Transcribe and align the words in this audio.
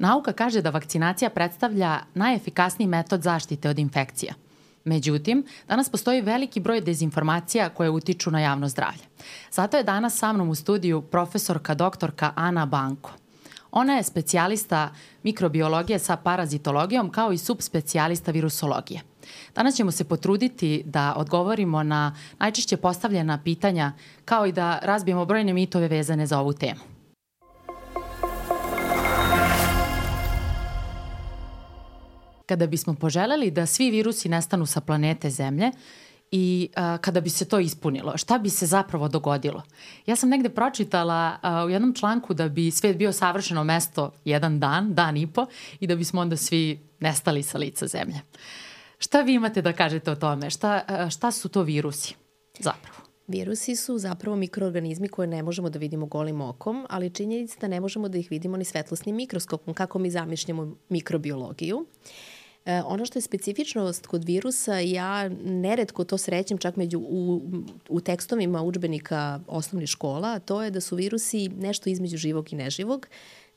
Nauka 0.00 0.32
kaže 0.32 0.62
da 0.62 0.70
vakcinacija 0.70 1.30
predstavlja 1.30 1.98
najefikasniji 2.14 2.88
metod 2.88 3.22
zaštite 3.22 3.68
od 3.68 3.78
infekcija. 3.78 4.34
Međutim, 4.84 5.44
danas 5.68 5.88
postoji 5.88 6.20
veliki 6.20 6.60
broj 6.60 6.80
dezinformacija 6.80 7.68
koje 7.68 7.90
utiču 7.90 8.30
na 8.30 8.40
javno 8.40 8.68
zdravlje. 8.68 9.02
Zato 9.52 9.76
je 9.76 9.84
danas 9.84 10.18
sa 10.18 10.32
mnom 10.32 10.48
u 10.48 10.54
studiju 10.54 11.02
profesorka 11.02 11.74
doktorka 11.74 12.32
Ana 12.36 12.66
Banko. 12.66 13.10
Ona 13.70 13.96
je 13.96 14.02
specijalista 14.02 14.88
mikrobiologije 15.22 15.98
sa 15.98 16.16
parazitologijom 16.16 17.10
kao 17.10 17.32
i 17.32 17.38
subspecijalista 17.38 18.32
virusologije. 18.32 19.00
Danas 19.54 19.74
ćemo 19.74 19.90
se 19.90 20.04
potruditi 20.04 20.82
da 20.86 21.14
odgovorimo 21.16 21.82
na 21.82 22.16
najčešće 22.38 22.76
postavljena 22.76 23.38
pitanja 23.44 23.92
kao 24.24 24.46
i 24.46 24.52
da 24.52 24.78
razbijemo 24.82 25.24
brojne 25.24 25.52
mitove 25.52 25.88
vezane 25.88 26.26
za 26.26 26.40
ovu 26.40 26.52
temu. 26.52 26.89
Kada 32.50 32.66
bismo 32.66 32.94
poželeli 32.94 33.50
da 33.50 33.66
svi 33.66 33.90
virusi 33.90 34.28
nestanu 34.28 34.66
sa 34.66 34.80
planete 34.80 35.30
Zemlje, 35.30 35.70
i 36.30 36.68
a, 36.76 36.98
kada 36.98 37.20
bi 37.20 37.30
se 37.30 37.44
to 37.44 37.58
ispunilo, 37.58 38.16
šta 38.16 38.38
bi 38.38 38.50
se 38.50 38.66
zapravo 38.66 39.08
dogodilo? 39.08 39.62
Ja 40.06 40.16
sam 40.16 40.28
negde 40.28 40.48
pročitala 40.48 41.36
a, 41.42 41.64
u 41.64 41.70
jednom 41.70 41.94
članku 41.94 42.34
da 42.34 42.48
bi 42.48 42.70
svet 42.70 42.96
bio 42.96 43.12
savršeno 43.12 43.64
mesto 43.64 44.10
jedan 44.24 44.60
dan, 44.60 44.94
dan 44.94 45.16
i 45.16 45.26
po 45.26 45.46
i 45.80 45.86
da 45.86 45.96
bismo 45.96 46.20
onda 46.20 46.36
svi 46.36 46.80
nestali 47.00 47.42
sa 47.42 47.58
lica 47.58 47.86
zemlje. 47.86 48.20
Šta 48.98 49.20
vi 49.20 49.34
imate 49.34 49.62
da 49.62 49.72
kažete 49.72 50.10
o 50.10 50.16
tome? 50.16 50.50
Šta, 50.50 50.82
a, 50.88 51.10
šta 51.10 51.30
su 51.30 51.48
to 51.48 51.62
virusi 51.62 52.14
zapravo? 52.58 52.96
Virusi 53.26 53.76
su 53.76 53.98
zapravo 53.98 54.36
mikroorganizmi 54.36 55.08
koje 55.08 55.28
ne 55.28 55.42
možemo 55.42 55.70
da 55.70 55.78
vidimo 55.78 56.06
golim 56.06 56.40
okom, 56.40 56.86
ali 56.88 57.10
činjenica 57.10 57.56
da 57.60 57.68
ne 57.68 57.80
možemo 57.80 58.08
da 58.08 58.18
ih 58.18 58.30
vidimo 58.30 58.56
ni 58.56 58.64
svetlosnim 58.64 59.16
mikroskopom, 59.16 59.74
kako 59.74 59.98
mi 59.98 60.10
zamišljamo 60.10 60.76
mikrobiologiju. 60.88 61.76
Uh, 61.76 61.86
E, 62.70 62.82
ono 62.86 63.06
što 63.06 63.18
je 63.18 63.22
specifičnost 63.22 64.06
kod 64.06 64.24
virusa, 64.24 64.78
ja 64.78 65.28
neretko 65.44 66.04
to 66.04 66.18
srećem 66.18 66.58
čak 66.58 66.76
među 66.76 66.98
u, 66.98 67.40
u 67.88 68.00
tekstovima 68.00 68.62
učbenika 68.62 69.40
osnovnih 69.46 69.88
škola, 69.88 70.38
to 70.38 70.62
je 70.62 70.70
da 70.70 70.80
su 70.80 70.96
virusi 70.96 71.48
nešto 71.48 71.90
između 71.90 72.16
živog 72.16 72.52
i 72.52 72.56
neživog. 72.56 73.06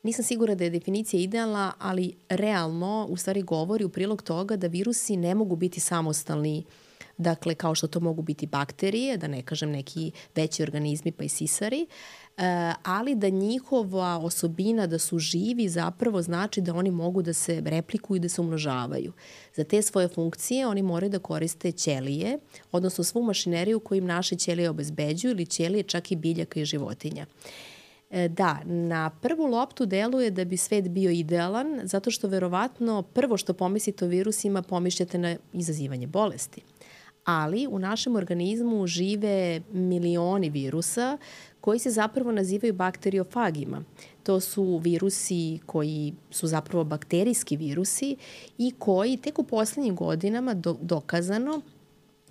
Nisam 0.02 0.24
sigura 0.24 0.54
da 0.54 0.64
je 0.64 0.70
definicija 0.70 1.20
idealna, 1.22 1.72
ali 1.78 2.14
realno 2.28 3.06
u 3.10 3.16
stvari 3.16 3.42
govori 3.42 3.84
u 3.84 3.88
prilog 3.88 4.22
toga 4.22 4.56
da 4.56 4.66
virusi 4.66 5.16
ne 5.16 5.34
mogu 5.34 5.56
biti 5.56 5.80
samostalni 5.80 6.64
dakle 7.18 7.54
kao 7.54 7.74
što 7.74 7.86
to 7.86 8.00
mogu 8.00 8.22
biti 8.22 8.46
bakterije, 8.46 9.16
da 9.16 9.28
ne 9.28 9.42
kažem 9.42 9.70
neki 9.70 10.10
veći 10.34 10.62
organizmi 10.62 11.12
pa 11.12 11.24
i 11.24 11.28
sisari, 11.28 11.86
uh, 11.88 12.23
ali 12.82 13.14
da 13.14 13.28
njihova 13.28 14.18
osobina 14.18 14.86
da 14.86 14.98
su 14.98 15.18
živi 15.18 15.68
zapravo 15.68 16.22
znači 16.22 16.60
da 16.60 16.74
oni 16.74 16.90
mogu 16.90 17.22
da 17.22 17.32
se 17.32 17.62
replikuju 17.66 18.16
i 18.16 18.20
da 18.20 18.28
se 18.28 18.40
umnožavaju. 18.40 19.12
Za 19.54 19.64
te 19.64 19.82
svoje 19.82 20.08
funkcije 20.08 20.66
oni 20.66 20.82
moraju 20.82 21.10
da 21.10 21.18
koriste 21.18 21.72
ćelije, 21.72 22.38
odnosno 22.72 23.04
svu 23.04 23.22
mašineriju 23.22 23.80
koju 23.80 23.98
im 23.98 24.06
naše 24.06 24.36
ćelije 24.36 24.70
obezbeđuju 24.70 25.30
ili 25.30 25.46
ćelije 25.46 25.82
čak 25.82 26.12
i 26.12 26.16
biljaka 26.16 26.60
i 26.60 26.64
životinja. 26.64 27.26
E, 28.10 28.28
da, 28.28 28.58
na 28.64 29.10
prvu 29.10 29.46
loptu 29.46 29.86
deluje 29.86 30.30
da 30.30 30.44
bi 30.44 30.56
svet 30.56 30.88
bio 30.88 31.10
idealan, 31.10 31.80
zato 31.84 32.10
što 32.10 32.28
verovatno 32.28 33.02
prvo 33.02 33.36
što 33.36 33.54
pomislite 33.54 34.04
o 34.04 34.08
virusima 34.08 34.62
pomišljate 34.62 35.18
na 35.18 35.36
izazivanje 35.52 36.06
bolesti. 36.06 36.62
Ali 37.24 37.66
u 37.70 37.78
našem 37.78 38.16
organizmu 38.16 38.86
žive 38.86 39.60
milioni 39.72 40.50
virusa 40.50 41.18
koji 41.60 41.78
se 41.78 41.90
zapravo 41.90 42.32
nazivaju 42.32 42.72
bakteriofagima. 42.72 43.84
To 44.22 44.40
su 44.40 44.80
virusi 44.82 45.58
koji 45.66 46.14
su 46.30 46.46
zapravo 46.46 46.84
bakterijski 46.84 47.56
virusi 47.56 48.16
i 48.58 48.72
koji 48.78 49.16
tek 49.16 49.38
u 49.38 49.42
poslednjim 49.42 49.96
godinama 49.96 50.54
do, 50.54 50.76
dokazano 50.80 51.60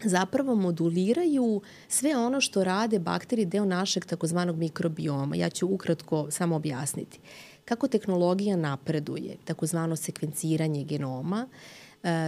zapravo 0.04 0.56
moduliraju 0.56 1.62
sve 1.88 2.18
ono 2.18 2.42
što 2.42 2.64
rade 2.64 3.00
bakterije 3.00 3.46
deo 3.46 3.66
našeg 3.66 4.06
takozvanog 4.06 4.58
mikrobioma. 4.58 5.36
Ja 5.36 5.50
ću 5.50 5.68
ukratko 5.68 6.32
samo 6.32 6.56
objasniti. 6.56 7.20
Kako 7.66 7.88
tehnologija 7.88 8.56
napreduje, 8.56 9.38
takozvano 9.46 9.96
sekvenciranje 9.96 10.84
genoma, 10.84 11.48
uh, 11.50 11.83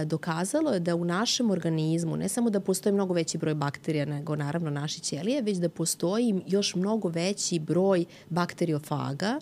dokazalo 0.06 0.70
je 0.72 0.80
da 0.80 0.94
u 0.94 1.04
našem 1.04 1.50
organizmu 1.50 2.16
ne 2.16 2.28
samo 2.28 2.50
da 2.50 2.60
postoji 2.60 2.92
mnogo 2.92 3.14
veći 3.14 3.38
broj 3.38 3.54
bakterija 3.54 4.04
nego 4.04 4.36
naravno 4.36 4.70
naše 4.70 5.00
ćelije, 5.00 5.42
već 5.42 5.58
da 5.58 5.68
postoji 5.68 6.42
još 6.46 6.74
mnogo 6.74 7.08
veći 7.08 7.58
broj 7.58 8.04
bakteriofaga, 8.28 9.40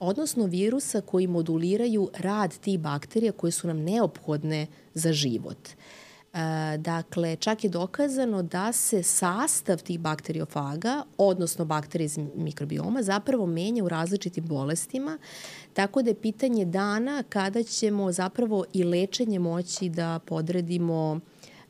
odnosno 0.00 0.46
virusa 0.46 1.00
koji 1.00 1.26
moduliraju 1.26 2.10
rad 2.18 2.58
tih 2.58 2.78
bakterija 2.80 3.32
koje 3.32 3.50
su 3.50 3.66
nam 3.66 3.78
neophodne 3.78 4.66
za 4.94 5.12
život. 5.12 5.58
Uh, 5.68 5.74
E, 6.32 6.78
dakle, 6.78 7.36
čak 7.36 7.64
je 7.64 7.70
dokazano 7.70 8.42
da 8.42 8.72
se 8.72 9.02
sastav 9.02 9.82
tih 9.82 10.00
bakteriofaga, 10.00 11.02
odnosno 11.18 11.64
bakterije 11.64 12.04
iz 12.04 12.18
mikrobioma, 12.34 13.02
zapravo 13.02 13.46
menja 13.46 13.84
u 13.84 13.88
različitim 13.88 14.46
bolestima, 14.46 15.18
tako 15.72 16.02
da 16.02 16.10
je 16.10 16.14
pitanje 16.14 16.64
dana 16.64 17.22
kada 17.28 17.62
ćemo 17.62 18.12
zapravo 18.12 18.64
i 18.72 18.84
lečenje 18.84 19.38
moći 19.38 19.88
da 19.88 20.20
podredimo 20.26 21.20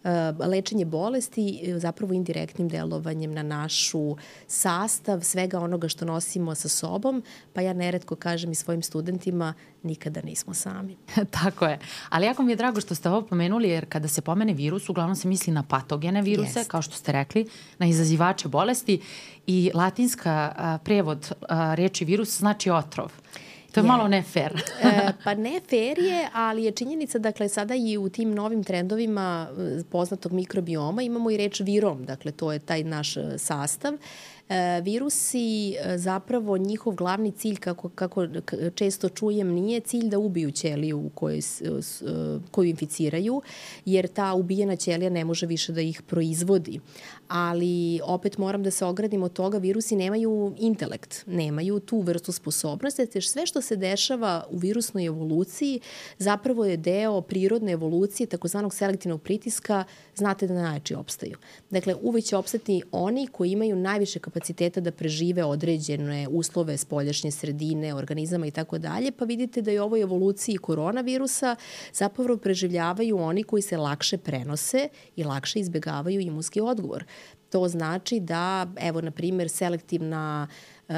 Eh, 0.05 0.47
lečenje 0.47 0.85
bolesti 0.85 1.73
zapravo 1.77 2.13
indirektnim 2.13 2.69
delovanjem 2.69 3.33
na 3.33 3.43
našu 3.43 4.17
sastav 4.47 5.21
svega 5.21 5.61
onoga 5.61 5.89
što 5.89 6.05
nosimo 6.05 6.55
sa 6.55 6.69
sobom, 6.69 7.23
pa 7.53 7.61
ja 7.61 7.73
neretko 7.73 8.17
kažem 8.17 8.53
i 8.53 8.55
svojim 8.55 8.83
studentima 8.83 9.55
nikada 9.83 10.21
nismo 10.23 10.55
sami. 10.55 10.97
Tako 11.41 11.67
je. 11.67 11.79
Ali 12.09 12.27
jako 12.27 12.43
mi 12.43 12.53
je 12.53 12.57
drago 12.57 12.81
što 12.81 12.95
ste 12.95 13.09
ovo 13.09 13.23
pomenuli, 13.23 13.69
jer 13.69 13.87
kada 13.89 14.09
se 14.09 14.21
pomene 14.21 14.55
virus, 14.55 14.89
uglavnom 14.89 15.17
se 15.17 15.29
misli 15.29 15.53
na 15.53 15.63
patogene 15.63 16.23
viruse, 16.23 16.59
Jest. 16.59 16.71
kao 16.71 16.83
što 16.83 16.95
ste 16.95 17.13
rekli, 17.13 17.47
na 17.79 17.87
izazivače 17.87 18.49
bolesti 18.49 19.01
i 19.47 19.71
latinska 19.75 20.53
a, 20.57 20.79
prevod 20.85 21.33
a, 21.49 21.75
reči 21.75 22.05
virus 22.05 22.39
znači 22.39 22.71
otrov. 22.71 23.13
To 23.73 23.81
je, 23.81 23.85
je. 23.85 23.89
malo 23.89 24.09
ne 24.09 24.23
fair. 24.23 24.53
e, 24.83 25.13
pa 25.25 25.35
ne 25.35 25.61
fair 25.69 25.99
je, 25.99 26.29
ali 26.33 26.65
je 26.65 26.73
činjenica, 26.73 27.19
dakle, 27.19 27.49
sada 27.49 27.75
i 27.75 27.99
u 27.99 28.09
tim 28.09 28.35
novim 28.35 28.65
trendovima 28.65 29.49
e, 29.51 29.83
poznatog 29.91 30.33
mikrobioma 30.33 31.03
imamo 31.03 31.31
i 31.31 31.37
reč 31.37 31.61
virom, 31.61 32.05
dakle, 32.05 32.33
to 32.33 32.53
je 32.53 32.59
taj 32.59 32.85
naš 32.85 33.17
e, 33.17 33.39
sastav. 33.39 33.95
E, 34.49 34.81
virusi, 34.81 35.77
zapravo 35.97 36.59
njihov 36.59 36.95
glavni 36.95 37.33
cilj, 37.33 37.57
kako, 37.57 37.89
kako 37.89 38.27
često 38.75 39.09
čujem, 39.09 39.49
nije 39.49 39.81
cilj 39.81 40.09
da 40.09 40.19
ubiju 40.19 40.51
ćeliju 40.51 40.99
u 40.99 41.11
kojoj, 41.15 41.41
koju 42.51 42.69
inficiraju, 42.69 43.43
jer 43.85 44.09
ta 44.09 44.35
ubijena 44.35 44.77
ćelija 44.77 45.11
ne 45.11 45.25
može 45.25 45.47
više 45.47 45.73
da 45.73 45.81
ih 45.81 46.03
proizvodi. 46.03 46.81
Ali 47.33 48.01
opet 48.05 48.39
moram 48.39 48.63
da 48.63 48.71
se 48.71 48.85
ogradim 48.85 49.23
od 49.23 49.33
toga, 49.33 49.59
virusi 49.59 49.97
nemaju 49.97 50.55
intelekt, 50.59 51.23
nemaju 51.27 51.81
tu 51.81 52.01
vrstu 52.01 52.33
sposobnosti, 52.33 53.07
te 53.07 53.21
sve 53.21 53.47
što 53.47 53.63
se 53.63 53.77
dešava 53.77 54.47
u 54.51 54.57
virusnoj 54.57 55.07
evoluciji 55.07 55.81
zapravo 56.19 56.65
je 56.65 56.77
deo 56.77 57.21
prirodne 57.21 57.73
evolucije, 57.73 58.27
takozvanog 58.27 58.75
selektivnog 58.75 59.23
pritiska, 59.23 59.85
znate 60.15 60.47
da 60.47 60.55
najjači 60.55 60.95
opstaju. 60.95 61.37
Dakle, 61.71 61.95
uvek 62.03 62.25
će 62.25 62.37
opstati 62.37 62.83
oni 62.93 63.27
koji 63.27 63.51
imaju 63.51 63.77
najviše 63.77 64.19
kapaciteta 64.19 64.81
da 64.81 64.93
prežive 64.93 65.45
određene 65.45 66.29
uslove 66.29 66.77
spoljašnje 66.77 67.31
sredine, 67.31 67.95
organizama 67.95 68.47
i 68.47 68.51
tako 68.51 68.79
dalje, 68.79 69.13
pa 69.13 69.25
vidite 69.25 69.63
da 69.63 69.71
je 69.71 69.83
ovoj 69.83 70.01
evoluciji 70.01 70.57
koronavirusa 70.57 71.57
zapravo 71.93 72.37
preživljavaju 72.37 73.19
oni 73.19 73.43
koji 73.43 73.63
se 73.63 73.77
lakše 73.77 74.19
prenose 74.19 74.89
i 75.17 75.25
lakše 75.25 75.61
izbegavaju 75.61 76.21
imunski 76.21 76.61
odgovor. 76.61 77.05
To 77.51 77.69
znači 77.69 78.21
da, 78.21 78.67
evo, 78.77 79.01
na 79.01 79.11
primjer, 79.11 79.49
selektivna 79.49 80.49
um, 80.89 80.95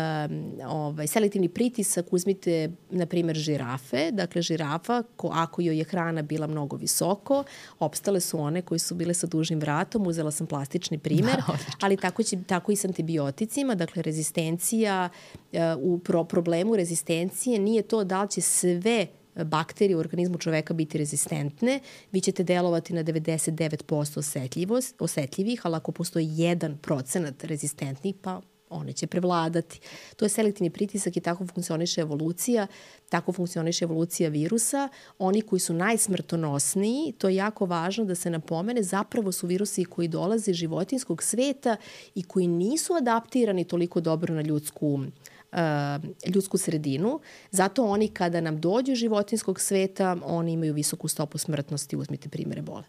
ovaj, 0.67 1.07
selektivni 1.07 1.49
pritisak, 1.49 2.13
uzmite, 2.13 2.71
na 2.91 3.07
primjer, 3.07 3.37
žirafe. 3.37 4.11
Dakle, 4.11 4.43
žirafa, 4.43 5.03
ko, 5.17 5.31
ako 5.33 5.63
joj 5.63 5.79
je 5.79 5.85
hrana 5.85 6.23
bila 6.23 6.47
mnogo 6.47 6.77
visoko, 6.77 7.45
opstale 7.79 8.21
su 8.21 8.41
one 8.41 8.63
koji 8.63 8.79
su 8.79 8.95
bile 8.95 9.15
sa 9.15 9.27
dužim 9.27 9.61
vratom. 9.61 10.07
Uzela 10.07 10.31
sam 10.31 10.47
plastični 10.47 10.99
primer, 10.99 11.37
da, 11.37 11.59
ali 11.81 11.97
tako, 11.97 12.23
će, 12.23 12.43
tako 12.43 12.73
i 12.73 12.77
s 12.77 12.85
antibioticima. 12.85 13.75
Dakle, 13.75 14.03
rezistencija, 14.03 15.09
uh, 15.53 15.59
u 15.79 15.99
pro, 15.99 16.25
problemu 16.25 16.77
rezistencije 16.77 17.59
nije 17.59 17.83
to 17.83 18.05
da 18.05 18.23
li 18.23 18.29
će 18.31 18.41
sve 18.41 19.07
bakterije 19.35 19.97
u 19.97 20.01
organizmu 20.01 20.39
čoveka 20.39 20.75
biti 20.75 20.99
rezistentne, 20.99 21.81
vi 22.13 22.21
ćete 22.21 22.45
delovati 22.45 22.93
na 22.93 23.05
99% 23.05 24.19
osetljivost, 24.19 25.03
osetljivih, 25.03 25.61
ali 25.65 25.77
ako 25.77 25.93
postoji 25.93 26.27
1% 26.27 27.47
rezistentnih, 27.47 28.15
pa 28.23 28.41
one 28.73 28.93
će 28.93 29.07
prevladati. 29.07 29.81
To 30.17 30.25
je 30.25 30.29
selektivni 30.29 30.71
pritisak 30.71 31.17
i 31.17 31.21
tako 31.21 31.47
funkcioniše 31.47 32.01
evolucija, 32.01 32.67
tako 33.09 33.33
funkcioniše 33.33 33.85
evolucija 33.85 34.29
virusa. 34.29 34.89
Oni 35.19 35.41
koji 35.41 35.61
su 35.61 35.75
najsmrtonosniji, 35.75 37.13
to 37.19 37.29
je 37.29 37.35
jako 37.35 37.67
važno 37.67 38.05
da 38.05 38.15
se 38.15 38.31
napomene, 38.31 38.83
zapravo 38.83 39.33
su 39.33 39.47
virusi 39.47 39.85
koji 39.85 40.09
dolaze 40.09 40.51
iz 40.51 40.57
životinskog 40.57 41.23
sveta 41.23 41.77
i 42.15 42.23
koji 42.23 42.47
nisu 42.47 42.95
adaptirani 42.95 43.65
toliko 43.65 44.01
dobro 44.01 44.35
na 44.35 44.43
ljudsku 44.43 45.01
ljudsku 46.35 46.59
sredinu. 46.59 47.21
Zato 47.51 47.85
oni 47.85 48.09
kada 48.09 48.41
nam 48.41 48.61
dođu 48.61 48.95
životinskog 48.95 49.61
sveta, 49.61 50.17
oni 50.25 50.53
imaju 50.53 50.75
visoku 50.75 51.09
stopu 51.09 51.39
smrtnosti, 51.39 51.97
uzmite 51.97 52.29
primere 52.29 52.63
bole. 52.63 52.85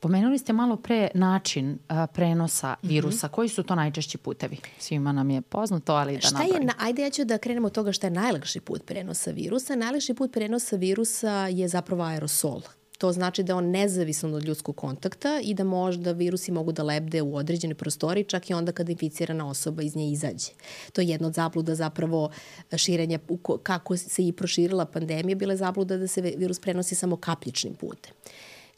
Pomenuli 0.00 0.38
ste 0.38 0.52
malo 0.52 0.76
pre 0.76 1.08
način 1.14 1.78
a, 1.88 2.06
prenosa 2.06 2.76
mhm. 2.82 2.88
virusa. 2.88 3.26
Mm 3.26 3.30
-hmm. 3.30 3.34
Koji 3.34 3.48
su 3.48 3.62
to 3.62 3.74
najčešći 3.74 4.18
putevi? 4.18 4.56
Svima 4.78 5.12
nam 5.12 5.30
je 5.30 5.40
poznato, 5.40 5.94
ali 5.94 6.14
da 6.14 6.20
šta 6.20 6.42
Je, 6.42 6.68
ajde 6.78 7.02
ja 7.02 7.10
ću 7.10 7.24
da 7.24 7.38
krenemo 7.38 7.66
od 7.66 7.72
toga 7.72 7.92
šta 7.92 8.06
je 8.06 8.10
najlakši 8.10 8.60
put 8.60 8.86
prenosa 8.86 9.30
virusa. 9.30 9.76
Najlakši 9.76 10.14
put 10.14 10.32
prenosa 10.32 10.76
virusa 10.76 11.46
je 11.46 11.68
zapravo 11.68 12.02
aerosol. 12.04 12.60
To 12.98 13.12
znači 13.12 13.42
da 13.42 13.56
on 13.56 13.70
nezavisan 13.70 14.34
od 14.34 14.44
ljudskog 14.44 14.76
kontakta 14.76 15.40
i 15.42 15.54
da 15.54 15.64
možda 15.64 16.12
virusi 16.12 16.52
mogu 16.52 16.72
da 16.72 16.82
lebde 16.82 17.22
u 17.22 17.36
određenoj 17.36 17.74
prostori 17.74 18.24
čak 18.24 18.50
i 18.50 18.54
onda 18.54 18.72
kada 18.72 18.92
inficirana 18.92 19.48
osoba 19.48 19.82
iz 19.82 19.96
nje 19.96 20.10
izađe. 20.10 20.50
To 20.92 21.00
je 21.00 21.08
jedna 21.08 21.28
od 21.28 21.34
zabluda 21.34 21.74
zapravo 21.74 22.30
širenja, 22.76 23.18
kako 23.62 23.96
se 23.96 24.26
i 24.26 24.32
proširila 24.32 24.84
pandemija, 24.84 25.36
bila 25.36 25.52
je 25.52 25.56
zabluda 25.56 25.96
da 25.96 26.06
se 26.06 26.20
virus 26.20 26.60
prenosi 26.60 26.94
samo 26.94 27.16
kapljičnim 27.16 27.74
putem. 27.74 28.12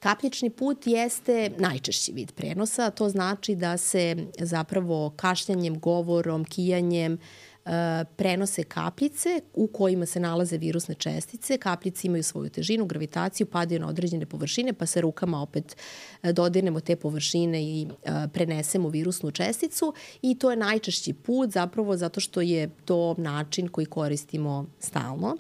Kapljični 0.01 0.51
put 0.51 0.87
jeste 0.87 1.51
najčešći 1.59 2.13
vid 2.13 2.33
prenosa, 2.33 2.91
to 2.91 3.09
znači 3.09 3.55
da 3.55 3.77
se 3.77 4.17
zapravo 4.39 5.13
kašljanjem, 5.17 5.81
govorom, 5.81 6.45
kijanjem, 6.45 7.13
E, 7.15 7.48
prenose 8.17 8.65
kapljice 8.65 9.41
u 9.55 9.67
kojima 9.67 10.07
se 10.07 10.21
nalaze 10.21 10.59
virusne 10.59 10.95
čestice. 10.95 11.59
Kapljice 11.59 12.07
imaju 12.07 12.23
svoju 12.23 12.51
težinu, 12.51 12.87
gravitaciju, 12.87 13.47
padaju 13.47 13.81
na 13.81 13.89
određene 13.89 14.27
površine, 14.27 14.73
pa 14.73 14.87
se 14.87 15.01
rukama 15.01 15.43
opet 15.43 15.77
e, 16.23 16.33
dodirnemo 16.33 16.81
te 16.81 16.97
površine 16.97 17.63
i 17.63 17.87
e, 17.87 18.11
prenesemo 18.33 18.89
virusnu 18.89 19.31
česticu 19.31 19.95
i 20.23 20.39
to 20.39 20.51
je 20.51 20.57
najčešći 20.57 21.13
put 21.13 21.51
zapravo 21.51 21.97
zato 21.97 22.21
što 22.21 22.41
je 22.41 22.71
to 22.85 23.15
način 23.19 23.69
koji 23.69 23.87
koristimo 23.87 24.67
stalno. 24.79 25.37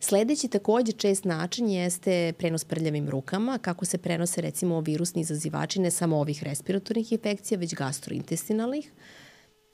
Sledeći 0.00 0.48
takođe 0.48 0.92
čest 0.92 1.24
način 1.24 1.68
jeste 1.68 2.32
prenos 2.38 2.64
prljavim 2.64 3.08
rukama, 3.08 3.58
kako 3.58 3.84
se 3.84 3.98
prenose 3.98 4.40
recimo 4.40 4.80
virusni 4.80 5.20
izazivači 5.20 5.80
ne 5.80 5.90
samo 5.90 6.16
ovih 6.16 6.42
respiratornih 6.42 7.12
infekcija, 7.12 7.58
već 7.58 7.74
gastrointestinalnih. 7.74 8.92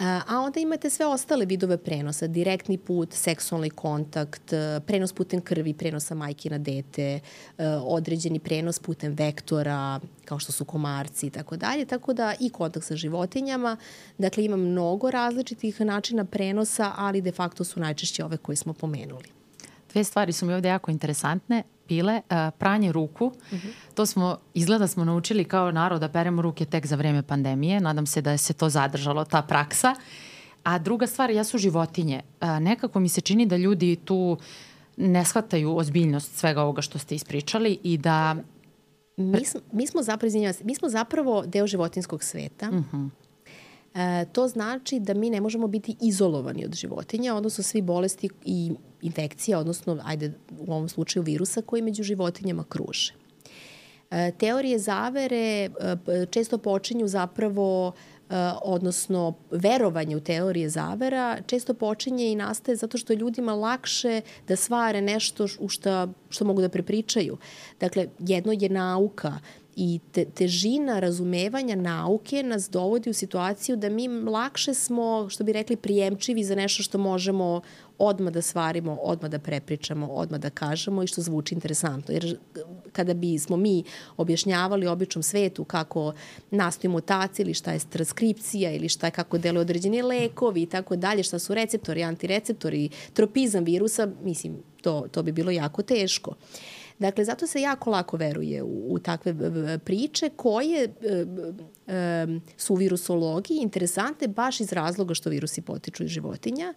A 0.04 0.40
onda 0.40 0.60
imate 0.60 0.90
sve 0.90 1.06
ostale 1.06 1.46
vidove 1.46 1.76
prenosa, 1.76 2.26
direktni 2.26 2.78
put, 2.78 3.12
seksualni 3.12 3.70
kontakt, 3.70 4.52
e, 4.52 4.80
prenos 4.86 5.12
putem 5.12 5.40
krvi, 5.40 5.74
prenosa 5.74 6.14
majke 6.14 6.50
na 6.50 6.58
dete, 6.58 7.20
e, 7.58 7.68
određeni 7.68 8.38
prenos 8.38 8.78
putem 8.78 9.12
vektora, 9.12 10.00
kao 10.24 10.38
što 10.38 10.52
su 10.52 10.64
komarci 10.64 11.26
i 11.26 11.30
tako 11.30 11.56
dalje, 11.56 11.84
tako 11.84 12.12
da 12.12 12.34
i 12.40 12.50
kontakt 12.50 12.86
sa 12.86 12.96
životinjama. 12.96 13.76
Dakle, 14.18 14.44
ima 14.44 14.56
mnogo 14.56 15.10
različitih 15.10 15.80
načina 15.80 16.24
prenosa, 16.24 16.92
ali 16.96 17.20
de 17.20 17.32
facto 17.32 17.64
su 17.64 17.80
najčešće 17.80 18.24
ove 18.24 18.36
koje 18.36 18.56
smo 18.56 18.72
pomenuli. 18.72 19.28
Dve 19.92 20.04
stvari 20.04 20.32
su 20.32 20.46
mi 20.46 20.54
ovde 20.54 20.68
jako 20.68 20.90
interesantne 20.90 21.62
bile 21.92 22.20
uh, 22.20 22.36
pranje 22.58 22.92
ruku. 22.92 23.26
Uh 23.26 23.52
mhm. 23.52 23.68
-huh. 23.68 23.72
To 23.94 24.06
smo, 24.06 24.38
izgleda 24.54 24.86
smo 24.86 25.04
naučili 25.04 25.44
kao 25.44 25.72
narod 25.72 26.00
da 26.00 26.08
peremo 26.08 26.42
ruke 26.42 26.64
tek 26.64 26.86
za 26.86 26.96
vreme 26.96 27.22
pandemije. 27.22 27.80
Nadam 27.80 28.06
se 28.06 28.22
da 28.22 28.30
je 28.30 28.38
se 28.38 28.52
to 28.52 28.68
zadržalo, 28.68 29.24
ta 29.24 29.42
praksa. 29.42 29.94
A 30.64 30.78
druga 30.78 31.06
stvar, 31.06 31.30
ja 31.30 31.44
su 31.44 31.58
životinje. 31.58 32.22
Uh, 32.40 32.48
nekako 32.48 33.00
mi 33.00 33.08
se 33.08 33.20
čini 33.20 33.46
da 33.46 33.56
ljudi 33.56 33.96
tu 34.04 34.38
ne 34.96 35.24
shvataju 35.24 35.76
ozbiljnost 35.76 36.36
svega 36.36 36.62
ovoga 36.62 36.82
što 36.82 36.98
ste 36.98 37.14
ispričali 37.14 37.78
i 37.82 37.98
da... 37.98 38.36
Mi, 39.16 39.44
smo, 39.44 39.60
mi 39.72 39.86
smo 39.86 40.02
zapravo, 40.02 40.32
mi 40.64 40.74
smo 40.74 40.88
zapravo 40.88 41.42
deo 41.46 41.66
životinskog 41.66 42.24
sveta. 42.24 42.68
Uh 42.68 42.74
mhm. 42.74 42.96
-huh. 42.96 43.08
E, 43.94 44.24
to 44.32 44.48
znači 44.48 45.00
da 45.00 45.14
mi 45.14 45.30
ne 45.30 45.40
možemo 45.40 45.66
biti 45.66 45.96
izolovani 46.00 46.64
od 46.64 46.74
životinja, 46.74 47.34
odnosno 47.34 47.64
svi 47.64 47.82
bolesti 47.82 48.28
i 48.44 48.72
infekcija, 49.02 49.58
odnosno, 49.58 49.98
ajde, 50.04 50.32
u 50.58 50.72
ovom 50.72 50.88
slučaju 50.88 51.22
virusa 51.22 51.62
koji 51.62 51.82
među 51.82 52.02
životinjama 52.02 52.64
kruže. 52.68 53.12
E, 54.12 54.32
teorije 54.38 54.78
zavere 54.78 55.36
e, 55.36 55.70
često 56.30 56.58
počinju 56.58 57.08
zapravo 57.08 57.92
e, 57.92 58.34
odnosno 58.62 59.34
verovanje 59.50 60.16
u 60.16 60.20
teorije 60.20 60.68
zavera 60.68 61.38
često 61.46 61.74
počinje 61.74 62.32
i 62.32 62.36
nastaje 62.36 62.76
zato 62.76 62.98
što 62.98 63.12
je 63.12 63.16
ljudima 63.16 63.54
lakše 63.54 64.20
da 64.48 64.56
svare 64.56 65.00
nešto 65.00 65.46
u 65.58 65.68
šta, 65.68 66.08
što 66.30 66.44
mogu 66.44 66.60
da 66.60 66.68
prepričaju. 66.68 67.36
Dakle, 67.80 68.06
jedno 68.18 68.52
je 68.52 68.68
nauka, 68.68 69.38
I 69.76 70.00
te, 70.12 70.24
težina 70.24 70.98
razumevanja 71.00 71.76
nauke 71.76 72.42
nas 72.42 72.70
dovodi 72.70 73.10
u 73.10 73.14
situaciju 73.14 73.76
da 73.76 73.88
mi 73.88 74.08
lakše 74.08 74.74
smo, 74.74 75.28
što 75.30 75.44
bi 75.44 75.52
rekli, 75.52 75.76
prijemčivi 75.76 76.44
za 76.44 76.54
nešto 76.54 76.82
što 76.82 76.98
možemo 76.98 77.60
odma 77.98 78.30
da 78.30 78.42
stvarimo, 78.42 78.98
odma 79.02 79.28
da 79.28 79.38
prepričamo, 79.38 80.06
odma 80.06 80.38
da 80.38 80.50
kažemo 80.50 81.02
i 81.02 81.06
što 81.06 81.22
zvuči 81.22 81.54
interesantno. 81.54 82.14
Jer 82.14 82.36
kada 82.92 83.14
bi 83.14 83.38
smo 83.38 83.56
mi 83.56 83.84
objašnjavali 84.16 84.86
običnom 84.86 85.22
svetu 85.22 85.64
kako 85.64 86.12
nastaju 86.50 86.90
mutacije 86.90 87.44
ili 87.44 87.54
šta 87.54 87.72
je 87.72 87.80
transkripcija 87.90 88.72
ili 88.72 88.88
šta 88.88 89.06
je 89.06 89.10
kako 89.10 89.38
deluje 89.38 89.60
određeni 89.60 90.02
lekovi 90.02 90.62
i 90.62 90.66
tako 90.66 90.96
dalje, 90.96 91.22
šta 91.22 91.38
su 91.38 91.54
receptori, 91.54 92.02
antireceptori, 92.02 92.88
tropizam 93.12 93.64
virusa, 93.64 94.08
mislim, 94.24 94.62
to, 94.82 95.06
to 95.10 95.22
bi 95.22 95.32
bilo 95.32 95.50
jako 95.50 95.82
teško. 95.82 96.30
Uh, 96.30 96.81
Dakle, 97.02 97.24
zato 97.24 97.46
se 97.46 97.60
jako 97.60 97.90
lako 97.90 98.16
veruje 98.16 98.62
u, 98.62 98.94
u 98.94 98.98
takve 98.98 99.34
priče 99.78 100.30
koje 100.36 100.84
e, 100.84 100.90
e, 101.86 102.26
su 102.56 102.74
u 102.74 102.76
virusologiji 102.76 103.58
interesante 103.58 104.28
baš 104.28 104.60
iz 104.60 104.72
razloga 104.72 105.14
što 105.14 105.30
virusi 105.30 105.62
potiču 105.62 106.04
iz 106.04 106.10
životinja. 106.10 106.74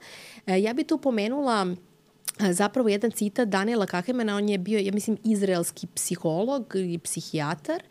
E, 0.47 0.61
ja 0.61 0.73
bih 0.73 0.85
tu 0.85 0.97
pomenula 0.97 1.67
e, 2.39 2.53
zapravo 2.53 2.89
jedan 2.89 3.11
citat 3.11 3.49
Daniela 3.49 3.85
Kahemana, 3.85 4.35
on 4.35 4.49
je 4.49 4.57
bio, 4.57 4.79
ja 4.79 4.91
mislim, 4.93 5.17
izraelski 5.23 5.87
psiholog 5.87 6.73
i 6.75 6.99
psihijatar, 6.99 7.83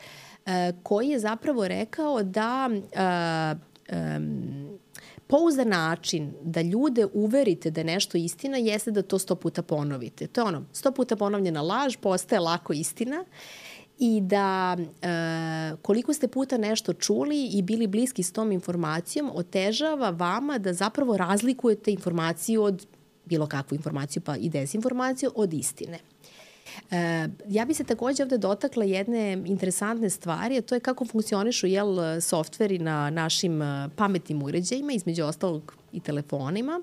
e, 0.47 0.73
koji 0.83 1.09
je 1.09 1.19
zapravo 1.19 1.69
rekao 1.69 2.23
da 2.23 2.71
e, 2.93 4.21
pouzdan 5.27 5.69
način 5.69 6.33
da 6.43 6.63
ljude 6.63 7.07
uverite 7.13 7.71
da 7.71 7.81
je 7.81 7.85
nešto 7.85 8.19
istina 8.19 8.57
jeste 8.57 8.91
da 8.91 9.03
to 9.03 9.19
sto 9.19 9.35
puta 9.35 9.63
ponovite. 9.63 10.27
To 10.27 10.41
je 10.41 10.45
ono, 10.45 10.65
sto 10.73 10.93
puta 10.93 11.17
ponovljena 11.17 11.63
laž 11.63 11.97
postaje 11.97 12.41
lako 12.41 12.73
istina 12.73 13.25
i 13.99 14.21
da 14.21 14.77
e, 15.03 15.77
koliko 15.83 16.13
ste 16.13 16.29
puta 16.29 16.59
nešto 16.59 16.93
čuli 16.93 17.47
i 17.47 17.63
bili 17.63 17.87
bliski 17.87 18.23
s 18.23 18.33
tom 18.33 18.53
informacijom 18.53 19.31
otežava 19.35 20.11
vama 20.11 20.59
da 20.59 20.73
zapravo 20.73 21.17
razlikujete 21.17 21.93
informaciju 21.93 22.63
od 22.63 22.87
bilo 23.25 23.47
kakvu 23.47 23.75
informaciju 23.75 24.23
pa 24.23 24.37
i 24.37 24.49
dezinformaciju 24.49 25.31
od 25.35 25.55
istine. 25.55 25.99
E, 26.91 27.29
ja 27.49 27.65
bi 27.65 27.75
se 27.75 27.85
takođe 27.85 28.23
ovde 28.23 28.39
dotakla 28.39 28.85
jedne 28.85 29.33
interesantne 29.33 30.11
stvari, 30.11 30.59
a 30.59 30.63
to 30.63 30.75
je 30.75 30.81
kako 30.81 31.05
funkcionišu 31.05 31.67
jel, 31.67 32.21
softveri 32.21 32.79
na 32.79 33.11
našim 33.11 33.63
e, 33.63 33.89
pametnim 33.97 34.43
uređajima, 34.43 34.93
između 34.93 35.25
ostalog 35.25 35.75
i 35.93 36.01
telefonima. 36.01 36.81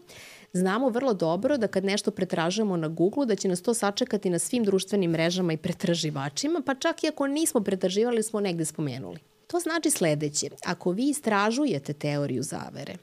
Znamo 0.54 0.90
vrlo 0.90 1.14
dobro 1.14 1.58
da 1.58 1.68
kad 1.68 1.86
nešto 1.86 2.12
pretražujemo 2.12 2.78
na 2.78 2.88
Google, 2.88 3.26
da 3.26 3.36
će 3.36 3.48
nas 3.48 3.62
to 3.62 3.74
sačekati 3.74 4.30
na 4.30 4.40
svim 4.40 4.64
društvenim 4.64 5.12
mrežama 5.12 5.54
i 5.54 5.58
pretraživačima, 5.58 6.62
pa 6.66 6.76
čak 6.76 7.04
i 7.04 7.08
ako 7.08 7.28
nismo 7.28 7.62
pretraživali, 7.62 8.24
smo 8.24 8.40
negde 8.40 8.66
spomenuli. 8.66 9.20
To 9.48 9.60
znači 9.60 9.90
sledeće. 9.90 10.50
Ako 10.66 10.92
vi 10.92 11.10
istražujete 11.10 11.94
teoriju 11.94 12.44
zavere, 12.44 12.96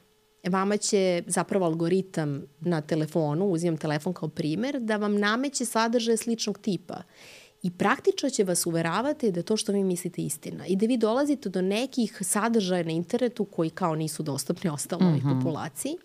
vama 0.45 0.77
će 0.77 1.23
zapravo 1.27 1.67
algoritam 1.67 2.43
na 2.61 2.81
telefonu, 2.81 3.47
uzimam 3.47 3.77
telefon 3.77 4.13
kao 4.13 4.29
primer, 4.29 4.81
da 4.81 4.97
vam 4.97 5.19
nameće 5.19 5.65
sadržaje 5.65 6.17
sličnog 6.17 6.59
tipa. 6.59 7.03
I 7.63 7.71
praktično 7.71 8.31
će 8.31 8.45
vas 8.45 8.67
uveravati 8.67 9.33
da 9.33 9.43
to 9.43 9.57
što 9.57 9.73
vi 9.73 9.85
mislite 9.85 10.23
istina 10.23 10.67
i 10.67 10.77
da 10.77 10.87
vi 10.87 10.97
dolazite 10.97 11.49
do 11.49 11.63
nekih 11.63 12.19
sadržaja 12.21 12.83
na 12.83 12.91
internetu 12.91 13.45
koji 13.45 13.71
kao 13.71 13.95
nisu 13.95 14.23
dostupni 14.23 14.71
ostaloj 14.71 15.13
mm 15.13 15.21
-hmm. 15.21 15.39
populaciji 15.39 15.97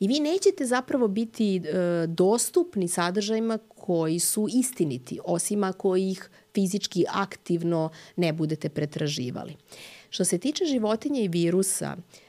i 0.00 0.08
vi 0.08 0.20
nećete 0.20 0.66
zapravo 0.66 1.08
biti 1.08 1.56
e, 1.56 2.06
dostupni 2.06 2.88
sadržajima 2.88 3.58
koji 3.68 4.18
su 4.18 4.46
istiniti, 4.52 5.18
osim 5.24 5.64
ako 5.64 5.96
ih 5.96 6.30
fizički 6.54 7.04
aktivno 7.08 7.90
ne 8.16 8.32
budete 8.32 8.68
pretraživali. 8.68 9.56
Što 10.10 10.24
se 10.24 10.38
tiče 10.38 10.64
životinja 10.64 11.20
i 11.20 11.28
virusa, 11.28 11.96
E, 11.96 12.21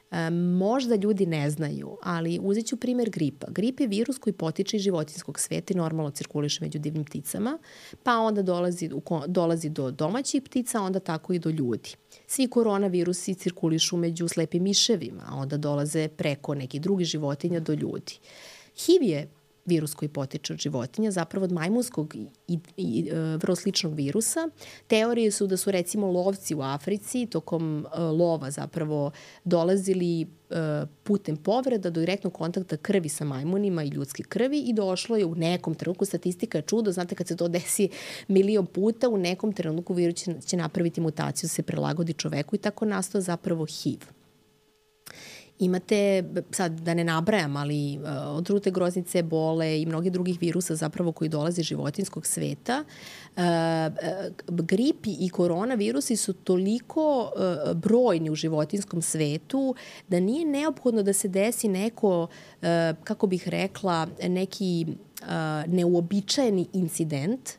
možda 0.58 0.96
ljudi 0.96 1.26
ne 1.26 1.50
znaju, 1.50 1.98
ali 2.04 2.40
uzet 2.42 2.66
ću 2.66 2.78
primer 2.78 3.10
gripa. 3.10 3.48
Grip 3.50 3.80
je 3.80 3.88
virus 3.88 4.18
koji 4.18 4.34
potiče 4.34 4.78
iz 4.78 4.84
životinskog 4.84 5.40
sveta 5.40 5.74
i 5.74 5.78
normalno 5.78 6.12
cirkuliše 6.12 6.64
među 6.64 6.80
divnim 6.80 7.06
pticama, 7.06 7.60
pa 8.04 8.18
onda 8.18 8.42
dolazi, 8.42 8.90
dolazi 9.28 9.70
do 9.70 9.92
domaćih 9.92 10.42
ptica, 10.42 10.82
onda 10.82 11.00
tako 11.00 11.34
i 11.34 11.40
do 11.40 11.50
ljudi. 11.50 11.90
Svi 12.28 12.48
koronavirusi 12.48 13.36
cirkulišu 13.36 13.98
među 13.98 14.28
slepim 14.28 14.64
miševima, 14.64 15.24
a 15.28 15.36
onda 15.36 15.58
dolaze 15.58 16.08
preko 16.08 16.56
nekih 16.56 16.82
drugih 16.82 17.08
životinja 17.08 17.60
do 17.60 17.74
ljudi. 17.74 18.14
HIV 18.76 19.04
je 19.04 19.30
virus 19.66 19.94
koji 19.94 20.10
potiče 20.10 20.54
od 20.54 20.60
životinja, 20.60 21.12
zapravo 21.12 21.44
od 21.44 21.52
majmunskog 21.52 22.16
i, 22.16 22.28
i, 22.48 22.60
i 22.78 23.10
e, 23.10 23.38
vrlo 23.38 23.56
sličnog 23.56 23.94
virusa. 23.94 24.50
Teorije 24.88 25.32
su 25.32 25.48
da 25.48 25.58
su 25.58 25.72
recimo 25.72 26.12
lovci 26.12 26.56
u 26.56 26.62
Africi 26.62 27.26
tokom 27.26 27.86
e, 27.86 28.00
lova 28.00 28.52
zapravo 28.52 29.12
dolazili 29.44 30.22
e, 30.22 30.26
putem 31.04 31.38
povreda 31.38 31.90
do 31.90 32.00
direktnog 32.00 32.34
kontakta 32.34 32.78
krvi 32.78 33.10
sa 33.10 33.26
majmunima 33.26 33.84
i 33.84 33.88
ljudske 33.88 34.24
krvi 34.24 34.60
i 34.60 34.74
došlo 34.74 35.18
je 35.18 35.26
u 35.26 35.36
nekom 35.36 35.76
trenutku, 35.76 36.06
statistika 36.06 36.58
je 36.58 36.62
čudo, 36.62 36.92
znate 36.92 37.16
kad 37.16 37.28
se 37.28 37.38
to 37.38 37.48
desi 37.48 37.90
milion 38.28 38.66
puta, 38.66 39.10
u 39.10 39.18
nekom 39.18 39.54
trenutku 39.54 39.94
virus 39.94 40.16
će, 40.16 40.36
će 40.46 40.58
napraviti 40.58 41.02
mutaciju, 41.02 41.50
se 41.50 41.64
prelagodi 41.64 42.14
čoveku 42.14 42.56
i 42.56 42.60
tako 42.60 42.86
nastao 42.86 43.22
zapravo 43.22 43.66
HIV 43.66 44.23
imate, 45.66 46.24
sad 46.52 46.80
da 46.80 46.94
ne 46.94 47.04
nabrajam, 47.04 47.56
ali 47.56 47.98
uh, 47.98 48.38
od 48.38 48.50
rute 48.50 48.72
groznice, 48.72 49.24
bole 49.24 49.82
i 49.82 49.86
mnogi 49.86 50.10
drugih 50.10 50.38
virusa 50.42 50.76
zapravo 50.76 51.12
koji 51.12 51.30
dolaze 51.30 51.62
iz 51.62 51.68
životinskog 51.68 52.26
sveta. 52.26 52.84
Uh, 53.36 53.44
uh, 53.44 54.56
gripi 54.60 55.16
i 55.20 55.30
koronavirusi 55.30 56.16
su 56.16 56.34
toliko 56.34 57.32
brojni 57.76 58.30
u 58.30 58.36
životinskom 58.36 59.02
svetu 59.02 59.76
da 60.08 60.20
nije 60.20 60.46
neophodno 60.46 61.04
da 61.04 61.14
se 61.14 61.28
desi 61.28 61.68
neko, 61.68 62.28
kako 63.04 63.28
bih 63.28 63.48
rekla, 63.48 64.08
neki 64.28 64.86
neuobičajeni 65.68 66.68
incident, 66.74 67.50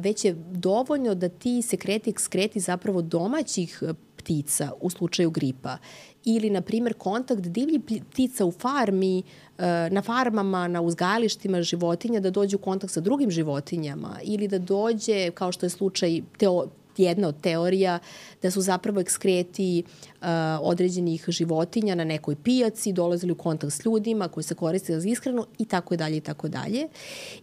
već 0.00 0.24
je 0.24 0.36
dovoljno 0.50 1.14
da 1.14 1.28
ti 1.28 1.62
sekreti 1.62 2.14
skreti 2.18 2.60
zapravo 2.60 3.02
domaćih 3.02 3.82
ptica 4.16 4.72
u 4.80 4.90
slučaju 4.90 5.30
gripa 5.30 5.78
ili, 6.24 6.50
na 6.50 6.60
primjer, 6.60 6.94
kontakt 6.94 7.42
divlji 7.42 7.80
ptica 8.10 8.44
u 8.44 8.52
farmi, 8.52 9.18
e, 9.58 9.88
na 9.90 10.02
farmama, 10.02 10.68
na 10.68 10.80
uzgajalištima 10.80 11.62
životinja, 11.62 12.20
da 12.20 12.30
dođe 12.30 12.56
u 12.56 12.58
kontakt 12.58 12.92
sa 12.92 13.00
drugim 13.00 13.30
životinjama 13.30 14.18
ili 14.22 14.48
da 14.48 14.58
dođe, 14.58 15.30
kao 15.30 15.52
što 15.52 15.66
je 15.66 15.70
slučaj 15.70 16.22
teo, 16.38 16.66
jedna 16.96 17.28
od 17.28 17.40
teorija 17.40 17.98
da 18.42 18.50
su 18.50 18.60
zapravo 18.60 19.00
ekskreti 19.00 19.82
uh, 19.86 20.26
određenih 20.60 21.24
životinja 21.28 21.94
na 21.94 22.04
nekoj 22.04 22.36
pijaci, 22.36 22.92
dolazili 22.92 23.32
u 23.32 23.34
kontakt 23.34 23.72
s 23.72 23.84
ljudima 23.84 24.28
koji 24.28 24.44
se 24.44 24.54
koriste 24.54 25.00
za 25.00 25.08
ishranu 25.08 25.46
i 25.58 25.64
tako 25.64 25.96
dalje 25.96 26.16
i 26.16 26.20
tako 26.20 26.48
dalje. 26.48 26.88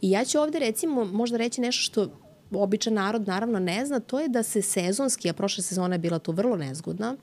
I 0.02 0.12
ja 0.12 0.26
ću 0.26 0.40
ovde 0.40 0.60
recimo 0.60 1.06
možda 1.06 1.38
reći 1.38 1.62
nešto 1.62 1.84
što 1.84 2.10
običan 2.52 2.94
narod 2.94 3.28
naravno 3.28 3.60
ne 3.60 3.86
zna, 3.86 4.00
to 4.00 4.20
je 4.20 4.30
da 4.30 4.44
se 4.44 4.62
sezonski, 4.62 5.30
a 5.30 5.34
prošla 5.34 5.64
sezona 5.64 5.96
je 5.96 6.00
bila 6.00 6.20
to 6.20 6.32
vrlo 6.32 6.58
nezgodna, 6.58 7.16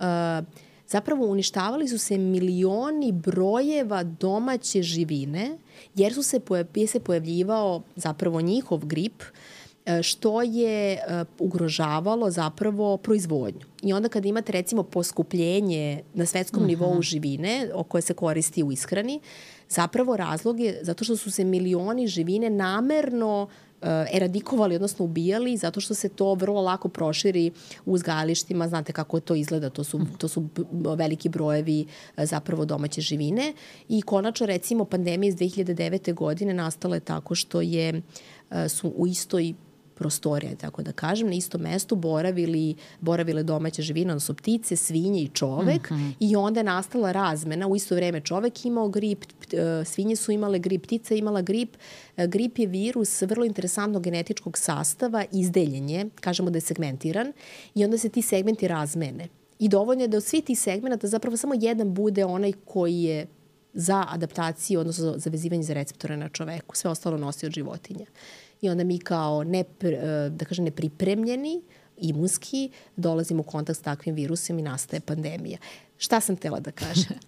uh, 0.00 0.46
zapravo 0.88 1.26
uništavali 1.26 1.88
su 1.88 1.98
se 1.98 2.18
milioni 2.18 3.12
brojeva 3.12 4.02
domaće 4.02 4.82
živine, 4.82 5.58
jer 5.94 6.14
su 6.14 6.22
se, 6.22 6.40
je 6.74 6.86
se 6.86 7.00
pojavljivao 7.00 7.82
zapravo 7.96 8.40
njihov 8.40 8.86
grip, 8.86 9.22
e, 9.86 10.02
što 10.02 10.42
je 10.42 10.92
e, 10.92 11.24
ugrožavalo 11.38 12.30
zapravo 12.30 12.96
proizvodnju. 12.96 13.66
I 13.82 13.92
onda 13.92 14.08
kada 14.08 14.28
imate 14.28 14.52
recimo 14.52 14.82
poskupljenje 14.82 16.02
na 16.14 16.26
svetskom 16.26 16.62
uh 16.62 16.66
mhm. 16.66 16.68
nivou 16.68 17.02
živine 17.02 17.70
o 17.74 17.82
koje 17.82 18.02
se 18.02 18.14
koristi 18.14 18.62
u 18.62 18.72
ishrani, 18.72 19.20
zapravo 19.68 20.16
razlog 20.16 20.60
je 20.60 20.80
zato 20.82 21.04
što 21.04 21.16
su 21.16 21.30
se 21.30 21.44
milioni 21.44 22.06
živine 22.06 22.50
namerno 22.50 23.48
Eh, 23.48 23.63
eradikovali, 24.12 24.74
odnosno 24.74 25.04
ubijali, 25.04 25.56
zato 25.56 25.80
što 25.80 25.94
se 25.94 26.08
to 26.08 26.34
vrlo 26.34 26.62
lako 26.62 26.88
proširi 26.88 27.52
u 27.86 27.94
uzgajalištima, 27.94 28.68
znate 28.68 28.92
kako 28.92 29.20
to 29.20 29.34
izgleda, 29.34 29.70
to 29.70 29.84
su, 29.84 30.00
to 30.18 30.28
su 30.28 30.48
veliki 30.96 31.28
brojevi 31.28 31.86
eh, 32.16 32.26
zapravo 32.26 32.64
domaće 32.64 33.00
živine 33.00 33.52
i 33.88 34.02
konačno 34.02 34.46
recimo 34.46 34.84
pandemija 34.84 35.28
iz 35.28 35.36
2009. 35.36 36.14
godine 36.14 36.54
nastala 36.54 36.96
je 36.96 37.00
tako 37.00 37.34
što 37.34 37.60
je 37.60 38.02
eh, 38.50 38.68
su 38.68 38.92
u 38.96 39.06
istoj 39.06 39.54
prostorija, 39.94 40.54
tako 40.54 40.82
da 40.82 40.92
kažem, 40.92 41.28
na 41.28 41.34
istom 41.34 41.60
mestu 41.60 41.96
boravili, 41.96 42.74
boravile 43.00 43.42
domaće 43.42 43.82
živine, 43.82 44.12
odnosno 44.12 44.34
ptice, 44.34 44.76
svinje 44.76 45.22
i 45.22 45.28
čovek 45.28 45.90
mm 45.90 45.94
-hmm. 45.94 46.12
i 46.20 46.36
onda 46.36 46.60
je 46.60 46.64
nastala 46.64 47.12
razmena. 47.12 47.66
U 47.66 47.76
isto 47.76 47.94
vreme 47.94 48.20
čovek 48.20 48.64
imao 48.64 48.88
grip, 48.88 49.24
e, 49.52 49.84
svinje 49.84 50.16
su 50.16 50.32
imale 50.32 50.58
grip, 50.58 50.82
ptica 50.82 51.14
imala 51.14 51.42
grip. 51.42 51.76
E, 52.16 52.26
grip 52.26 52.58
je 52.58 52.66
virus 52.66 53.22
vrlo 53.22 53.44
interesantnog 53.44 54.02
genetičkog 54.02 54.58
sastava, 54.58 55.24
izdeljenje, 55.32 56.06
kažemo 56.20 56.50
da 56.50 56.56
je 56.56 56.60
segmentiran 56.60 57.32
i 57.74 57.84
onda 57.84 57.98
se 57.98 58.08
ti 58.08 58.22
segmenti 58.22 58.68
razmene. 58.68 59.28
I 59.58 59.68
dovoljno 59.68 60.02
je 60.02 60.08
da 60.08 60.16
od 60.16 60.24
svih 60.24 60.44
tih 60.44 60.60
segmenta 60.60 61.06
zapravo 61.06 61.36
samo 61.36 61.54
jedan 61.60 61.94
bude 61.94 62.24
onaj 62.24 62.52
koji 62.64 63.02
je 63.02 63.26
za 63.74 64.04
adaptaciju, 64.08 64.80
odnosno 64.80 65.14
za 65.16 65.30
vezivanje 65.30 65.62
za 65.62 65.74
receptore 65.74 66.16
na 66.16 66.28
čoveku. 66.28 66.76
Sve 66.76 66.90
ostalo 66.90 67.18
nosi 67.18 67.46
od 67.46 67.52
životinja 67.52 68.06
i 68.60 68.68
onda 68.68 68.84
mi 68.84 68.98
kao 68.98 69.44
ne, 69.44 69.64
e, 69.80 70.30
da 70.30 70.44
kažem, 70.44 70.64
nepripremljeni, 70.64 71.62
imunski, 71.96 72.70
dolazimo 72.96 73.40
u 73.40 73.44
kontakt 73.44 73.78
s 73.78 73.82
takvim 73.82 74.14
virusom 74.14 74.58
i 74.58 74.62
nastaje 74.62 75.00
pandemija. 75.00 75.58
Šta 75.96 76.20
sam 76.20 76.36
tela 76.36 76.60
da 76.60 76.70
kažem? 76.70 77.18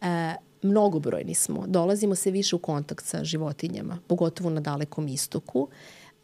E, 0.00 0.34
mnogobrojni 0.62 1.34
smo. 1.34 1.64
Dolazimo 1.66 2.14
se 2.14 2.30
više 2.30 2.56
u 2.56 2.58
kontakt 2.58 3.04
sa 3.04 3.24
životinjama, 3.24 3.98
pogotovo 4.06 4.50
na 4.50 4.60
dalekom 4.60 5.08
istoku. 5.08 5.68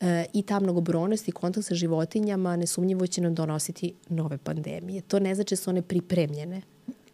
E, 0.00 0.25
I 0.32 0.42
ta 0.42 0.61
mnogobrojnost 0.61 1.28
i 1.28 1.32
kontakt 1.32 1.66
sa 1.66 1.75
životinjama 1.75 2.56
nesumnjivo 2.56 3.06
će 3.06 3.20
nam 3.20 3.35
donositi 3.35 3.94
nove 4.09 4.38
pandemije. 4.38 5.02
To 5.02 5.18
ne 5.18 5.35
znači 5.35 5.52
da 5.52 5.56
su 5.56 5.70
one 5.70 5.82
pripremljene. 5.82 6.62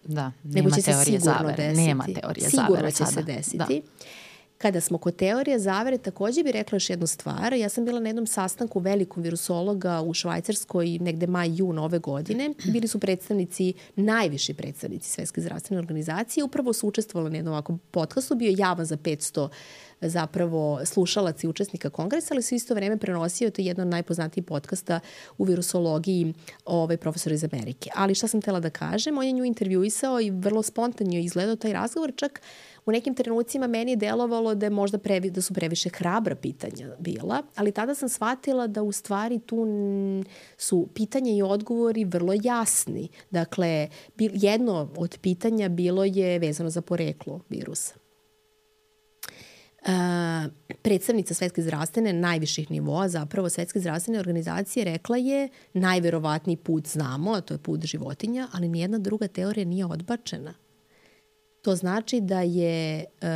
Da, 0.04 0.33
nema 0.42 0.64
nego 0.64 0.71
će 0.71 0.83
teorije 0.83 1.21
se 1.21 1.25
sigurno 1.25 1.38
zavere. 1.38 1.68
Desiti. 1.68 1.87
Nema 1.87 2.04
teorije 2.21 2.50
sigurno 2.50 2.75
zavere 2.75 2.90
će 2.90 2.97
sada. 2.97 3.11
se 3.11 3.23
desiti. 3.23 3.59
Da. 3.59 3.66
Kada 4.59 4.81
smo 4.81 4.99
kod 4.99 5.17
teorije 5.17 5.59
zavere, 5.59 5.99
takođe 5.99 6.43
bih 6.43 6.53
rekla 6.53 6.77
još 6.77 6.91
jednu 6.91 7.07
stvar. 7.07 7.53
Ja 7.53 7.69
sam 7.69 7.85
bila 7.85 8.01
na 8.01 8.09
jednom 8.09 8.27
sastanku 8.27 8.81
velikom 8.81 9.23
virusologa 9.23 10.01
u 10.01 10.15
Švajcarskoj 10.15 10.99
negde 11.01 11.27
maj, 11.27 11.51
jun 11.57 11.79
ove 11.79 11.99
godine. 11.99 12.51
Bili 12.65 12.89
su 12.89 13.01
predstavnici, 13.01 13.73
najviši 13.97 14.55
predstavnici 14.55 15.11
Svetske 15.11 15.41
zdravstvene 15.41 15.79
organizacije. 15.79 16.45
Upravo 16.45 16.73
su 16.73 16.89
učestvovali 16.89 17.31
na 17.31 17.37
jednom 17.37 17.55
ovakvom 17.55 17.79
podcastu. 17.91 18.35
Bio 18.35 18.55
javan 18.59 18.87
za 18.87 18.97
500 18.97 19.49
zapravo 20.01 20.81
slušalac 20.85 21.45
i 21.45 21.49
učesnika 21.49 21.91
kongresa, 21.91 22.35
ali 22.35 22.43
su 22.43 22.55
isto 22.55 22.75
vreme 22.75 22.97
prenosio, 22.97 23.51
to 23.51 23.63
je 23.63 23.67
jedno 23.67 23.83
od 23.83 23.89
najpoznatijih 23.89 24.47
podcasta 24.47 25.01
u 25.39 25.45
virusologiji 25.45 26.35
ovaj, 26.65 26.97
profesor 26.97 27.33
iz 27.33 27.45
Amerike. 27.45 27.91
Ali 27.95 28.15
šta 28.15 28.29
sam 28.29 28.43
tela 28.43 28.61
da 28.61 28.71
kažem, 28.71 29.19
on 29.19 29.25
je 29.25 29.33
nju 29.33 29.45
intervjuisao 29.45 30.21
i 30.21 30.31
vrlo 30.31 30.63
spontano 30.63 31.13
je 31.13 31.25
izgledao 31.25 31.57
taj 31.57 31.73
razgovor, 31.73 32.13
čak 32.17 32.41
u 32.87 32.93
nekim 32.93 33.14
trenucima 33.14 33.66
meni 33.66 33.93
je 33.93 33.97
delovalo 33.97 34.55
da 34.55 34.66
je 34.66 34.71
možda 34.71 34.99
previ, 34.99 35.31
da 35.31 35.43
su 35.43 35.55
previše 35.55 35.88
hrabra 35.88 36.35
pitanja 36.35 36.88
bila, 36.99 37.43
ali 37.57 37.73
tada 37.73 37.95
sam 37.95 38.09
shvatila 38.09 38.66
da 38.66 38.83
u 38.83 38.93
stvari 38.93 39.38
tu 39.38 39.66
su 40.59 40.88
pitanja 40.95 41.33
i 41.33 41.43
odgovori 41.43 42.05
vrlo 42.05 42.33
jasni. 42.43 43.09
Dakle, 43.31 43.88
jedno 44.19 44.90
od 44.97 45.19
pitanja 45.23 45.69
bilo 45.69 46.05
je 46.05 46.38
vezano 46.38 46.71
za 46.71 46.81
poreklo 46.81 47.40
virusa. 47.49 47.95
Uh, 49.81 49.93
predstavnica 50.83 51.35
Svetske 51.35 51.62
zdravstvene 51.62 52.12
najviših 52.12 52.71
nivoa, 52.71 53.09
zapravo 53.09 53.49
Svetske 53.49 53.81
zdravstvene 53.81 54.19
organizacije 54.21 54.85
rekla 54.85 55.16
je 55.16 55.49
najverovatniji 55.73 56.57
put 56.57 56.88
znamo, 56.88 57.33
a 57.33 57.40
to 57.40 57.55
je 57.55 57.59
put 57.59 57.85
životinja, 57.85 58.49
ali 58.52 58.69
nijedna 58.69 58.99
druga 58.99 59.28
teorija 59.28 59.64
nije 59.64 59.87
odbačena. 59.87 60.55
To 61.66 61.76
znači 61.76 62.20
da 62.20 62.40
je 62.40 63.04
uh, 63.04 63.28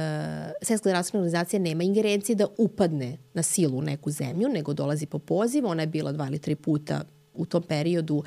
Svetska 0.62 0.88
zdravstvena 0.88 1.22
organizacija 1.22 1.60
nema 1.60 1.82
ingerencije 1.82 2.36
da 2.36 2.46
upadne 2.58 3.18
na 3.34 3.42
silu 3.42 3.78
u 3.78 3.82
neku 3.82 4.10
zemlju, 4.10 4.48
nego 4.48 4.74
dolazi 4.74 5.06
po 5.06 5.18
pozivu. 5.18 5.68
Ona 5.68 5.82
je 5.82 5.86
bila 5.86 6.12
dva 6.12 6.26
ili 6.26 6.38
tri 6.38 6.54
puta 6.54 7.00
u 7.34 7.46
tom 7.46 7.62
periodu 7.62 8.16
uh, 8.16 8.24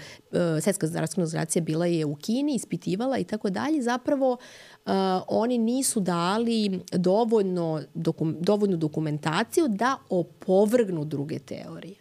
Svetska 0.62 0.88
zdravstvena 0.88 1.24
organizacija 1.24 1.62
bila 1.62 1.86
je 1.86 2.06
u 2.06 2.16
Kini, 2.16 2.56
ispitivala 2.56 3.18
i 3.18 3.24
tako 3.24 3.50
dalje. 3.50 3.82
Zapravo 3.82 4.32
uh, 4.32 4.92
oni 5.28 5.58
nisu 5.58 6.00
dali 6.00 6.80
dovoljno, 6.92 7.82
dokum, 7.94 8.38
dovoljnu 8.40 8.78
dokumentaciju 8.78 9.68
da 9.68 9.98
opovrgnu 10.10 11.06
druge 11.06 11.40
teorije. 11.40 11.96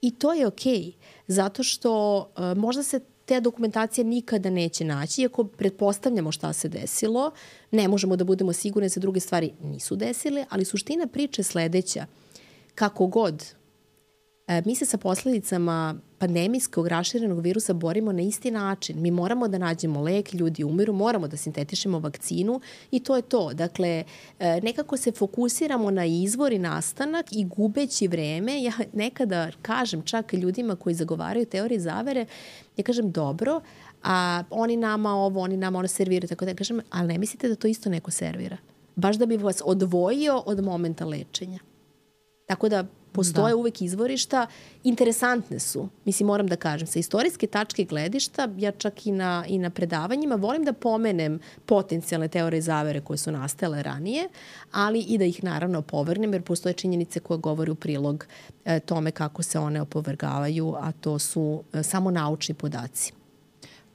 I 0.00 0.10
to 0.10 0.32
je 0.32 0.46
okej, 0.46 0.72
okay, 0.72 0.92
zato 1.26 1.62
što 1.62 2.18
uh, 2.18 2.58
možda 2.58 2.82
se 2.82 3.00
te 3.30 3.40
dokumentacije 3.40 4.04
nikada 4.04 4.50
neće 4.50 4.84
naći, 4.84 5.22
iako 5.22 5.44
pretpostavljamo 5.44 6.32
šta 6.32 6.52
se 6.52 6.68
desilo, 6.68 7.30
ne 7.70 7.88
možemo 7.88 8.16
da 8.16 8.24
budemo 8.24 8.52
sigurni 8.52 8.84
da 8.84 8.90
se 8.90 9.00
druge 9.00 9.20
stvari 9.20 9.52
nisu 9.62 9.96
desile, 9.96 10.44
ali 10.48 10.64
suština 10.64 11.06
priče 11.06 11.42
sledeća. 11.42 12.06
Kako 12.74 13.06
god, 13.06 13.44
mi 14.64 14.74
se 14.74 14.86
sa 14.86 14.98
posledicama 14.98 15.94
pandemijskog 16.18 16.86
raširenog 16.86 17.40
virusa 17.40 17.72
borimo 17.72 18.12
na 18.12 18.22
isti 18.22 18.50
način. 18.50 19.00
Mi 19.00 19.10
moramo 19.10 19.48
da 19.48 19.58
nađemo 19.58 20.00
lek, 20.00 20.34
ljudi 20.34 20.64
umiru, 20.64 20.92
moramo 20.92 21.28
da 21.28 21.36
sintetišemo 21.36 21.98
vakcinu 21.98 22.60
i 22.90 23.00
to 23.00 23.16
je 23.16 23.22
to. 23.22 23.52
Dakle, 23.54 24.04
e, 24.38 24.60
nekako 24.62 24.96
se 24.96 25.12
fokusiramo 25.12 25.90
na 25.90 26.04
izvor 26.04 26.52
i 26.52 26.58
nastanak 26.58 27.26
i 27.32 27.44
gubeći 27.44 28.08
vreme, 28.08 28.62
ja 28.62 28.72
nekada 28.92 29.50
kažem 29.62 30.02
čak 30.02 30.32
ljudima 30.32 30.76
koji 30.76 30.94
zagovaraju 30.94 31.46
teorije 31.46 31.80
zavere, 31.80 32.26
ja 32.76 32.84
kažem 32.84 33.10
dobro, 33.10 33.60
a 34.02 34.42
oni 34.50 34.76
nama 34.76 35.14
ovo, 35.14 35.40
oni 35.40 35.56
nama 35.56 35.78
ono 35.78 35.88
serviraju, 35.88 36.28
tako 36.28 36.44
da 36.44 36.54
kažem, 36.54 36.80
ali 36.90 37.08
ne 37.08 37.18
mislite 37.18 37.48
da 37.48 37.54
to 37.54 37.68
isto 37.68 37.90
neko 37.90 38.10
servira? 38.10 38.56
baš 39.00 39.16
da 39.16 39.26
bi 39.26 39.36
vas 39.36 39.62
odvojio 39.64 40.42
od 40.46 40.64
momenta 40.64 41.04
lečenja. 41.04 41.58
Tako 42.46 42.68
da 42.68 42.84
postoje 43.12 43.52
da. 43.52 43.56
uvek 43.56 43.82
izvorišta, 43.82 44.46
interesantne 44.84 45.58
su. 45.58 45.88
Mislim, 46.04 46.26
moram 46.26 46.46
da 46.46 46.56
kažem, 46.56 46.86
sa 46.86 46.98
istorijske 46.98 47.46
tačke 47.46 47.84
gledišta, 47.84 48.48
ja 48.56 48.72
čak 48.72 49.06
i 49.06 49.12
na, 49.12 49.44
i 49.48 49.58
na 49.58 49.70
predavanjima 49.70 50.34
volim 50.34 50.64
da 50.64 50.72
pomenem 50.72 51.40
potencijalne 51.66 52.28
teorije 52.28 52.62
zavere 52.62 53.00
koje 53.00 53.18
su 53.18 53.32
nastale 53.32 53.82
ranije, 53.82 54.28
ali 54.72 55.00
i 55.00 55.18
da 55.18 55.24
ih 55.24 55.44
naravno 55.44 55.82
povrnem, 55.82 56.32
jer 56.32 56.42
postoje 56.42 56.72
činjenice 56.72 57.20
koje 57.20 57.38
govori 57.38 57.70
u 57.70 57.74
prilog 57.74 58.26
e, 58.64 58.80
tome 58.80 59.10
kako 59.10 59.42
se 59.42 59.58
one 59.58 59.82
opovrgavaju, 59.82 60.74
a 60.80 60.92
to 60.92 61.18
su 61.18 61.62
e, 61.72 61.82
samo 61.82 62.10
naučni 62.10 62.54
podaci. 62.54 63.19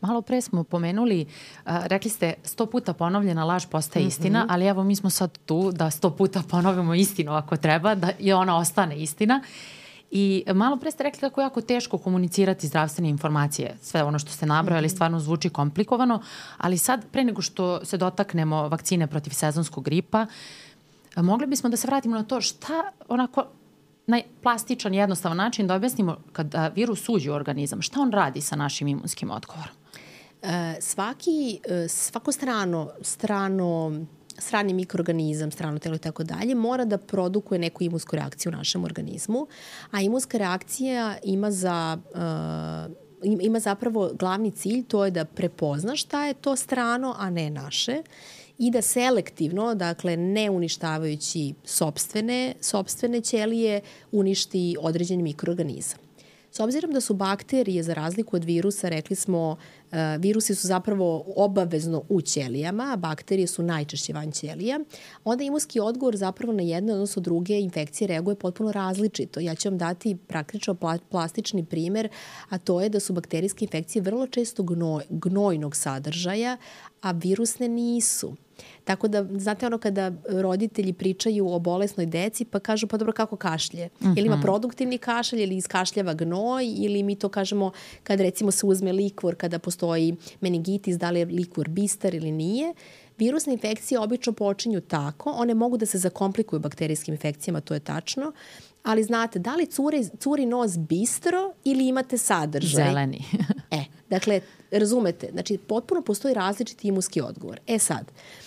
Malo 0.06 0.22
pre 0.22 0.42
smo 0.42 0.64
pomenuli, 0.64 1.26
uh, 1.26 1.72
rekli 1.86 2.12
ste 2.12 2.34
sto 2.44 2.66
puta 2.66 2.94
ponovljena 2.94 3.44
laž 3.44 3.66
postaje 3.66 4.04
mm 4.04 4.06
-hmm. 4.06 4.12
istina, 4.12 4.46
ali 4.50 4.66
evo 4.66 4.84
mi 4.84 4.96
smo 4.96 5.10
sad 5.10 5.38
tu 5.46 5.72
da 5.72 5.92
sto 5.92 6.10
puta 6.10 6.44
ponovimo 6.50 6.94
istinu 6.94 7.32
ako 7.32 7.58
treba, 7.58 7.96
da 7.96 8.12
i 8.20 8.34
ona 8.34 8.58
ostane 8.58 8.98
istina. 8.98 9.42
I 10.12 10.44
malo 10.54 10.78
pre 10.78 10.92
ste 10.92 11.04
rekli 11.04 11.20
kako 11.20 11.42
je 11.42 11.46
jako 11.46 11.62
teško 11.62 11.98
komunicirati 11.98 12.68
zdravstvene 12.68 13.10
informacije. 13.10 13.78
Sve 13.82 14.04
ono 14.04 14.20
što 14.20 14.32
ste 14.32 14.46
nabrojali 14.46 14.88
-hmm. 14.88 14.92
stvarno 14.92 15.20
zvuči 15.20 15.50
komplikovano, 15.50 16.22
ali 16.58 16.78
sad 16.78 17.06
pre 17.12 17.24
nego 17.24 17.42
što 17.42 17.86
se 17.86 17.98
dotaknemo 17.98 18.68
vakcine 18.68 19.08
protiv 19.08 19.32
sezonskog 19.32 19.84
gripa, 19.84 20.26
mogli 21.16 21.48
bismo 21.48 21.70
da 21.70 21.78
se 21.78 21.88
vratimo 21.88 22.16
na 22.16 22.24
to 22.24 22.42
šta 22.42 22.92
onako 23.08 23.46
na 24.08 24.22
plastičan, 24.42 24.94
jednostavan 24.94 25.38
način 25.38 25.68
da 25.68 25.76
objasnimo 25.76 26.18
kada 26.32 26.68
virus 26.68 27.10
uđe 27.10 27.32
u 27.32 27.34
organizam, 27.34 27.82
šta 27.82 28.02
on 28.02 28.12
radi 28.12 28.42
sa 28.42 28.56
našim 28.56 28.88
imunskim 28.88 29.32
odgovorom? 29.32 29.76
Svaki, 30.80 31.60
e, 31.70 31.88
svako 31.88 32.32
strano, 32.32 32.92
strano 33.02 33.92
strani 34.38 34.74
mikroorganizam, 34.74 35.52
strano 35.52 35.80
telo 35.80 35.96
i 35.96 36.00
tako 36.00 36.24
dalje, 36.24 36.56
mora 36.56 36.86
da 36.86 36.98
produkuje 36.98 37.60
neku 37.60 37.84
imunsku 37.84 38.16
reakciju 38.16 38.50
u 38.50 38.56
našem 38.56 38.84
organizmu, 38.84 39.48
a 39.92 40.02
imunska 40.02 40.38
reakcija 40.38 41.16
ima 41.24 41.52
za 41.52 41.98
uh, 42.14 43.06
ima 43.42 43.60
zapravo 43.60 44.12
glavni 44.20 44.52
cilj, 44.52 44.84
to 44.84 45.06
je 45.06 45.12
da 45.12 45.26
prepozna 45.26 45.96
šta 45.96 46.26
je 46.26 46.34
to 46.34 46.56
strano, 46.56 47.16
a 47.18 47.30
ne 47.30 47.50
naše 47.50 48.02
i 48.58 48.72
da 48.72 48.82
selektivno, 48.82 49.76
dakle 49.76 50.18
ne 50.18 50.50
uništavajući 50.50 51.54
sobstvene, 51.64 52.54
sobstvene 52.62 53.22
ćelije, 53.22 53.82
uništi 54.12 54.78
određeni 54.80 55.24
mikroorganizam. 55.24 56.05
S 56.56 56.60
obzirom 56.60 56.92
da 56.92 57.02
su 57.02 57.14
bakterije, 57.14 57.84
za 57.84 57.94
razliku 57.94 58.36
od 58.36 58.44
virusa, 58.44 58.90
rekli 58.90 59.16
smo, 59.16 59.58
e, 59.92 60.18
virusi 60.20 60.56
su 60.56 60.68
zapravo 60.68 61.24
obavezno 61.36 62.04
u 62.10 62.22
ćelijama, 62.22 62.92
a 62.94 62.96
bakterije 62.96 63.48
su 63.48 63.64
najčešće 63.64 64.14
van 64.14 64.32
ćelija, 64.32 64.80
onda 65.24 65.44
imunski 65.44 65.80
odgovor 65.80 66.16
zapravo 66.16 66.54
na 66.54 66.64
jedne, 66.64 66.94
odnosno 66.94 67.22
druge 67.22 67.60
infekcije 67.60 68.08
reaguje 68.08 68.36
potpuno 68.36 68.72
različito. 68.72 69.40
Ja 69.40 69.56
ću 69.56 69.70
vam 69.70 69.78
dati 69.78 70.18
praktično 70.28 70.76
plastični 71.10 71.66
primer, 71.66 72.10
a 72.50 72.58
to 72.58 72.82
je 72.82 72.90
da 72.90 73.00
su 73.00 73.14
bakterijske 73.14 73.66
infekcije 73.66 74.02
vrlo 74.02 74.28
često 74.28 74.64
gnoj, 74.64 75.04
gnojnog 75.10 75.76
sadržaja, 75.76 76.58
a 77.02 77.12
virusne 77.12 77.68
nisu. 77.68 78.36
Tako 78.86 79.08
da, 79.08 79.26
znate 79.38 79.66
ono 79.66 79.78
kada 79.78 80.12
roditelji 80.28 80.94
pričaju 80.94 81.50
o 81.50 81.60
bolesnoj 81.60 82.06
deci, 82.06 82.46
pa 82.46 82.60
kažu 82.60 82.88
pa 82.88 82.98
dobro 82.98 83.14
kako 83.14 83.36
kašlje. 83.36 83.86
Mm 83.86 84.06
-hmm. 84.06 84.18
Ili 84.18 84.26
ima 84.28 84.36
mhm. 84.36 84.42
produktivni 84.42 84.98
kašalj, 84.98 85.44
ili 85.44 85.58
iskašljava 85.58 86.14
gnoj, 86.14 86.66
ili 86.78 87.04
mi 87.04 87.16
to 87.16 87.30
kažemo 87.30 87.72
kad 88.04 88.20
recimo 88.20 88.52
se 88.52 88.66
uzme 88.66 88.94
likvor, 88.94 89.36
kada 89.36 89.60
postoji 89.60 90.16
meningitis, 90.42 90.98
da 90.98 91.12
li 91.12 91.20
je 91.20 91.26
likvor 91.26 91.70
bistar 91.70 92.16
ili 92.16 92.32
nije. 92.32 92.74
Virusne 93.18 93.54
infekcije 93.54 94.00
obično 94.00 94.34
počinju 94.34 94.82
tako, 94.82 95.30
one 95.30 95.54
mogu 95.54 95.78
da 95.78 95.86
se 95.86 95.98
zakomplikuju 95.98 96.60
bakterijskim 96.60 97.14
infekcijama, 97.14 97.62
to 97.62 97.74
je 97.74 97.80
tačno, 97.80 98.32
ali 98.84 99.04
znate, 99.04 99.40
da 99.40 99.56
li 99.56 99.66
curi, 99.66 100.06
curi 100.20 100.46
nos 100.46 100.78
bistro 100.78 101.54
ili 101.64 101.88
imate 101.88 102.18
sadržaj? 102.18 102.86
Zeleni. 102.86 103.24
e, 103.72 103.84
dakle, 104.10 104.42
razumete, 104.72 105.30
znači 105.32 105.58
potpuno 105.58 106.02
postoji 106.02 106.34
različiti 106.34 106.88
imunski 106.88 107.22
odgovor. 107.22 107.60
E 107.68 107.80
sad, 107.80 108.12
Uh, 108.12 108.45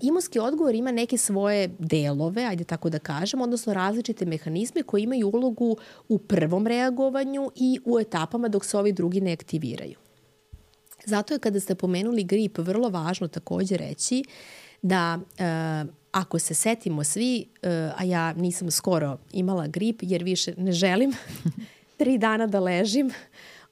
imunski 0.00 0.38
odgovor 0.38 0.74
ima 0.74 0.92
neke 0.92 1.18
svoje 1.18 1.70
delove, 1.78 2.44
ajde 2.44 2.64
tako 2.64 2.90
da 2.90 2.98
kažem, 2.98 3.40
odnosno 3.40 3.74
različite 3.74 4.24
mehanizme 4.24 4.82
koji 4.82 5.02
imaju 5.02 5.30
ulogu 5.34 5.76
u 6.08 6.18
prvom 6.18 6.66
reagovanju 6.66 7.50
i 7.56 7.78
u 7.84 7.98
etapama 8.00 8.48
dok 8.48 8.64
se 8.64 8.78
ovi 8.78 8.92
drugi 8.92 9.20
ne 9.20 9.32
aktiviraju. 9.32 9.98
Zato 11.04 11.34
je 11.34 11.38
kada 11.38 11.60
ste 11.60 11.74
pomenuli 11.74 12.24
grip 12.24 12.58
vrlo 12.58 12.88
važno 12.88 13.28
takođe 13.28 13.76
reći 13.76 14.24
da 14.82 15.18
uh, 15.18 15.90
ako 16.12 16.38
se 16.38 16.54
setimo 16.54 17.04
svi, 17.04 17.46
uh, 17.62 17.68
a 17.96 18.04
ja 18.04 18.32
nisam 18.32 18.70
skoro 18.70 19.18
imala 19.32 19.66
grip 19.66 19.98
jer 20.02 20.22
više 20.22 20.54
ne 20.56 20.72
želim 20.72 21.12
tri 21.98 22.18
dana 22.18 22.46
da 22.46 22.60
ležim, 22.60 23.10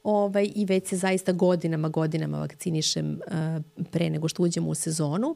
ovaj, 0.02 0.52
i 0.54 0.64
već 0.64 0.88
se 0.88 0.96
zaista 0.96 1.32
godinama, 1.32 1.88
godinama 1.88 2.38
vakcinišem 2.38 3.20
uh, 3.26 3.84
pre 3.90 4.10
nego 4.10 4.28
što 4.28 4.42
uđemo 4.42 4.70
u 4.70 4.74
sezonu. 4.74 5.28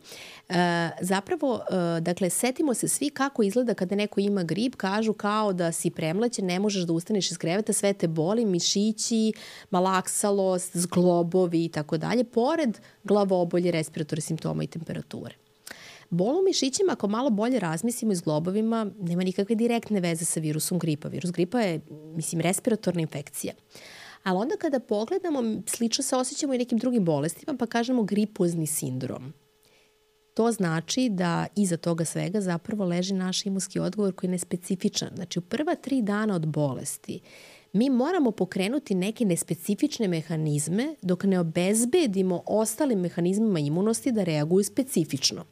Uh, 0.48 0.54
zapravo, 1.00 1.52
uh, 1.54 2.00
dakle, 2.00 2.30
setimo 2.30 2.74
se 2.74 2.88
svi 2.88 3.10
kako 3.10 3.42
izgleda 3.42 3.74
kada 3.74 3.94
neko 3.94 4.20
ima 4.20 4.42
grip, 4.42 4.76
kažu 4.76 5.12
kao 5.12 5.52
da 5.52 5.72
si 5.72 5.90
premlaćen, 5.90 6.46
ne 6.46 6.58
možeš 6.58 6.82
da 6.82 6.92
ustaneš 6.92 7.30
iz 7.30 7.38
kreveta, 7.38 7.72
sve 7.72 7.92
te 7.92 8.08
boli, 8.08 8.44
mišići, 8.44 9.32
malaksalost, 9.70 10.76
zglobovi 10.76 11.64
i 11.64 11.68
tako 11.68 11.96
dalje, 11.96 12.24
pored 12.24 12.78
glavobolje, 13.04 13.70
respiratorne 13.70 14.20
simptoma 14.20 14.64
i 14.64 14.66
temperature. 14.66 15.34
Bol 16.10 16.38
u 16.38 16.42
mišićima, 16.42 16.92
ako 16.92 17.08
malo 17.08 17.30
bolje 17.30 17.58
razmislimo 17.58 18.12
i 18.12 18.16
s 18.16 18.22
globovima, 18.22 18.86
nema 19.00 19.22
nikakve 19.22 19.54
direktne 19.54 20.00
veze 20.00 20.24
sa 20.24 20.40
virusom 20.40 20.78
gripa. 20.78 21.08
Virus 21.08 21.30
gripa 21.30 21.60
je, 21.60 21.80
mislim, 21.90 22.40
respiratorna 22.40 23.00
infekcija. 23.00 23.52
Ali 24.24 24.38
onda 24.38 24.56
kada 24.56 24.80
pogledamo, 24.80 25.62
slično 25.66 26.04
se 26.04 26.16
osjećamo 26.16 26.54
i 26.54 26.58
nekim 26.58 26.78
drugim 26.78 27.04
bolestima, 27.04 27.56
pa 27.58 27.66
kažemo 27.66 28.02
gripozni 28.02 28.66
sindrom. 28.66 29.32
To 30.34 30.52
znači 30.52 31.08
da 31.08 31.46
iza 31.56 31.76
toga 31.76 32.04
svega 32.04 32.40
zapravo 32.40 32.84
leži 32.84 33.14
naš 33.14 33.46
imunski 33.46 33.78
odgovor 33.78 34.14
koji 34.14 34.28
je 34.28 34.32
nespecifičan. 34.32 35.10
Znači 35.14 35.38
u 35.38 35.42
prva 35.42 35.74
tri 35.74 36.02
dana 36.02 36.34
od 36.34 36.46
bolesti 36.46 37.20
mi 37.72 37.90
moramo 37.90 38.30
pokrenuti 38.30 38.94
neke 38.94 39.24
nespecifične 39.24 40.08
mehanizme 40.08 40.94
dok 41.02 41.24
ne 41.24 41.38
obezbedimo 41.40 42.42
ostalim 42.46 43.00
mehanizmima 43.00 43.58
imunosti 43.58 44.12
da 44.12 44.24
reaguju 44.24 44.64
specifično. 44.64 45.44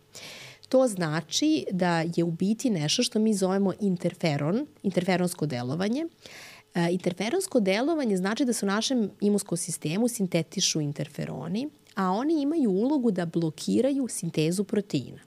To 0.68 0.88
znači 0.88 1.64
da 1.70 2.04
je 2.16 2.24
u 2.24 2.30
biti 2.30 2.70
nešto 2.70 3.02
što 3.02 3.18
mi 3.18 3.34
zovemo 3.34 3.72
interferon, 3.80 4.66
interferonsko 4.82 5.46
delovanje, 5.46 6.04
E, 6.04 6.51
interferonsko 6.74 7.60
delovanje 7.60 8.16
znači 8.16 8.44
da 8.44 8.52
se 8.52 8.66
u 8.66 8.68
našem 8.68 9.10
imunskom 9.20 9.58
sistemu 9.58 10.08
sintetišu 10.08 10.80
interferoni, 10.80 11.68
a 11.94 12.10
oni 12.10 12.42
imaju 12.42 12.70
ulogu 12.70 13.10
da 13.10 13.26
blokiraju 13.26 14.08
sintezu 14.08 14.64
proteina. 14.64 15.18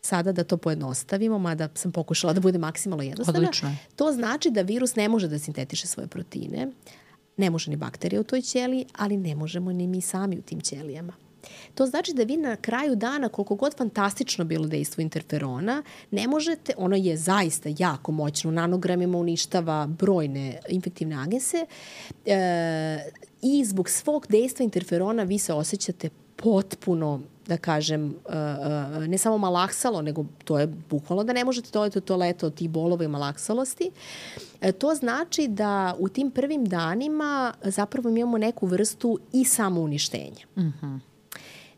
Sada 0.00 0.32
da 0.32 0.44
to 0.44 0.56
pojednostavimo, 0.56 1.38
mada 1.38 1.68
sam 1.74 1.92
pokušala 1.92 2.32
da 2.32 2.40
bude 2.40 2.58
maksimalno 2.58 3.04
jednostavna. 3.04 3.40
Odlično. 3.40 3.76
To 3.96 4.12
znači 4.12 4.50
da 4.50 4.62
virus 4.62 4.96
ne 4.96 5.08
može 5.08 5.28
da 5.28 5.38
sintetiše 5.38 5.86
svoje 5.86 6.06
proteine, 6.06 6.68
ne 7.36 7.50
može 7.50 7.70
ni 7.70 7.76
bakterija 7.76 8.20
u 8.20 8.24
toj 8.24 8.42
ćeliji, 8.42 8.86
ali 8.98 9.16
ne 9.16 9.34
možemo 9.34 9.72
ni 9.72 9.86
mi 9.86 10.00
sami 10.00 10.38
u 10.38 10.42
tim 10.42 10.60
ćelijama. 10.60 11.12
To 11.74 11.86
znači 11.86 12.14
da 12.14 12.22
vi 12.22 12.36
na 12.36 12.56
kraju 12.56 12.96
dana, 12.96 13.28
koliko 13.28 13.54
god 13.54 13.76
fantastično 13.76 14.44
bilo 14.44 14.66
dejstvo 14.66 15.00
interferona, 15.00 15.82
ne 16.10 16.28
možete, 16.28 16.72
ono 16.76 16.96
je 16.96 17.16
zaista 17.16 17.68
jako 17.78 18.12
moćno, 18.12 18.50
u 18.50 18.52
nanogramima 18.52 19.18
uništava 19.18 19.86
brojne 19.86 20.60
infektivne 20.68 21.16
agense 21.22 21.66
e, 22.26 23.10
i 23.42 23.64
zbog 23.64 23.88
svog 23.88 24.26
dejstva 24.28 24.64
interferona 24.64 25.22
vi 25.22 25.38
se 25.38 25.52
osjećate 25.52 26.08
potpuno 26.36 27.20
da 27.46 27.56
kažem, 27.56 28.14
e, 28.28 28.36
e, 29.04 29.08
ne 29.08 29.18
samo 29.18 29.38
malaksalo, 29.38 30.02
nego 30.02 30.24
to 30.44 30.58
je 30.58 30.66
bukvalno 30.66 31.24
da 31.24 31.32
ne 31.32 31.44
možete 31.44 31.70
dojeti 31.72 31.98
u 31.98 32.00
toaletu 32.00 32.46
od 32.46 32.54
tih 32.54 32.70
bolova 32.70 33.04
i 33.04 33.08
malaksalosti. 33.08 33.90
To 34.78 34.94
znači 34.94 35.48
da 35.48 35.94
u 35.98 36.08
tim 36.08 36.30
prvim 36.30 36.64
danima 36.64 37.54
zapravo 37.62 38.08
imamo 38.08 38.38
neku 38.38 38.66
vrstu 38.66 39.18
i 39.32 39.44
samouništenja. 39.44 40.46
Mhm. 40.56 40.66
Mm 40.66 40.74
-hmm. 40.82 41.07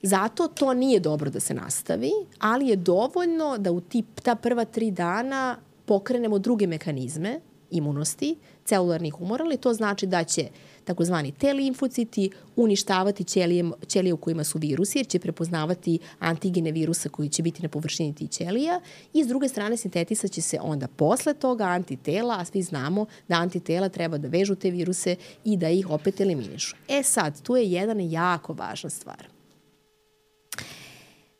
Zato 0.02 0.48
to 0.48 0.74
nije 0.74 1.00
dobro 1.00 1.30
da 1.30 1.40
se 1.40 1.54
nastavi, 1.54 2.10
ali 2.38 2.68
je 2.68 2.76
dovoljno 2.76 3.58
da 3.58 3.72
u 3.72 3.80
tip, 3.80 4.20
ta 4.22 4.34
prva 4.34 4.64
tri 4.64 4.90
dana 4.90 5.58
pokrenemo 5.84 6.38
druge 6.38 6.66
mehanizme 6.66 7.40
imunosti, 7.70 8.36
celularnih 8.64 9.20
umora, 9.20 9.44
ali 9.44 9.56
to 9.56 9.74
znači 9.74 10.06
da 10.06 10.24
će 10.24 10.48
takozvani 10.84 11.32
T 11.32 11.52
limfociti 11.52 12.30
uništavati 12.56 13.24
ćelije, 13.24 13.70
ćelije 13.86 14.12
u 14.12 14.16
kojima 14.16 14.44
su 14.44 14.58
virusi, 14.58 14.98
jer 14.98 15.06
će 15.06 15.18
prepoznavati 15.18 15.98
antigene 16.18 16.72
virusa 16.72 17.08
koji 17.08 17.28
će 17.28 17.42
biti 17.42 17.62
na 17.62 17.68
površini 17.68 18.14
tih 18.14 18.30
ćelija 18.30 18.80
i 19.12 19.24
s 19.24 19.26
druge 19.26 19.48
strane 19.48 19.76
sintetisat 19.76 20.30
će 20.30 20.42
se 20.42 20.58
onda 20.60 20.88
posle 20.88 21.34
toga 21.34 21.64
antitela, 21.64 22.36
a 22.38 22.44
svi 22.44 22.62
znamo 22.62 23.06
da 23.28 23.36
antitela 23.36 23.88
treba 23.88 24.18
da 24.18 24.28
vežu 24.28 24.54
te 24.54 24.70
viruse 24.70 25.16
i 25.44 25.56
da 25.56 25.68
ih 25.68 25.90
opet 25.90 26.20
eliminišu. 26.20 26.76
E 26.88 27.02
sad, 27.02 27.42
tu 27.42 27.56
je 27.56 27.70
jedan 27.70 28.00
jako 28.00 28.52
važna 28.52 28.90
stvar– 28.90 29.28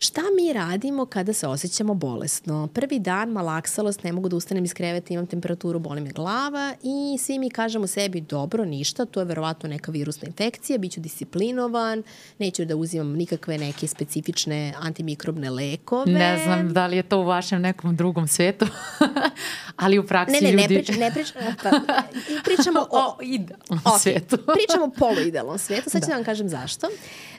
Šta 0.03 0.21
mi 0.37 0.53
radimo 0.53 1.07
kada 1.07 1.33
se 1.33 1.47
osjećamo 1.49 1.95
bolesno? 1.95 2.69
Prvi 2.75 2.99
dan 2.99 3.29
malaksalost, 3.29 4.03
ne 4.03 4.13
mogu 4.13 4.29
da 4.29 4.37
ustanem 4.37 4.65
iz 4.65 4.75
kreveta, 4.75 5.15
imam 5.15 5.27
temperaturu, 5.27 5.79
boli 5.79 6.01
me 6.01 6.11
glava 6.11 6.75
i 6.83 7.19
svi 7.19 7.39
mi 7.39 7.51
kažemo 7.51 7.87
sebi 7.87 8.21
dobro, 8.21 8.65
ništa, 8.65 9.05
to 9.05 9.21
je 9.21 9.25
verovatno 9.25 9.69
neka 9.69 9.93
virusna 9.93 10.27
infekcija, 10.27 10.79
bit 10.79 10.93
ću 10.93 11.01
disciplinovan, 11.01 12.03
neću 12.39 12.65
da 12.65 12.77
uzimam 12.77 13.13
nikakve 13.13 13.59
neke 13.59 13.87
specifične 13.87 14.75
antimikrobne 14.79 15.51
lekove. 15.51 16.13
Ne 16.13 16.39
znam 16.45 16.73
da 16.73 16.87
li 16.87 16.97
je 16.97 17.03
to 17.03 17.19
u 17.19 17.25
vašem 17.25 17.63
nekom 17.63 17.97
drugom 17.97 18.29
svetu, 18.29 18.67
ali 19.77 19.99
u 19.99 20.07
praksi 20.07 20.45
ne, 20.45 20.53
ne, 20.53 20.63
ljudi... 20.63 20.75
Ne, 20.75 20.81
ne, 20.81 20.85
priča, 20.85 21.01
ne 21.01 21.11
priča, 21.11 21.33
pa, 21.63 22.03
pričamo 22.45 22.81
o, 22.91 22.99
o 22.99 23.17
idealnom 23.23 23.79
okay, 23.85 23.99
svetu. 23.99 24.37
pričamo 24.37 24.85
o 24.85 24.91
poluidealnom 24.99 25.59
svetu, 25.59 25.91
sad 25.91 26.03
ću 26.03 26.09
da. 26.09 26.15
vam 26.15 26.25
kažem 26.25 26.49
zašto. 26.49 26.87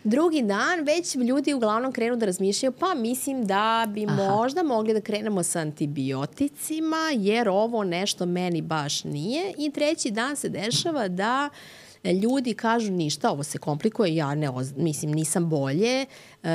Drugi 0.04 0.42
dan 0.42 0.80
već 0.86 1.16
ljudi 1.16 1.54
uglavnom 1.54 1.92
krenu 1.92 2.16
da 2.16 2.26
razmišljaju, 2.26 2.51
pa 2.80 2.94
mislim 2.96 3.46
da 3.46 3.86
bi 3.94 4.06
Aha. 4.06 4.16
možda 4.16 4.64
mogli 4.64 4.94
da 4.94 5.02
krenemo 5.02 5.44
sa 5.44 5.60
antibioticima, 5.60 7.12
jer 7.18 7.50
ovo 7.50 7.84
nešto 7.84 8.26
meni 8.26 8.62
baš 8.62 9.04
nije. 9.04 9.54
I 9.58 9.72
treći 9.72 10.12
dan 10.12 10.36
se 10.36 10.50
dešava 10.50 11.08
da 11.08 11.50
ljudi 12.24 12.54
kažu 12.54 12.92
ništa, 12.92 13.32
ovo 13.32 13.44
se 13.44 13.58
komplikuje, 13.58 14.16
ja 14.16 14.36
ne, 14.36 14.50
mislim 14.76 15.12
nisam 15.12 15.50
bolje, 15.50 16.06
uh, 16.44 16.50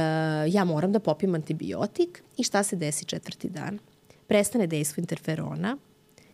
ja 0.48 0.64
moram 0.64 0.92
da 0.92 1.00
popijem 1.00 1.35
antibiotik 1.35 2.22
i 2.37 2.42
šta 2.42 2.62
se 2.62 2.76
desi 2.76 3.04
četvrti 3.04 3.48
dan? 3.48 3.78
Prestane 4.26 4.66
dejstvo 4.66 5.00
interferona, 5.00 5.76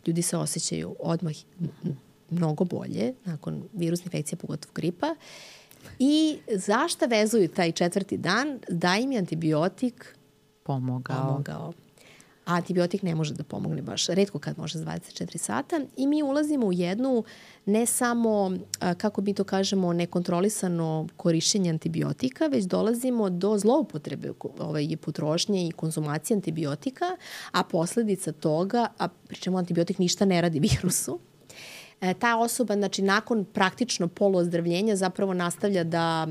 ljudi 0.06 0.22
se 0.22 0.36
osjećaju 0.36 0.96
odmah 0.98 1.34
mnogo 2.30 2.64
bolje 2.64 3.14
nakon 3.24 3.62
virusne 3.72 4.04
infekcije, 4.04 4.38
pogotovo 4.38 4.72
gripa 4.74 5.14
I 6.04 6.38
zašto 6.54 7.06
vezuju 7.06 7.48
taj 7.48 7.72
četvrti 7.72 8.16
dan? 8.16 8.58
Da 8.68 8.96
im 8.96 9.12
je 9.12 9.18
antibiotik 9.18 10.16
pomogao. 10.62 11.26
pomogao. 11.26 11.72
A 12.44 12.54
antibiotik 12.54 13.02
ne 13.02 13.14
može 13.14 13.34
da 13.34 13.44
pomogne 13.44 13.82
baš, 13.82 14.06
redko 14.06 14.38
kad 14.38 14.58
može 14.58 14.78
za 14.78 14.84
24 14.84 15.36
sata. 15.36 15.80
I 15.96 16.06
mi 16.06 16.22
ulazimo 16.22 16.66
u 16.66 16.72
jednu 16.72 17.24
ne 17.66 17.86
samo, 17.86 18.52
kako 18.96 19.22
mi 19.22 19.34
to 19.34 19.44
kažemo, 19.44 19.92
nekontrolisano 19.92 21.06
korišćenje 21.16 21.70
antibiotika, 21.70 22.46
već 22.46 22.64
dolazimo 22.64 23.30
do 23.30 23.58
zloupotrebe 23.58 24.32
ovaj, 24.58 24.96
potrošnje 24.96 25.68
i 25.68 25.72
konzumacije 25.72 26.34
antibiotika, 26.34 27.16
a 27.52 27.62
posledica 27.64 28.32
toga, 28.32 28.86
a 28.98 29.08
pričamo 29.08 29.58
antibiotik 29.58 29.98
ništa 29.98 30.24
ne 30.24 30.40
radi 30.40 30.60
virusu, 30.60 31.18
E, 32.02 32.14
ta 32.14 32.36
osoba, 32.36 32.74
znači, 32.74 33.02
nakon 33.02 33.44
praktično 33.44 34.08
poluozdravljenja 34.08 34.96
zapravo 34.96 35.34
nastavlja 35.34 35.84
da 35.84 36.28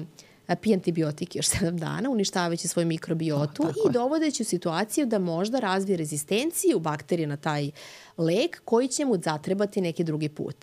e, 0.47 0.55
pije 0.55 0.73
antibiotike 0.73 1.39
još 1.39 1.49
7 1.49 1.71
dana, 1.71 2.09
uništavajući 2.09 2.67
svoju 2.67 2.87
mikrobiotu 2.87 3.63
oh, 3.63 3.69
i 3.89 3.93
dovodeći 3.93 4.43
u 4.43 4.45
situaciju 4.45 5.05
da 5.05 5.19
možda 5.19 5.59
razvije 5.59 5.97
rezistenciju 5.97 6.79
bakterije 6.79 7.27
na 7.27 7.37
taj 7.37 7.71
lek 8.17 8.61
koji 8.65 8.87
će 8.87 9.05
mu 9.05 9.17
zatrebati 9.21 9.81
neki 9.81 10.03
drugi 10.03 10.29
put. 10.29 10.55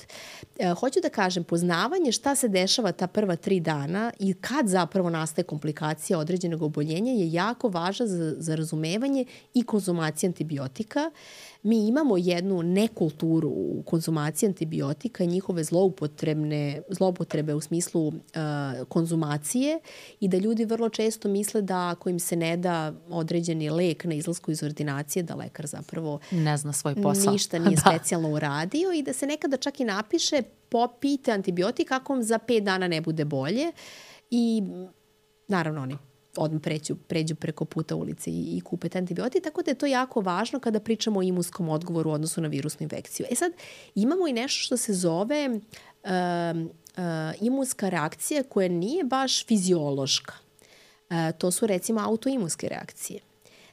E, 0.59 0.75
hoću 0.75 1.01
da 1.03 1.09
kažem, 1.09 1.45
poznavanje 1.45 2.13
šta 2.13 2.35
se 2.35 2.49
dešava 2.49 2.93
ta 2.93 3.07
prva 3.07 3.37
tri 3.37 3.61
dana 3.61 4.13
i 4.19 4.35
kad 4.35 4.67
zapravo 4.67 5.11
nastaje 5.11 5.45
komplikacija 5.45 6.19
određenog 6.19 6.63
oboljenja 6.63 7.13
je 7.13 7.33
jako 7.33 7.69
važno 7.69 8.07
za, 8.07 8.35
za 8.39 8.55
razumevanje 8.55 9.25
i 9.55 9.63
konzumacije 9.63 10.29
antibiotika. 10.29 11.11
Mi 11.63 11.87
imamo 11.87 12.17
jednu 12.17 12.63
nekulturu 12.63 13.49
u 13.49 13.83
konzumaciji 13.87 14.47
antibiotika 14.47 15.25
i 15.25 15.27
njihove 15.27 15.65
zloupotrebne, 15.65 16.83
zloupotrebe 16.89 17.55
u 17.55 17.61
smislu 17.61 18.07
uh, 18.09 18.15
konzumacije 18.89 19.79
i 20.21 20.29
da 20.29 20.37
ljudi 20.37 20.65
vrlo 20.65 20.89
često 20.89 21.29
misle 21.29 21.63
da 21.63 21.89
ako 21.89 22.09
im 22.09 22.19
se 22.19 22.37
ne 22.37 22.57
da 22.57 22.93
određeni 23.11 23.71
lek 23.71 24.05
na 24.05 24.15
izlasku 24.15 24.51
iz 24.51 24.63
ordinacije, 24.63 25.23
da 25.23 25.35
lekar 25.35 25.67
zapravo 25.67 26.19
ne 26.31 26.57
zna 26.57 26.73
svoj 26.73 26.95
posao. 26.95 27.33
Ništa 27.33 27.59
nije 27.59 27.77
da. 27.85 27.91
specijalno 27.91 28.31
uradio 28.31 28.93
i 28.93 29.03
da 29.03 29.13
se 29.13 29.27
nekada 29.27 29.57
čak 29.57 29.81
i 29.81 29.85
napiše 29.85 30.43
popite 30.69 31.33
antibiotik 31.33 31.93
ako 31.93 32.13
vam 32.13 32.23
za 32.23 32.39
pet 32.39 32.65
dana 32.65 32.89
ne 32.89 33.01
bude 33.01 33.25
bolje 33.25 33.73
i 34.31 34.63
naravno 35.49 35.83
oni 35.83 35.97
odmah 36.39 36.63
pređu, 36.63 36.97
pređu 36.97 37.35
preko 37.35 37.65
puta 37.65 37.97
ulice 37.97 38.31
i, 38.31 38.57
i 38.57 38.61
kupe 38.61 38.89
te 38.89 38.99
antibiotik, 38.99 39.45
tako 39.45 39.63
da 39.63 39.71
je 39.71 39.75
to 39.79 39.87
jako 39.87 40.21
važno 40.21 40.61
kada 40.61 40.81
pričamo 40.81 41.21
o 41.21 41.23
imunskom 41.23 41.69
odgovoru 41.69 42.11
u 42.11 42.13
odnosu 42.13 42.41
na 42.41 42.49
virusnu 42.49 42.85
infekciju. 42.85 43.27
E 43.31 43.35
sad, 43.35 43.53
imamo 43.95 44.29
i 44.29 44.33
nešto 44.33 44.63
što 44.63 44.77
se 44.77 44.93
zove 44.93 45.49
uh, 45.49 45.61
uh, 46.09 47.43
imunska 47.43 47.89
reakcija 47.89 48.43
koja 48.43 48.69
nije 48.69 49.05
baš 49.05 49.47
fiziološka. 49.47 50.35
Uh, 51.11 51.17
to 51.39 51.51
su 51.51 51.67
recimo 51.67 52.01
autoimunske 52.01 52.69
reakcije. 52.69 53.21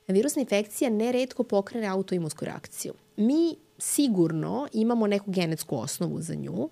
Virusna 0.08 0.42
infekcija 0.42 0.90
neredko 0.90 1.44
pokrene 1.44 1.88
autoimunsku 1.88 2.46
reakciju. 2.46 2.94
Mi 3.18 3.56
sigurno 3.78 4.68
imamo 4.74 5.08
neku 5.08 5.32
genetsku 5.32 5.78
osnovu 5.78 6.22
za 6.22 6.36
nju, 6.36 6.70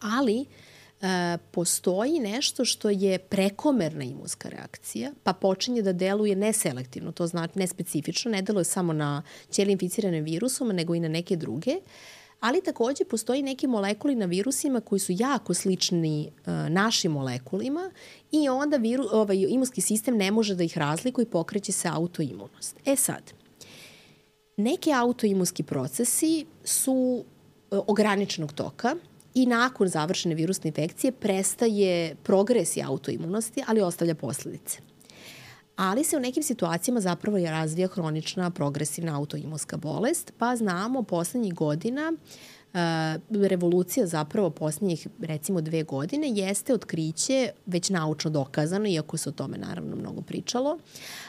ali 0.00 0.40
e, 0.40 0.44
postoji 1.50 2.20
nešto 2.20 2.64
što 2.64 2.90
je 2.90 3.18
prekomerna 3.18 4.04
imunska 4.04 4.48
reakcija, 4.48 5.12
pa 5.22 5.32
počinje 5.32 5.82
da 5.82 5.92
deluje 5.92 6.36
neselektivno, 6.36 7.12
to 7.12 7.26
znači 7.26 7.58
nespecifično, 7.58 8.30
ne 8.30 8.42
deluje 8.42 8.64
samo 8.64 8.92
na 8.92 9.22
ćelije 9.50 9.72
inficirane 9.72 10.20
virusom, 10.20 10.68
nego 10.68 10.94
i 10.94 11.00
na 11.00 11.08
neke 11.08 11.36
druge, 11.36 11.76
ali 12.40 12.62
takođe 12.62 13.04
postoji 13.04 13.42
neki 13.42 13.66
molekuli 13.66 14.14
na 14.14 14.26
virusima 14.26 14.80
koji 14.80 14.98
su 14.98 15.12
jako 15.18 15.54
slični 15.54 16.30
uh, 16.30 16.46
našim 16.68 17.12
molekulima 17.12 17.90
i 18.32 18.48
onda 18.48 18.76
viru, 18.76 19.04
ovaj, 19.12 19.36
imunski 19.48 19.80
sistem 19.80 20.16
ne 20.16 20.30
može 20.30 20.54
da 20.54 20.64
ih 20.64 20.78
razlikuje 20.78 21.22
i 21.22 21.30
pokreće 21.30 21.72
se 21.72 21.88
autoimunost. 21.88 22.76
E 22.84 22.96
sad, 22.96 23.32
Neki 24.56 24.92
autoimunski 24.92 25.62
procesi 25.62 26.46
su 26.64 27.24
e, 27.70 27.76
ograničenog 27.86 28.52
toka 28.52 28.96
i 29.36 29.46
nakon 29.46 29.88
završene 29.88 30.34
virusne 30.34 30.68
infekcije 30.68 31.12
prestaje 31.12 32.16
progres 32.22 32.76
autoimunosti, 32.84 33.62
ali 33.66 33.80
ostavlja 33.80 34.14
posledice. 34.14 34.78
Ali 35.76 36.04
se 36.04 36.16
u 36.16 36.20
nekim 36.20 36.42
situacijama 36.42 37.00
zapravo 37.00 37.38
je 37.38 37.50
razvija 37.50 37.88
hronična 37.88 38.50
progresivna 38.50 39.16
autoimunska 39.18 39.76
bolest, 39.76 40.32
pa 40.38 40.56
znamo 40.56 41.02
poslednjih 41.02 41.54
godina 41.54 42.12
uh, 42.12 42.78
revolucija 43.48 44.06
zapravo 44.06 44.50
poslednjih 44.50 45.08
recimo 45.20 45.60
dve 45.60 45.82
godine 45.82 46.28
jeste 46.30 46.74
otkriće 46.74 47.50
već 47.66 47.90
naučno 47.90 48.30
dokazano, 48.30 48.86
iako 48.86 49.16
se 49.16 49.28
o 49.28 49.32
tome 49.32 49.58
naravno 49.58 49.96
mnogo 49.96 50.22
pričalo, 50.22 50.78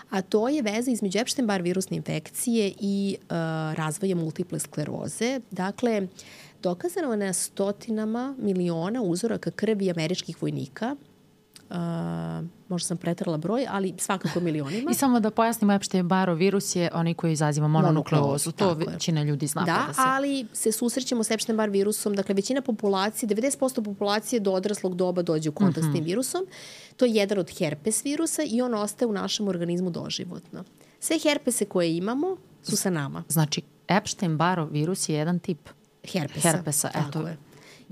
a 0.10 0.22
to 0.22 0.50
je 0.50 0.62
veza 0.62 0.92
između 0.92 1.20
Epstein-Barr 1.20 1.62
virusne 1.62 1.98
infekcije 1.98 2.74
i 2.80 3.18
uh, 3.22 3.28
razvoja 3.76 4.16
multiple 4.16 4.60
skleroze. 4.60 5.40
Dakle, 5.52 6.08
dokazano 6.64 7.12
je 7.12 7.18
na 7.18 7.34
stotinama 7.34 8.36
miliona 8.38 9.02
uzoraka 9.02 9.52
krvi 9.52 9.92
američkih 9.92 10.42
vojnika 10.42 10.96
Uh, 11.70 11.76
možda 12.70 12.88
sam 12.88 12.98
pretrala 12.98 13.38
broj, 13.38 13.66
ali 13.70 13.94
svakako 13.98 14.40
milionima. 14.40 14.92
I 14.92 14.94
samo 14.94 15.20
da 15.20 15.32
pojasnimo, 15.32 15.74
Epstein-Barr 15.74 16.34
virus 16.34 16.76
je 16.76 16.90
onaj 16.94 17.14
koji 17.14 17.34
izaziva 17.34 17.68
mononukleozu. 17.68 18.52
To 18.52 18.74
većina 18.74 19.24
ljudi 19.24 19.48
zna. 19.48 19.62
Da, 19.62 19.86
da 19.88 19.94
se... 19.94 20.02
ali 20.04 20.48
se 20.54 20.72
susrećemo 20.72 21.24
s 21.24 21.32
Epstein-Barr 21.32 21.70
virusom, 21.70 22.16
dakle 22.16 22.36
većina 22.36 22.62
populacije, 22.62 23.30
90% 23.30 23.84
populacije 23.84 24.40
do 24.40 24.52
odraslog 24.52 24.96
doba 24.96 25.22
dođe 25.22 25.50
u 25.50 25.52
kontakt 25.52 25.78
mm 25.78 25.88
-hmm. 25.88 25.92
s 25.92 25.94
tim 25.94 26.02
mhm. 26.02 26.10
virusom. 26.10 26.46
To 26.98 27.06
je 27.06 27.12
jedan 27.12 27.40
od 27.40 27.58
herpes 27.58 28.06
virusa 28.06 28.42
i 28.48 28.62
on 28.62 28.74
ostaje 28.74 29.10
u 29.10 29.14
našem 29.14 29.48
organizmu 29.48 29.90
doživotno. 29.90 30.64
Sve 31.00 31.20
herpese 31.20 31.66
koje 31.66 31.98
imamo 31.98 32.38
su 32.64 32.78
sa 32.78 32.90
nama. 32.90 33.24
Znači, 33.30 33.62
Epstein-Barr 33.88 34.72
virus 34.72 35.10
je 35.10 35.16
jedan 35.16 35.40
tip 35.40 35.70
herpesa. 36.12 36.52
Herpesa, 36.52 36.90
eto. 36.90 37.12
Tako 37.12 37.28
je. 37.28 37.38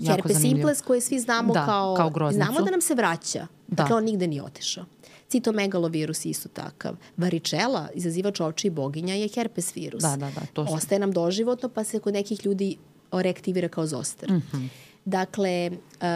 Herpes 0.08 0.38
simplex 0.38 0.82
koje 0.84 1.01
svi 1.01 1.19
znamo 1.19 1.54
da, 1.54 1.65
kao, 1.65 1.95
kao 1.95 2.10
groznicu. 2.10 2.45
znamo 2.45 2.62
da 2.62 2.71
nam 2.71 2.82
se 2.82 2.95
vraća. 2.95 3.47
Da. 3.67 3.75
Dakle, 3.75 3.95
on 3.95 4.04
nigde 4.04 4.28
nije 4.28 4.43
otišao. 4.43 4.86
Citomegalovirus 5.30 6.25
je 6.25 6.30
isto 6.30 6.49
takav. 6.49 6.95
Varičela, 7.17 7.89
izazivač 7.93 8.39
ovče 8.39 8.67
i 8.67 8.71
boginja, 8.71 9.13
je 9.15 9.28
herpes 9.28 9.75
virus. 9.75 10.01
Da, 10.01 10.10
da, 10.10 10.32
da. 10.32 10.41
To 10.54 10.67
su... 10.67 10.73
Ostaje 10.73 10.99
nam 10.99 11.12
doživotno, 11.12 11.69
pa 11.69 11.84
se 11.84 11.99
kod 11.99 12.13
nekih 12.13 12.45
ljudi 12.45 12.78
reaktivira 13.12 13.67
kao 13.67 13.88
zoster. 13.88 14.32
Mm 14.32 14.43
-hmm. 14.51 14.67
Dakle, 15.06 15.71
uh, 15.71 16.08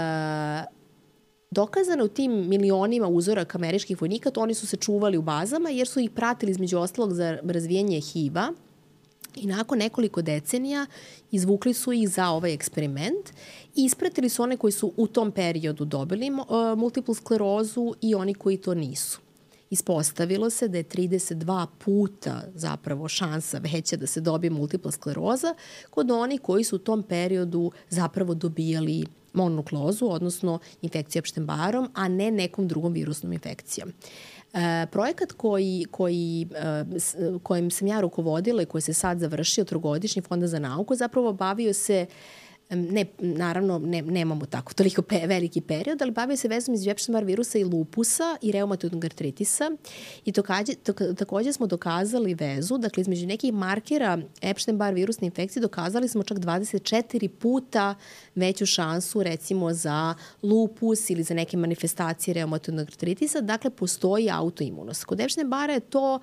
dokazano 1.52 2.04
u 2.04 2.08
tim 2.08 2.32
milionima 2.50 3.08
uzoraka 3.08 3.58
američkih 3.58 4.02
vojnika, 4.02 4.32
to 4.32 4.42
oni 4.42 4.54
su 4.54 4.68
se 4.68 4.78
čuvali 4.78 5.18
u 5.18 5.22
bazama 5.22 5.70
jer 5.70 5.88
su 5.88 6.00
ih 6.00 6.12
pratili 6.12 6.52
između 6.52 6.78
ostalog 6.78 7.14
za 7.14 7.38
razvijenje 7.44 8.02
HIV-a 8.02 8.52
i 9.36 9.48
nakon 9.48 9.78
nekoliko 9.78 10.22
decenija 10.22 10.86
izvukli 11.32 11.74
su 11.74 11.94
ih 11.94 12.10
za 12.10 12.30
ovaj 12.30 12.54
eksperiment 12.54 13.30
i 13.76 13.86
ispratili 13.86 14.30
su 14.30 14.44
one 14.44 14.58
koji 14.58 14.72
su 14.72 14.94
u 14.98 15.08
tom 15.08 15.32
periodu 15.32 15.86
dobili 15.86 16.32
uh, 16.32 16.78
multiplu 16.78 17.14
sklerozu 17.14 17.94
i 18.02 18.16
oni 18.16 18.34
koji 18.34 18.58
to 18.58 18.74
nisu. 18.74 19.20
Ispostavilo 19.70 20.50
se 20.50 20.68
da 20.68 20.78
je 20.78 20.84
32 20.84 21.68
puta 21.86 22.42
zapravo 22.56 23.08
šansa 23.08 23.60
veća 23.60 23.96
da 23.96 24.08
se 24.08 24.22
dobije 24.22 24.52
multipla 24.52 24.92
skleroza 24.92 25.54
kod 25.90 26.12
onih 26.12 26.42
koji 26.42 26.64
su 26.64 26.76
u 26.76 26.80
tom 26.80 27.04
periodu 27.04 27.72
zapravo 27.90 28.34
dobijali 28.34 29.06
mononukleozu, 29.34 30.06
odnosno 30.06 30.60
infekciju 30.82 31.20
epštembarom, 31.20 31.90
a 31.94 32.08
ne 32.08 32.32
nekom 32.32 32.68
drugom 32.68 32.94
virusnom 32.94 33.34
infekcijom. 33.34 33.94
E, 34.54 34.86
projekat 34.92 35.32
koji, 35.32 35.86
koji, 35.92 36.48
e, 36.56 37.00
s, 37.00 37.16
kojim 37.44 37.72
sam 37.72 37.88
ja 37.88 38.02
rukovodila 38.02 38.62
i 38.62 38.66
koji 38.66 38.82
se 38.82 38.94
sad 38.94 39.20
završio, 39.20 39.64
trogodišnji 39.64 40.22
fonda 40.22 40.48
za 40.48 40.60
nauku, 40.60 40.96
zapravo 40.96 41.34
bavio 41.34 41.74
se 41.74 42.06
ne, 42.70 43.06
naravno 43.20 43.80
ne, 43.80 44.02
nemamo 44.02 44.46
tako 44.46 44.74
toliko 44.74 45.02
pe, 45.02 45.22
veliki 45.28 45.62
period, 45.62 46.02
ali 46.02 46.12
bavio 46.12 46.38
se 46.38 46.48
vezom 46.48 46.76
iz 46.76 46.82
Epstein-Barr 46.82 47.26
virusa 47.26 47.58
i 47.58 47.64
lupusa 47.64 48.38
i 48.42 48.52
reumatoidnog 48.52 49.06
artritisa 49.06 49.72
i 50.26 50.32
to, 50.32 50.44
to, 50.84 51.14
takođe 51.14 51.54
smo 51.54 51.68
dokazali 51.68 52.34
vezu, 52.34 52.78
dakle 52.78 53.02
između 53.02 53.28
nekih 53.28 53.54
markera 53.54 54.18
Epstein-Barr 54.42 54.94
virusne 54.94 55.26
infekcije 55.26 55.62
dokazali 55.62 56.08
smo 56.08 56.24
čak 56.24 56.38
24 56.38 57.28
puta 57.28 57.96
veću 58.36 58.66
šansu 58.66 59.24
recimo 59.24 59.74
za 59.74 60.16
lupus 60.44 61.10
ili 61.10 61.24
za 61.24 61.34
neke 61.34 61.58
manifestacije 61.58 62.34
reumatoidnog 62.34 62.88
artritisa, 62.88 63.42
dakle 63.42 63.70
postoji 63.70 64.30
autoimunost. 64.30 65.04
Kod 65.04 65.20
Epstein-Barra 65.20 65.72
je 65.72 65.80
to 65.80 66.16
uh, 66.16 66.22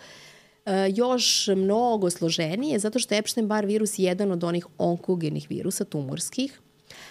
još 0.94 1.48
mnogo 1.56 2.10
složenije, 2.10 2.78
zato 2.78 2.98
što 2.98 3.14
je 3.14 3.22
Epstein-Barr 3.22 3.66
virus 3.66 3.98
jedan 3.98 4.32
od 4.32 4.44
onih 4.44 4.66
onkogenih 4.78 5.46
virusa, 5.50 5.84
tumorskih, 5.84 6.60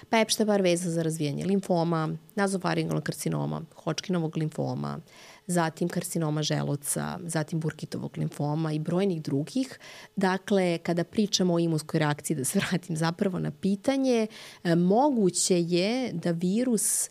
pa 0.10 0.18
Epstein-Barr 0.18 0.62
veza 0.62 0.90
za 0.90 1.04
razvijanje 1.04 1.46
limfoma, 1.46 2.18
nazofaringalnog 2.36 3.04
karcinoma, 3.04 3.62
Hodgkinovog 3.76 4.38
limfoma, 4.38 5.00
zatim 5.48 5.90
karcinoma 5.90 6.44
želuca, 6.44 7.20
zatim 7.26 7.60
Burkitovog 7.60 8.18
limfoma 8.18 8.74
i 8.74 8.80
brojnih 8.80 9.22
drugih. 9.22 9.80
Dakle, 10.16 10.78
kada 10.78 11.04
pričamo 11.04 11.54
o 11.54 11.60
imunskoj 11.60 12.00
reakciji, 12.00 12.38
da 12.38 12.44
se 12.44 12.60
vratim 12.70 12.98
zapravo 12.98 13.40
na 13.40 13.52
pitanje, 13.52 14.28
e, 14.64 14.76
moguće 14.76 15.62
je 15.62 16.14
da 16.14 16.32
virus 16.32 17.08
e, 17.08 17.10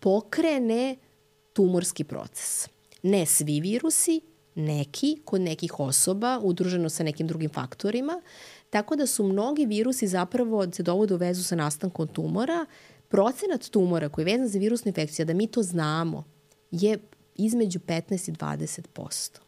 pokrene 0.00 0.96
tumorski 1.52 2.04
proces. 2.04 2.68
Ne 3.02 3.26
svi 3.26 3.60
virusi, 3.60 4.20
neki 4.56 5.16
kod 5.24 5.40
nekih 5.40 5.80
osoba 5.80 6.40
udruženo 6.42 6.88
sa 6.88 7.04
nekim 7.04 7.26
drugim 7.26 7.50
faktorima, 7.50 8.20
tako 8.70 8.96
da 8.96 9.06
su 9.06 9.24
mnogi 9.24 9.66
virusi 9.66 10.06
zapravo 10.06 10.72
se 10.72 10.82
dovode 10.82 11.14
u 11.14 11.16
vezu 11.16 11.44
sa 11.44 11.56
nastankom 11.56 12.08
tumora. 12.08 12.66
Procenat 13.08 13.68
tumora 13.70 14.08
koji 14.08 14.22
je 14.22 14.32
vezan 14.32 14.48
za 14.48 14.58
virusnu 14.58 14.88
infekciju, 14.88 15.26
da 15.26 15.34
mi 15.34 15.46
to 15.46 15.62
znamo, 15.62 16.24
je 16.70 16.98
između 17.34 17.78
15 17.78 18.28
i 18.28 18.32
20%. 18.32 19.38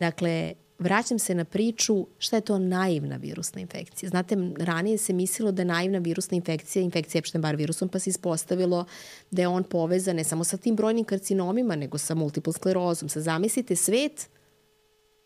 Dakle, 0.00 0.54
vraćam 0.78 1.18
se 1.18 1.34
na 1.34 1.44
priču 1.44 2.06
šta 2.18 2.36
je 2.36 2.40
to 2.40 2.58
naivna 2.58 3.16
virusna 3.16 3.60
infekcija. 3.60 4.10
Znate, 4.10 4.36
ranije 4.58 4.98
se 4.98 5.12
mislilo 5.12 5.52
da 5.52 5.62
je 5.62 5.66
naivna 5.66 5.98
virusna 5.98 6.36
infekcija 6.36 6.82
infekcija 6.82 7.22
Epstein-Barr 7.22 7.56
virusom, 7.56 7.88
pa 7.88 7.98
se 7.98 8.10
ispostavilo 8.10 8.84
da 9.30 9.42
je 9.42 9.48
on 9.48 9.64
povezan 9.64 10.16
ne 10.16 10.24
samo 10.24 10.44
sa 10.44 10.56
tim 10.56 10.76
brojnim 10.76 11.04
karcinomima, 11.04 11.76
nego 11.76 11.98
sa 11.98 12.14
multiple 12.14 12.52
sklerozom. 12.52 13.08
Sa 13.08 13.20
zamislite 13.20 13.76
svet 13.76 14.28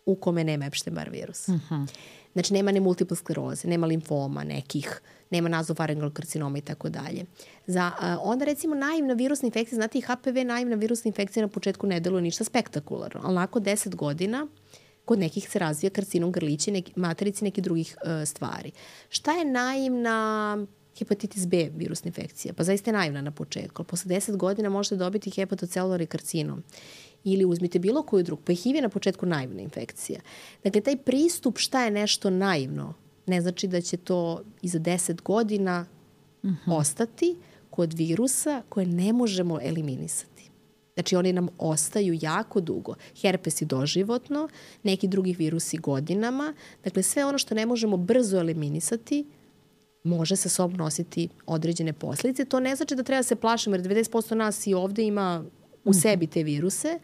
u 0.07 0.15
kome 0.15 0.45
nema 0.45 0.65
Epstein-Barr 0.65 1.11
virus. 1.11 1.49
Uh 1.49 1.55
mhm. 1.55 1.75
-huh. 1.75 1.87
Znači, 2.33 2.53
nema 2.55 2.73
ne 2.73 2.81
multiple 2.81 3.17
skleroze, 3.17 3.69
nema 3.69 3.87
limfoma 3.87 4.45
nekih, 4.45 5.01
nema 5.31 5.49
nazofaringal 5.49 6.11
karcinoma 6.11 6.59
i 6.59 6.61
tako 6.61 6.89
dalje. 6.89 7.25
Za, 7.67 7.91
a, 8.01 8.19
onda 8.23 8.45
recimo 8.45 8.75
naivna 8.75 9.15
virusna 9.15 9.47
infekcija, 9.47 9.77
znate 9.77 9.99
i 9.99 10.01
HPV 10.01 10.45
naivna 10.45 10.77
virusna 10.77 11.09
infekcija 11.09 11.43
na 11.43 11.49
početku 11.49 11.87
ne 11.87 12.01
deluje 12.01 12.23
ništa 12.23 12.45
spektakularno, 12.45 13.21
ali 13.25 13.35
nakon 13.35 13.63
10 13.63 13.95
godina 13.95 14.47
kod 15.11 15.19
nekih 15.19 15.49
se 15.51 15.59
razvija 15.59 15.91
karcinom 15.91 16.33
grlića, 16.33 16.71
neki, 16.71 16.93
materici 16.97 17.45
nekih 17.45 17.65
drugih 17.65 17.97
uh, 18.05 18.29
stvari. 18.29 18.71
Šta 19.09 19.33
je 19.33 19.45
naivna 19.45 20.67
hepatitis 20.99 21.47
B 21.47 21.69
virusna 21.77 22.09
infekcija? 22.09 22.55
Pa 22.55 22.65
zaista 22.65 22.91
je 22.91 22.97
naivna 22.97 23.23
na 23.23 23.31
početku, 23.31 23.83
ali 23.83 23.87
posle 23.87 24.15
10 24.15 24.37
godina 24.37 24.71
možete 24.71 24.97
dobiti 24.97 25.31
hepatocelulari 25.31 26.07
karcinom 26.07 26.63
ili 27.25 27.45
uzmite 27.45 27.79
bilo 27.79 28.03
koju 28.03 28.23
drugu, 28.23 28.43
pa 28.47 28.53
HIV 28.53 28.77
je 28.77 28.83
na 28.83 28.89
početku 28.89 29.27
naivna 29.27 29.63
infekcija. 29.63 30.21
Dakle, 30.65 30.81
taj 30.81 30.97
pristup 30.97 31.59
šta 31.59 31.85
je 31.85 31.91
nešto 31.91 32.31
naivno, 32.31 32.95
ne 33.27 33.41
znači 33.41 33.69
da 33.69 33.81
će 33.81 33.97
to 33.97 34.43
i 34.63 34.69
za 34.69 34.79
10 34.79 35.23
godina 35.23 35.87
uh 36.43 36.51
mhm. 36.51 36.71
-huh. 36.71 36.77
ostati 36.77 37.37
kod 37.71 37.93
virusa 37.93 38.63
koje 38.69 38.87
ne 38.87 39.13
možemo 39.13 39.59
eliminisati. 39.63 40.30
Znači 40.95 41.17
oni 41.17 41.33
nam 41.33 41.49
ostaju 41.59 42.19
jako 42.21 42.61
dugo. 42.61 42.95
Herpes 43.21 43.63
i 43.63 43.65
doživotno, 43.65 44.49
neki 44.83 45.09
drugi 45.09 45.33
virusi 45.33 45.77
godinama. 45.77 46.55
Dakle, 46.85 47.03
sve 47.03 47.25
ono 47.25 47.39
što 47.39 47.55
ne 47.55 47.67
možemo 47.67 47.97
brzo 47.97 48.39
eliminisati, 48.39 49.27
može 50.05 50.37
sa 50.37 50.49
sobom 50.49 50.77
nositi 50.77 51.29
određene 51.47 51.93
posljedice. 51.93 52.45
To 52.45 52.61
ne 52.61 52.77
znači 52.77 52.95
da 52.95 53.03
treba 53.03 53.19
da 53.19 53.23
se 53.23 53.37
plašimo, 53.37 53.77
jer 53.77 53.85
90% 53.85 54.35
nas 54.35 54.67
i 54.67 54.75
ovde 54.75 55.03
ima 55.03 55.45
u 55.85 55.91
mhm. 55.91 55.99
sebi 55.99 56.27
te 56.27 56.43
viruse 56.43 56.99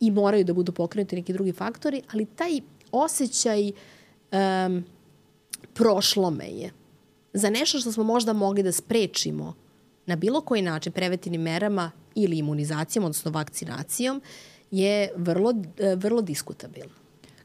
i 0.00 0.10
moraju 0.10 0.44
da 0.44 0.54
budu 0.54 0.72
pokrenuti 0.72 1.16
neki 1.16 1.32
drugi 1.32 1.52
faktori, 1.52 2.02
ali 2.12 2.26
taj 2.26 2.60
osjećaj 2.92 3.70
um, 3.70 4.84
prošlome 5.74 6.48
je 6.48 6.70
za 7.32 7.50
nešto 7.50 7.78
što 7.78 7.92
smo 7.92 8.04
možda 8.04 8.32
mogli 8.32 8.62
da 8.62 8.72
sprečimo 8.72 9.54
na 10.06 10.16
bilo 10.16 10.40
koji 10.40 10.62
način 10.62 10.92
preventivnim 10.92 11.40
merama 11.40 11.90
ili 12.14 12.38
imunizacijom, 12.38 13.04
odnosno 13.04 13.30
vakcinacijom, 13.30 14.22
je 14.70 15.12
vrlo, 15.16 15.54
e, 15.78 15.94
vrlo 15.94 16.22
diskutabilno. 16.22 16.94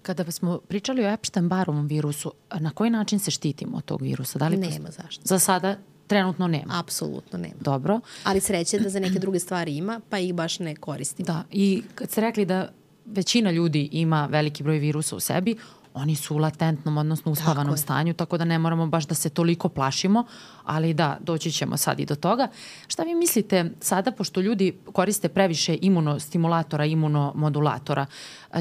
Kada 0.02 0.32
smo 0.32 0.60
pričali 0.68 1.06
o 1.06 1.10
Epstein-Barovom 1.10 1.88
virusu, 1.88 2.34
na 2.60 2.72
koji 2.72 2.90
način 2.90 3.20
se 3.20 3.32
štitimo 3.32 3.78
od 3.78 3.86
tog 3.86 4.02
virusa? 4.02 4.40
Da 4.40 4.48
li 4.48 4.58
nema 4.58 4.90
zašto. 4.92 5.22
Za 5.26 5.40
sada 5.40 5.78
trenutno 6.08 6.48
nema. 6.48 6.80
Apsolutno 6.80 7.40
nema. 7.40 7.56
Dobro. 7.60 8.00
Ali 8.24 8.42
sreće 8.42 8.80
da 8.80 8.90
za 8.90 9.00
neke 9.00 9.20
druge 9.20 9.40
stvari 9.40 9.78
ima, 9.78 10.02
pa 10.10 10.20
ih 10.20 10.34
baš 10.34 10.60
ne 10.60 10.76
koristimo. 10.76 11.26
Da, 11.26 11.44
i 11.52 11.84
kad 11.96 12.10
ste 12.10 12.22
rekli 12.22 12.46
da 12.46 12.72
većina 13.06 13.52
ljudi 13.52 13.90
ima 13.92 14.26
veliki 14.26 14.64
broj 14.64 14.78
virusa 14.78 15.16
u 15.16 15.20
sebi, 15.20 15.56
oni 15.94 16.16
su 16.16 16.36
u 16.36 16.38
latentnom, 16.38 16.98
odnosno 16.98 17.32
uspavanom 17.32 17.66
tako 17.66 17.78
stanju, 17.78 18.14
tako 18.14 18.38
da 18.38 18.46
ne 18.46 18.60
moramo 18.60 18.88
baš 18.88 19.08
da 19.08 19.16
se 19.16 19.30
toliko 19.30 19.70
plašimo, 19.70 20.26
ali 20.64 20.94
da, 20.94 21.18
doći 21.20 21.52
ćemo 21.52 21.78
sad 21.78 22.00
i 22.00 22.06
do 22.06 22.16
toga. 22.16 22.48
Šta 22.88 23.04
vi 23.04 23.16
mislite 23.16 23.72
sada, 23.80 24.12
pošto 24.12 24.42
ljudi 24.42 24.78
koriste 24.94 25.30
previše 25.30 25.78
imunostimulatora, 25.82 26.86
imunomodulatora, 26.86 28.06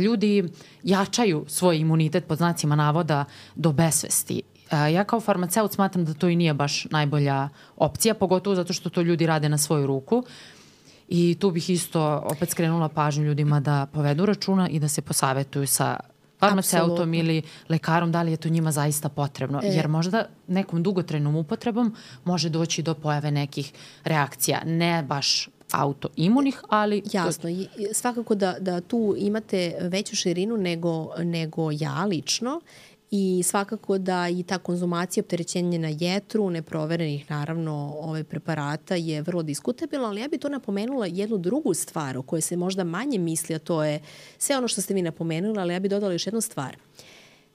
ljudi 0.01 0.49
jačaju 0.83 1.45
svoj 1.49 1.79
imunitet 1.79 2.27
pod 2.27 2.39
znacima 2.39 2.77
navoda 2.77 3.25
do 3.55 3.73
besvesti. 3.73 4.43
Ja 4.93 5.05
kao 5.05 5.21
farmaceut 5.21 5.73
smatram 5.73 6.05
da 6.05 6.15
to 6.15 6.29
i 6.29 6.37
nije 6.37 6.55
baš 6.55 6.87
najbolja 6.91 7.49
opcija, 7.77 8.15
pogotovo 8.15 8.57
zato 8.57 8.73
što 8.73 8.91
to 8.91 9.03
ljudi 9.03 9.27
rade 9.27 9.49
na 9.49 9.59
svoju 9.59 9.87
ruku. 9.87 10.25
I 11.09 11.37
tu 11.41 11.51
bih 11.51 11.71
isto 11.71 12.23
opet 12.25 12.51
skrenula 12.51 12.89
pažnju 12.89 13.25
ljudima 13.25 13.61
da 13.61 13.87
povedu 13.87 14.27
računa 14.27 14.69
i 14.69 14.81
da 14.81 14.89
se 14.89 15.03
posavetuju 15.03 15.67
sa 15.67 16.01
farmaceutom 16.41 17.15
ili 17.15 17.43
lekarom, 17.69 18.13
da 18.13 18.23
li 18.23 18.31
je 18.31 18.37
to 18.37 18.49
njima 18.49 18.73
zaista 18.73 19.09
potrebno. 19.09 19.61
E. 19.65 19.67
Jer 19.67 19.89
možda 19.89 20.25
nekom 20.47 20.83
dugotrajnom 20.83 21.37
upotrebom 21.37 21.95
može 22.25 22.49
doći 22.49 22.83
do 22.83 22.95
pojave 22.95 23.31
nekih 23.31 23.73
reakcija, 24.05 24.61
ne 24.65 25.03
baš 25.03 25.49
autoimunih, 25.73 26.63
ali... 26.69 27.03
Jasno, 27.13 27.51
svakako 27.93 28.35
da, 28.35 28.57
da 28.61 28.81
tu 28.81 29.15
imate 29.19 29.77
veću 29.81 30.17
širinu 30.17 30.57
nego, 30.57 31.11
nego 31.19 31.71
ja 31.73 32.05
lično 32.05 32.61
i 33.11 33.43
svakako 33.45 33.99
da 33.99 34.29
i 34.29 34.43
ta 34.43 34.59
konzumacija 34.59 35.23
opterećenja 35.23 35.79
na 35.79 35.89
jetru, 36.01 36.51
neproverenih 36.51 37.31
naravno 37.31 37.95
ove 37.99 38.25
preparata 38.25 38.95
je 38.95 39.23
vrlo 39.23 39.43
diskutabilna, 39.43 40.07
ali 40.07 40.21
ja 40.21 40.29
bih 40.29 40.41
to 40.41 40.49
napomenula 40.49 41.07
jednu 41.07 41.39
drugu 41.39 41.75
stvar 41.75 42.17
o 42.17 42.23
kojoj 42.23 42.41
se 42.41 42.57
možda 42.57 42.85
manje 42.85 43.19
misli, 43.19 43.55
a 43.55 43.59
to 43.59 43.85
je 43.85 44.01
sve 44.39 44.59
ono 44.59 44.69
što 44.69 44.81
ste 44.81 44.95
vi 44.95 45.03
napomenuli, 45.03 45.61
ali 45.61 45.75
ja 45.75 45.81
bih 45.81 45.91
dodala 45.91 46.13
još 46.13 46.27
jednu 46.27 46.41
stvar. 46.41 46.77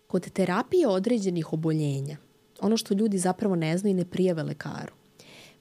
Kod 0.07 0.29
terapije 0.29 0.87
određenih 0.87 1.53
oboljenja, 1.53 2.17
ono 2.61 2.77
što 2.77 2.93
ljudi 2.93 3.17
zapravo 3.17 3.55
ne 3.55 3.77
znaju 3.77 3.91
i 3.91 3.97
ne 3.97 4.05
prijave 4.05 4.43
lekaru, 4.43 4.93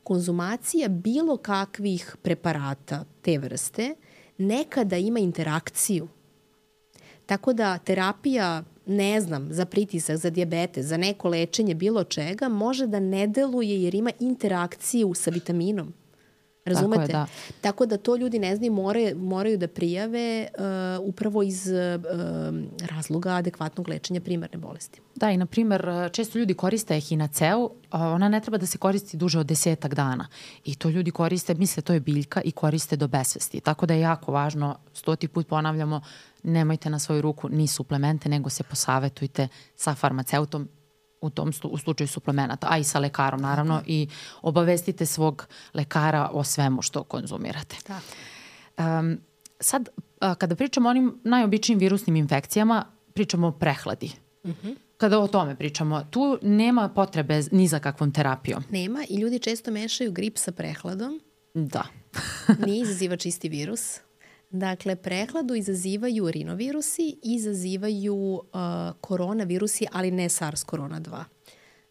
konzumacija 0.02 0.88
bilo 0.88 1.36
kakvih 1.36 2.16
preparata 2.22 3.04
te 3.22 3.38
vrste 3.38 3.94
nekada 4.38 4.96
ima 4.96 5.18
interakciju. 5.18 6.08
Tako 7.26 7.52
da 7.52 7.78
terapija 7.78 8.64
ne 8.86 9.20
znam, 9.20 9.48
za 9.50 9.64
pritisak, 9.64 10.16
za 10.16 10.30
diabetes, 10.30 10.86
za 10.86 10.96
neko 10.96 11.28
lečenje 11.28 11.74
bilo 11.74 12.04
čega, 12.04 12.48
može 12.48 12.86
da 12.86 13.00
ne 13.00 13.26
deluje 13.26 13.82
jer 13.82 13.94
ima 13.94 14.10
interakciju 14.20 15.14
sa 15.14 15.30
vitaminom. 15.30 15.92
Razumete? 16.64 17.06
Tako, 17.06 17.12
je, 17.12 17.12
da. 17.12 17.26
Tako 17.60 17.86
da 17.86 17.96
to 17.96 18.16
ljudi 18.16 18.38
ne 18.38 18.56
znaju, 18.56 18.72
moraju, 18.72 19.16
moraju 19.18 19.58
da 19.58 19.68
prijave 19.68 20.48
uh, 20.58 20.64
upravo 21.08 21.42
iz 21.42 21.66
uh, 21.66 22.04
razloga 22.90 23.30
adekvatnog 23.30 23.88
lečenja 23.88 24.20
primarne 24.20 24.58
bolesti. 24.58 25.00
Da, 25.14 25.30
i 25.30 25.36
na 25.36 25.46
primer, 25.46 25.88
često 26.12 26.38
ljudi 26.38 26.54
koriste 26.54 26.96
ehinaceu, 26.96 27.70
ona 27.90 28.28
ne 28.28 28.40
treba 28.40 28.58
da 28.58 28.66
se 28.66 28.78
koristi 28.78 29.16
duže 29.16 29.38
od 29.38 29.46
desetak 29.46 29.94
dana. 29.94 30.28
I 30.64 30.74
to 30.74 30.88
ljudi 30.88 31.10
koriste, 31.10 31.54
misle 31.54 31.82
to 31.82 31.92
je 31.92 32.00
biljka 32.00 32.40
i 32.40 32.52
koriste 32.52 32.96
do 32.96 33.08
besvesti. 33.08 33.60
Tako 33.60 33.86
da 33.86 33.94
je 33.94 34.00
jako 34.00 34.32
važno, 34.32 34.76
stoti 34.92 35.28
put 35.28 35.48
ponavljamo, 35.48 36.00
nemojte 36.42 36.90
na 36.90 36.98
svoju 36.98 37.20
ruku 37.20 37.48
ni 37.48 37.66
suplemente, 37.66 38.28
nego 38.28 38.50
se 38.50 38.62
posavetujte 38.62 39.48
sa 39.76 39.94
farmaceutom 39.94 40.68
u 41.26 41.30
tom 41.30 41.52
u 41.64 41.78
slučaju 41.78 42.08
suplemenata, 42.08 42.66
a 42.70 42.78
i 42.78 42.84
sa 42.84 42.98
lekarom 42.98 43.40
naravno 43.40 43.74
Tako. 43.74 43.90
i 43.90 44.08
obavestite 44.42 45.06
svog 45.06 45.46
lekara 45.74 46.30
o 46.32 46.44
svemu 46.44 46.82
što 46.82 47.02
konzumirate. 47.02 47.76
Tako. 47.86 48.06
Um, 48.78 49.18
sad 49.60 49.88
kada 50.38 50.56
pričamo 50.56 50.88
o 50.88 50.90
onim 50.90 51.20
najobičnijim 51.24 51.78
virusnim 51.78 52.16
infekcijama, 52.16 52.84
pričamo 53.14 53.46
o 53.46 53.52
prehladi. 53.52 54.12
Uh 54.42 54.50
mhm. 54.50 54.68
-huh. 54.68 54.76
Kada 54.96 55.18
o 55.18 55.28
tome 55.28 55.56
pričamo, 55.56 56.04
tu 56.10 56.38
nema 56.42 56.88
potrebe 56.88 57.42
ni 57.52 57.68
za 57.68 57.78
kakvom 57.78 58.12
terapijom. 58.12 58.64
Nema 58.70 59.04
i 59.08 59.16
ljudi 59.16 59.38
često 59.38 59.70
mešaju 59.70 60.12
grip 60.12 60.38
sa 60.38 60.52
prehladom. 60.52 61.20
Da. 61.54 61.84
Nije 62.66 62.82
izaziva 62.82 63.16
čisti 63.16 63.48
virus. 63.48 63.98
Dakle, 64.54 64.96
prehladu 64.96 65.54
izazivaju 65.54 66.30
rinovirusi, 66.30 67.16
izazivaju 67.22 68.14
uh, 68.14 68.40
koronavirusi, 69.00 69.86
ali 69.92 70.10
ne 70.10 70.28
SARS 70.28 70.64
korona 70.64 71.00
2. 71.00 71.24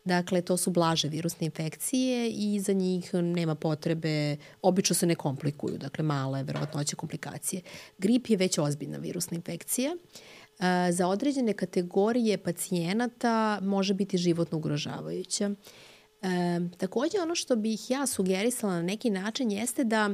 Dakle, 0.05 0.41
to 0.41 0.57
su 0.57 0.71
blaže 0.71 1.07
virusne 1.07 1.45
infekcije 1.45 2.29
i 2.29 2.59
za 2.59 2.73
njih 2.73 3.13
nema 3.13 3.55
potrebe, 3.55 4.37
obično 4.61 4.95
se 4.95 5.05
ne 5.05 5.15
komplikuju, 5.15 5.77
dakle 5.77 6.03
male 6.03 6.43
verovatnoće 6.43 6.95
komplikacije. 6.95 7.61
Grip 7.97 8.29
je 8.29 8.37
već 8.37 8.57
ozbiljna 8.57 8.97
virusna 8.97 9.35
infekcija. 9.35 9.95
Uh, 9.95 10.65
za 10.91 11.07
određene 11.07 11.53
kategorije 11.53 12.37
pacijenata 12.37 13.59
može 13.61 13.93
biti 13.93 14.17
životno 14.17 14.57
ugrožavajuća. 14.57 15.51
E, 16.23 16.59
takođe, 16.77 17.21
ono 17.21 17.35
što 17.35 17.55
bih 17.55 17.91
ja 17.91 18.07
sugerisala 18.07 18.73
na 18.73 18.81
neki 18.81 19.09
način 19.09 19.51
jeste 19.51 19.83
da 19.83 20.09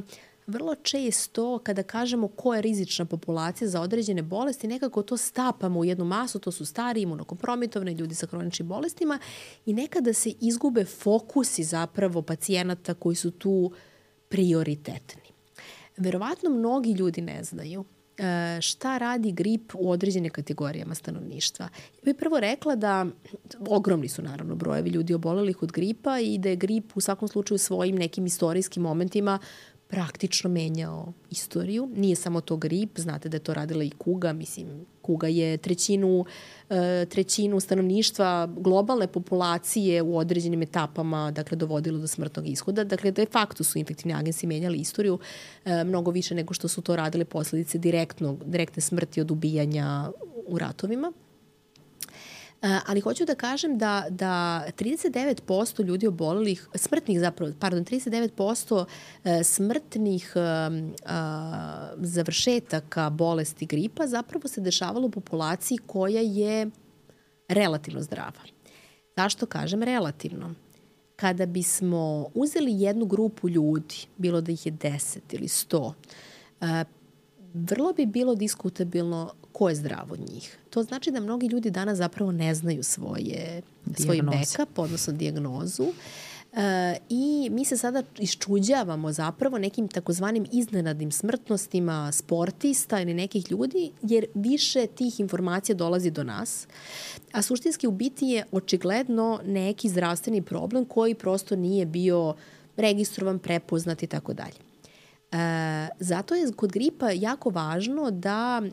vrlo 0.50 0.74
često 0.74 1.58
kada 1.58 1.82
kažemo 1.82 2.28
ko 2.28 2.54
je 2.54 2.62
rizična 2.62 3.04
populacija 3.04 3.68
za 3.68 3.80
određene 3.80 4.22
bolesti, 4.22 4.68
nekako 4.68 5.02
to 5.02 5.16
stapamo 5.16 5.80
u 5.80 5.84
jednu 5.84 6.04
masu, 6.04 6.38
to 6.38 6.52
su 6.52 6.66
stari, 6.66 7.02
imunokompromitovani 7.02 7.92
ljudi 7.92 8.14
sa 8.14 8.26
hroničnim 8.26 8.68
bolestima 8.68 9.18
i 9.66 9.72
nekada 9.72 10.12
se 10.12 10.32
izgube 10.40 10.84
fokusi 10.84 11.64
zapravo 11.64 12.22
pacijenata 12.22 12.94
koji 12.94 13.16
su 13.16 13.30
tu 13.30 13.72
prioritetni. 14.28 15.30
Verovatno 15.96 16.50
mnogi 16.50 16.92
ljudi 16.92 17.20
ne 17.20 17.44
znaju 17.44 17.84
e, 18.18 18.60
šta 18.60 18.98
radi 18.98 19.32
grip 19.32 19.72
u 19.74 19.90
određene 19.90 20.30
kategorijama 20.30 20.94
stanovništva. 20.94 21.64
Ja 21.64 22.04
bih 22.04 22.14
prvo 22.18 22.40
rekla 22.40 22.76
da 22.76 23.06
ogromni 23.68 24.08
su 24.08 24.22
naravno 24.22 24.54
brojevi 24.54 24.90
ljudi 24.90 25.14
obolelih 25.14 25.62
od 25.62 25.72
gripa 25.72 26.20
i 26.20 26.38
da 26.38 26.48
je 26.48 26.56
grip 26.56 26.92
u 26.94 27.00
svakom 27.00 27.28
slučaju 27.28 27.58
svojim 27.58 27.96
nekim 27.96 28.26
istorijskim 28.26 28.82
momentima 28.82 29.38
praktično 29.90 30.50
menjao 30.50 31.12
istoriju. 31.30 31.88
Nije 31.96 32.16
samo 32.16 32.40
to 32.40 32.56
grip, 32.56 32.98
znate 32.98 33.28
da 33.28 33.36
je 33.36 33.40
to 33.40 33.54
radila 33.54 33.84
i 33.84 33.90
kuga, 33.90 34.32
mislim, 34.32 34.86
kuga 35.02 35.28
je 35.28 35.56
trećinu, 35.56 36.24
e, 36.70 37.06
trećinu 37.08 37.60
stanovništva 37.60 38.48
globalne 38.56 39.06
populacije 39.06 40.02
u 40.02 40.16
određenim 40.16 40.62
etapama 40.62 41.30
dakle, 41.30 41.56
dovodilo 41.56 41.98
do 41.98 42.06
smrtnog 42.06 42.48
ishoda. 42.48 42.84
Dakle, 42.84 43.10
de 43.10 43.26
facto 43.32 43.64
su 43.64 43.78
infektivni 43.78 44.14
agensi 44.14 44.46
menjali 44.46 44.78
istoriju 44.78 45.18
e, 45.64 45.84
mnogo 45.84 46.10
više 46.10 46.34
nego 46.34 46.54
što 46.54 46.68
su 46.68 46.82
to 46.82 46.96
radile 46.96 47.24
posledice 47.24 47.78
direktnog, 47.78 48.44
direktne 48.44 48.80
smrti 48.80 49.20
od 49.20 49.30
ubijanja 49.30 50.10
u 50.46 50.58
ratovima. 50.58 51.12
Eh, 52.62 52.80
ali 52.86 53.00
hoću 53.00 53.24
da 53.24 53.34
kažem 53.34 53.78
da, 53.78 54.06
da 54.10 54.64
39% 54.78 55.84
ljudi 55.84 56.06
obolelih, 56.06 56.68
smrtnih 56.74 57.20
zapravo, 57.20 57.52
pardon, 57.58 57.84
39% 57.84 58.84
eh, 59.24 59.44
smrtnih 59.44 60.32
uh, 60.36 60.42
završetaka 61.96 63.10
bolesti 63.10 63.66
gripa 63.66 64.06
zapravo 64.06 64.48
se 64.48 64.60
dešavalo 64.60 65.06
u 65.06 65.10
populaciji 65.10 65.78
koja 65.86 66.20
je 66.20 66.70
relativno 67.48 68.02
zdrava. 68.02 68.40
Zašto 69.16 69.46
kažem 69.46 69.82
relativno? 69.82 70.54
Kada 71.16 71.46
bismo 71.46 72.26
uzeli 72.34 72.80
jednu 72.80 73.06
grupu 73.06 73.48
ljudi, 73.48 73.96
bilo 74.16 74.40
da 74.40 74.52
ih 74.52 74.66
je 74.66 74.72
10 74.72 75.18
ili 75.32 75.48
100, 75.48 75.92
vrlo 77.54 77.92
bi 77.92 78.06
bilo 78.06 78.34
diskutabilno 78.34 79.32
ko 79.52 79.68
je 79.68 79.74
zdrav 79.74 80.12
od 80.12 80.20
njih. 80.32 80.58
To 80.70 80.82
znači 80.82 81.10
da 81.10 81.20
mnogi 81.20 81.46
ljudi 81.46 81.70
danas 81.70 81.98
zapravo 81.98 82.32
ne 82.32 82.54
znaju 82.54 82.82
svoje, 82.82 83.62
svoj 83.96 84.22
backup, 84.22 84.78
odnosno 84.78 85.12
diagnozu. 85.12 85.86
E, 86.52 86.96
I 87.08 87.48
mi 87.50 87.64
se 87.64 87.76
sada 87.76 88.02
iščuđavamo 88.18 89.12
zapravo 89.12 89.58
nekim 89.58 89.88
takozvanim 89.88 90.46
iznenadnim 90.52 91.10
smrtnostima 91.10 92.12
sportista 92.12 93.00
ili 93.00 93.14
nekih 93.14 93.50
ljudi, 93.50 93.90
jer 94.02 94.26
više 94.34 94.86
tih 94.86 95.20
informacija 95.20 95.76
dolazi 95.76 96.10
do 96.10 96.24
nas. 96.24 96.66
A 97.32 97.42
suštinski 97.42 97.86
u 97.86 97.90
biti 97.90 98.26
je 98.26 98.44
očigledno 98.52 99.40
neki 99.44 99.88
zdravstveni 99.88 100.42
problem 100.42 100.84
koji 100.84 101.14
prosto 101.14 101.56
nije 101.56 101.86
bio 101.86 102.34
registrovan, 102.76 103.38
prepoznat 103.38 104.02
i 104.02 104.06
tako 104.06 104.32
dalje. 104.32 104.69
E, 105.32 105.88
zato 105.98 106.34
je 106.34 106.52
kod 106.52 106.72
gripa 106.72 107.10
jako 107.10 107.50
važno 107.50 108.10
da 108.10 108.62
e, 108.62 108.70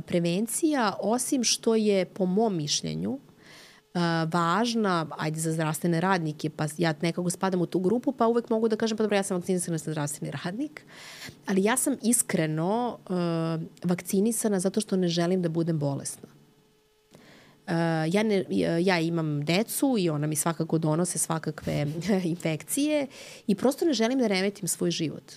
prevencija, 0.00 0.96
osim 1.00 1.44
što 1.44 1.74
je 1.74 2.04
po 2.04 2.26
mom 2.26 2.56
mišljenju 2.56 3.18
e, 3.18 3.98
važna, 4.32 5.06
ajde 5.18 5.40
za 5.40 5.52
zdravstvene 5.52 6.00
radnike, 6.00 6.50
pa 6.50 6.66
ja 6.76 6.94
nekako 7.00 7.30
spadam 7.30 7.60
u 7.60 7.66
tu 7.66 7.80
grupu, 7.80 8.12
pa 8.12 8.26
uvek 8.26 8.50
mogu 8.50 8.68
da 8.68 8.76
kažem, 8.76 8.96
pa 8.96 9.02
dobro, 9.02 9.16
ja 9.16 9.22
sam 9.22 9.36
vakcinisana 9.36 9.78
sa 9.78 9.90
zdravstveni 9.90 10.32
radnik, 10.44 10.82
ali 11.46 11.64
ja 11.64 11.76
sam 11.76 11.96
iskreno 12.02 12.98
e, 12.98 13.12
vakcinisana 13.84 14.60
zato 14.60 14.80
što 14.80 14.96
ne 14.96 15.08
želim 15.08 15.42
da 15.42 15.48
budem 15.48 15.78
bolesna. 15.78 16.28
Uh, 17.68 17.74
ja, 18.14 18.22
ne, 18.22 18.44
ja 18.80 19.00
imam 19.00 19.44
decu 19.44 19.96
i 19.98 20.10
ona 20.10 20.26
mi 20.26 20.36
svakako 20.36 20.78
donose 20.78 21.18
svakakve 21.18 21.86
infekcije 22.24 23.06
i 23.46 23.54
prosto 23.54 23.84
ne 23.84 23.92
želim 23.92 24.18
da 24.18 24.26
remetim 24.26 24.68
svoj 24.68 24.90
život 24.90 25.32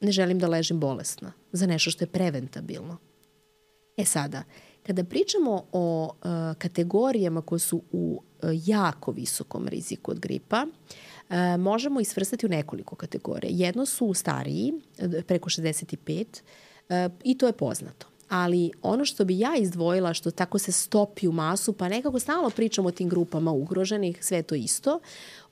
ne 0.00 0.12
želim 0.12 0.38
da 0.38 0.48
ležim 0.48 0.80
bolesna 0.80 1.32
za 1.52 1.66
nešto 1.66 1.90
što 1.90 2.04
je 2.04 2.08
preventabilno. 2.08 2.96
E 3.96 4.04
sada, 4.04 4.42
kada 4.86 5.04
pričamo 5.04 5.64
o 5.72 6.04
uh, 6.04 6.30
kategorijama 6.58 7.42
koje 7.42 7.58
su 7.58 7.82
u 7.92 8.22
uh, 8.42 8.50
jako 8.66 9.12
visokom 9.12 9.68
riziku 9.68 10.10
od 10.10 10.20
gripa, 10.20 10.66
uh, 10.66 11.36
možemo 11.58 12.00
ih 12.00 12.08
svrstati 12.08 12.46
u 12.46 12.48
nekoliko 12.48 12.96
kategorija. 12.96 13.66
Jedno 13.66 13.86
su 13.86 14.14
stariji, 14.14 14.72
preko 15.26 15.50
65, 15.50 16.24
uh, 16.88 17.12
i 17.24 17.38
to 17.38 17.46
je 17.46 17.52
poznato. 17.52 18.06
Ali 18.28 18.70
ono 18.82 19.04
što 19.04 19.24
bi 19.24 19.38
ja 19.38 19.56
izdvojila, 19.56 20.14
što 20.14 20.30
tako 20.30 20.58
se 20.58 20.72
stopi 20.72 21.28
u 21.28 21.32
masu, 21.32 21.72
pa 21.72 21.88
nekako 21.88 22.18
stalno 22.18 22.50
pričamo 22.50 22.88
o 22.88 22.92
tim 22.92 23.08
grupama 23.08 23.52
ugroženih, 23.52 24.24
sve 24.24 24.42
to 24.42 24.54
isto, 24.54 25.00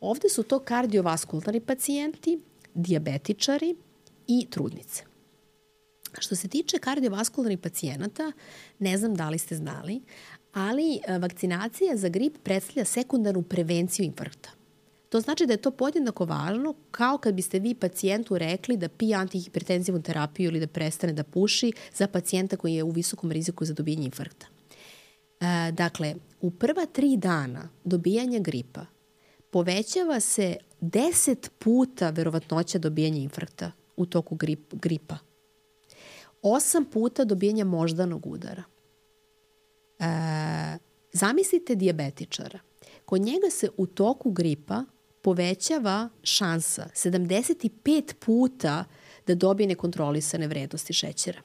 ovde 0.01 0.29
su 0.29 0.43
to 0.43 0.59
kardiovaskularni 0.59 1.61
pacijenti, 1.61 2.41
diabetičari, 2.75 3.75
i 4.27 4.47
trudnice. 4.51 5.03
Što 6.19 6.37
se 6.37 6.49
tiče 6.49 6.79
kardiovaskularnih 6.79 7.59
pacijenata, 7.59 8.33
ne 8.79 8.99
znam 8.99 9.15
da 9.15 9.29
li 9.29 9.39
ste 9.39 9.57
znali, 9.57 10.03
ali 10.53 10.95
e, 10.95 11.19
vakcinacija 11.19 11.97
za 11.97 12.09
grip 12.09 12.37
predstavlja 12.43 12.85
sekundarnu 12.85 13.43
prevenciju 13.43 14.07
infarkta. 14.07 14.51
To 15.09 15.21
znači 15.21 15.47
da 15.47 15.53
je 15.53 15.57
to 15.57 15.71
podjednako 15.71 16.25
važno 16.25 16.75
kao 16.91 17.19
kad 17.19 17.35
biste 17.35 17.59
vi 17.59 17.75
pacijentu 17.75 18.39
rekli 18.39 18.77
da 18.77 18.89
pije 18.89 19.17
antihipertenzivnu 19.17 20.03
terapiju 20.03 20.49
ili 20.49 20.61
da 20.61 20.67
prestane 20.67 21.13
da 21.13 21.25
puši 21.25 21.73
za 21.95 22.07
pacijenta 22.07 22.57
koji 22.57 22.75
je 22.75 22.83
u 22.83 22.91
visokom 22.91 23.33
riziku 23.33 23.65
za 23.65 23.75
dobijanje 23.75 24.05
infarkta. 24.05 24.47
E, 25.41 25.73
dakle, 25.73 26.15
u 26.41 26.51
prva 26.51 26.87
tri 26.87 27.17
dana 27.17 27.69
dobijanja 27.85 28.39
gripa 28.39 28.87
povećava 29.51 30.21
se 30.21 30.57
10 30.81 31.49
puta 31.59 32.11
verovatnoća 32.11 32.79
dobijanja 32.79 33.19
infarkta 33.19 33.73
u 33.97 34.07
toku 34.07 34.35
grip, 34.35 34.75
gripa. 34.75 35.19
Osam 36.43 36.85
puta 36.85 37.25
dobijanja 37.25 37.65
moždanog 37.65 38.27
udara. 38.27 38.63
E, 39.99 40.05
zamislite 41.13 41.75
diabetičara. 41.75 42.59
Kod 43.05 43.21
njega 43.21 43.51
se 43.51 43.69
u 43.77 43.87
toku 43.87 44.31
gripa 44.31 44.85
povećava 45.23 46.09
šansa 46.23 46.89
75 46.95 48.15
puta 48.15 48.85
da 49.27 49.35
dobije 49.35 49.67
nekontrolisane 49.67 50.47
vrednosti 50.47 50.93
šećera 50.93 51.43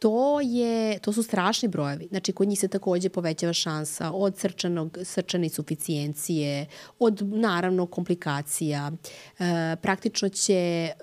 to, 0.00 0.40
je, 0.40 0.98
to 0.98 1.12
su 1.12 1.22
strašni 1.22 1.68
brojevi. 1.68 2.06
Znači, 2.10 2.32
kod 2.32 2.48
njih 2.48 2.60
se 2.60 2.68
takođe 2.68 3.08
povećava 3.08 3.52
šansa 3.52 4.10
od 4.12 4.38
srčanog, 4.38 4.98
srčane 5.04 5.46
insuficijencije, 5.46 6.66
od, 6.98 7.22
naravno, 7.22 7.86
komplikacija. 7.86 8.92
E, 9.38 9.76
praktično 9.82 10.28
će 10.28 10.54
e, 10.54 10.92
e, 10.92 10.96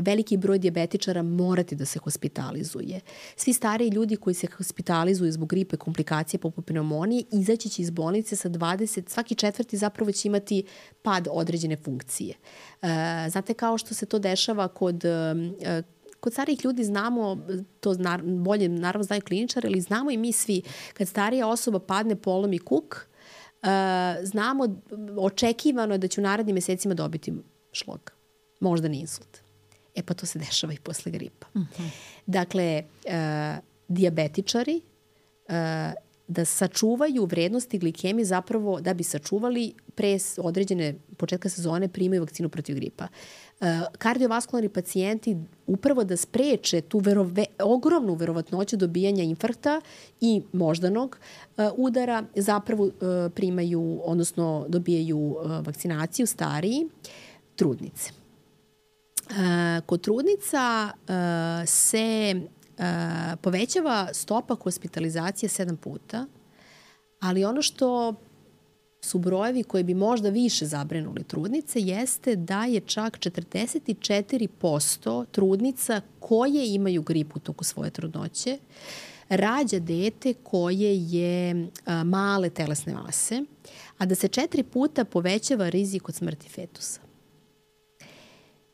veliki 0.00 0.36
broj 0.36 0.58
diabetičara 0.58 1.22
morati 1.22 1.76
da 1.76 1.84
se 1.84 1.98
hospitalizuje. 1.98 3.00
Svi 3.36 3.52
stariji 3.52 3.88
ljudi 3.88 4.16
koji 4.16 4.34
se 4.34 4.46
hospitalizuju 4.46 5.32
zbog 5.32 5.48
gripe, 5.48 5.76
komplikacije 5.76 6.40
poput 6.40 6.66
pneumonije, 6.66 7.24
izaći 7.32 7.68
će 7.68 7.82
iz 7.82 7.90
bolnice 7.90 8.36
sa 8.36 8.48
20, 8.48 9.08
svaki 9.08 9.34
četvrti 9.34 9.76
zapravo 9.76 10.12
će 10.12 10.28
imati 10.28 10.64
pad 11.02 11.28
određene 11.30 11.76
funkcije. 11.76 12.34
E, 12.82 12.86
znate, 13.30 13.54
kao 13.54 13.78
što 13.78 13.94
se 13.94 14.06
to 14.06 14.18
dešava 14.18 14.68
kod 14.68 15.04
e, 15.04 15.82
kod 16.22 16.32
starijih 16.32 16.64
ljudi 16.64 16.84
znamo, 16.84 17.46
to 17.80 17.94
zna, 17.94 18.18
bolje 18.24 18.68
naravno 18.68 19.04
znaju 19.04 19.22
kliničar, 19.22 19.66
ali 19.66 19.80
znamo 19.80 20.10
i 20.10 20.16
mi 20.16 20.32
svi, 20.32 20.62
kad 20.94 21.08
starija 21.08 21.48
osoba 21.48 21.78
padne 21.78 22.16
polom 22.16 22.52
i 22.52 22.58
kuk, 22.58 22.96
uh, 23.62 23.68
znamo 24.22 24.80
očekivano 25.18 25.98
da 25.98 26.08
će 26.08 26.20
u 26.20 26.24
narednim 26.24 26.54
mesecima 26.54 26.94
dobiti 26.94 27.32
šlog, 27.72 28.12
možda 28.60 28.88
ni 28.88 29.00
insult. 29.00 29.38
E 29.94 30.02
pa 30.02 30.14
to 30.14 30.26
se 30.26 30.38
dešava 30.38 30.72
i 30.72 30.78
posle 30.82 31.12
gripa. 31.12 31.46
Uh 31.54 31.62
-huh. 31.62 31.88
Dakle, 32.26 32.82
uh, 33.04 33.12
diabetičari 33.88 34.80
uh, 35.48 35.54
da 36.28 36.44
sačuvaju 36.44 37.24
vrednosti 37.24 37.78
glikemije 37.78 38.24
zapravo 38.24 38.80
da 38.80 38.94
bi 38.94 39.04
sačuvali 39.04 39.74
pre 39.94 40.18
određene 40.38 40.94
početka 41.16 41.48
sezone 41.48 41.88
primaju 41.88 42.22
vakcinu 42.22 42.48
protiv 42.48 42.76
gripa. 42.76 43.08
Kardiovaskularni 43.98 44.68
pacijenti 44.68 45.36
upravo 45.66 46.04
da 46.04 46.16
spreče 46.16 46.80
tu 46.80 46.98
verove, 46.98 47.44
ogromnu 47.58 48.14
verovatnoću 48.14 48.76
dobijanja 48.76 49.22
infarkta 49.22 49.80
i 50.20 50.42
moždanog 50.52 51.18
uh, 51.56 51.64
udara 51.76 52.24
zapravo 52.36 52.84
uh, 52.84 52.92
primaju, 53.34 54.00
odnosno 54.04 54.66
dobijaju 54.68 55.18
uh, 55.18 55.66
vakcinaciju 55.66 56.26
stariji 56.26 56.88
trudnice. 57.56 58.10
Kod 59.86 60.00
trudnica 60.00 60.90
se 61.66 62.34
povećava 63.40 64.08
stopa 64.12 64.54
hospitalizacije 64.54 65.48
sedam 65.48 65.76
puta, 65.76 66.26
ali 67.20 67.44
ono 67.44 67.62
što 67.62 68.14
su 69.04 69.18
brojevi 69.18 69.62
koji 69.62 69.84
bi 69.84 69.94
možda 69.94 70.28
više 70.28 70.66
zabrenuli 70.66 71.24
trudnice 71.24 71.80
jeste 71.80 72.36
da 72.36 72.64
je 72.64 72.80
čak 72.80 73.18
44% 73.18 75.26
trudnica 75.30 76.00
koje 76.20 76.74
imaju 76.74 77.02
gripu 77.02 77.38
toku 77.38 77.64
svoje 77.64 77.90
trudnoće 77.90 78.58
rađa 79.28 79.78
dete 79.78 80.34
koje 80.34 80.96
je 80.96 81.68
male 82.04 82.50
telesne 82.50 82.94
mase, 82.94 83.42
a 83.98 84.06
da 84.06 84.14
se 84.14 84.28
četiri 84.28 84.62
puta 84.62 85.04
povećava 85.04 85.68
rizik 85.68 86.08
od 86.08 86.14
smrti 86.14 86.48
fetusa. 86.48 87.00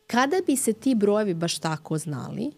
Kada 0.07 0.37
bi 0.47 0.57
se 0.57 0.73
ti 0.73 0.95
brojevi 0.95 1.35
baš 1.35 1.59
tako 1.59 1.99
znali, 1.99 2.51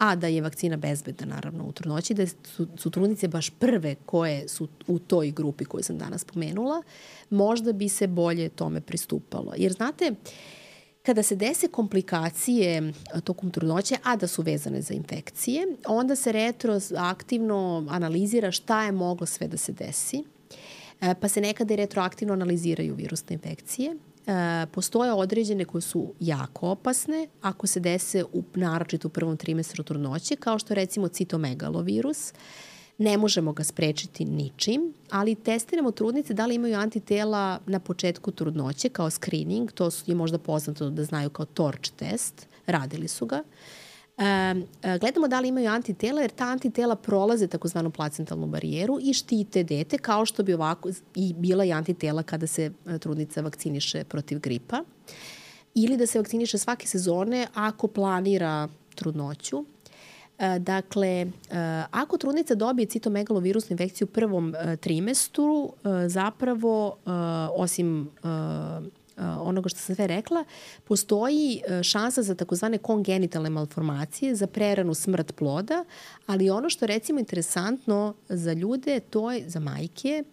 a 0.00 0.16
da 0.16 0.26
je 0.26 0.42
vakcina 0.42 0.76
bezbedna 0.76 1.26
naravno 1.26 1.64
u 1.64 1.72
trudnoći, 1.72 2.14
da 2.14 2.26
su, 2.26 2.66
su 2.76 2.90
trudnice 2.90 3.28
baš 3.28 3.50
prve 3.50 3.94
koje 4.06 4.48
su 4.48 4.68
u 4.86 4.98
toj 4.98 5.30
grupi 5.30 5.64
koju 5.64 5.82
sam 5.82 5.98
danas 5.98 6.24
pomenula, 6.24 6.82
možda 7.30 7.72
bi 7.72 7.88
se 7.88 8.06
bolje 8.06 8.48
tome 8.48 8.80
pristupalo. 8.80 9.52
Jer 9.56 9.72
znate, 9.72 10.14
kada 11.02 11.22
se 11.22 11.36
dese 11.36 11.68
komplikacije 11.68 12.92
tokom 13.24 13.50
trudnoće, 13.50 13.96
a 14.02 14.16
da 14.16 14.26
su 14.26 14.42
vezane 14.42 14.82
za 14.82 14.94
infekcije, 14.94 15.66
onda 15.86 16.16
se 16.16 16.32
retroaktivno 16.32 17.86
analizira 17.90 18.50
šta 18.50 18.84
je 18.84 18.92
moglo 18.92 19.26
sve 19.26 19.48
da 19.48 19.56
se 19.56 19.72
desi, 19.72 20.24
e, 21.00 21.14
pa 21.20 21.28
se 21.28 21.40
nekada 21.40 21.74
i 21.74 21.76
retroaktivno 21.76 22.34
analiziraju 22.34 22.94
virusne 22.94 23.34
infekcije 23.34 23.96
e, 24.26 24.66
postoje 24.72 25.12
određene 25.12 25.64
koje 25.64 25.82
su 25.82 26.14
jako 26.20 26.68
opasne 26.68 27.28
ako 27.42 27.66
se 27.66 27.80
dese 27.80 28.24
u, 28.32 28.42
naročito 28.54 29.08
u 29.08 29.10
prvom 29.10 29.36
trimestru 29.36 29.84
trudnoće, 29.84 30.36
kao 30.36 30.58
što 30.58 30.74
recimo 30.74 31.08
citomegalovirus. 31.08 32.32
Ne 32.98 33.18
možemo 33.18 33.52
ga 33.52 33.64
sprečiti 33.64 34.24
ničim, 34.24 34.94
ali 35.10 35.34
testiramo 35.34 35.90
trudnice 35.90 36.34
da 36.34 36.46
li 36.46 36.54
imaju 36.54 36.78
antitela 36.78 37.60
na 37.66 37.80
početku 37.80 38.30
trudnoće 38.30 38.88
kao 38.88 39.10
screening, 39.10 39.72
to 39.72 39.90
je 40.06 40.14
možda 40.14 40.38
poznato 40.38 40.90
da 40.90 41.04
znaju 41.04 41.30
kao 41.30 41.46
TORCH 41.46 41.90
test, 41.96 42.46
radili 42.66 43.08
su 43.08 43.26
ga. 43.26 43.36
Uh, 43.36 43.79
gledamo 45.00 45.28
da 45.28 45.40
li 45.40 45.48
imaju 45.48 45.70
antitela, 45.70 46.20
jer 46.20 46.30
ta 46.30 46.44
antitela 46.44 46.96
prolaze 46.96 47.46
takozvanu 47.46 47.90
placentalnu 47.90 48.46
barijeru 48.46 48.98
i 49.02 49.12
štite 49.12 49.62
dete, 49.62 49.98
kao 49.98 50.26
što 50.26 50.42
bi 50.42 50.54
ovako 50.54 50.90
i 51.14 51.34
bila 51.34 51.64
i 51.64 51.72
antitela 51.72 52.22
kada 52.22 52.46
se 52.46 52.70
e, 52.86 52.98
trudnica 52.98 53.40
vakciniše 53.40 54.04
protiv 54.04 54.38
gripa. 54.38 54.84
Ili 55.74 55.96
da 55.96 56.06
se 56.06 56.18
vakciniše 56.18 56.58
svake 56.58 56.86
sezone 56.86 57.46
ako 57.54 57.86
planira 57.86 58.68
trudnoću. 58.94 59.64
E, 60.38 60.58
dakle, 60.58 61.26
ako 61.90 62.18
trudnica 62.18 62.54
dobije 62.54 62.86
citomegalovirusnu 62.86 63.74
infekciju 63.74 64.04
u 64.06 64.14
prvom 64.14 64.54
trimestru, 64.80 65.72
zapravo, 66.08 66.96
osim 67.56 68.10
onoga 69.40 69.68
što 69.68 69.78
sam 69.78 69.94
sve 69.94 70.06
rekla, 70.06 70.44
postoji 70.84 71.62
e, 71.66 71.82
šansa 71.82 72.22
za 72.22 72.34
takozvane 72.34 72.78
kongenitalne 72.78 73.50
malformacije, 73.50 74.34
za 74.34 74.46
preranu 74.46 74.94
smrt 74.94 75.32
ploda, 75.32 75.84
ali 76.26 76.50
ono 76.50 76.70
što 76.70 76.86
recimo 76.86 77.18
interesantno 77.18 78.14
za 78.28 78.52
ljude, 78.52 79.00
to 79.00 79.32
je 79.32 79.50
za 79.50 79.60
majke, 79.60 80.24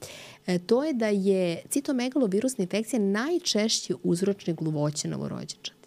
e, 0.48 0.60
to 0.60 0.84
je 0.84 0.94
da 0.94 1.08
je 1.08 1.62
citomegalovirusna 1.70 2.62
infekcija 2.62 3.00
najčešći 3.00 3.94
uzročnik 4.04 4.56
gluvoće 4.56 5.08
novorođenča. 5.08 5.78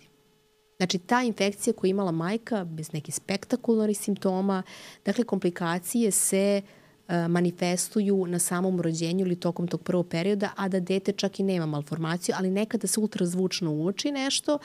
Znači, 0.76 0.98
ta 0.98 1.22
infekcija 1.22 1.74
koju 1.74 1.88
je 1.88 1.90
imala 1.90 2.12
majka 2.12 2.64
bez 2.64 2.92
nekih 2.92 3.14
spektakularnih 3.14 3.98
simptoma, 3.98 4.62
dakle, 5.04 5.24
komplikacije 5.24 6.10
se 6.10 6.62
uh, 6.64 6.79
manifestuju 7.28 8.26
na 8.26 8.38
samom 8.38 8.80
rođenju 8.80 9.26
ili 9.26 9.36
tokom 9.36 9.68
tog 9.68 9.82
prvog 9.82 10.08
perioda, 10.08 10.50
a 10.56 10.68
da 10.68 10.80
dete 10.80 11.12
čak 11.12 11.40
i 11.40 11.42
nema 11.42 11.66
malformaciju, 11.66 12.34
ali 12.38 12.50
nekada 12.50 12.86
se 12.86 13.00
ultrazvučno 13.00 13.72
uoči 13.72 14.12
nešto, 14.12 14.58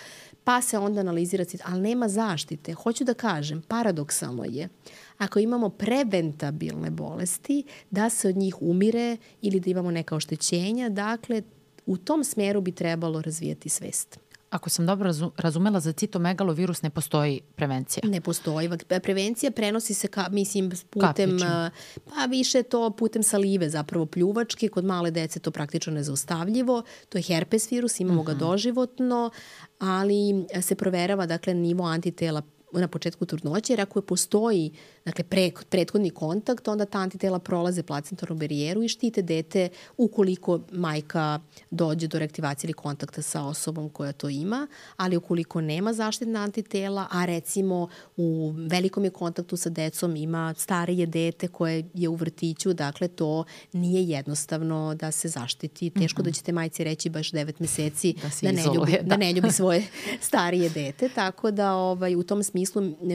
pa 0.44 0.62
se 0.62 0.78
onda 0.78 1.00
analizira, 1.00 1.46
ali 1.66 1.82
nema 1.82 2.08
zaštite. 2.08 2.74
Hoću 2.74 3.04
da 3.04 3.14
kažem, 3.14 3.62
paradoksalno 3.68 4.46
je, 4.46 4.70
ako 5.18 5.40
imamo 5.40 5.70
preventabilne 5.70 6.90
bolesti, 6.90 7.64
da 7.92 8.10
se 8.10 8.28
od 8.28 8.38
njih 8.38 8.62
umire 8.62 9.18
ili 9.42 9.60
da 9.60 9.70
imamo 9.70 9.92
neka 9.92 10.16
oštećenja, 10.16 10.90
dakle, 10.90 11.42
u 11.86 11.98
tom 11.98 12.24
smeru 12.24 12.62
bi 12.62 12.72
trebalo 12.72 13.22
razvijati 13.22 13.70
svest 13.70 14.25
ako 14.50 14.70
sam 14.70 14.86
dobro 14.86 15.12
razumela, 15.38 15.80
za 15.80 15.92
citomegalovirus 15.92 16.82
ne 16.82 16.90
postoji 16.90 17.42
prevencija. 17.56 18.04
Ne 18.10 18.22
postoji. 18.22 18.70
Prevencija 19.04 19.52
prenosi 19.52 19.94
se, 19.94 20.08
ka, 20.08 20.28
mislim, 20.32 20.72
putem, 20.90 21.30
Kaplično. 21.30 21.70
pa 22.06 22.26
više 22.26 22.64
to 22.64 22.90
putem 22.90 23.24
salive, 23.24 23.70
zapravo 23.70 24.06
pljuvačke. 24.06 24.70
Kod 24.70 24.86
male 24.86 25.12
dece 25.12 25.40
to 25.40 25.52
praktično 25.52 25.94
nezaustavljivo. 25.94 26.84
To 27.10 27.18
je 27.18 27.22
herpes 27.22 27.72
virus, 27.72 28.00
imamo 28.00 28.22
uh 28.22 28.28
-huh. 28.28 28.28
ga 28.28 28.34
mhm. 28.34 28.40
doživotno, 28.40 29.32
ali 29.80 30.46
se 30.62 30.76
proverava, 30.76 31.26
dakle, 31.26 31.54
nivo 31.54 31.84
antitela 31.84 32.42
na 32.80 32.88
početku 32.88 33.26
trudnoće, 33.26 33.74
jer 33.74 33.82
ako 33.82 34.00
je 34.00 34.04
postoji 34.06 34.72
dakle, 35.06 35.24
pre, 35.24 35.52
prethodni 35.70 36.10
kontakt, 36.10 36.68
onda 36.68 36.86
ta 36.86 37.00
antitela 37.00 37.40
prolaze 37.40 37.84
placentarnu 37.84 38.36
barijeru 38.36 38.84
i 38.84 38.88
štite 38.88 39.22
dete 39.22 39.70
ukoliko 39.98 40.60
majka 40.72 41.40
dođe 41.72 42.08
do 42.08 42.20
reaktivacije 42.20 42.68
ili 42.68 42.74
kontakta 42.74 43.22
sa 43.22 43.44
osobom 43.44 43.90
koja 43.90 44.12
to 44.12 44.30
ima, 44.30 44.68
ali 44.98 45.18
ukoliko 45.18 45.62
nema 45.62 45.94
zaštitna 45.94 46.40
antitela, 46.40 47.08
a 47.12 47.26
recimo 47.26 47.88
u 48.18 48.54
velikom 48.58 49.04
je 49.04 49.10
kontaktu 49.10 49.58
sa 49.58 49.70
decom 49.70 50.16
ima 50.16 50.54
starije 50.58 51.06
dete 51.06 51.48
koje 51.48 51.90
je 51.94 52.10
u 52.10 52.16
vrtiću, 52.16 52.74
dakle 52.74 53.08
to 53.08 53.44
nije 53.74 54.04
jednostavno 54.04 54.96
da 54.96 55.12
se 55.12 55.28
zaštiti. 55.28 55.90
Teško 55.90 56.22
mm 56.22 56.24
-hmm. 56.24 56.28
da 56.28 56.32
ćete 56.32 56.52
majci 56.52 56.84
reći 56.84 57.10
baš 57.10 57.32
9 57.32 57.54
meseci 57.60 58.14
da, 58.22 58.30
da, 58.42 58.52
ne, 58.52 58.64
ljubi, 58.76 58.92
da. 58.92 59.04
da 59.04 59.18
ne 59.18 59.34
ljubi 59.34 59.52
svoje 59.52 59.88
starije 60.22 60.70
dete, 60.70 61.10
tako 61.10 61.52
da 61.52 61.74
ovaj, 61.74 62.16
u 62.16 62.24
tom 62.24 62.44
smislu 62.44 62.65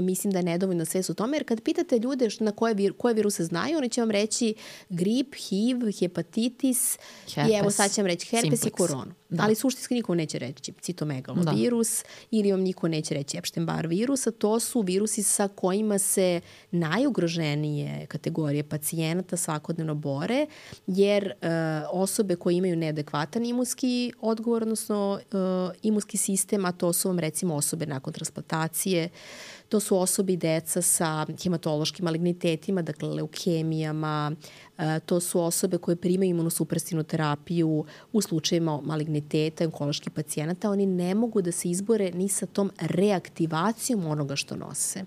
mislim 0.03 0.32
da 0.32 0.38
je 0.38 0.42
nedovoljno 0.42 0.84
sve 0.84 1.03
su 1.03 1.14
tome, 1.14 1.36
jer 1.36 1.44
kad 1.44 1.61
pita 1.61 1.80
pitate 1.80 1.98
ljude 1.98 2.28
na 2.40 2.53
koje, 2.53 2.74
vir, 2.74 2.92
koje 2.92 3.14
viruse 3.14 3.44
znaju, 3.44 3.78
oni 3.78 3.88
će 3.88 4.01
vam 4.01 4.11
reći 4.11 4.55
grip, 4.88 5.34
HIV, 5.34 5.90
hepatitis 6.01 6.98
herpes, 7.34 7.51
i 7.51 7.59
evo 7.59 7.70
sad 7.70 7.92
će 7.92 8.03
vam 8.03 8.07
reći 8.07 8.26
herpes 8.26 8.61
simplex. 8.61 8.66
i 8.66 8.70
koronu. 8.70 9.19
Da. 9.31 9.43
Ali 9.43 9.55
suštinski 9.55 9.95
niko 9.95 10.14
neće 10.14 10.39
reći 10.39 10.72
citomegalovirus 10.81 12.03
da. 12.03 12.09
ili 12.31 12.53
vam 12.53 12.61
niko 12.61 12.89
neće 12.89 13.14
reći 13.14 13.37
Epstein-Barr 13.37 13.89
virus, 13.89 14.26
a 14.26 14.31
to 14.31 14.61
su 14.61 14.81
virusi 14.81 15.22
sa 15.22 15.49
kojima 15.49 15.99
se 15.99 16.41
najugroženije 16.70 18.07
kategorije 18.07 18.62
pacijenata 18.62 19.37
svakodnevno 19.37 19.95
bore, 19.95 20.47
jer 20.87 21.24
uh, 21.43 21.49
osobe 21.93 22.37
koje 22.37 22.57
imaju 22.57 22.76
neadekvatan 22.76 23.45
imunski 23.45 24.12
odgovor, 24.20 24.62
odnosno 24.62 25.20
uh, 25.33 25.41
imunski 25.83 26.16
sistem, 26.16 26.64
a 26.64 26.72
to 26.72 26.93
su 26.93 27.09
vam 27.09 27.18
recimo 27.18 27.55
osobe 27.55 27.87
nakon 27.87 28.12
transplantacije, 28.12 29.09
To 29.70 29.80
su 29.80 29.96
osobe 29.96 30.32
i 30.32 30.36
deca 30.36 30.82
sa 30.82 31.26
hematološkim 31.42 32.04
malignitetima, 32.04 32.82
dakle 32.82 33.08
leukemijama, 33.08 34.32
e, 34.78 35.00
to 35.00 35.20
su 35.20 35.40
osobe 35.40 35.78
koje 35.78 35.96
primaju 35.96 36.30
imunosupresivnu 36.30 37.04
terapiju 37.04 37.84
u 38.12 38.20
slučajima 38.20 38.80
maligniteta, 38.80 39.64
onkoloških 39.64 40.12
pacijenata. 40.12 40.70
Oni 40.70 40.86
ne 40.86 41.14
mogu 41.14 41.42
da 41.42 41.52
se 41.52 41.70
izbore 41.70 42.10
ni 42.12 42.28
sa 42.28 42.46
tom 42.46 42.70
reaktivacijom 42.80 44.06
onoga 44.06 44.36
što 44.36 44.56
nose. 44.56 45.04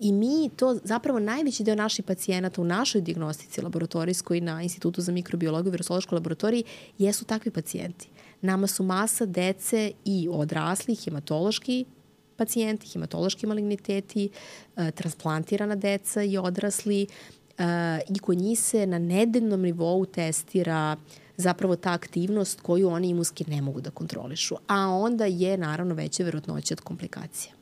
I 0.00 0.12
mi 0.12 0.50
to, 0.56 0.78
zapravo 0.84 1.18
najveći 1.18 1.64
deo 1.64 1.74
naših 1.74 2.04
pacijenata 2.04 2.62
u 2.62 2.64
našoj 2.64 3.00
diagnostici 3.00 3.60
laboratorijskoj 3.60 4.40
na 4.40 4.62
Institutu 4.62 5.00
za 5.00 5.12
mikrobiologiju 5.12 5.70
i 5.70 5.72
virusološkoj 5.72 6.16
laboratoriji 6.16 6.64
jesu 6.98 7.24
takvi 7.24 7.50
pacijenti. 7.50 8.08
Nama 8.40 8.66
su 8.66 8.82
masa 8.82 9.26
dece 9.26 9.92
i 10.04 10.28
odraslih, 10.30 11.04
hematološki 11.04 11.84
pacijenti, 12.42 12.90
hematološki 12.92 13.46
maligniteti, 13.46 14.28
e, 14.28 14.90
transplantirana 14.90 15.76
deca 15.76 16.22
i 16.22 16.38
odrasli 16.38 17.02
e, 17.02 17.64
i 18.08 18.18
kod 18.18 18.38
njih 18.38 18.60
se 18.60 18.86
na 18.86 18.98
nedeljnom 18.98 19.62
nivou 19.62 20.06
testira 20.06 20.96
zapravo 21.36 21.76
ta 21.76 21.92
aktivnost 21.92 22.60
koju 22.60 22.88
oni 22.88 23.08
imunski 23.08 23.44
ne 23.48 23.62
mogu 23.62 23.80
da 23.80 23.90
kontrolišu. 23.90 24.56
A 24.66 24.86
onda 24.88 25.24
je 25.24 25.56
naravno 25.56 25.94
veća 25.94 26.24
verotnoća 26.24 26.74
od 26.74 26.80
komplikacija. 26.80 27.61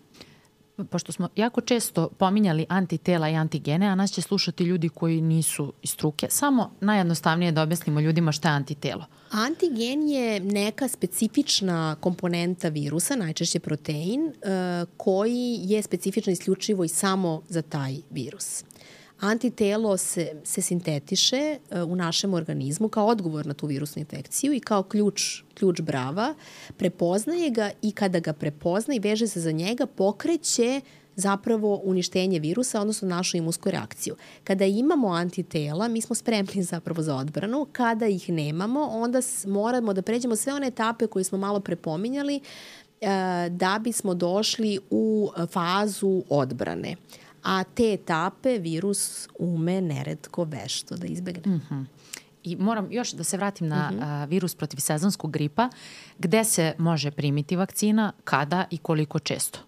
Pošto 0.85 1.13
smo 1.13 1.29
jako 1.37 1.61
često 1.61 2.09
pominjali 2.09 2.67
antitela 2.69 3.29
i 3.29 3.35
antigene, 3.35 3.87
a 3.87 3.95
nas 3.95 4.11
će 4.11 4.23
slušati 4.23 4.65
ljudi 4.65 4.89
koji 4.89 5.21
nisu 5.21 5.73
iz 5.83 5.91
struke, 5.91 6.27
samo 6.31 6.73
najjednostavnije 6.81 7.53
da 7.53 7.63
objasnimo 7.63 8.01
ljudima 8.01 8.33
šta 8.33 8.49
je 8.49 8.55
antitelo. 8.55 9.05
Antigen 9.31 10.09
je 10.09 10.41
neka 10.41 10.89
specifična 10.89 11.97
komponenta 12.01 12.69
virusa, 12.69 13.17
najčešće 13.17 13.61
protein, 13.61 14.27
e, 14.29 14.33
koji 14.97 15.59
je 15.63 15.83
specifično 15.83 16.33
isključivo 16.33 16.85
i 16.85 16.89
samo 16.89 17.43
za 17.49 17.63
taj 17.63 17.97
virus. 18.11 18.65
Antitelo 19.21 19.97
se, 19.97 20.33
se 20.45 20.63
sintetiše 20.63 21.59
uh, 21.71 21.91
u 21.91 21.97
našem 21.97 22.35
organizmu 22.35 22.89
kao 22.89 23.07
odgovor 23.07 23.47
na 23.47 23.55
tu 23.55 23.67
virusnu 23.67 24.01
infekciju 24.01 24.53
i 24.53 24.61
kao 24.61 24.83
ključ, 24.83 25.43
ključ 25.55 25.81
brava, 25.81 26.35
prepoznaje 26.77 27.51
ga 27.51 27.71
i 27.83 27.93
kada 27.93 28.21
ga 28.21 28.33
prepozna 28.33 28.95
i 28.95 28.99
veže 28.99 29.27
se 29.27 29.41
za 29.41 29.53
njega, 29.53 29.87
pokreće 29.87 30.81
zapravo 31.17 31.81
uništenje 31.85 32.39
virusa, 32.39 32.81
odnosno 32.81 33.09
našu 33.09 33.37
imunsku 33.37 33.71
reakciju. 33.71 34.17
Kada 34.45 34.65
imamo 34.65 35.09
antitela, 35.09 35.89
mi 35.89 36.01
smo 36.01 36.15
spremni 36.15 36.63
zapravo 36.73 37.03
za 37.03 37.17
odbranu. 37.17 37.67
Kada 37.73 38.07
ih 38.07 38.31
nemamo, 38.31 38.81
onda 38.81 39.21
moramo 39.47 39.93
da 39.93 40.03
pređemo 40.03 40.37
sve 40.37 40.55
one 40.55 40.67
etape 40.67 41.07
koje 41.07 41.25
smo 41.25 41.39
malo 41.39 41.61
prepominjali 41.61 42.41
uh, 43.01 43.09
da 43.51 43.81
bismo 43.85 44.15
došli 44.15 44.79
u 44.91 45.31
fazu 45.51 46.23
odbrane 46.29 46.97
a 47.43 47.65
te 47.65 47.93
etape 47.93 48.59
virus 48.59 49.29
ume 49.39 49.81
neretko 49.81 50.45
vešto 50.45 50.97
da 50.97 51.07
izbegne. 51.07 51.53
Mm 51.53 51.63
-hmm. 51.71 51.85
I 52.43 52.57
moram 52.57 52.93
još 52.93 53.13
da 53.13 53.25
se 53.25 53.37
vratim 53.37 53.69
na 53.69 53.91
mm 53.91 53.95
-hmm. 53.95 54.23
a, 54.23 54.25
virus 54.25 54.55
protiv 54.55 54.79
sezonskog 54.79 55.31
gripa. 55.31 55.69
Gde 56.19 56.45
se 56.45 56.75
može 56.79 57.11
primiti 57.11 57.57
vakcina, 57.57 58.13
kada 58.25 58.65
i 58.71 58.79
koliko 58.79 59.19
često? 59.19 59.59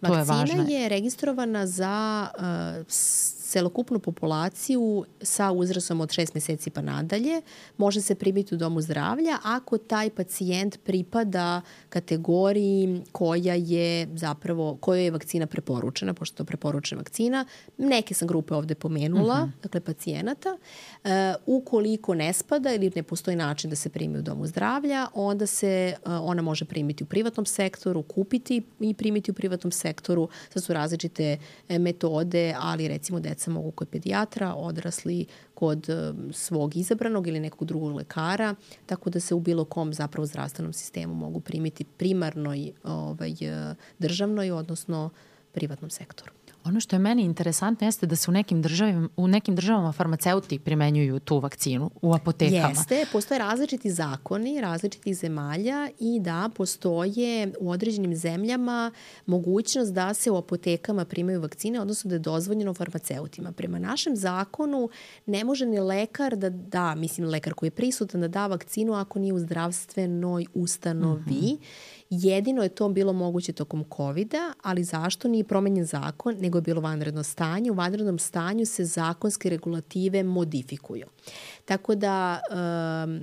To 0.00 0.12
Vakcina 0.12 0.36
je, 0.36 0.40
važno. 0.40 0.64
je 0.68 0.88
registrovana 0.88 1.66
za 1.66 2.28
uh, 2.38 2.44
celokupnu 3.54 3.98
populaciju 3.98 5.04
sa 5.22 5.52
uzrasom 5.52 6.00
od 6.00 6.08
6 6.08 6.30
meseci 6.34 6.70
pa 6.70 6.82
nadalje. 6.82 7.42
Može 7.76 8.00
se 8.00 8.14
primiti 8.14 8.54
u 8.54 8.58
domu 8.58 8.80
zdravlja 8.80 9.38
ako 9.42 9.78
taj 9.78 10.10
pacijent 10.10 10.78
pripada 10.84 11.60
kategoriji 11.88 13.02
koja 13.12 13.54
je 13.54 14.08
zapravo, 14.14 14.76
kojoj 14.80 15.04
je 15.04 15.10
vakcina 15.10 15.46
preporučena, 15.46 16.14
pošto 16.14 16.34
je 16.34 16.36
to 16.36 16.44
preporučena 16.44 16.98
vakcina. 16.98 17.44
Neke 17.78 18.14
sam 18.14 18.28
grupe 18.28 18.54
ovde 18.54 18.74
pomenula, 18.74 19.34
uh 19.34 19.40
mhm. 19.40 19.50
-huh. 19.50 19.62
dakle 19.62 19.80
pacijenata. 19.80 20.56
Uh, 21.04 21.10
ukoliko 21.46 22.14
ne 22.14 22.32
spada 22.32 22.74
ili 22.74 22.92
ne 22.94 23.02
postoji 23.02 23.36
način 23.36 23.70
da 23.70 23.76
se 23.76 23.88
primi 23.88 24.18
u 24.18 24.22
domu 24.22 24.46
zdravlja, 24.46 25.06
onda 25.14 25.46
se 25.46 25.94
uh, 26.04 26.12
ona 26.22 26.42
može 26.42 26.64
primiti 26.64 27.04
u 27.04 27.06
privatnom 27.06 27.46
sektoru, 27.46 28.02
kupiti 28.02 28.62
i 28.80 28.94
primiti 28.94 29.30
u 29.30 29.34
privatnom 29.34 29.70
sektoru. 29.72 30.28
Sad 30.50 30.64
su 30.64 30.72
različite 30.72 31.38
e, 31.68 31.78
metode, 31.78 32.54
ali 32.58 32.88
recimo 32.88 33.20
deca 33.20 33.43
mogu 33.50 33.70
kod 33.70 33.88
pedijatra, 33.88 34.54
odrasli 34.54 35.26
kod 35.54 35.86
svog 36.32 36.76
izabranog 36.76 37.26
ili 37.26 37.40
nekog 37.40 37.68
drugog 37.68 37.94
lekara, 37.94 38.54
tako 38.86 39.10
da 39.10 39.20
se 39.20 39.34
u 39.34 39.40
bilo 39.40 39.64
kom 39.64 39.94
zapravo 39.94 40.26
zdravstvenom 40.26 40.72
sistemu 40.72 41.14
mogu 41.14 41.40
primiti 41.40 41.84
primarnoj 41.84 42.72
ovaj, 42.84 43.34
državnoj, 43.98 44.50
odnosno 44.50 45.10
privatnom 45.52 45.90
sektoru. 45.90 46.32
Ono 46.64 46.80
što 46.80 46.96
je 46.96 47.00
meni 47.00 47.22
interesantno 47.22 47.86
jeste 47.86 48.06
da 48.06 48.16
se 48.16 48.30
u 48.30 48.34
nekim 48.34 48.62
državama, 48.62 49.08
u 49.16 49.28
nekim 49.28 49.56
državama 49.56 49.92
farmaceuti 49.92 50.58
primenjuju 50.58 51.20
tu 51.20 51.38
vakcinu 51.38 51.90
u 52.02 52.14
apotekama. 52.14 52.68
Jeste, 52.68 53.06
postoje 53.12 53.38
različiti 53.38 53.90
zakoni 53.90 54.60
različitih 54.60 55.16
zemalja 55.16 55.88
i 56.00 56.20
da 56.20 56.50
postoje 56.56 57.52
u 57.60 57.70
određenim 57.70 58.16
zemljama 58.16 58.90
mogućnost 59.26 59.92
da 59.92 60.14
se 60.14 60.30
u 60.30 60.36
apotekama 60.36 61.04
primaju 61.04 61.40
vakcine, 61.40 61.80
odnosno 61.80 62.08
da 62.08 62.14
je 62.14 62.18
dozvoljeno 62.18 62.74
farmaceutima. 62.74 63.52
Prema 63.52 63.78
našem 63.78 64.16
zakonu 64.16 64.88
ne 65.26 65.44
može 65.44 65.66
ni 65.66 65.80
lekar 65.80 66.36
da 66.36 66.50
da, 66.50 66.94
mislim 66.94 67.28
lekar 67.28 67.54
koji 67.54 67.66
je 67.66 67.70
prisutan 67.70 68.20
da 68.20 68.28
da 68.28 68.46
vakcinu 68.46 68.94
ako 68.94 69.18
nije 69.18 69.32
u 69.32 69.38
zdravstvenoj 69.38 70.46
ustanovi. 70.54 71.22
Mm 71.22 71.56
-hmm 71.56 71.93
Jedino 72.10 72.62
je 72.62 72.68
to 72.68 72.88
bilo 72.88 73.12
moguće 73.12 73.52
tokom 73.52 73.84
covid 73.96 74.34
ali 74.62 74.84
zašto 74.84 75.28
nije 75.28 75.44
promenjen 75.44 75.84
zakon, 75.86 76.36
nego 76.40 76.58
je 76.58 76.62
bilo 76.62 76.80
vanredno 76.80 77.22
stanje. 77.22 77.70
U 77.70 77.74
vanrednom 77.74 78.18
stanju 78.18 78.66
se 78.66 78.84
zakonske 78.84 79.50
regulative 79.50 80.22
modifikuju. 80.22 81.06
Tako 81.64 81.94
da 81.94 82.40
um, 82.50 83.20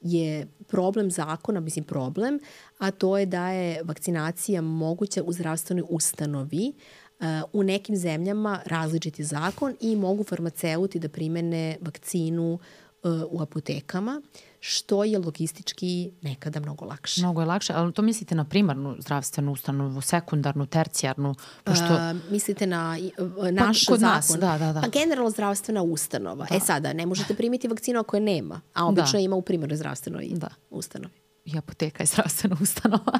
je 0.00 0.46
problem 0.66 1.10
zakona, 1.10 1.60
mislim 1.60 1.84
problem, 1.84 2.38
a 2.78 2.90
to 2.90 3.18
je 3.18 3.26
da 3.26 3.50
je 3.50 3.82
vakcinacija 3.82 4.62
moguća 4.62 5.22
u 5.22 5.32
zdravstvenoj 5.32 5.84
ustanovi, 5.88 6.72
uh, 7.20 7.26
u 7.52 7.62
nekim 7.62 7.96
zemljama 7.96 8.60
različiti 8.64 9.24
zakon 9.24 9.76
i 9.80 9.96
mogu 9.96 10.24
farmaceuti 10.24 10.98
da 10.98 11.08
primene 11.08 11.76
vakcinu 11.80 12.58
uh, 13.02 13.10
u 13.30 13.42
apotekama. 13.42 14.22
Uh, 14.24 14.49
što 14.60 15.04
je 15.04 15.18
logistički 15.18 16.10
nekada 16.22 16.60
mnogo 16.60 16.84
lakše. 16.84 17.20
Mnogo 17.20 17.40
je 17.40 17.46
lakše, 17.46 17.72
ali 17.72 17.92
to 17.92 18.02
mislite 18.02 18.34
na 18.34 18.44
primarnu 18.44 18.96
zdravstvenu 18.98 19.52
ustanovu, 19.52 20.00
sekundarnu, 20.00 20.66
tercijarnu? 20.66 21.34
Pošto... 21.64 21.84
Uh, 21.84 22.32
mislite 22.32 22.66
na 22.66 22.98
uh, 23.18 23.50
naš 23.50 23.86
pa, 23.86 23.96
zakon? 23.96 24.14
Nas, 24.14 24.36
da, 24.40 24.58
da, 24.58 24.72
da. 24.72 24.80
Pa 24.80 24.88
generalno 24.88 25.30
zdravstvena 25.30 25.82
ustanova. 25.82 26.46
Da. 26.50 26.56
E 26.56 26.60
sada, 26.60 26.92
ne 26.92 27.06
možete 27.06 27.34
primiti 27.34 27.68
vakcinu 27.68 28.00
ako 28.00 28.16
je 28.16 28.20
nema, 28.20 28.60
a 28.74 28.86
obično 28.86 29.12
da. 29.12 29.18
ima 29.18 29.36
u 29.36 29.42
primarnoj 29.42 29.76
zdravstvenoj 29.76 30.28
da. 30.32 30.48
ustanovi 30.70 31.29
i 31.44 31.58
apoteka 31.58 32.02
je 32.02 32.06
zdravstvena 32.06 32.56
ustanova. 32.62 33.18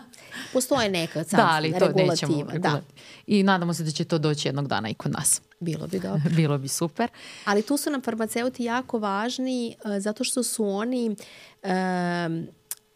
Postoje 0.52 0.88
neka 0.88 1.24
sad 1.24 1.40
da, 1.40 1.48
ali 1.50 1.72
to 1.72 1.78
regulativa. 1.78 2.10
Nećemo, 2.10 2.58
da. 2.58 2.80
I 3.26 3.42
nadamo 3.42 3.74
se 3.74 3.82
da 3.82 3.90
će 3.90 4.04
to 4.04 4.18
doći 4.18 4.48
jednog 4.48 4.68
dana 4.68 4.88
i 4.88 4.94
kod 4.94 5.12
nas. 5.12 5.42
Bilo 5.60 5.86
bi 5.86 6.00
dobro. 6.00 6.22
Bilo 6.36 6.58
bi 6.58 6.68
super. 6.68 7.10
Ali 7.44 7.62
tu 7.62 7.76
su 7.76 7.90
nam 7.90 8.02
farmaceuti 8.02 8.64
jako 8.64 8.98
važni 8.98 9.76
uh, 9.84 9.90
zato 9.98 10.24
što 10.24 10.42
su 10.42 10.64
oni 10.64 11.16
um, 11.62 12.46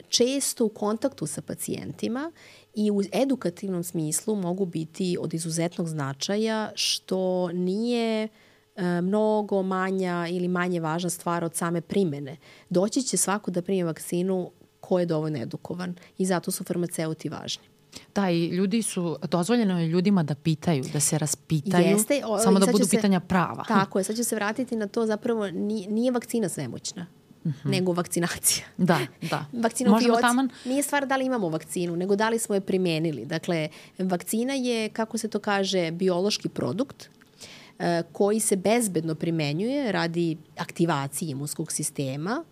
često 0.08 0.64
u 0.64 0.68
kontaktu 0.68 1.26
sa 1.26 1.42
pacijentima 1.42 2.32
i 2.74 2.90
u 2.90 3.00
edukativnom 3.12 3.84
smislu 3.84 4.36
mogu 4.36 4.66
biti 4.66 5.16
od 5.20 5.34
izuzetnog 5.34 5.88
značaja 5.88 6.72
što 6.74 7.48
nije 7.52 8.28
e, 8.76 9.00
mnogo 9.00 9.62
manja 9.62 10.26
ili 10.30 10.48
manje 10.48 10.80
važna 10.80 11.10
stvar 11.10 11.44
od 11.44 11.54
same 11.54 11.80
primene. 11.80 12.36
Doći 12.70 13.02
će 13.02 13.16
svako 13.16 13.50
da 13.50 13.62
primi 13.62 13.82
vakcinu 13.82 14.50
ko 14.84 14.98
je 14.98 15.06
dovoljno 15.06 15.38
edukovan 15.38 15.94
i 16.18 16.26
zato 16.26 16.50
su 16.50 16.64
farmaceuti 16.64 17.28
važni. 17.28 17.64
Da, 18.14 18.30
i 18.30 18.46
ljudi 18.46 18.82
su, 18.82 19.16
dozvoljeno 19.30 19.80
je 19.80 19.88
ljudima 19.88 20.22
da 20.22 20.34
pitaju, 20.34 20.84
da 20.92 21.00
se 21.00 21.18
raspitaju, 21.18 21.86
Jeste, 21.86 22.22
o, 22.26 22.38
samo 22.38 22.58
da 22.58 22.66
budu 22.66 22.84
se, 22.84 22.90
pitanja 22.90 23.20
prava. 23.20 23.64
Tako 23.68 23.98
je, 23.98 24.04
sad 24.04 24.16
ću 24.16 24.24
se 24.24 24.34
vratiti 24.34 24.76
na 24.76 24.86
to, 24.86 25.06
zapravo 25.06 25.50
nije, 25.50 25.88
nije 25.88 26.12
vakcina 26.12 26.48
svemoćna. 26.48 27.06
Mm 27.44 27.48
-hmm. 27.48 27.70
nego 27.70 27.92
vakcinacija. 27.92 28.66
Da, 28.90 28.98
da. 29.30 29.46
Možemo 29.86 30.16
taman... 30.20 30.48
nije 30.64 30.82
stvar 30.82 31.06
da 31.06 31.16
li 31.16 31.26
imamo 31.26 31.48
vakcinu, 31.48 31.96
nego 31.96 32.16
da 32.16 32.28
li 32.28 32.38
smo 32.38 32.54
je 32.54 32.60
primenili. 32.60 33.24
Dakle, 33.24 33.68
vakcina 33.98 34.54
je, 34.54 34.88
kako 34.88 35.18
se 35.18 35.28
to 35.28 35.38
kaže, 35.38 35.90
biološki 35.90 36.48
produkt 36.48 37.08
e, 37.78 38.02
koji 38.12 38.40
se 38.40 38.56
bezbedno 38.56 39.14
primenjuje 39.14 39.92
radi 39.92 40.36
aktivacije 40.56 41.30
imunskog 41.30 41.72
sistema 41.72 42.44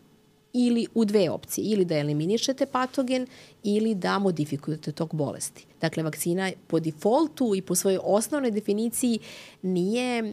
ili 0.52 0.86
u 0.94 1.04
dve 1.04 1.30
opcije, 1.30 1.64
ili 1.64 1.84
da 1.84 1.98
eliminišete 1.98 2.66
patogen 2.66 3.26
ili 3.62 3.94
da 3.94 4.18
modifikujete 4.18 4.92
tok 4.92 5.14
bolesti. 5.14 5.66
Dakle, 5.80 6.02
vakcina 6.02 6.50
po 6.66 6.80
defaultu 6.80 7.54
i 7.54 7.62
po 7.62 7.74
svojoj 7.74 8.00
osnovnoj 8.02 8.50
definiciji 8.50 9.18
nije 9.62 10.22
uh, 10.22 10.28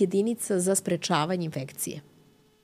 jedinica 0.00 0.60
za 0.60 0.74
sprečavanje 0.74 1.44
infekcije 1.44 2.13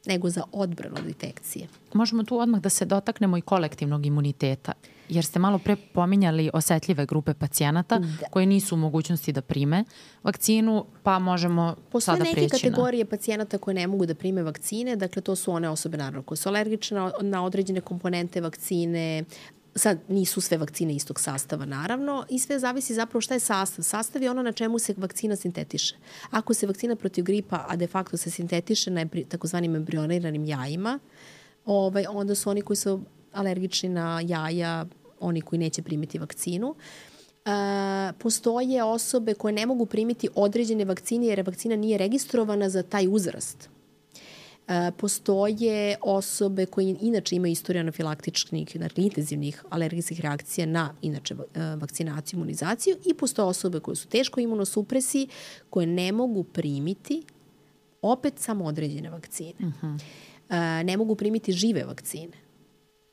nego 0.06 0.30
za 0.30 0.42
odbranu 0.52 0.96
od 0.98 1.06
infekcije. 1.08 1.68
Možemo 1.92 2.22
tu 2.22 2.38
odmah 2.38 2.60
da 2.60 2.68
se 2.68 2.84
dotaknemo 2.84 3.36
i 3.36 3.40
kolektivnog 3.40 4.06
imuniteta, 4.06 4.72
jer 5.08 5.24
ste 5.24 5.38
malo 5.38 5.58
pre 5.58 5.76
pominjali 5.76 6.50
osetljive 6.54 7.06
grupe 7.06 7.34
pacijenata 7.34 7.98
da. 7.98 8.26
koje 8.30 8.46
nisu 8.46 8.74
u 8.74 8.78
mogućnosti 8.78 9.32
da 9.32 9.40
prime 9.40 9.84
vakcinu, 10.22 10.84
pa 11.02 11.18
možemo 11.18 11.76
Postoje 11.90 12.16
sada 12.16 12.22
preći 12.24 12.40
na... 12.40 12.44
Postoje 12.44 12.60
neke 12.62 12.70
kategorije 12.70 13.04
pacijenata 13.04 13.58
koje 13.58 13.74
ne 13.74 13.86
mogu 13.86 14.06
da 14.06 14.14
prime 14.14 14.42
vakcine, 14.42 14.96
dakle 14.96 15.22
to 15.22 15.36
su 15.36 15.52
one 15.52 15.68
osobe 15.68 15.96
naravno 15.96 16.22
koje 16.22 16.38
su 16.38 16.48
alergične 16.48 17.10
na 17.20 17.44
određene 17.44 17.80
komponente 17.80 18.40
vakcine, 18.40 19.24
sad 19.74 19.98
nisu 20.08 20.40
sve 20.40 20.58
vakcine 20.58 20.94
istog 20.94 21.20
sastava 21.20 21.64
naravno 21.64 22.26
i 22.28 22.38
sve 22.38 22.58
zavisi 22.58 22.94
zapravo 22.94 23.20
šta 23.20 23.34
je 23.34 23.40
sastav. 23.40 23.82
Sastav 23.82 24.22
je 24.22 24.30
ono 24.30 24.42
na 24.42 24.52
čemu 24.52 24.78
se 24.78 24.94
vakcina 24.96 25.36
sintetiše. 25.36 25.96
Ako 26.30 26.54
se 26.54 26.66
vakcina 26.66 26.96
protiv 26.96 27.24
gripa, 27.24 27.64
a 27.68 27.76
de 27.76 27.86
facto 27.86 28.16
se 28.16 28.30
sintetiše 28.30 28.90
na 28.90 29.06
takozvanim 29.28 29.76
embrioniranim 29.76 30.44
jajima, 30.44 30.98
ovaj, 31.64 32.04
onda 32.08 32.34
su 32.34 32.50
oni 32.50 32.62
koji 32.62 32.76
su 32.76 33.00
alergični 33.32 33.88
na 33.88 34.20
jaja, 34.24 34.86
oni 35.20 35.40
koji 35.40 35.58
neće 35.58 35.82
primiti 35.82 36.18
vakcinu. 36.18 36.74
E, 37.44 38.12
postoje 38.18 38.84
osobe 38.84 39.34
koje 39.34 39.52
ne 39.52 39.66
mogu 39.66 39.86
primiti 39.86 40.28
određene 40.34 40.84
vakcine 40.84 41.26
jer 41.26 41.42
vakcina 41.46 41.76
nije 41.76 41.98
registrovana 41.98 42.68
za 42.68 42.82
taj 42.82 43.08
uzrast. 43.08 43.68
E, 44.70 44.90
postoje 44.96 45.96
osobe 46.02 46.66
koje 46.66 46.96
inače 47.00 47.36
imaju 47.36 47.52
istoriju 47.52 47.80
anafilaktičnih, 47.80 48.68
znači 48.76 49.00
intenzivnih 49.00 49.64
alergijskih 49.70 50.20
reakcija 50.20 50.66
na 50.66 50.94
inače 51.02 51.34
e, 51.34 51.60
vakcinaciju, 51.76 52.36
imunizaciju 52.36 52.96
i 53.06 53.14
postoje 53.14 53.46
osobe 53.46 53.80
koje 53.80 53.96
su 53.96 54.08
teško 54.08 54.40
imunosupresiji, 54.40 55.28
koje 55.70 55.86
ne 55.86 56.12
mogu 56.12 56.44
primiti 56.44 57.22
opet 58.02 58.34
samo 58.38 58.64
određene 58.64 59.10
vakcine. 59.10 59.52
Uh 59.58 59.72
-huh. 59.82 60.00
e, 60.80 60.84
ne 60.84 60.96
mogu 60.96 61.14
primiti 61.14 61.52
žive 61.52 61.84
vakcine. 61.84 62.32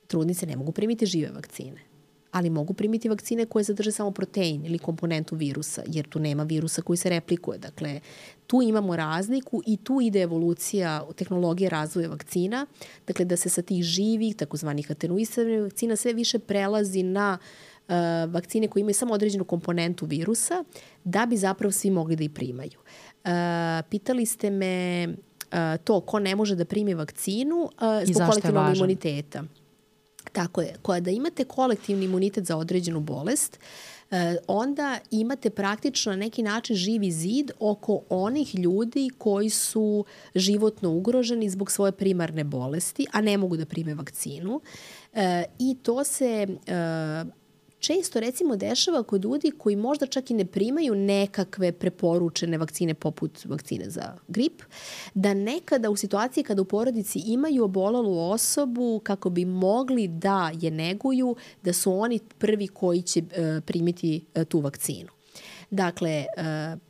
Trudnice 0.08 0.45
ne 0.45 0.55
mogu 0.55 0.72
primiti 0.72 1.05
žive 1.05 1.32
vakcine 1.32 1.88
ali 2.38 2.49
mogu 2.49 2.73
primiti 2.73 3.09
vakcine 3.09 3.45
koje 3.45 3.63
zadrže 3.63 3.91
samo 3.91 4.11
protein 4.11 4.65
ili 4.65 4.77
komponentu 4.79 5.35
virusa, 5.35 5.81
jer 5.88 6.07
tu 6.09 6.19
nema 6.19 6.43
virusa 6.43 6.81
koji 6.81 6.97
se 6.97 7.09
replikuje. 7.09 7.57
Dakle, 7.57 7.99
tu 8.47 8.61
imamo 8.61 8.95
razliku 8.95 9.61
i 9.65 9.77
tu 9.77 10.01
ide 10.01 10.21
evolucija 10.21 11.07
tehnologije 11.15 11.69
razvoja 11.69 12.09
vakcina, 12.09 12.65
dakle 13.07 13.25
da 13.25 13.38
se 13.38 13.49
sa 13.49 13.61
tih 13.61 13.83
živih, 13.83 14.35
takozvanih 14.35 14.91
atenuisanih 14.91 15.61
vakcina 15.61 15.95
sve 15.95 16.13
više 16.13 16.39
prelazi 16.39 17.03
na 17.03 17.38
uh, 17.38 17.93
vakcine 18.33 18.67
koje 18.67 18.81
imaju 18.81 18.93
samo 18.93 19.13
određenu 19.13 19.43
komponentu 19.43 20.05
virusa, 20.05 20.63
da 21.03 21.25
bi 21.25 21.38
zapravo 21.38 21.71
svi 21.71 21.89
mogli 21.89 22.15
da 22.15 22.23
ih 22.23 22.31
primaju. 22.31 22.79
Uh, 22.79 23.31
pitali 23.89 24.25
ste 24.25 24.49
me 24.49 25.07
uh, 25.07 25.83
to 25.83 26.01
ko 26.01 26.19
ne 26.19 26.35
može 26.35 26.55
da 26.55 26.65
primi 26.65 26.93
vakcinu 26.93 27.55
uh, 27.63 28.13
zbog 28.13 28.29
kolektivnog 28.29 28.75
imuniteta. 28.75 29.43
Tako 30.38 30.61
je, 30.61 30.73
koja 30.81 30.99
da 30.99 31.11
imate 31.11 31.43
kolektivni 31.43 32.05
imunitet 32.05 32.45
za 32.45 32.57
određenu 32.57 32.99
bolest, 32.99 33.59
e, 34.11 34.38
onda 34.47 34.99
imate 35.11 35.49
praktično 35.49 36.11
na 36.11 36.15
neki 36.15 36.43
način 36.43 36.75
živi 36.75 37.11
zid 37.11 37.51
oko 37.59 38.01
onih 38.09 38.55
ljudi 38.55 39.09
koji 39.17 39.49
su 39.49 40.05
životno 40.35 40.91
ugroženi 40.91 41.49
zbog 41.49 41.71
svoje 41.71 41.91
primarne 41.91 42.43
bolesti, 42.43 43.05
a 43.11 43.21
ne 43.21 43.38
mogu 43.38 43.57
da 43.57 43.65
prime 43.65 43.95
vakcinu. 43.95 44.61
E, 45.13 45.43
I 45.59 45.75
to 45.83 46.03
se 46.03 46.25
e, 46.25 46.47
često 47.80 48.19
recimo 48.19 48.55
dešava 48.55 49.03
kod 49.03 49.23
ljudi 49.23 49.51
koji 49.57 49.75
možda 49.75 50.05
čak 50.05 50.32
i 50.32 50.34
ne 50.34 50.45
primaju 50.45 50.95
nekakve 50.95 51.71
preporučene 51.71 52.57
vakcine 52.57 52.93
poput 52.93 53.45
vakcine 53.45 53.89
za 53.89 54.17
grip, 54.28 54.61
da 55.13 55.34
nekada 55.34 55.89
u 55.89 55.95
situaciji 55.95 56.43
kada 56.43 56.61
u 56.61 56.65
porodici 56.65 57.19
imaju 57.19 57.63
obolalu 57.63 58.32
osobu 58.32 59.01
kako 59.03 59.30
bi 59.30 59.45
mogli 59.45 60.07
da 60.07 60.51
je 60.61 60.71
neguju, 60.71 61.36
da 61.63 61.73
su 61.73 61.93
oni 61.93 62.19
prvi 62.38 62.67
koji 62.67 63.01
će 63.01 63.19
uh, 63.19 63.63
primiti 63.65 64.25
uh, 64.36 64.43
tu 64.43 64.59
vakcinu. 64.59 65.09
Dakle, 65.69 66.25
uh, 66.38 66.43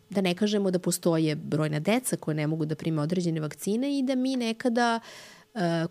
da 0.09 0.21
ne 0.21 0.35
kažemo 0.35 0.71
da 0.71 0.79
postoje 0.79 1.35
brojna 1.35 1.79
deca 1.79 2.15
koje 2.15 2.35
ne 2.35 2.47
mogu 2.47 2.65
da 2.65 2.75
prime 2.75 3.01
određene 3.01 3.39
vakcine 3.39 3.99
i 3.99 4.03
da 4.03 4.15
mi 4.15 4.35
nekada 4.35 4.99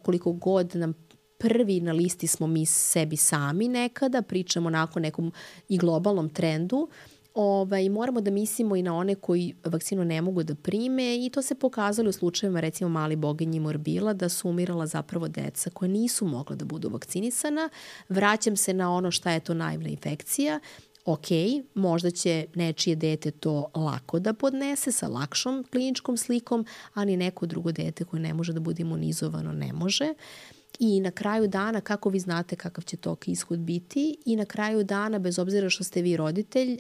koliko 0.02 0.32
god 0.32 0.76
nam 0.76 0.94
prvi 1.38 1.80
na 1.80 1.92
listi 1.92 2.26
smo 2.26 2.46
mi 2.46 2.66
sebi 2.66 3.16
sami 3.16 3.68
nekada, 3.68 4.22
pričamo 4.22 4.70
nakon 4.70 5.02
nekom 5.02 5.32
i 5.68 5.78
globalnom 5.78 6.28
trendu, 6.28 6.88
ovaj, 7.36 7.88
moramo 7.88 8.20
da 8.20 8.30
mislimo 8.30 8.76
i 8.76 8.82
na 8.82 8.96
one 8.96 9.14
koji 9.14 9.54
vakcinu 9.64 10.04
ne 10.04 10.22
mogu 10.22 10.42
da 10.42 10.54
prime 10.54 11.26
i 11.26 11.30
to 11.30 11.42
se 11.42 11.54
pokazalo 11.54 12.08
u 12.08 12.12
slučajevima 12.12 12.60
recimo 12.60 12.90
mali 12.90 13.16
boginji 13.16 13.60
morbila 13.60 14.12
da 14.12 14.28
su 14.28 14.48
umirala 14.48 14.86
zapravo 14.86 15.28
deca 15.28 15.70
koja 15.70 15.88
nisu 15.88 16.26
mogla 16.26 16.56
da 16.56 16.64
budu 16.64 16.88
vakcinisana. 16.88 17.68
Vraćam 18.08 18.56
se 18.56 18.74
na 18.74 18.92
ono 18.92 19.10
šta 19.10 19.30
je 19.30 19.40
to 19.40 19.54
naivna 19.54 19.88
infekcija. 19.88 20.60
Ok, 21.04 21.26
možda 21.74 22.10
će 22.10 22.46
nečije 22.54 22.96
dete 22.96 23.30
to 23.30 23.70
lako 23.74 24.18
da 24.18 24.32
podnese 24.32 24.92
sa 24.92 25.08
lakšom 25.08 25.64
kliničkom 25.72 26.16
slikom, 26.16 26.66
ali 26.94 27.16
neko 27.16 27.46
drugo 27.46 27.72
dete 27.72 28.04
koje 28.04 28.20
ne 28.20 28.34
može 28.34 28.52
da 28.52 28.60
bude 28.60 28.82
imunizovano 28.82 29.52
ne 29.52 29.72
može. 29.72 30.04
Uh, 30.04 30.55
I 30.78 31.00
na 31.00 31.10
kraju 31.10 31.48
dana, 31.48 31.80
kako 31.80 32.08
vi 32.08 32.20
znate 32.20 32.56
kakav 32.56 32.84
će 32.84 32.96
tok 32.96 33.28
ishod 33.28 33.58
biti 33.58 34.16
i 34.24 34.36
na 34.36 34.44
kraju 34.44 34.84
dana, 34.84 35.18
bez 35.18 35.38
obzira 35.38 35.70
što 35.70 35.84
ste 35.84 36.02
vi 36.02 36.16
roditelj, 36.16 36.72
e, 36.72 36.78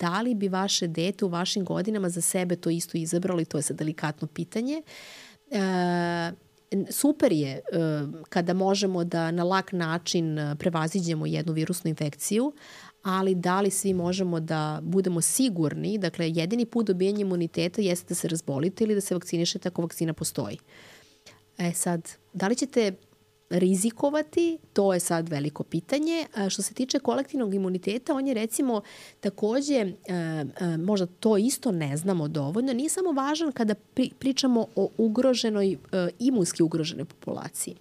da 0.00 0.20
li 0.20 0.34
bi 0.34 0.48
vaše 0.48 0.86
dete 0.86 1.24
u 1.24 1.28
vašim 1.28 1.64
godinama 1.64 2.08
za 2.08 2.20
sebe 2.20 2.56
to 2.56 2.70
isto 2.70 2.98
izabralo 2.98 3.40
i 3.40 3.44
to 3.44 3.58
je 3.58 3.62
sad 3.62 3.76
delikatno 3.76 4.28
pitanje. 4.28 4.82
E, 5.50 6.32
super 6.90 7.32
je 7.32 7.50
e, 7.50 7.60
kada 8.28 8.54
možemo 8.54 9.04
da 9.04 9.30
na 9.30 9.44
lak 9.44 9.72
način 9.72 10.38
prevaziđemo 10.58 11.26
jednu 11.26 11.52
virusnu 11.52 11.88
infekciju, 11.88 12.52
ali 13.02 13.34
da 13.34 13.60
li 13.60 13.70
svi 13.70 13.94
možemo 13.94 14.40
da 14.40 14.80
budemo 14.82 15.20
sigurni, 15.20 15.98
dakle 15.98 16.30
jedini 16.30 16.66
put 16.66 16.86
dobijanja 16.86 17.20
imuniteta 17.20 17.82
jeste 17.82 18.06
da 18.08 18.14
se 18.14 18.28
razbolite 18.28 18.84
ili 18.84 18.94
da 18.94 19.00
se 19.00 19.14
vakcinišete 19.14 19.68
ako 19.68 19.82
vakcina 19.82 20.12
postoji. 20.12 20.58
E 21.58 21.72
sad, 21.72 22.10
da 22.32 22.48
li 22.48 22.56
ćete 22.56 22.92
rizikovati, 23.50 24.58
to 24.72 24.94
je 24.94 25.00
sad 25.00 25.28
veliko 25.28 25.62
pitanje. 25.62 26.26
A 26.34 26.50
što 26.50 26.62
se 26.62 26.74
tiče 26.74 26.98
kolektivnog 26.98 27.54
imuniteta, 27.54 28.14
on 28.14 28.26
je 28.26 28.34
recimo 28.34 28.80
takođe, 29.20 29.74
e, 29.74 29.94
e, 30.08 30.76
možda 30.76 31.06
to 31.06 31.36
isto 31.36 31.72
ne 31.72 31.96
znamo 31.96 32.28
dovoljno, 32.28 32.72
nije 32.72 32.88
samo 32.88 33.12
važan 33.12 33.52
kada 33.52 33.74
pri, 33.74 34.10
pričamo 34.18 34.66
o 34.76 34.90
ugroženoj, 34.98 35.72
e, 35.72 36.08
imunski 36.18 36.62
ugroženoj 36.62 37.04
populaciji. 37.04 37.76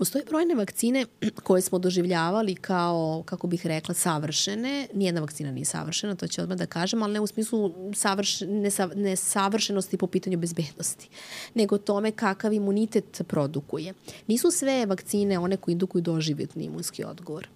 Postoje 0.00 0.24
brojne 0.24 0.54
vakcine 0.54 1.06
koje 1.42 1.62
smo 1.62 1.78
doživljavali 1.78 2.54
kao, 2.54 3.22
kako 3.26 3.46
bih 3.46 3.66
rekla, 3.66 3.94
savršene. 3.94 4.88
Nijedna 4.94 5.20
vakcina 5.20 5.52
nije 5.52 5.64
savršena, 5.64 6.14
to 6.14 6.26
će 6.26 6.42
odmah 6.42 6.58
da 6.58 6.66
kažem, 6.66 7.02
ali 7.02 7.12
ne 7.12 7.20
u 7.20 7.26
smislu 7.26 7.72
savrš, 7.94 8.40
nesav, 8.40 8.90
nesavršenosti 8.96 9.96
po 9.96 10.06
pitanju 10.06 10.38
bezbednosti, 10.38 11.08
nego 11.54 11.78
tome 11.78 12.10
kakav 12.10 12.52
imunitet 12.52 13.22
produkuje. 13.28 13.94
Nisu 14.26 14.50
sve 14.50 14.86
vakcine 14.86 15.38
one 15.38 15.56
koje 15.56 15.72
indukuju 15.72 16.02
doživjetni 16.02 16.64
imunski 16.64 17.04
odgovor. 17.04 17.48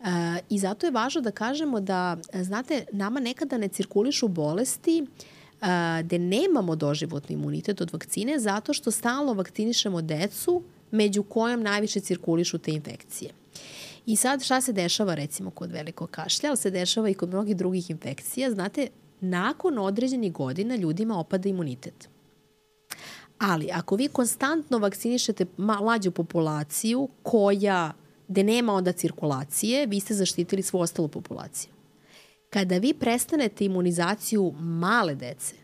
Uh, 0.00 0.06
I 0.48 0.58
zato 0.58 0.86
je 0.86 0.92
važno 0.92 1.20
da 1.20 1.30
kažemo 1.30 1.80
da, 1.80 2.16
znate, 2.34 2.84
nama 2.92 3.20
nekada 3.20 3.58
ne 3.58 3.68
cirkulišu 3.68 4.28
bolesti 4.28 5.02
uh, 5.02 5.66
gde 6.02 6.18
nemamo 6.18 6.76
doživotni 6.76 7.34
imunitet 7.34 7.80
od 7.80 7.92
vakcine 7.92 8.38
zato 8.38 8.72
što 8.72 8.90
stalno 8.90 9.32
vakcinišemo 9.32 10.02
decu 10.02 10.62
među 10.92 11.22
kojom 11.22 11.62
najviše 11.62 12.00
cirkulišu 12.00 12.58
te 12.58 12.72
infekcije. 12.72 13.30
I 14.06 14.16
sad 14.16 14.42
šta 14.42 14.60
se 14.60 14.72
dešava 14.72 15.14
recimo 15.14 15.50
kod 15.50 15.72
velikog 15.72 16.10
kašlja, 16.10 16.48
ali 16.48 16.56
se 16.56 16.70
dešava 16.70 17.08
i 17.08 17.14
kod 17.14 17.28
mnogih 17.28 17.56
drugih 17.56 17.90
infekcija. 17.90 18.50
Znate, 18.50 18.88
nakon 19.20 19.78
određenih 19.78 20.32
godina 20.32 20.76
ljudima 20.76 21.18
opada 21.18 21.48
imunitet. 21.48 22.08
Ali 23.38 23.70
ako 23.72 23.96
vi 23.96 24.08
konstantno 24.08 24.78
vakcinišete 24.78 25.46
mlađu 25.56 26.10
populaciju 26.10 27.08
koja, 27.22 27.92
gde 28.28 28.44
nema 28.44 28.72
onda 28.72 28.92
cirkulacije, 28.92 29.86
vi 29.86 30.00
ste 30.00 30.14
zaštitili 30.14 30.62
svu 30.62 30.78
ostalu 30.80 31.08
populaciju. 31.08 31.72
Kada 32.50 32.78
vi 32.78 32.94
prestanete 32.94 33.64
imunizaciju 33.64 34.52
male 34.58 35.14
dece, 35.14 35.54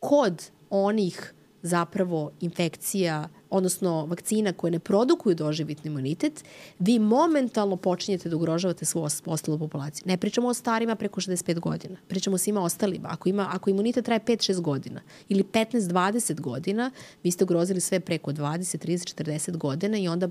kod 0.00 0.50
onih 0.70 1.34
zapravo 1.62 2.30
infekcija 2.40 3.28
odnosno 3.50 4.06
vakcina 4.06 4.52
koje 4.52 4.70
ne 4.70 4.78
produkuju 4.78 5.34
doživitni 5.34 5.88
imunitet, 5.88 6.44
vi 6.78 6.98
momentalno 6.98 7.76
počinjete 7.76 8.28
da 8.28 8.36
ugrožavate 8.36 8.84
svu 8.84 9.06
ostalu 9.26 9.58
populaciju. 9.58 10.02
Ne 10.06 10.16
pričamo 10.16 10.48
o 10.48 10.54
starima 10.54 10.94
preko 10.94 11.20
65 11.20 11.60
godina, 11.60 11.96
pričamo 12.08 12.34
o 12.34 12.38
svima 12.38 12.62
ostalima. 12.62 13.08
Ako, 13.12 13.28
ima, 13.28 13.48
ako 13.52 13.70
imunitet 13.70 14.04
traje 14.04 14.20
5-6 14.20 14.60
godina 14.60 15.00
ili 15.28 15.42
15-20 15.42 16.40
godina, 16.40 16.90
vi 17.22 17.30
ste 17.30 17.44
ugrozili 17.44 17.80
sve 17.80 18.00
preko 18.00 18.32
20, 18.32 18.86
30, 18.86 19.24
40 19.24 19.56
godina 19.56 19.98
i 19.98 20.08
onda 20.08 20.28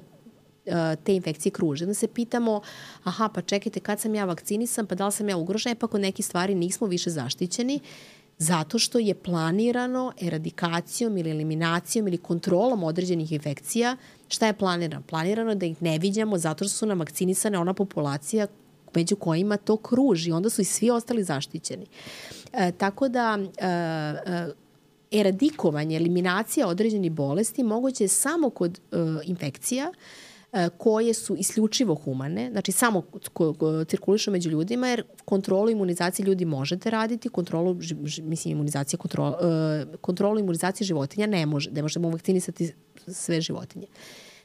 e, 0.65 0.95
te 1.03 1.15
infekcije 1.15 1.51
kruže. 1.51 1.83
Onda 1.83 1.93
se 1.93 2.07
pitamo, 2.07 2.61
aha, 3.03 3.29
pa 3.33 3.41
čekajte, 3.41 3.79
kad 3.79 3.99
sam 3.99 4.15
ja 4.15 4.25
vakcinisan, 4.25 4.85
pa 4.85 4.95
da 4.95 5.05
li 5.05 5.11
sam 5.11 5.29
ja 5.29 5.37
ugrožena, 5.37 5.71
e 5.71 5.75
pa 5.75 5.87
kod 5.87 6.01
nekih 6.01 6.25
stvari 6.25 6.55
nismo 6.55 6.87
više 6.87 7.09
zaštićeni 7.09 7.79
zato 8.37 8.79
što 8.79 8.99
je 8.99 9.15
planirano 9.15 10.13
eradikacijom 10.21 11.17
ili 11.17 11.31
eliminacijom 11.31 12.07
ili 12.07 12.17
kontrolom 12.17 12.83
određenih 12.83 13.31
infekcija. 13.31 13.97
Šta 14.27 14.47
je 14.47 14.53
planirano? 14.53 15.03
Planirano 15.07 15.55
da 15.55 15.65
ih 15.65 15.81
ne 15.81 15.97
vidjamo 15.97 16.37
zato 16.37 16.65
što 16.65 16.77
su 16.77 16.85
nam 16.85 16.99
vakcinisane 16.99 17.57
ona 17.59 17.73
populacija 17.73 18.47
među 18.95 19.15
kojima 19.15 19.57
to 19.57 19.77
kruži. 19.77 20.31
Onda 20.31 20.49
su 20.49 20.61
i 20.61 20.65
svi 20.65 20.89
ostali 20.89 21.23
zaštićeni. 21.23 21.85
E, 22.53 22.71
tako 22.71 23.09
da 23.09 23.39
e, 23.57 23.67
e, 23.67 24.47
eradikovanje, 25.11 25.95
eliminacija 25.95 26.67
određenih 26.67 27.11
bolesti 27.11 27.63
moguće 27.63 28.03
je 28.03 28.07
samo 28.07 28.49
kod 28.49 28.79
e, 28.79 28.97
infekcija 29.25 29.91
koje 30.77 31.13
su 31.13 31.35
isključivo 31.35 31.95
humane, 31.95 32.49
znači 32.51 32.71
samo 32.71 33.03
cirkulišu 33.87 34.31
među 34.31 34.49
ljudima, 34.49 34.87
jer 34.87 35.03
kontrolu 35.25 35.69
imunizacije 35.69 36.25
ljudi 36.25 36.45
možete 36.45 36.89
raditi, 36.89 37.29
kontrolu, 37.29 37.77
mislim, 38.21 38.51
imunizacija, 38.51 38.99
kontrol, 38.99 39.33
e, 39.33 39.85
kontrolu 40.01 40.39
imunizacije 40.39 40.85
životinja 40.85 41.27
ne 41.27 41.45
može, 41.45 41.71
ne 41.71 41.81
možemo 41.81 42.09
vakcinisati 42.09 42.73
sve 43.07 43.41
životinje. 43.41 43.87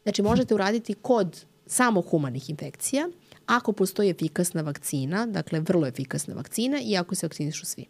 Znači, 0.02 0.22
možete 0.22 0.54
uraditi 0.54 0.94
kod 0.94 1.44
samo 1.66 2.00
humanih 2.00 2.50
infekcija, 2.50 3.08
ako 3.46 3.72
postoji 3.72 4.10
efikasna 4.10 4.62
vakcina, 4.62 5.26
dakle 5.26 5.60
vrlo 5.60 5.86
efikasna 5.86 6.34
vakcina 6.34 6.80
i 6.84 6.96
ako 6.96 7.14
se 7.14 7.26
vakcinišu 7.26 7.66
svi. 7.66 7.86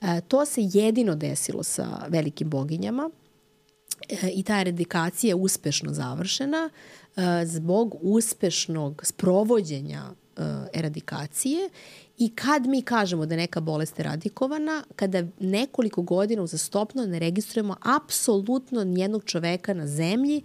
E, 0.00 0.20
to 0.28 0.44
se 0.44 0.60
jedino 0.72 1.14
desilo 1.14 1.62
sa 1.62 2.06
velikim 2.08 2.50
boginjama, 2.50 3.10
e, 3.10 3.19
i 4.34 4.42
ta 4.42 4.60
eradikacija 4.60 5.28
je 5.28 5.34
uspešno 5.34 5.92
završena 5.92 6.70
e, 6.70 7.20
zbog 7.46 7.96
uspešnog 8.00 9.02
sprovođenja 9.04 10.02
e, 10.36 10.42
eradikacije 10.72 11.70
i 12.18 12.28
kad 12.34 12.66
mi 12.66 12.82
kažemo 12.82 13.26
da 13.26 13.34
je 13.34 13.40
neka 13.40 13.60
bolest 13.60 14.00
eradikovana, 14.00 14.84
kada 14.96 15.24
nekoliko 15.40 16.02
godina 16.02 16.42
uzastopno 16.42 17.06
ne 17.06 17.18
registrujemo 17.18 17.76
apsolutno 17.96 18.84
nijednog 18.84 19.24
čoveka 19.24 19.74
na 19.74 19.86
zemlji 19.86 20.42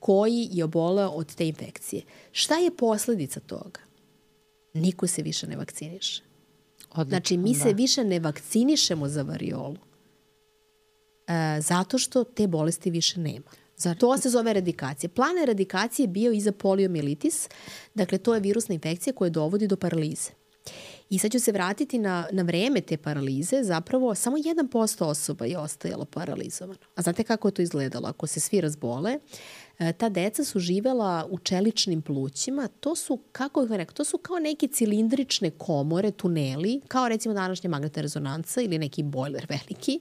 koji 0.00 0.48
je 0.52 0.64
oboleo 0.64 1.08
od 1.08 1.34
te 1.34 1.48
infekcije. 1.48 2.02
Šta 2.32 2.54
je 2.54 2.76
posledica 2.76 3.40
toga? 3.40 3.80
Niko 4.74 5.06
se 5.06 5.22
više 5.22 5.46
ne 5.46 5.56
vakciniše. 5.56 6.22
Odlično, 6.90 7.08
znači, 7.08 7.36
mi 7.36 7.52
da. 7.52 7.58
se 7.60 7.72
više 7.72 8.04
ne 8.04 8.20
vakcinišemo 8.20 9.08
za 9.08 9.22
variolu. 9.22 9.76
E, 11.26 11.60
zato 11.60 11.98
što 11.98 12.24
te 12.24 12.46
bolesti 12.46 12.90
više 12.90 13.20
nema. 13.20 13.50
Zar... 13.76 13.96
To 13.96 14.18
se 14.18 14.30
zove 14.30 14.50
eradikacija. 14.50 15.10
Plan 15.10 15.38
eradikacije 15.42 16.04
je 16.04 16.08
bio 16.08 16.32
i 16.32 16.40
za 16.40 16.52
poliomilitis. 16.52 17.48
Dakle, 17.94 18.18
to 18.18 18.34
je 18.34 18.40
virusna 18.40 18.74
infekcija 18.74 19.14
koja 19.14 19.30
dovodi 19.30 19.66
do 19.66 19.76
paralize. 19.76 20.30
I 21.10 21.18
sad 21.18 21.32
ću 21.32 21.40
se 21.40 21.52
vratiti 21.52 21.98
na, 21.98 22.26
na 22.32 22.42
vreme 22.42 22.80
te 22.80 22.96
paralize. 22.96 23.62
Zapravo, 23.62 24.14
samo 24.14 24.36
1% 24.36 25.04
osoba 25.04 25.46
je 25.46 25.58
ostajalo 25.58 26.04
paralizovano. 26.04 26.78
A 26.94 27.02
znate 27.02 27.24
kako 27.24 27.48
je 27.48 27.52
to 27.52 27.62
izgledalo? 27.62 28.08
Ako 28.08 28.26
se 28.26 28.40
svi 28.40 28.60
razbole, 28.60 29.12
E, 29.12 29.18
ta 29.96 30.08
deca 30.08 30.44
su 30.44 30.60
živela 30.60 31.26
u 31.30 31.38
čeličnim 31.38 32.02
plućima, 32.02 32.68
to 32.80 32.96
su, 32.96 33.18
kako 33.32 33.62
bih 33.62 33.76
rekao, 33.76 33.94
to 33.94 34.04
su 34.04 34.18
kao 34.18 34.38
neke 34.38 34.68
cilindrične 34.68 35.50
komore, 35.50 36.10
tuneli, 36.10 36.80
kao 36.88 37.08
recimo 37.08 37.34
današnja 37.34 37.70
magnetna 37.70 38.02
rezonanca 38.02 38.60
ili 38.60 38.78
neki 38.78 39.02
bojler 39.02 39.46
veliki, 39.48 40.00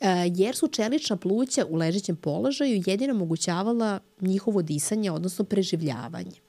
e, 0.00 0.30
jer 0.34 0.56
su 0.56 0.68
čelična 0.68 1.16
pluća 1.16 1.66
u 1.68 1.76
ležećem 1.76 2.16
položaju 2.16 2.82
jedino 2.86 3.14
omogućavala 3.14 4.00
njihovo 4.20 4.62
disanje, 4.62 5.10
odnosno 5.10 5.44
preživljavanje. 5.44 6.44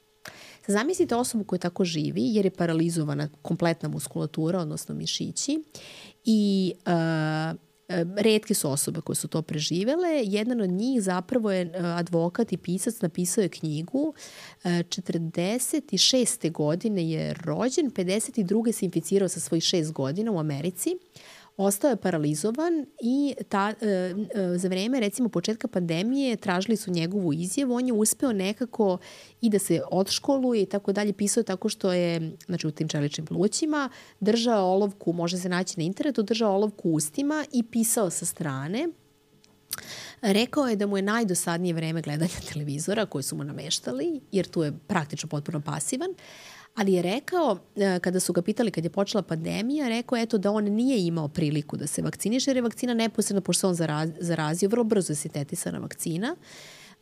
Zamislite 0.68 1.16
osobu 1.16 1.44
koja 1.44 1.60
tako 1.60 1.86
živi 1.86 2.22
jer 2.34 2.46
je 2.46 2.52
paralizovana 2.52 3.30
kompletna 3.42 3.90
muskulatura, 3.90 4.60
odnosno 4.60 4.96
mišići 4.96 5.64
i 6.26 6.74
uh, 6.86 7.60
Redke 8.18 8.54
su 8.54 8.72
osobe 8.72 9.02
koje 9.02 9.16
su 9.16 9.28
to 9.28 9.42
preživele. 9.42 10.24
Jedan 10.24 10.62
od 10.62 10.70
njih 10.70 11.02
zapravo 11.02 11.52
je 11.52 11.62
e, 11.62 11.72
advokat 11.80 12.54
i 12.54 12.58
pisac, 12.58 13.02
napisao 13.02 13.42
je 13.42 13.50
knjigu. 13.50 14.14
46. 14.64 16.48
E, 16.48 16.50
godine 16.50 17.10
je 17.10 17.34
rođen, 17.34 17.92
52. 17.92 18.72
se 18.72 18.86
inficirao 18.86 19.30
sa 19.30 19.40
svojih 19.40 19.64
6 19.64 19.92
godina 19.92 20.32
u 20.32 20.40
Americi 20.40 20.98
ostao 21.58 21.90
je 21.90 21.96
paralizovan 21.96 22.86
i 23.02 23.36
ta, 23.50 23.74
e, 23.82 23.86
e, 23.86 24.14
za 24.58 24.68
vreme 24.68 25.00
recimo 25.00 25.30
početka 25.30 25.68
pandemije 25.68 26.36
tražili 26.36 26.78
su 26.78 26.92
njegovu 26.92 27.34
izjavu, 27.34 27.74
on 27.74 27.88
je 27.88 27.94
uspeo 27.94 28.34
nekako 28.34 28.98
i 29.42 29.50
da 29.50 29.60
se 29.60 29.82
odškoluje 29.92 30.62
i 30.62 30.66
tako 30.66 30.92
dalje, 30.92 31.14
pisao 31.14 31.44
tako 31.44 31.70
što 31.70 31.94
je, 31.94 32.38
znači 32.46 32.68
u 32.68 32.72
tim 32.72 32.88
čeličnim 32.88 33.26
plućima, 33.26 33.90
držao 34.20 34.72
olovku, 34.72 35.14
može 35.14 35.38
se 35.38 35.50
naći 35.50 35.80
na 35.80 35.84
internetu, 35.84 36.24
držao 36.24 36.56
olovku 36.56 36.90
ustima 36.90 37.46
i 37.52 37.64
pisao 37.64 38.10
sa 38.10 38.26
strane. 38.26 38.88
Rekao 40.22 40.68
je 40.68 40.76
da 40.76 40.88
mu 40.88 40.98
je 40.98 41.02
najdosadnije 41.02 41.74
vreme 41.74 42.02
gledanja 42.02 42.34
televizora 42.54 43.06
koje 43.06 43.24
su 43.24 43.36
mu 43.36 43.44
nameštali, 43.44 44.22
jer 44.32 44.48
tu 44.48 44.64
je 44.64 44.74
praktično 44.88 45.30
potpuno 45.30 45.62
pasivan, 45.62 46.10
ali 46.76 46.94
je 46.94 47.02
rekao, 47.02 47.58
e, 47.76 48.00
kada 48.00 48.20
su 48.20 48.34
ga 48.34 48.42
pitali 48.42 48.72
kad 48.72 48.84
je 48.84 48.90
počela 48.90 49.22
pandemija, 49.22 49.88
rekao 49.88 50.18
eto 50.18 50.38
da 50.38 50.52
on 50.52 50.64
nije 50.64 51.06
imao 51.06 51.28
priliku 51.28 51.78
da 51.78 51.88
se 51.88 52.02
vakciniše, 52.02 52.50
jer 52.50 52.58
je 52.58 52.62
vakcina 52.62 52.94
neposredno, 52.94 53.42
pošto 53.42 53.68
on 53.68 53.76
zaraz, 53.76 54.10
zarazio, 54.20 54.70
vrlo 54.70 54.84
brzo 54.84 55.16
sintetisana 55.16 55.80
vakcina, 55.80 56.36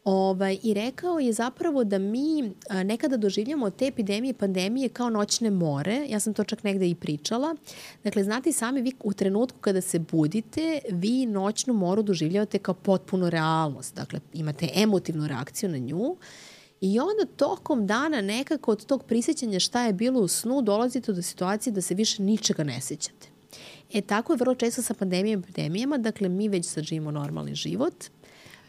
Ovaj, 0.04 0.58
I 0.64 0.74
rekao 0.74 1.20
je 1.20 1.34
zapravo 1.34 1.84
da 1.84 1.98
mi 1.98 2.52
a, 2.70 2.84
nekada 2.84 3.18
doživljamo 3.18 3.70
te 3.70 3.88
epidemije 3.88 4.30
i 4.30 4.34
pandemije 4.34 4.90
kao 4.90 5.10
noćne 5.10 5.50
more. 5.50 6.06
Ja 6.10 6.20
sam 6.20 6.34
to 6.34 6.44
čak 6.44 6.64
negde 6.64 6.90
i 6.90 6.96
pričala. 6.96 7.56
Dakle, 8.04 8.24
znate 8.24 8.52
sami, 8.52 8.82
vi 8.82 8.92
u 9.04 9.14
trenutku 9.14 9.60
kada 9.60 9.82
se 9.82 10.00
budite, 10.00 10.80
vi 10.90 11.26
noćnu 11.26 11.74
moru 11.74 12.02
doživljavate 12.02 12.60
kao 12.60 12.74
potpuno 12.74 13.30
realnost. 13.30 13.96
Dakle, 13.96 14.20
imate 14.34 14.70
emotivnu 14.76 15.28
reakciju 15.28 15.70
na 15.70 15.78
nju 15.78 16.16
I 16.84 17.00
onda 17.00 17.26
tokom 17.36 17.88
dana 17.88 18.22
nekako 18.22 18.72
od 18.72 18.86
tog 18.86 19.04
prisjećanja 19.04 19.60
šta 19.60 19.86
je 19.86 19.94
bilo 19.94 20.20
u 20.20 20.28
snu 20.28 20.62
dolazite 20.62 21.14
do 21.14 21.22
situacije 21.22 21.74
da 21.74 21.82
se 21.82 21.96
više 21.96 22.24
ničega 22.24 22.64
ne 22.64 22.82
sećate. 22.82 23.28
E 23.94 24.02
tako 24.02 24.34
je 24.34 24.38
vrlo 24.38 24.56
često 24.56 24.82
sa 24.82 24.94
pandemijama 24.94 25.40
i 25.40 25.44
epidemijama, 25.44 25.98
dakle 25.98 26.30
mi 26.30 26.50
već 26.50 26.66
sad 26.66 26.84
živimo 26.84 27.12
normalni 27.12 27.56
život. 27.56 27.94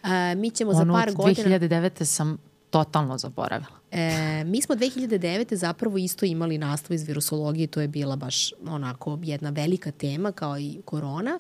E, 0.05 0.35
mi 0.35 0.51
ćemo 0.51 0.71
Onu 0.71 0.79
za 0.79 0.93
par 0.93 1.13
godina... 1.13 1.57
Onu 1.57 1.59
2009. 1.59 2.05
sam 2.05 2.39
totalno 2.71 3.19
zaboravila. 3.19 3.77
E, 3.91 4.45
mi 4.45 4.63
smo 4.63 4.75
2009. 4.75 5.55
zapravo 5.55 5.99
isto 5.99 6.27
imali 6.27 6.59
nastavu 6.59 6.95
iz 6.95 7.03
virusologije, 7.03 7.67
to 7.67 7.81
je 7.81 7.89
bila 7.89 8.17
baš 8.17 8.53
onako 8.69 9.19
jedna 9.23 9.51
velika 9.51 9.91
tema 9.91 10.33
kao 10.33 10.59
i 10.59 10.81
korona 10.85 11.39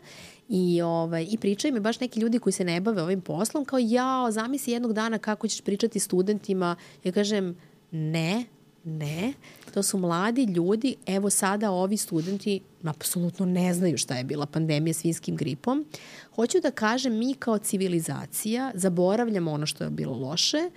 I, 0.48 0.82
ovaj, 0.82 1.26
I 1.30 1.38
pričaju 1.38 1.74
mi 1.74 1.80
baš 1.80 2.00
neki 2.00 2.20
ljudi 2.20 2.38
koji 2.38 2.52
se 2.52 2.64
ne 2.64 2.80
bave 2.80 3.02
ovim 3.02 3.20
poslom, 3.20 3.64
kao 3.64 3.78
ja, 3.82 4.26
zamisli 4.30 4.72
jednog 4.72 4.92
dana 4.92 5.18
kako 5.18 5.48
ćeš 5.48 5.60
pričati 5.60 5.98
studentima. 5.98 6.76
Ja 7.04 7.12
kažem, 7.12 7.56
ne, 7.90 8.44
ne, 8.84 9.32
to 9.74 9.82
su 9.82 9.98
mladi 9.98 10.44
ljudi, 10.44 10.96
evo 11.06 11.30
sada 11.30 11.70
ovi 11.70 11.96
studenti 11.96 12.60
apsolutno 12.84 13.46
ne 13.46 13.74
znaju 13.74 13.98
šta 13.98 14.16
je 14.16 14.24
bila 14.24 14.46
pandemija 14.46 14.94
svinskim 14.94 15.36
gripom. 15.36 15.86
Hoću 16.34 16.60
da 16.60 16.70
kažem, 16.70 17.18
mi 17.18 17.34
kao 17.34 17.58
civilizacija 17.58 18.70
zaboravljamo 18.74 19.52
ono 19.52 19.66
što 19.66 19.84
je 19.84 19.90
bilo 19.90 20.16
loše 20.16 20.70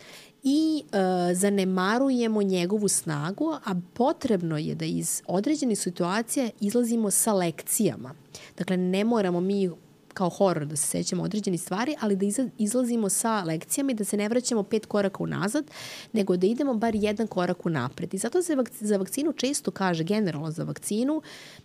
i 0.48 0.84
e, 0.92 1.34
zanemarujemo 1.34 2.42
njegovu 2.42 2.88
snagu, 2.88 3.54
a 3.66 3.76
potrebno 3.94 4.58
je 4.58 4.76
da 4.76 4.86
iz 4.86 5.22
određenih 5.28 5.80
situacija 5.80 6.50
izlazimo 6.60 7.12
sa 7.12 7.34
lekcijama. 7.34 8.14
Dakle, 8.58 8.78
ne 8.78 9.04
moramo 9.04 9.42
mi 9.42 9.70
kao 10.14 10.30
horor 10.30 10.66
da 10.66 10.76
se 10.76 10.88
sećamo 10.88 11.24
određenih 11.24 11.62
stvari, 11.62 11.96
ali 12.00 12.16
da 12.16 12.26
izlazimo 12.58 13.10
sa 13.10 13.44
lekcijama 13.44 13.92
i 13.92 13.96
da 13.96 14.04
se 14.04 14.18
ne 14.18 14.30
vraćamo 14.30 14.64
pet 14.64 14.86
koraka 14.86 15.24
unazad, 15.24 15.66
nego 16.14 16.38
da 16.38 16.48
idemo 16.48 16.74
bar 16.74 16.96
jedan 16.96 17.28
korak 17.28 17.66
unapred. 17.66 18.14
I 18.14 18.18
zato 18.18 18.42
se 18.42 18.56
za 18.80 18.98
vakcinu 18.98 19.34
često 19.34 19.72
kaže, 19.72 20.04
generalno 20.04 20.52
za 20.52 20.64
vakcinu, 20.64 21.22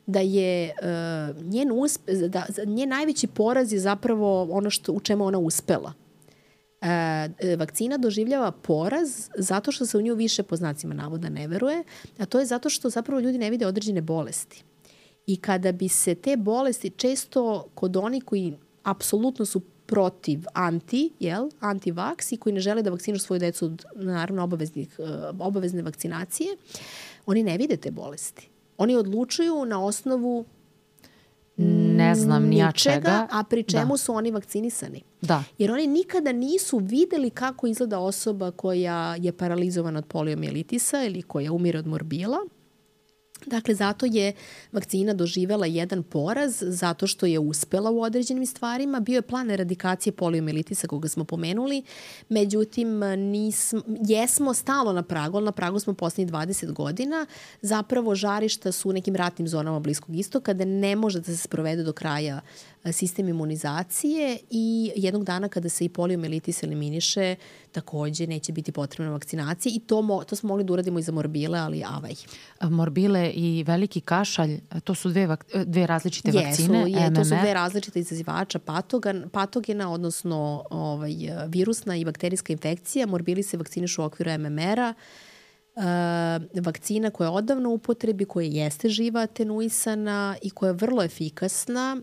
da 0.07 0.21
je 0.21 0.75
uh, 0.83 1.45
njen, 1.45 1.73
uspe, 1.73 2.13
da, 2.13 2.47
njen 2.67 2.89
najveći 2.89 3.27
poraz 3.27 3.73
je 3.73 3.81
zapravo 3.81 4.49
ono 4.51 4.71
što, 4.71 4.93
u 4.93 5.01
čemu 5.01 5.25
ona 5.25 5.39
uspela. 5.39 5.93
E, 6.83 7.57
vakcina 7.57 7.97
doživljava 7.97 8.51
poraz 8.53 9.29
zato 9.39 9.73
što 9.73 9.87
se 9.87 9.99
u 9.99 10.03
nju 10.03 10.15
više 10.15 10.43
po 10.43 10.57
znacima 10.57 10.95
navoda 10.95 11.29
ne 11.29 11.49
veruje, 11.49 11.85
a 12.19 12.27
to 12.27 12.39
je 12.39 12.47
zato 12.47 12.71
što 12.71 12.91
zapravo 12.91 13.21
ljudi 13.21 13.39
ne 13.39 13.51
vide 13.51 13.67
određene 13.67 14.01
bolesti. 14.01 14.65
I 15.27 15.37
kada 15.37 15.73
bi 15.73 15.89
se 15.89 16.15
te 16.15 16.37
bolesti 16.37 16.91
često 16.91 17.69
kod 17.75 17.97
onih 17.97 18.25
koji 18.25 18.57
apsolutno 18.83 19.45
su 19.45 19.61
protiv 19.87 20.45
anti, 20.55 21.13
jel, 21.21 21.49
anti-vaks 21.61 22.33
i 22.33 22.37
koji 22.37 22.53
ne 22.53 22.61
žele 22.61 22.83
da 22.83 22.91
vakcinu 22.91 23.19
svoju 23.19 23.41
decu 23.41 23.67
od, 23.67 23.85
naravno, 23.95 24.45
obaveznih, 24.45 24.97
e, 24.99 25.03
obavezne 25.39 25.83
vakcinacije, 25.83 26.57
oni 27.27 27.43
ne 27.43 27.59
vide 27.59 27.77
te 27.77 27.91
bolesti. 27.91 28.49
Oni 28.79 28.97
odlučuju 28.97 29.65
na 29.65 29.85
osnovu 29.85 30.45
ne 31.57 32.15
znam 32.15 32.45
ni 32.45 32.59
ja 32.59 32.73
čega. 32.73 33.27
A 33.31 33.45
pri 33.45 33.63
čemu 33.63 33.95
da. 33.95 33.97
su 33.97 34.15
oni 34.15 34.31
vakcinisani. 34.31 35.03
Da. 35.21 35.45
Jer 35.59 35.73
oni 35.73 35.87
nikada 35.87 36.33
nisu 36.33 36.79
videli 36.79 37.31
kako 37.31 37.67
izgleda 37.67 37.99
osoba 37.99 38.51
koja 38.51 39.17
je 39.19 39.33
paralizovana 39.33 39.99
od 39.99 40.07
poliomijelitisa 40.07 41.05
ili 41.05 41.23
koja 41.23 41.53
umire 41.53 41.79
od 41.79 41.87
morbila 41.87 42.39
Dakle, 43.47 43.75
zato 43.75 44.07
je 44.07 44.33
vakcina 44.73 45.15
doživela 45.15 45.67
jedan 45.67 46.03
poraz, 46.03 46.57
zato 46.61 47.07
što 47.07 47.27
je 47.27 47.39
uspela 47.39 47.91
u 47.91 48.03
određenim 48.03 48.47
stvarima. 48.47 49.01
Bio 49.01 49.17
je 49.17 49.23
plan 49.23 49.51
eradikacije 49.51 50.13
poliomelitisa 50.13 50.89
koga 50.89 51.09
smo 51.09 51.25
pomenuli, 51.25 51.83
međutim, 52.29 52.99
nismo, 53.17 53.83
jesmo 54.09 54.55
stalo 54.55 54.93
na 54.93 55.03
pragu, 55.03 55.37
ali 55.37 55.45
na 55.45 55.53
pragu 55.53 55.79
smo 55.79 55.95
poslednjih 55.95 56.35
20 56.35 56.73
godina. 56.73 57.27
Zapravo, 57.61 58.15
žarišta 58.15 58.73
su 58.73 58.91
u 58.91 58.93
nekim 58.93 59.17
ratnim 59.17 59.49
zonama 59.49 59.81
Bliskog 59.81 60.17
istoka, 60.17 60.53
da 60.53 60.65
ne 60.65 60.97
može 60.97 61.21
da 61.21 61.25
se 61.25 61.37
sprovede 61.37 61.83
do 61.83 61.93
kraja 61.93 62.41
sistem 62.93 63.29
imunizacije 63.29 64.39
i 64.51 64.93
jednog 64.97 65.25
dana 65.25 65.49
kada 65.49 65.69
se 65.69 65.85
i 65.85 65.89
poliomelitis 65.89 66.63
eliminiše, 66.63 67.37
takođe 67.73 68.27
neće 68.27 68.53
biti 68.53 68.73
potrebna 68.73 69.13
vakcinacija 69.13 69.73
i 69.77 69.81
to, 69.81 70.03
mo, 70.03 70.25
to 70.25 70.37
smo 70.37 70.49
mogli 70.49 70.65
da 70.65 70.73
uradimo 70.73 70.99
i 70.99 71.03
za 71.03 71.13
morbile, 71.13 71.59
ali 71.59 71.85
avaj. 71.87 72.15
Morbile 72.61 73.31
i 73.31 73.65
veliki 73.67 74.01
kašalj, 74.01 74.61
to 74.85 74.95
su 74.95 75.09
dve, 75.09 75.37
dve 75.65 75.87
različite 75.87 76.31
Jesu, 76.35 76.39
vakcine, 76.39 76.79
je, 76.79 77.11
MMR. 77.11 77.17
to 77.17 77.25
su 77.25 77.35
dve 77.41 77.55
različite 77.55 78.01
izazivača 78.01 78.59
patogen, 78.59 79.29
patogena, 79.33 79.93
odnosno 79.93 80.65
ovaj, 80.71 81.15
virusna 81.49 81.97
i 81.97 82.05
bakterijska 82.05 82.53
infekcija. 82.53 83.07
Morbili 83.07 83.43
se 83.43 83.57
vakcinišu 83.57 84.03
u 84.03 84.05
okviru 84.05 84.31
MMR-a. 84.39 84.95
Uh, 85.75 85.83
vakcina 86.65 87.11
koja 87.11 87.27
je 87.27 87.31
odavno 87.31 87.71
u 87.71 87.75
upotrebi, 87.75 88.25
koja 88.25 88.47
jeste 88.47 88.89
živa 88.89 89.21
atenuisana 89.21 90.37
i 90.43 90.51
koja 90.51 90.69
je 90.69 90.75
vrlo 90.75 91.03
efikasna 91.03 92.01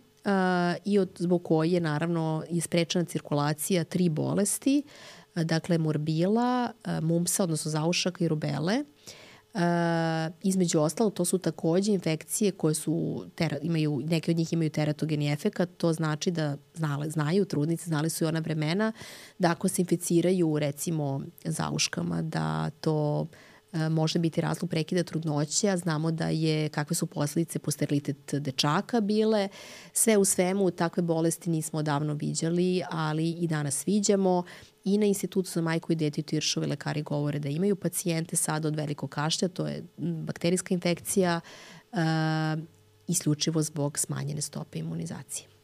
i 0.86 1.00
od, 1.00 1.10
zbog 1.20 1.44
koje 1.44 1.80
naravno 1.80 2.44
je 2.50 2.62
sprečena 2.62 3.06
cirkulacija 3.06 3.84
tri 3.84 4.10
bolesti, 4.10 4.84
dakle 5.36 5.78
morbila, 5.78 6.72
mumsa, 7.02 7.44
odnosno 7.44 7.72
zaušaka 7.72 8.26
i 8.26 8.28
rubele. 8.28 8.84
Uh, 9.54 9.62
između 10.44 10.80
ostalo, 10.80 11.10
to 11.10 11.26
su 11.26 11.38
takođe 11.38 11.92
infekcije 11.92 12.52
koje 12.52 12.74
su, 12.74 13.26
tera, 13.36 13.58
imaju, 13.62 14.02
neke 14.06 14.32
od 14.32 14.38
njih 14.38 14.54
imaju 14.54 14.70
teratogeni 14.70 15.32
efekat, 15.32 15.70
to 15.78 15.94
znači 15.94 16.32
da 16.32 16.58
znale, 16.74 17.10
znaju, 17.10 17.46
trudnice, 17.46 17.86
znali 17.86 18.10
su 18.10 18.24
i 18.24 18.28
ona 18.28 18.40
vremena, 18.40 18.92
da 19.40 19.52
ako 19.52 19.68
se 19.68 19.82
inficiraju 19.82 20.60
recimo 20.60 21.22
zauškama, 21.46 22.22
da 22.22 22.70
to 22.70 23.22
uh, 23.22 23.28
može 23.74 24.20
biti 24.20 24.42
razlog 24.42 24.70
prekida 24.70 25.04
trudnoće, 25.04 25.70
a 25.70 25.78
znamo 25.78 26.12
da 26.12 26.30
je 26.30 26.70
kakve 26.70 26.96
su 26.96 27.06
posledice 27.06 27.60
po 27.60 27.72
sterilitet 27.72 28.34
dečaka 28.34 29.02
bile. 29.02 29.50
Sve 29.94 30.18
u 30.18 30.26
svemu 30.26 30.72
takve 30.72 31.04
bolesti 31.04 31.50
nismo 31.50 31.84
davno 31.84 32.14
viđali, 32.14 32.82
ali 32.92 33.30
i 33.30 33.48
danas 33.48 33.88
viđamo. 33.88 34.44
I 34.84 34.98
na 34.98 35.06
institutu 35.06 35.50
za 35.50 35.62
majku 35.62 35.92
i 35.92 35.96
dete 35.96 36.22
Tiršove 36.22 36.68
lekari 36.68 37.02
govore 37.02 37.40
da 37.40 37.50
imaju 37.50 37.76
pacijente 37.76 38.36
sad 38.36 38.66
od 38.66 38.76
velikog 38.76 39.10
kašlja, 39.10 39.48
to 39.48 39.68
je 39.68 39.84
bakterijska 39.98 40.74
infekcija, 40.74 41.40
uh, 41.92 42.00
isključivo 43.08 43.62
zbog 43.62 44.00
smanjene 44.00 44.42
stope 44.42 44.80
imunizacije. 44.80 45.59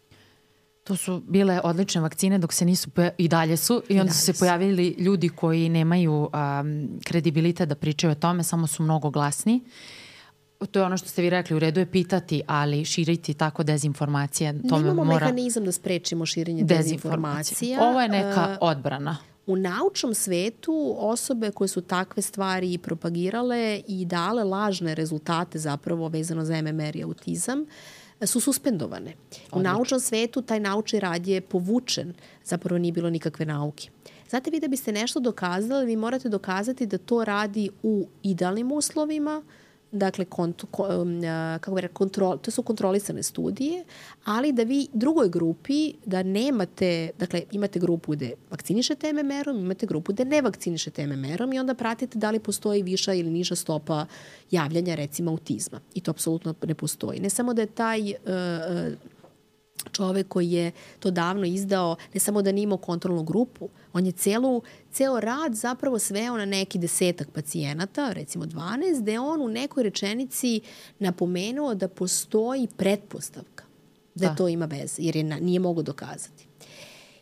To 0.86 0.96
su 0.96 1.22
bile 1.28 1.62
odlične 1.64 2.02
vakcine 2.02 2.38
dok 2.38 2.54
se 2.54 2.66
nisu, 2.66 2.90
i 3.18 3.28
dalje 3.28 3.58
su, 3.58 3.84
i, 3.90 3.94
I 3.94 4.00
onda 4.00 4.14
su 4.14 4.22
se 4.22 4.34
pojavili 4.34 4.96
ljudi 4.98 5.30
koji 5.30 5.70
nemaju 5.70 6.14
um, 6.14 7.00
kredibilitet 7.04 7.70
da 7.70 7.76
pričaju 7.76 8.12
o 8.12 8.16
tome, 8.16 8.44
samo 8.44 8.68
su 8.68 8.84
mnogo 8.84 9.10
glasni. 9.10 9.64
To 10.72 10.80
je 10.80 10.86
ono 10.86 10.98
što 10.98 11.08
ste 11.08 11.22
vi 11.22 11.30
rekli, 11.30 11.56
u 11.56 11.60
redu 11.60 11.80
je 11.80 11.92
pitati, 11.92 12.42
ali 12.48 12.86
širiti 12.86 13.34
tako 13.34 13.64
dezinformacije. 13.64 14.62
Tome 14.70 14.84
Nemamo 14.84 15.04
mora... 15.04 15.26
mehanizam 15.26 15.66
da 15.66 15.72
sprečimo 15.72 16.26
širenje 16.26 16.64
dezinformacija. 16.64 17.82
Ovo 17.82 18.02
je 18.02 18.10
neka 18.10 18.48
uh, 18.52 18.58
odbrana. 18.62 19.18
U 19.48 19.56
naučnom 19.56 20.14
svetu 20.14 20.96
osobe 20.98 21.52
koje 21.52 21.68
su 21.68 21.82
takve 21.82 22.22
stvari 22.22 22.78
propagirale 22.78 23.82
i 23.88 24.06
dale 24.06 24.44
lažne 24.44 24.96
rezultate 24.96 25.60
zapravo 25.60 26.08
vezano 26.08 26.46
za 26.46 26.62
MMR 26.62 26.96
i 26.96 27.04
autizam, 27.04 27.62
uh, 27.62 27.68
su 28.22 28.40
suspendovane. 28.40 29.14
U 29.52 29.60
naučnom 29.60 30.00
svetu 30.00 30.42
taj 30.42 30.60
naučni 30.60 31.00
rad 31.00 31.28
je 31.28 31.42
povučen, 31.42 32.14
zapravo 32.44 32.78
nije 32.78 32.92
bilo 32.92 33.10
nikakve 33.10 33.46
nauke. 33.46 33.90
Znate, 34.30 34.52
vi 34.52 34.60
da 34.60 34.68
biste 34.68 34.92
nešto 34.92 35.20
dokazali, 35.20 35.86
vi 35.86 35.96
morate 35.96 36.30
dokazati 36.30 36.86
da 36.86 36.98
to 36.98 37.26
radi 37.26 37.70
u 37.84 38.08
idealnim 38.24 38.72
uslovima, 38.72 39.44
dakle, 39.96 40.26
kont, 40.26 40.64
um, 40.64 41.22
kako 41.60 41.76
bi 41.76 41.88
kontrol, 41.94 42.38
to 42.38 42.52
su 42.52 42.64
kontrolisane 42.64 43.24
studije, 43.24 43.86
ali 44.26 44.52
da 44.52 44.64
vi 44.64 44.88
drugoj 44.94 45.30
grupi, 45.30 45.94
da 46.06 46.24
nemate, 46.24 47.10
dakle, 47.20 47.44
imate 47.52 47.80
grupu 47.80 48.12
gde 48.12 48.34
vakcinišete 48.50 49.14
MMR-om, 49.14 49.60
imate 49.60 49.86
grupu 49.86 50.14
gde 50.14 50.26
ne 50.26 50.42
vakcinišete 50.42 51.08
MMR-om 51.08 51.54
i 51.54 51.60
onda 51.60 51.74
pratite 51.74 52.18
da 52.18 52.32
li 52.32 52.40
postoji 52.40 52.84
viša 52.84 53.14
ili 53.14 53.30
niža 53.30 53.56
stopa 53.56 54.06
javljanja, 54.52 54.96
recimo, 54.96 55.32
autizma. 55.32 55.80
I 55.94 56.02
to 56.02 56.12
apsolutno 56.12 56.54
ne 56.66 56.76
postoji. 56.76 57.20
Ne 57.20 57.30
samo 57.30 57.54
da 57.54 57.62
je 57.62 57.68
taj 57.68 58.02
uh, 58.02 58.16
čovek 59.92 60.28
koji 60.28 60.52
je 60.52 60.72
to 61.00 61.12
davno 61.12 61.46
izdao, 61.46 61.96
ne 62.14 62.20
samo 62.20 62.42
da 62.42 62.52
nije 62.52 62.64
imao 62.64 62.78
kontrolnu 62.78 63.24
grupu, 63.24 63.70
on 63.94 64.06
je 64.06 64.12
celu, 64.12 64.62
ceo 64.92 65.20
rad 65.20 65.54
zapravo 65.54 66.00
sveo 66.00 66.38
na 66.38 66.46
neki 66.46 66.78
desetak 66.78 67.28
pacijenata, 67.32 68.12
recimo 68.12 68.46
12, 68.46 69.02
gde 69.02 69.20
on 69.20 69.42
u 69.42 69.48
nekoj 69.48 69.84
rečenici 69.84 70.62
napomenuo 71.00 71.76
da 71.76 71.88
postoji 71.88 72.68
pretpostavka 72.78 73.64
da, 74.16 74.28
da. 74.28 74.36
to 74.36 74.48
ima 74.48 74.66
veze, 74.66 75.02
jer 75.02 75.16
je 75.16 75.24
na, 75.24 75.40
nije 75.40 75.60
mogo 75.60 75.82
dokazati. 75.82 76.48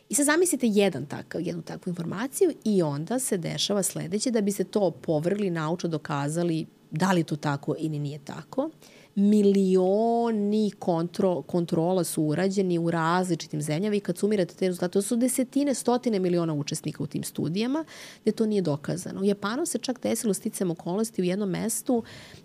I 0.08 0.14
sad 0.14 0.26
zamislite 0.26 0.66
jedan 0.66 1.06
takav, 1.06 1.40
jednu 1.40 1.62
takvu 1.62 1.90
informaciju 1.90 2.52
i 2.64 2.82
onda 2.82 3.18
se 3.18 3.36
dešava 3.36 3.82
sledeće 3.82 4.30
da 4.30 4.40
bi 4.40 4.52
se 4.52 4.64
to 4.64 4.90
povrgli, 4.90 5.50
naučno 5.50 5.88
dokazali 5.88 6.66
da 6.90 7.12
li 7.12 7.24
to 7.24 7.36
tako 7.36 7.74
ili 7.78 7.98
nije 7.98 8.18
tako. 8.18 8.62
Uh, 8.62 8.72
milioni 9.14 10.70
kontro, 10.78 11.42
kontrola 11.42 12.04
su 12.04 12.22
urađeni 12.22 12.78
u 12.78 12.90
različitim 12.90 13.62
zemljama 13.62 13.96
i 13.96 14.00
kad 14.00 14.18
sumirate 14.18 14.54
te 14.54 14.66
rezultate, 14.66 14.92
to 14.92 15.02
su 15.02 15.16
desetine, 15.16 15.74
stotine 15.74 16.18
miliona 16.18 16.54
učesnika 16.54 17.02
u 17.02 17.06
tim 17.06 17.22
studijama, 17.22 17.84
gde 18.22 18.32
to 18.32 18.46
nije 18.46 18.62
dokazano. 18.62 19.20
U 19.20 19.24
Japanu 19.24 19.66
se 19.66 19.78
čak 19.78 20.02
desilo 20.02 20.34
sticam 20.34 20.70
okolnosti 20.70 21.22
u 21.22 21.24
jednom 21.24 21.50
mestu 21.50 22.02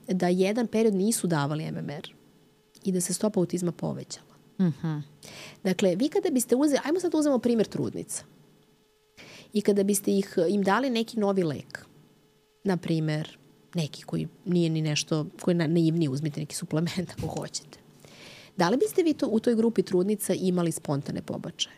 da 0.07 0.27
jedan 0.27 0.67
period 0.67 0.93
nisu 0.93 1.27
davali 1.27 1.71
MMR 1.71 2.09
i 2.83 2.91
da 2.91 3.01
se 3.01 3.13
stopa 3.13 3.39
autizma 3.39 3.71
povećala. 3.71 4.29
Mm 4.59 4.73
-hmm. 4.81 5.01
Dakle, 5.63 5.95
vi 5.95 6.09
kada 6.09 6.29
biste 6.29 6.55
uzeli, 6.55 6.79
ajmo 6.85 6.99
sad 6.99 7.11
da 7.11 7.17
uzemo 7.17 7.39
primjer 7.39 7.67
trudnica. 7.67 8.23
I 9.53 9.61
kada 9.61 9.83
biste 9.83 10.11
ih, 10.11 10.37
im 10.49 10.63
dali 10.63 10.89
neki 10.89 11.19
novi 11.19 11.43
lek, 11.43 11.85
na 12.63 12.77
primer, 12.77 13.38
neki 13.73 14.03
koji 14.03 14.27
nije 14.45 14.69
ni 14.69 14.81
nešto, 14.81 15.25
koji 15.41 15.55
je 15.55 15.67
naivniji, 15.67 16.09
uzmite 16.09 16.39
neki 16.39 16.55
suplement 16.55 17.09
ako 17.17 17.27
hoćete. 17.27 17.79
Da 18.57 18.69
li 18.69 18.77
biste 18.77 19.03
vi 19.03 19.13
to, 19.13 19.27
u 19.27 19.39
toj 19.39 19.55
grupi 19.55 19.83
trudnica 19.83 20.33
imali 20.33 20.71
spontane 20.71 21.21
pobačaje? 21.21 21.75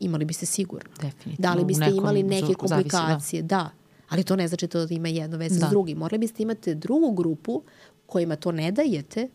Imali 0.00 0.24
biste 0.24 0.46
sigurno. 0.46 0.90
Definitivno. 1.00 1.36
Da 1.38 1.54
li 1.54 1.64
biste 1.64 1.90
imali 1.90 2.22
neke 2.22 2.54
komplikacije? 2.54 3.08
Zavisi, 3.08 3.42
da. 3.42 3.46
da. 3.46 3.70
Ali 4.08 4.24
to 4.24 4.36
ne 4.36 4.48
znači 4.48 4.68
to 4.68 4.86
da 4.86 4.94
ima 4.94 5.08
jedno 5.08 5.36
veze 5.36 5.60
da. 5.60 5.66
s 5.66 5.70
drugim. 5.70 5.98
Morali 5.98 6.18
biste 6.18 6.42
imati 6.42 6.74
drugu 6.74 7.12
grupu 7.12 7.62
kojima 8.06 8.36
to 8.36 8.52
ne 8.52 8.72
dajete 8.72 9.28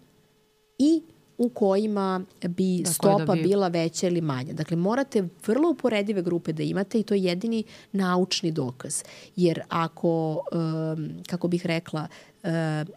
i 0.77 1.03
u 1.41 1.49
kojima 1.49 2.21
bi 2.47 2.81
da, 2.83 2.89
stopa 2.89 3.25
da 3.25 3.33
bi... 3.33 3.41
bila 3.41 3.67
veća 3.67 4.07
ili 4.07 4.21
manja. 4.21 4.53
Dakle, 4.53 4.77
morate 4.77 5.27
vrlo 5.47 5.69
uporedive 5.69 6.21
grupe 6.21 6.53
da 6.53 6.63
imate 6.63 6.99
i 6.99 7.03
to 7.03 7.13
je 7.13 7.23
jedini 7.23 7.63
naučni 7.91 8.51
dokaz. 8.51 9.03
Jer 9.35 9.61
ako, 9.69 10.41
um, 10.51 11.09
kako 11.27 11.47
bih 11.47 11.65
rekla, 11.65 12.07
uh, 12.43 12.49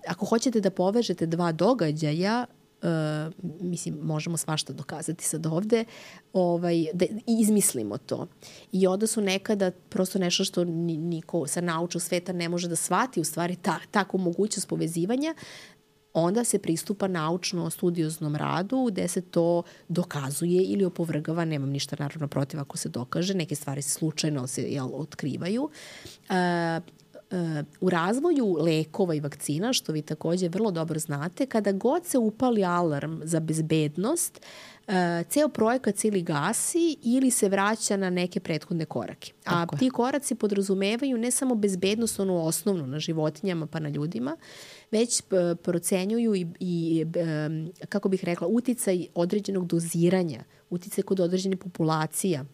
ako 0.09 0.26
hoćete 0.26 0.61
da 0.61 0.70
povežete 0.70 1.26
dva 1.26 1.53
događaja, 1.53 2.47
Uh, 2.84 3.32
mislim, 3.61 3.99
možemo 4.03 4.36
svašta 4.36 4.72
dokazati 4.72 5.24
sad 5.24 5.47
ovde, 5.47 5.84
ovaj, 6.32 6.86
da 6.92 7.07
izmislimo 7.26 7.99
to. 7.99 8.26
I 8.72 8.86
onda 8.86 9.07
su 9.07 9.20
nekada 9.20 9.70
prosto 9.70 10.18
nešto 10.18 10.45
što 10.45 10.64
niko 10.64 11.47
sa 11.47 11.61
naučnog 11.61 12.03
sveta 12.03 12.32
ne 12.32 12.49
može 12.49 12.68
da 12.68 12.76
shvati 12.76 13.20
u 13.20 13.24
stvari 13.24 13.57
ta, 13.57 13.78
tako 13.90 14.18
mogućnost 14.18 14.68
povezivanja, 14.68 15.34
onda 16.15 16.45
se 16.45 16.59
pristupa 16.59 17.09
naučno-studioznom 17.09 18.37
radu 18.37 18.85
gde 18.91 19.09
se 19.09 19.21
to 19.21 19.62
dokazuje 19.89 20.62
ili 20.62 20.85
opovrgava, 20.85 21.45
nemam 21.45 21.71
ništa 21.71 21.97
naravno 21.99 22.29
protiv 22.29 22.61
ako 22.61 22.77
se 22.77 22.89
dokaže, 22.89 23.35
neke 23.35 23.55
stvari 23.55 23.83
se 23.83 23.91
slučajno 23.91 24.47
se 24.47 24.62
jel, 24.62 24.89
otkrivaju. 24.93 25.71
E, 26.29 26.35
e, 26.35 26.81
u 27.81 27.91
razvoju 27.91 28.57
lekova 28.61 29.15
i 29.15 29.21
vakcina, 29.21 29.73
što 29.73 29.93
vi 29.93 30.03
takođe 30.03 30.49
vrlo 30.49 30.71
dobro 30.71 30.99
znate, 30.99 31.47
kada 31.47 31.73
god 31.73 32.07
se 32.07 32.19
upali 32.19 32.65
alarm 32.65 33.21
za 33.25 33.41
bezbednost, 33.41 34.41
e, 34.87 35.25
ceo 35.29 35.49
projekat 35.49 35.97
se 35.97 36.09
ili 36.09 36.23
gasi 36.23 36.97
ili 37.03 37.31
se 37.31 37.49
vraća 37.49 37.97
na 37.97 38.11
neke 38.11 38.41
prethodne 38.41 38.85
korake. 38.85 39.33
A 39.45 39.67
ti 39.79 39.91
koraci 39.91 40.35
podrazumevaju 40.35 41.19
ne 41.19 41.31
samo 41.31 41.55
bezbednost, 41.55 42.21
onu 42.21 42.47
osnovnu 42.47 42.87
na 42.87 42.99
životinjama 42.99 43.67
pa 43.67 43.81
na 43.81 43.89
ljudima, 43.89 44.37
već 44.91 45.20
e, 45.20 45.55
procenjuju 45.62 46.35
i, 46.35 46.47
i 46.61 47.05
e, 47.16 47.87
kako 47.89 48.09
bih 48.09 48.24
rekla, 48.24 48.47
uticaj 48.47 49.07
određenog 49.14 49.66
doziranja, 49.66 50.45
uticaj 50.70 51.05
kod 51.05 51.20
određenih 51.20 51.59
populacija 51.59 52.45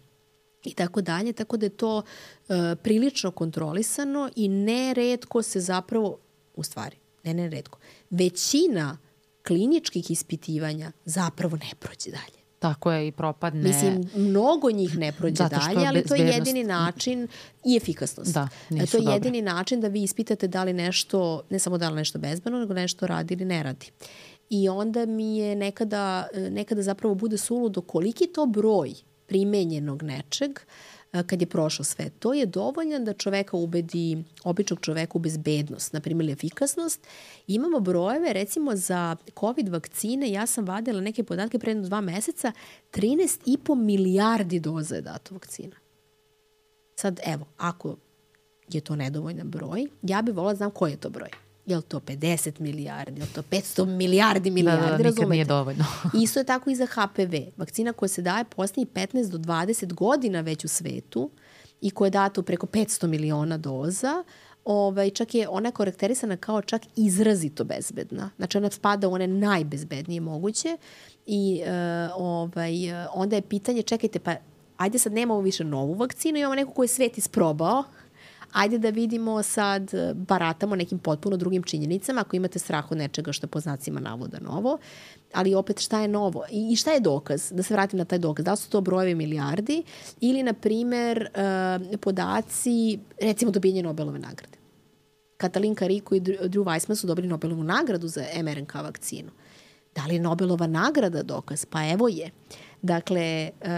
i 0.64 0.74
tako 0.74 1.01
dalje, 1.01 1.33
tako 1.33 1.57
da 1.57 1.66
je 1.66 1.70
to 1.70 1.97
uh, 1.97 2.57
prilično 2.83 3.31
kontrolisano 3.31 4.31
i 4.37 4.49
neredko 4.49 5.43
se 5.43 5.61
zapravo, 5.61 6.18
u 6.55 6.62
stvari, 6.62 6.97
ne 7.24 7.35
neredko, 7.35 7.78
većina 8.11 8.99
kliničkih 9.47 10.11
ispitivanja 10.11 10.93
zapravo 11.05 11.57
ne 11.57 11.70
prođe 11.78 12.11
dalje. 12.11 12.39
Tako 12.61 12.93
je 12.93 13.09
i 13.09 13.13
propadne. 13.13 13.63
Mislim, 13.63 14.11
mnogo 14.15 14.71
njih 14.71 14.99
ne 14.99 15.13
prođe 15.13 15.45
dalje, 15.49 15.87
ali 15.89 16.03
to 16.03 16.15
je 16.15 16.27
jedini 16.27 16.65
način 16.65 17.29
i 17.65 17.77
efikasnost. 17.77 18.35
Da, 18.35 18.49
nisu 18.71 18.93
To 18.93 18.99
je 18.99 19.15
jedini 19.15 19.43
dobre. 19.43 19.55
način 19.55 19.81
da 19.81 19.89
vi 19.89 20.03
ispitate 20.03 20.49
da 20.49 20.65
li 20.65 20.73
nešto, 20.73 21.43
ne 21.51 21.59
samo 21.59 21.79
da 21.79 21.89
li 21.89 21.97
nešto 21.97 22.19
bezbeno, 22.19 22.59
nego 22.59 22.75
nešto 22.75 23.07
radi 23.07 23.35
ili 23.35 23.45
ne 23.45 23.63
radi. 23.63 23.91
I 24.51 24.69
onda 24.69 25.07
mi 25.07 25.39
je 25.39 25.57
nekada, 25.57 26.27
nekada 26.35 26.83
zapravo 26.83 27.15
bude 27.15 27.39
suludo 27.39 27.81
koliki 27.81 28.27
to 28.27 28.47
broj 28.47 28.95
primenjenog 29.27 30.03
nečeg 30.03 30.51
uh, 30.51 30.63
kad 31.13 31.41
je 31.43 31.47
prošlo 31.47 31.85
sve. 31.85 32.11
To 32.11 32.35
je 32.35 32.47
dovoljan 32.47 33.05
da 33.05 33.13
čoveka 33.13 33.57
ubedi, 33.57 34.25
običnog 34.45 34.81
čoveka 34.81 35.13
u 35.15 35.19
bezbednost, 35.19 35.93
na 35.93 36.01
primjer 36.01 36.31
efikasnost. 36.31 37.07
Imamo 37.47 37.81
brojeve, 37.81 38.33
recimo 38.33 38.77
za 38.77 39.17
COVID 39.41 39.69
vakcine, 39.69 40.31
ja 40.31 40.47
sam 40.47 40.65
vadila 40.65 41.01
neke 41.01 41.25
podatke 41.25 41.59
pre 41.59 41.71
jedno 41.71 41.89
dva 41.89 42.01
meseca, 42.01 42.53
13,5 42.93 43.75
milijardi 43.75 44.61
doza 44.61 44.95
je 44.95 45.01
dato 45.01 45.35
vakcina. 45.35 45.77
Sad, 46.97 47.21
evo, 47.27 47.47
ako 47.57 47.97
je 48.69 48.81
to 48.81 48.97
nedovoljan 48.97 49.51
broj, 49.51 49.87
ja 50.03 50.23
bih 50.23 50.35
volila 50.35 50.53
da 50.53 50.57
znam 50.57 50.71
koji 50.71 50.91
je 50.91 51.01
to 51.01 51.11
broj. 51.11 51.49
Je 51.67 51.77
li 51.77 51.83
to 51.83 52.01
50 52.01 52.61
milijardi, 52.61 53.21
je 53.21 53.25
li 53.25 53.33
to 53.33 53.43
500 53.43 53.85
milijardi 53.85 54.51
milijardi, 54.51 54.85
da, 54.85 54.91
da, 54.91 54.97
da, 54.97 55.03
razumete? 55.03 55.31
nije 55.31 55.45
dovoljno. 55.45 55.85
Isto 56.23 56.41
je 56.41 56.45
tako 56.45 56.71
i 56.71 56.75
za 56.75 56.87
HPV. 56.87 57.35
Vakcina 57.57 57.93
koja 57.93 58.09
se 58.09 58.23
daje 58.23 58.45
posljednjih 58.45 58.89
15 58.89 59.31
do 59.31 59.39
20 59.39 59.93
godina 59.93 60.41
već 60.41 60.65
u 60.65 60.69
svetu 60.69 61.31
i 61.81 61.91
koja 61.91 62.07
je 62.07 62.11
data 62.11 62.41
u 62.41 62.45
preko 62.45 62.67
500 62.67 63.07
miliona 63.07 63.59
doza, 63.59 64.25
ovaj, 64.65 65.11
čak 65.11 65.35
je 65.35 65.49
ona 65.49 65.71
karakterisana 65.71 66.37
kao 66.37 66.63
čak 66.63 66.83
izrazito 66.97 67.65
bezbedna. 67.65 68.31
Znači 68.37 68.59
ona 68.59 68.71
spada 68.71 69.09
u 69.09 69.13
one 69.13 69.27
najbezbednije 69.27 70.21
moguće 70.21 70.77
i 71.27 71.63
uh, 71.63 71.69
ovaj, 72.17 72.73
onda 73.15 73.37
je 73.37 73.43
pitanje, 73.43 73.83
čekajte, 73.83 74.19
pa 74.19 74.35
ajde 74.77 74.99
sad 74.99 75.13
nemamo 75.13 75.41
više 75.41 75.65
novu 75.65 75.95
vakcinu, 75.95 76.39
imamo 76.39 76.55
neku 76.55 76.73
koju 76.73 76.85
je 76.85 76.89
svet 76.89 77.19
isprobao, 77.19 77.85
ajde 78.53 78.78
da 78.78 78.90
vidimo 78.90 79.42
sad, 79.42 79.90
baratamo 80.14 80.76
nekim 80.76 80.98
potpuno 80.98 81.36
drugim 81.36 81.62
činjenicama, 81.62 82.20
ako 82.20 82.36
imate 82.36 82.59
strah 82.59 82.90
od 82.90 82.98
nečega 82.98 83.32
što 83.32 83.44
je 83.44 83.48
po 83.48 83.61
znacima 83.61 84.01
navoda 84.01 84.38
novo, 84.40 84.78
ali 85.32 85.55
opet 85.55 85.80
šta 85.80 86.01
je 86.01 86.09
novo 86.09 86.44
i 86.51 86.76
šta 86.76 86.92
je 86.92 87.01
dokaz, 87.01 87.53
da 87.53 87.62
se 87.62 87.74
vratim 87.74 87.98
na 87.98 88.05
taj 88.05 88.18
dokaz, 88.18 88.44
da 88.44 88.57
su 88.57 88.70
to 88.70 88.80
brojevi 88.80 89.14
milijardi 89.14 89.82
ili, 90.20 90.42
na 90.42 90.53
primer, 90.53 91.28
uh, 91.34 91.98
podaci, 92.01 92.98
recimo 93.20 93.51
dobijenje 93.51 93.82
Nobelove 93.82 94.18
nagrade. 94.18 94.61
Katalin 95.36 95.74
Kariko 95.74 96.14
i 96.14 96.20
Drew 96.20 96.64
Weissman 96.64 96.94
su 96.94 97.07
dobili 97.07 97.28
Nobelovu 97.28 97.62
nagradu 97.64 98.09
za 98.09 98.24
mRNK 98.42 98.74
vakcinu. 98.74 99.30
Da 99.94 100.07
li 100.07 100.14
je 100.14 100.20
Nobelova 100.20 100.66
nagrada 100.66 101.22
dokaz? 101.22 101.64
Pa 101.64 101.88
evo 101.88 102.09
je. 102.09 102.30
Dakle, 102.83 103.51
uh, 103.61 103.68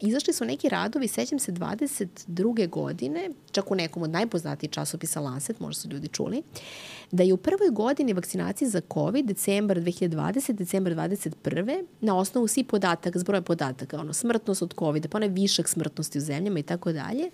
izašli 0.00 0.32
su 0.32 0.44
neki 0.44 0.68
radovi, 0.68 1.08
sećam 1.08 1.38
se 1.38 1.52
22. 1.52 2.68
godine, 2.68 3.30
čak 3.52 3.70
u 3.70 3.74
nekom 3.74 4.02
od 4.02 4.10
najpoznatijih 4.10 4.70
časopisa 4.70 5.20
Lancet, 5.20 5.60
možda 5.60 5.80
su 5.80 5.88
ljudi 5.88 6.08
čuli, 6.08 6.42
da 7.10 7.22
je 7.22 7.34
u 7.34 7.36
prvoj 7.36 7.70
godini 7.70 8.12
vakcinacije 8.12 8.68
za 8.68 8.80
COVID, 8.94 9.26
decembar 9.26 9.76
2020, 9.76 10.52
decembar 10.52 10.94
2021, 10.94 11.84
na 12.00 12.18
osnovu 12.18 12.46
svih 12.46 12.66
podataka, 12.66 13.18
zbroja 13.18 13.42
podataka, 13.42 14.00
ono, 14.00 14.12
smrtnost 14.12 14.62
od 14.62 14.74
COVID, 14.78 15.08
pa 15.10 15.18
onaj 15.18 15.28
višak 15.28 15.68
smrtnosti 15.68 16.18
u 16.18 16.20
zemljama 16.20 16.58
i 16.58 16.62
tako 16.62 16.92
dalje, 16.92 17.30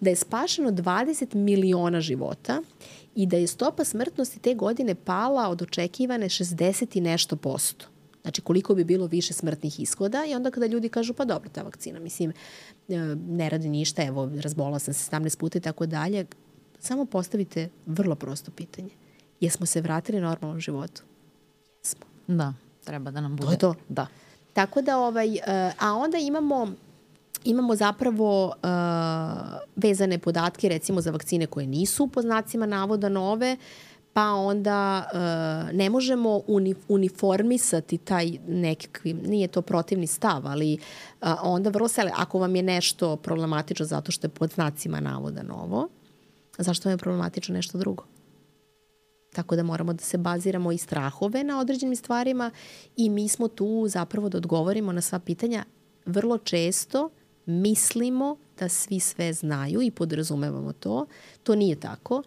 da 0.00 0.10
je 0.10 0.16
spašeno 0.16 0.70
20 0.70 1.34
miliona 1.34 2.00
života 2.00 2.62
i 3.14 3.26
da 3.26 3.36
je 3.36 3.46
stopa 3.46 3.84
smrtnosti 3.84 4.38
te 4.38 4.54
godine 4.54 4.94
pala 4.94 5.48
od 5.48 5.62
očekivane 5.62 6.28
60 6.28 6.96
i 6.96 7.00
nešto 7.00 7.36
posto. 7.36 7.97
Znači 8.28 8.40
koliko 8.40 8.74
bi 8.74 8.84
bilo 8.84 9.06
više 9.06 9.32
smrtnih 9.32 9.80
ishoda 9.80 10.24
i 10.26 10.34
onda 10.34 10.50
kada 10.50 10.66
ljudi 10.66 10.88
kažu 10.88 11.14
pa 11.14 11.24
dobro 11.24 11.50
ta 11.52 11.62
vakcina, 11.62 12.00
mislim 12.00 12.32
e, 12.88 12.98
ne 13.28 13.48
radi 13.48 13.68
ništa, 13.68 14.02
evo 14.02 14.30
razbola 14.42 14.78
sam 14.78 14.94
se 14.94 15.10
17 15.10 15.38
puta 15.38 15.58
i 15.58 15.60
tako 15.60 15.86
dalje, 15.86 16.26
samo 16.78 17.04
postavite 17.04 17.68
vrlo 17.86 18.14
prosto 18.14 18.50
pitanje. 18.50 18.90
Jesmo 19.40 19.66
se 19.66 19.80
vratili 19.80 20.20
normalnom 20.20 20.60
životu? 20.60 21.02
Jesmo. 21.84 22.06
Da, 22.26 22.54
treba 22.84 23.10
da 23.10 23.20
nam 23.20 23.36
bude. 23.36 23.46
To 23.46 23.52
je 23.52 23.58
to. 23.58 23.74
Da. 23.88 24.06
Tako 24.52 24.82
da, 24.82 24.98
ovaj, 24.98 25.34
e, 25.34 25.40
a 25.78 25.94
onda 25.94 26.18
imamo 26.18 26.72
imamo 27.44 27.76
zapravo 27.76 28.46
uh, 28.46 28.52
vezane 29.76 30.18
podatke 30.18 30.68
recimo 30.68 31.00
za 31.00 31.10
vakcine 31.10 31.46
koje 31.46 31.66
nisu 31.66 32.06
po 32.06 32.22
znacima 32.22 32.66
navoda 32.66 33.08
nove, 33.08 33.56
pa 34.12 34.32
onda 34.32 35.08
uh, 35.12 35.74
ne 35.76 35.90
možemo 35.90 36.40
uni, 36.46 36.74
uniformisati 36.88 37.98
taj 37.98 38.38
nekakvi, 38.48 39.12
nije 39.12 39.48
to 39.48 39.62
protivni 39.62 40.06
stav, 40.06 40.46
ali 40.46 40.78
uh, 41.20 41.28
onda 41.42 41.70
vrlo 41.70 41.88
sele, 41.88 42.10
ako 42.16 42.38
vam 42.38 42.56
je 42.56 42.62
nešto 42.62 43.16
problematično 43.16 43.86
zato 43.86 44.12
što 44.12 44.26
je 44.26 44.30
pod 44.30 44.50
znacima 44.50 45.00
navoda 45.00 45.42
novo, 45.42 45.88
zašto 46.58 46.88
vam 46.88 46.94
je 46.94 46.98
problematično 46.98 47.54
nešto 47.54 47.78
drugo? 47.78 48.04
Tako 49.32 49.56
da 49.56 49.62
moramo 49.62 49.92
da 49.92 50.04
se 50.04 50.18
baziramo 50.18 50.72
i 50.72 50.78
strahove 50.78 51.44
na 51.44 51.60
određenim 51.60 51.96
stvarima 51.96 52.50
i 52.96 53.10
mi 53.10 53.28
smo 53.28 53.48
tu 53.48 53.84
zapravo 53.88 54.28
da 54.28 54.38
odgovorimo 54.38 54.92
na 54.92 55.00
sva 55.00 55.18
pitanja. 55.18 55.64
Vrlo 56.06 56.38
često 56.38 57.10
mislimo 57.46 58.36
da 58.58 58.68
svi 58.68 59.00
sve 59.00 59.32
znaju 59.32 59.82
i 59.82 59.90
podrazumevamo 59.90 60.72
to. 60.72 61.06
To 61.42 61.54
nije 61.54 61.80
tako. 61.80 62.22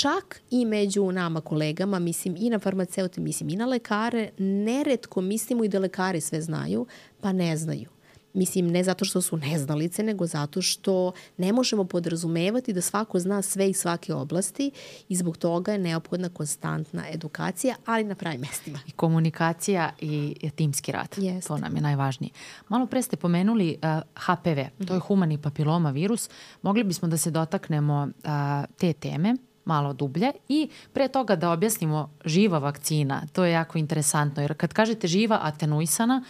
Čak 0.00 0.40
i 0.50 0.64
među 0.64 1.12
nama 1.12 1.40
kolegama, 1.40 1.98
mislim 1.98 2.34
i 2.38 2.50
na 2.50 2.58
farmaceute, 2.58 3.20
mislim 3.20 3.48
i 3.48 3.56
na 3.56 3.66
lekare, 3.66 4.30
neretko 4.38 5.20
mislimo 5.20 5.64
i 5.64 5.68
da 5.68 5.78
lekari 5.78 6.20
sve 6.20 6.42
znaju, 6.42 6.86
pa 7.20 7.32
ne 7.32 7.56
znaju. 7.56 7.88
Mislim, 8.32 8.66
ne 8.66 8.84
zato 8.84 9.04
što 9.04 9.22
su 9.22 9.36
neznalice, 9.36 10.02
nego 10.02 10.26
zato 10.26 10.62
što 10.62 11.12
ne 11.36 11.52
možemo 11.52 11.84
podrazumevati 11.84 12.72
da 12.72 12.80
svako 12.80 13.18
zna 13.18 13.42
sve 13.42 13.70
iz 13.70 13.76
svake 13.76 14.14
oblasti 14.14 14.70
i 15.08 15.16
zbog 15.16 15.36
toga 15.36 15.72
je 15.72 15.78
neophodna 15.78 16.28
konstantna 16.28 17.04
edukacija, 17.10 17.74
ali 17.86 18.04
na 18.04 18.14
pravim 18.14 18.40
mestima. 18.40 18.78
I 18.86 18.90
komunikacija 18.90 19.92
i 20.00 20.50
timski 20.56 20.92
rad. 20.92 21.14
Jest. 21.16 21.48
To 21.48 21.58
nam 21.58 21.76
je 21.76 21.82
najvažnije. 21.82 22.30
Malo 22.68 22.86
pre 22.86 23.02
ste 23.02 23.16
pomenuli 23.16 23.78
uh, 23.82 24.02
HPV, 24.14 24.86
to 24.86 24.94
je 24.94 25.00
humani 25.00 25.38
papiloma 25.38 25.90
virus. 25.90 26.30
Mogli 26.62 26.84
bismo 26.84 27.08
da 27.08 27.16
se 27.16 27.30
dotaknemo 27.30 28.08
uh, 28.24 28.30
te 28.76 28.92
teme 28.92 29.36
malo 29.66 29.92
dublje 29.92 30.32
i 30.48 30.68
pre 30.92 31.08
toga 31.08 31.36
da 31.36 31.50
objasnimo 31.50 32.10
živa 32.24 32.58
vakcina, 32.58 33.22
to 33.32 33.44
je 33.44 33.52
jako 33.52 33.78
interesantno 33.78 34.42
jer 34.42 34.54
kad 34.54 34.72
kažete 34.72 35.08
živa 35.08 35.38
atenuisana, 35.42 36.24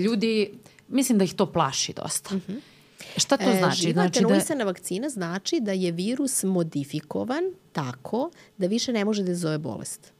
ljudi 0.00 0.50
mislim 0.88 1.18
da 1.18 1.24
ih 1.24 1.34
to 1.34 1.52
plaši 1.52 1.92
dosta. 1.92 2.34
Mm 2.34 2.42
-hmm. 2.48 2.60
Šta 3.16 3.36
to 3.36 3.52
znači? 3.58 3.78
E, 3.78 3.82
živa 3.82 3.92
znači 3.92 4.18
atenuisana 4.18 4.58
da... 4.58 4.64
vakcina 4.64 5.08
znači 5.08 5.60
da 5.60 5.72
je 5.72 5.92
virus 5.92 6.42
modifikovan 6.42 7.44
tako 7.72 8.30
da 8.58 8.66
više 8.66 8.92
ne 8.92 9.04
može 9.04 9.22
da 9.22 9.34
zove 9.34 9.58
bolest, 9.58 10.12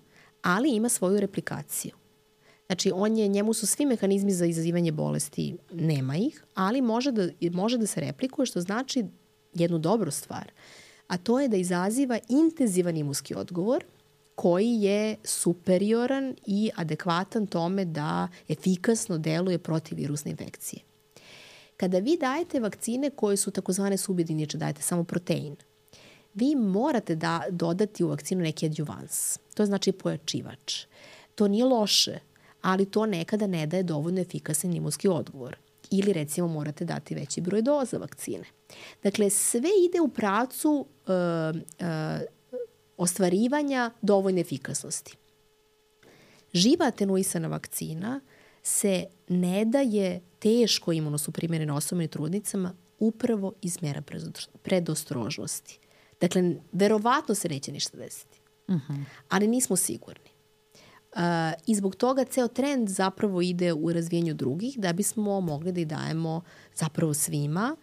ali 0.42 0.70
ima 0.70 0.88
svoju 0.88 1.20
replikaciju. 1.20 1.92
Znači, 2.66 2.92
on 2.94 3.16
je, 3.16 3.28
njemu 3.28 3.54
su 3.54 3.66
svi 3.66 3.86
mehanizmi 3.86 4.32
za 4.32 4.46
izazivanje 4.46 4.92
bolesti, 4.92 5.56
nema 5.72 6.16
ih, 6.16 6.44
ali 6.54 6.82
može 6.82 7.12
da, 7.12 7.28
može 7.52 7.78
da 7.78 7.86
se 7.86 8.00
replikuje, 8.00 8.46
što 8.46 8.60
znači 8.60 9.04
jednu 9.54 9.78
dobru 9.78 10.10
stvar, 10.10 10.50
a 11.08 11.16
to 11.16 11.40
je 11.40 11.48
da 11.48 11.56
izaziva 11.56 12.18
intenzivan 12.28 12.96
imunski 12.96 13.34
odgovor, 13.34 13.84
koji 14.34 14.82
je 14.82 15.16
superioran 15.24 16.34
i 16.46 16.70
adekvatan 16.76 17.46
tome 17.46 17.84
da 17.84 18.28
efikasno 18.48 19.18
deluje 19.18 19.58
protiv 19.58 19.98
virusne 19.98 20.30
infekcije. 20.30 20.82
Kada 21.76 21.98
vi 21.98 22.16
dajete 22.16 22.60
vakcine 22.60 23.10
koje 23.10 23.36
su 23.36 23.50
takozvane 23.50 23.96
subjediniče, 23.96 24.58
dajete 24.58 24.82
samo 24.82 25.04
protein, 25.04 25.56
vi 26.34 26.54
morate 26.54 27.14
da 27.14 27.42
dodati 27.50 28.04
u 28.04 28.08
vakcinu 28.08 28.42
neki 28.42 28.66
adjuvans. 28.66 29.38
To 29.54 29.66
znači 29.66 29.92
pojačivač. 29.92 30.84
To 31.34 31.48
nije 31.48 31.64
loše, 31.64 32.18
ali 32.62 32.86
to 32.86 33.06
nekada 33.06 33.46
ne 33.46 33.66
daje 33.66 33.82
dovoljno 33.82 34.20
efikasan 34.20 34.74
imunski 34.74 35.08
odgovor. 35.08 35.56
Ili 35.90 36.12
recimo 36.12 36.48
morate 36.48 36.84
dati 36.84 37.14
veći 37.14 37.40
broj 37.40 37.62
doza 37.62 37.98
vakcine. 37.98 38.44
Dakle, 39.02 39.30
sve 39.30 39.70
ide 39.88 40.00
u 40.00 40.08
pracu 40.08 40.70
uh, 40.70 41.14
uh, 41.56 42.20
ostvarivanja 42.96 43.90
dovoljne 44.02 44.40
efikasnosti. 44.40 45.16
Živa 46.52 46.86
atenuisana 46.86 47.48
vakcina 47.48 48.20
se 48.62 49.04
ne 49.28 49.64
daje 49.64 50.20
teško 50.38 50.92
imunosuprimerene 50.92 51.72
osobama 51.72 52.04
i 52.04 52.08
trudnicama 52.08 52.74
upravo 52.98 53.52
iz 53.62 53.82
mera 53.82 54.02
predostrožnosti. 54.62 55.78
Dakle, 56.20 56.54
verovatno 56.72 57.34
se 57.34 57.48
neće 57.48 57.72
ništa 57.72 57.96
desiti. 57.96 58.40
Uh 58.68 58.74
mhm. 58.74 58.92
-huh. 58.92 59.04
Ali 59.28 59.48
nismo 59.48 59.76
sigurni. 59.76 60.27
I 61.66 61.74
zbog 61.74 61.96
toga 61.96 62.24
ceo 62.24 62.48
trend 62.48 62.88
zapravo 62.88 63.42
ide 63.42 63.72
u 63.72 63.92
razvijenju 63.92 64.34
drugih 64.34 64.78
da 64.78 64.92
bismo 64.92 65.40
mogli 65.40 65.72
da 65.72 65.80
ih 65.80 65.86
dajemo 65.86 66.40
zapravo 66.74 67.14
svima. 67.14 67.76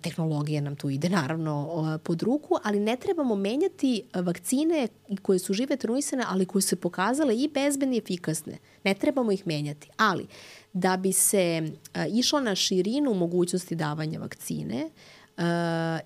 Tehnologija 0.00 0.60
nam 0.60 0.76
tu 0.76 0.90
ide 0.90 1.08
naravno 1.08 1.98
pod 2.04 2.22
ruku, 2.22 2.56
ali 2.64 2.80
ne 2.80 2.96
trebamo 2.96 3.36
menjati 3.36 4.02
vakcine 4.14 4.88
koje 5.22 5.38
su 5.38 5.52
žive 5.52 5.76
tenuisane, 5.76 6.24
ali 6.28 6.46
koje 6.46 6.62
su 6.62 6.76
pokazale 6.76 7.36
i 7.36 7.48
bezbedne 7.48 7.96
i 7.96 7.98
efikasne. 7.98 8.58
Ne 8.84 8.94
trebamo 8.94 9.32
ih 9.32 9.46
menjati, 9.46 9.90
ali 9.96 10.26
da 10.72 10.96
bi 10.96 11.12
se 11.12 11.72
išlo 12.12 12.40
na 12.40 12.54
širinu 12.54 13.14
mogućnosti 13.14 13.74
davanja 13.74 14.18
vakcine, 14.18 14.84
Uh, 14.84 15.17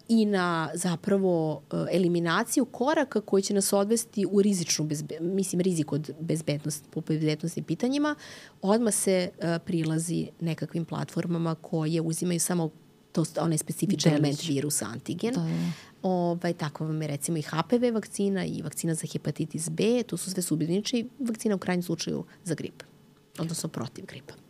i 0.08 0.26
na 0.26 0.70
zapravo 0.74 1.52
uh, 1.52 1.60
eliminaciju 1.90 2.64
koraka 2.64 3.20
koji 3.20 3.42
će 3.42 3.54
nas 3.54 3.72
odvesti 3.72 4.26
u 4.30 4.42
rizičnu, 4.42 4.84
bezbe, 4.84 5.20
mislim 5.20 5.60
rizik 5.60 5.92
od 5.92 6.10
bezbednosti, 6.20 6.88
po 6.90 7.00
bezbednostnim 7.00 7.64
pitanjima, 7.64 8.14
odmah 8.62 8.94
se 8.94 9.30
uh, 9.32 9.44
prilazi 9.64 10.28
nekakvim 10.40 10.84
platformama 10.84 11.54
koje 11.54 12.00
uzimaju 12.00 12.40
samo 12.40 12.70
to 13.12 13.24
onaj 13.40 13.58
specifičan 13.58 14.12
element 14.12 14.48
virusa 14.48 14.86
antigen. 14.86 15.34
Da, 15.34 15.40
da. 15.40 15.72
Ovaj, 16.02 16.52
tako 16.52 16.84
vam 16.84 17.02
je 17.02 17.08
recimo 17.08 17.38
i 17.38 17.42
HPV 17.42 17.94
vakcina 17.94 18.44
i 18.44 18.62
vakcina 18.62 18.94
za 18.94 19.06
hepatitis 19.12 19.70
B, 19.70 20.02
to 20.02 20.16
su 20.16 20.30
sve 20.30 20.42
subjedniči 20.42 21.08
vakcina 21.18 21.54
u 21.54 21.58
krajnjem 21.58 21.82
slučaju 21.82 22.24
za 22.44 22.54
grip, 22.54 22.82
odnosno 23.38 23.68
protiv 23.68 24.06
gripa. 24.06 24.41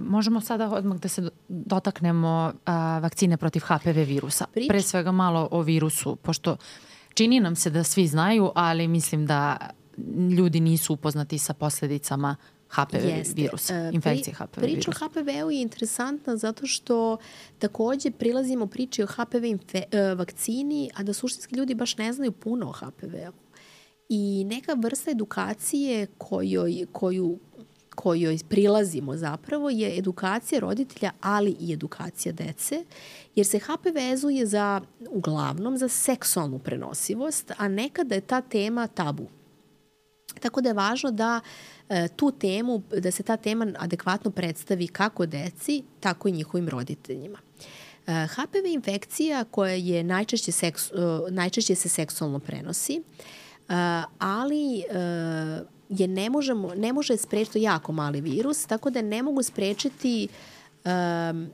Možemo 0.00 0.40
sada 0.40 0.70
odmah 0.70 0.98
da 0.98 1.08
se 1.08 1.30
dotaknemo 1.48 2.52
uh, 2.54 2.72
vakcine 3.02 3.36
protiv 3.36 3.62
HPV 3.64 3.98
virusa. 4.06 4.46
Prič. 4.54 4.68
Pre 4.68 4.82
svega 4.82 5.12
malo 5.12 5.48
o 5.50 5.62
virusu, 5.62 6.16
pošto 6.16 6.56
čini 7.14 7.40
nam 7.40 7.56
se 7.56 7.70
da 7.70 7.84
svi 7.84 8.06
znaju, 8.06 8.50
ali 8.54 8.88
mislim 8.88 9.26
da 9.26 9.56
ljudi 10.38 10.60
nisu 10.60 10.92
upoznati 10.92 11.38
sa 11.38 11.54
posledicama 11.54 12.36
HPV 12.68 13.06
Jeste. 13.06 13.42
virusa, 13.42 13.74
uh, 13.88 13.94
infekcije 13.94 14.34
HPV 14.34 14.60
Priča 14.60 14.66
virusa. 14.66 14.90
o 15.04 15.08
HPV-u 15.08 15.50
je 15.50 15.62
interesantna 15.62 16.36
zato 16.36 16.66
što 16.66 17.16
takođe 17.58 18.10
prilazimo 18.10 18.66
priči 18.66 19.02
o 19.02 19.06
HPV 19.06 19.44
infe, 19.44 19.82
uh, 19.92 20.18
vakcini, 20.18 20.90
a 20.94 21.02
da 21.02 21.12
suštinski 21.12 21.54
ljudi 21.56 21.74
baš 21.74 21.96
ne 21.96 22.12
znaju 22.12 22.32
puno 22.32 22.68
o 22.68 22.72
HPV-u. 22.72 23.32
I 24.08 24.44
neka 24.44 24.72
vrsta 24.72 25.10
edukacije 25.10 26.06
kojoj, 26.18 26.86
koju 26.92 27.38
kojoj 27.98 28.38
prilazimo 28.48 29.16
zapravo 29.16 29.70
je 29.70 29.98
edukacija 29.98 30.60
roditelja, 30.60 31.10
ali 31.20 31.56
i 31.60 31.72
edukacija 31.72 32.32
dece, 32.32 32.84
jer 33.34 33.46
se 33.46 33.58
HPV 33.58 33.94
vezuje 33.94 34.46
za, 34.46 34.80
uglavnom, 35.10 35.78
za 35.78 35.88
seksualnu 35.88 36.58
prenosivost, 36.58 37.52
a 37.56 37.68
nekada 37.68 38.14
je 38.14 38.20
ta 38.20 38.40
tema 38.40 38.86
tabu. 38.86 39.26
Tako 40.40 40.60
da 40.60 40.68
je 40.68 40.74
važno 40.74 41.10
da 41.10 41.40
e, 41.88 42.08
tu 42.16 42.30
temu, 42.30 42.82
da 42.98 43.10
se 43.10 43.22
ta 43.22 43.36
tema 43.36 43.66
adekvatno 43.78 44.30
predstavi 44.30 44.86
kako 44.86 45.26
deci, 45.26 45.82
tako 46.00 46.28
i 46.28 46.32
njihovim 46.32 46.68
roditeljima. 46.68 47.38
E, 48.06 48.26
HPV 48.26 48.66
infekcija 48.66 49.44
koja 49.44 49.72
je 49.72 50.04
najčešće, 50.04 50.52
seks, 50.52 50.90
e, 50.90 50.94
najčešće 51.30 51.74
se 51.74 51.88
seksualno 51.88 52.38
prenosi, 52.38 53.02
ali 54.18 54.84
je 55.88 56.08
ne, 56.08 56.30
možemo, 56.30 56.74
ne 56.74 56.92
može 56.92 57.16
sprečiti 57.16 57.62
jako 57.62 57.92
mali 57.92 58.20
virus, 58.20 58.66
tako 58.66 58.90
da 58.90 59.02
ne 59.02 59.22
mogu 59.22 59.42
sprečiti 59.42 60.28
um, 60.84 61.46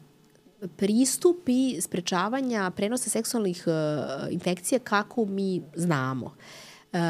pristupi 0.77 1.81
sprečavanja 1.81 2.71
prenosa 2.71 3.11
seksualnih 3.11 3.65
uh, 3.67 4.33
infekcija 4.33 4.79
kako 4.79 5.25
mi 5.25 5.63
znamo. 5.75 6.27
Uh, 6.27 7.01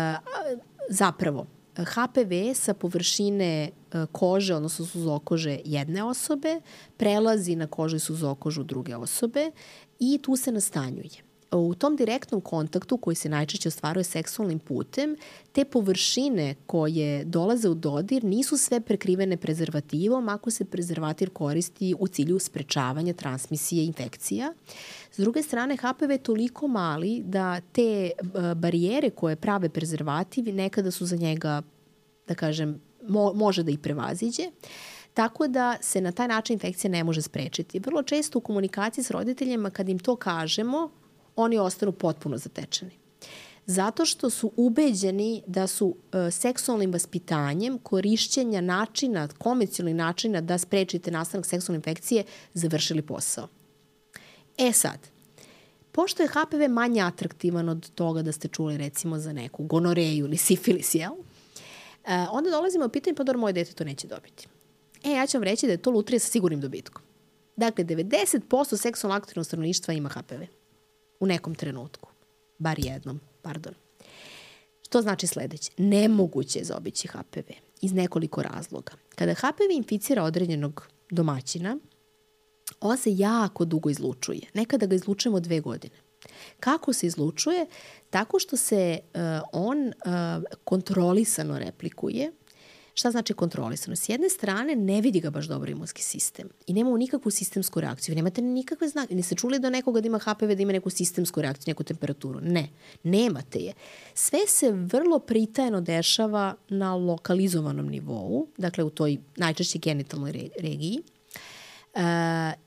zapravo, 0.88 1.46
HPV 1.76 2.54
sa 2.54 2.74
površine 2.74 3.70
uh, 3.70 4.04
kože, 4.12 4.54
odnosno 4.54 4.86
suzokože 4.86 5.58
jedne 5.64 6.04
osobe, 6.04 6.60
prelazi 6.96 7.56
na 7.56 7.66
kožu 7.66 7.96
i 7.96 8.00
suzokožu 8.00 8.62
druge 8.62 8.96
osobe 8.96 9.50
i 9.98 10.18
tu 10.22 10.36
se 10.36 10.52
nastanjuje 10.52 11.33
u 11.58 11.74
tom 11.74 11.96
direktnom 11.96 12.40
kontaktu 12.40 12.96
koji 12.96 13.14
se 13.14 13.28
najčešće 13.28 13.68
ostvaruje 13.68 14.04
seksualnim 14.04 14.58
putem, 14.58 15.16
te 15.52 15.64
površine 15.64 16.54
koje 16.66 17.24
dolaze 17.24 17.68
u 17.68 17.74
dodir 17.74 18.24
nisu 18.24 18.56
sve 18.56 18.80
prekrivene 18.80 19.36
prezervativom 19.36 20.28
ako 20.28 20.50
se 20.50 20.64
prezervativ 20.64 21.30
koristi 21.30 21.94
u 21.98 22.08
cilju 22.08 22.38
sprečavanja 22.38 23.12
transmisije 23.12 23.84
infekcija. 23.84 24.52
S 25.12 25.18
druge 25.18 25.42
strane, 25.42 25.76
HPV 25.76 26.10
je 26.10 26.18
toliko 26.18 26.68
mali 26.68 27.22
da 27.24 27.60
te 27.60 28.10
barijere 28.56 29.10
koje 29.10 29.36
prave 29.36 29.68
prezervativi 29.68 30.52
nekada 30.52 30.90
su 30.90 31.06
za 31.06 31.16
njega, 31.16 31.62
da 32.28 32.34
kažem, 32.34 32.80
mo 33.08 33.32
može 33.32 33.62
da 33.62 33.70
ih 33.70 33.78
prevaziđe. 33.78 34.42
Tako 35.14 35.48
da 35.48 35.76
se 35.80 36.00
na 36.00 36.12
taj 36.12 36.28
način 36.28 36.54
infekcija 36.54 36.90
ne 36.90 37.04
može 37.04 37.22
sprečiti. 37.22 37.78
Vrlo 37.78 38.02
često 38.02 38.38
u 38.38 38.42
komunikaciji 38.42 39.04
s 39.04 39.10
roditeljima 39.10 39.70
kad 39.70 39.88
im 39.88 39.98
to 39.98 40.16
kažemo, 40.16 40.90
oni 41.36 41.58
ostanu 41.58 41.92
potpuno 41.92 42.38
zatečeni. 42.38 43.04
Zato 43.66 44.04
što 44.04 44.30
su 44.30 44.52
ubeđeni 44.56 45.42
da 45.46 45.66
su 45.66 45.96
e, 46.12 46.30
seksualnim 46.30 46.92
vaspitanjem, 46.92 47.78
korišćenja 47.78 48.60
načina, 48.60 49.28
konvencionalnih 49.38 49.96
načina 49.96 50.40
da 50.40 50.58
sprečite 50.58 51.10
nastanak 51.10 51.46
seksualne 51.46 51.76
infekcije, 51.76 52.24
završili 52.54 53.02
posao. 53.02 53.48
E 54.58 54.72
sad, 54.72 54.98
pošto 55.92 56.22
je 56.22 56.28
HPV 56.28 56.68
manje 56.68 57.00
atraktivan 57.00 57.68
od 57.68 57.90
toga 57.90 58.22
da 58.22 58.32
ste 58.32 58.48
čuli 58.48 58.76
recimo 58.76 59.18
za 59.18 59.32
neku 59.32 59.64
gonoreju 59.64 60.24
ili 60.24 60.36
sifilis, 60.36 60.94
jel? 60.94 61.12
E, 62.04 62.26
onda 62.30 62.50
dolazimo 62.50 62.86
u 62.86 62.88
pitanje, 62.88 63.14
pa 63.14 63.24
dobro, 63.24 63.40
moje 63.40 63.52
dete 63.52 63.72
to 63.72 63.84
neće 63.84 64.06
dobiti. 64.06 64.48
E, 65.04 65.10
ja 65.10 65.26
ću 65.26 65.36
vam 65.36 65.44
reći 65.44 65.66
da 65.66 65.72
je 65.72 65.82
to 65.82 65.90
lutrija 65.90 66.20
sa 66.20 66.30
sigurnim 66.30 66.60
dobitkom. 66.60 67.02
Dakle, 67.56 67.84
90% 67.84 68.76
seksualno 68.76 69.16
aktivnog 69.16 69.46
stanovništva 69.46 69.94
ima 69.94 70.08
HPV 70.08 70.63
u 71.24 71.26
nekom 71.26 71.54
trenutku. 71.54 72.10
Bar 72.58 72.78
jednom, 72.78 73.20
pardon. 73.42 73.74
Što 74.82 75.02
znači 75.02 75.26
sledeće? 75.26 75.70
Nemoguće 75.76 76.58
je 76.58 76.64
zaobići 76.64 77.08
HPV 77.08 77.52
iz 77.80 77.92
nekoliko 77.92 78.42
razloga. 78.42 78.92
Kada 79.14 79.34
HPV 79.34 79.70
inficira 79.72 80.22
određenog 80.22 80.88
domaćina, 81.10 81.78
on 82.80 82.98
se 82.98 83.16
jako 83.16 83.64
dugo 83.64 83.90
izlučuje. 83.90 84.40
Nekada 84.54 84.86
ga 84.86 84.94
izlučujemo 84.94 85.40
dve 85.40 85.60
godine. 85.60 85.94
Kako 86.60 86.92
se 86.92 87.06
izlučuje? 87.06 87.66
Tako 88.10 88.38
što 88.38 88.56
se 88.56 88.98
uh, 89.02 89.20
on 89.52 89.86
uh, 89.86 89.92
kontrolisano 90.64 91.58
replikuje, 91.58 92.32
Šta 92.94 93.10
znači 93.10 93.34
kontrolisano? 93.34 93.96
S 93.96 94.08
jedne 94.08 94.28
strane 94.28 94.76
ne 94.76 95.00
vidi 95.00 95.20
ga 95.20 95.30
baš 95.30 95.46
dobro 95.46 95.70
imunski 95.70 96.02
sistem 96.02 96.48
i 96.66 96.72
nemamo 96.72 96.96
nikakvu 96.96 97.30
sistemsku 97.30 97.80
reakciju. 97.80 98.12
Vi 98.12 98.16
nemate 98.16 98.42
nikakve 98.42 98.88
znake. 98.88 99.14
Ne 99.14 99.22
ste 99.22 99.34
čuli 99.34 99.58
da 99.58 99.70
nekoga 99.70 100.00
da 100.00 100.06
ima 100.06 100.18
HPV 100.18 100.54
da 100.54 100.62
ima 100.62 100.72
neku 100.72 100.90
sistemsku 100.90 101.42
reakciju, 101.42 101.70
neku 101.70 101.84
temperaturu. 101.84 102.40
Ne, 102.40 102.68
nemate 103.02 103.58
je. 103.58 103.72
Sve 104.14 104.38
se 104.46 104.70
vrlo 104.70 105.18
pritajeno 105.18 105.80
dešava 105.80 106.54
na 106.68 106.94
lokalizovanom 106.94 107.86
nivou, 107.86 108.46
dakle 108.56 108.84
u 108.84 108.90
toj 108.90 109.18
najčešće 109.36 109.78
genitalnoj 109.78 110.50
regiji 110.58 111.02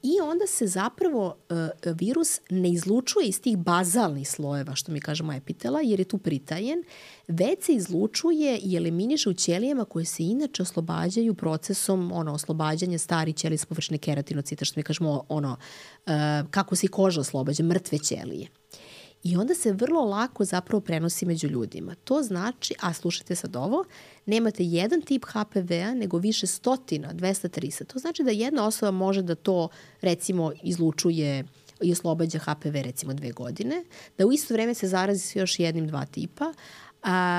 I 0.04 0.22
onda 0.24 0.48
se 0.48 0.68
zapravo 0.68 1.26
uh, 1.50 1.58
virus 1.96 2.40
ne 2.50 2.70
izlučuje 2.70 3.28
iz 3.28 3.42
tih 3.42 3.58
bazalnih 3.58 4.30
slojeva, 4.30 4.76
što 4.76 4.92
mi 4.92 5.02
kažemo 5.02 5.34
epitela, 5.34 5.82
jer 5.82 6.00
je 6.00 6.04
tu 6.04 6.18
pritajen, 6.18 6.84
već 7.28 7.64
se 7.64 7.74
izlučuje 7.74 8.58
i 8.58 8.76
eliminiše 8.76 9.30
u 9.30 9.34
ćelijama 9.34 9.86
koje 9.86 10.06
se 10.06 10.24
inače 10.24 10.62
oslobađaju 10.62 11.34
procesom 11.34 12.12
ono, 12.12 12.34
oslobađanja 12.34 12.98
stari 12.98 13.34
ćelije 13.34 13.58
s 13.58 13.66
površine 13.66 13.98
keratinocita, 13.98 14.66
što 14.66 14.80
mi 14.80 14.84
kažemo 14.84 15.24
ono, 15.30 15.52
uh, 16.06 16.14
kako 16.52 16.76
se 16.76 16.86
i 16.86 16.90
koža 16.90 17.22
oslobađa, 17.22 17.64
mrtve 17.64 18.00
ćelije. 18.00 18.48
I 19.28 19.38
onda 19.38 19.56
se 19.56 19.72
vrlo 19.72 20.06
lako 20.06 20.46
zapravo 20.46 20.82
prenosi 20.82 21.26
među 21.26 21.48
ljudima. 21.48 21.96
To 22.04 22.22
znači, 22.24 22.74
a 22.80 22.94
slušajte 22.94 23.36
sad 23.36 23.56
ovo, 23.56 23.84
nemate 24.26 24.64
jedan 24.64 25.02
tip 25.02 25.26
HPV-a, 25.26 25.94
nego 25.94 26.18
više 26.18 26.48
stotina, 26.48 27.14
200, 27.14 27.60
300. 27.60 27.86
To 27.86 28.00
znači 28.00 28.24
da 28.24 28.32
jedna 28.32 28.68
osoba 28.68 28.92
može 28.92 29.22
da 29.22 29.36
to, 29.36 29.68
recimo, 30.02 30.52
izlučuje 30.64 31.44
i 31.82 31.92
oslobađa 31.92 32.40
HPV 32.40 32.74
recimo 32.74 33.14
dve 33.14 33.32
godine, 33.32 33.84
da 34.18 34.26
u 34.26 34.32
isto 34.32 34.54
vreme 34.54 34.74
se 34.74 34.88
zarazi 34.88 35.28
s 35.28 35.36
još 35.36 35.60
jednim 35.60 35.88
dva 35.88 36.06
tipa, 36.06 36.54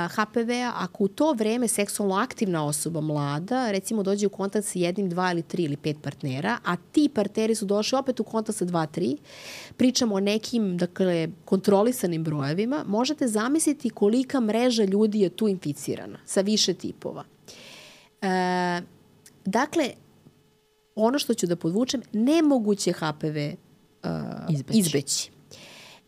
HPV-a, 0.09 0.73
ako 0.77 1.05
u 1.05 1.09
to 1.09 1.33
vreme 1.33 1.69
seksualno 1.69 2.15
aktivna 2.15 2.67
osoba 2.67 3.01
mlada, 3.01 3.71
recimo 3.71 4.03
dođe 4.03 4.27
u 4.27 4.31
kontakt 4.31 4.67
sa 4.67 4.79
jednim, 4.79 5.09
dva 5.11 5.33
ili 5.33 5.43
tri 5.43 5.63
ili 5.63 5.77
pet 5.77 5.97
partnera, 6.03 6.59
a 6.65 6.77
ti 6.77 7.09
partneri 7.15 7.55
su 7.55 7.67
došli 7.67 7.99
opet 7.99 8.21
u 8.21 8.25
kontakt 8.25 8.59
sa 8.59 8.65
dva, 8.65 8.87
tri, 8.87 9.17
pričamo 9.77 10.15
o 10.15 10.21
nekim, 10.21 10.77
dakle, 10.77 11.29
kontrolisanim 11.45 12.25
brojevima, 12.25 12.85
možete 12.87 13.29
zamisliti 13.29 13.91
kolika 13.91 14.41
mreža 14.41 14.85
ljudi 14.85 15.21
je 15.21 15.31
tu 15.31 15.49
inficirana 15.49 16.19
sa 16.25 16.41
više 16.41 16.75
tipova. 16.75 17.25
E, 18.23 18.83
dakle, 19.45 19.91
ono 20.95 21.19
što 21.19 21.35
ću 21.35 21.47
da 21.47 21.57
podvučem, 21.57 22.03
nemoguće 22.13 22.93
HPV 22.93 23.37
uh, 24.05 24.11
izbeći. 24.51 24.79
izbeći. 24.79 25.31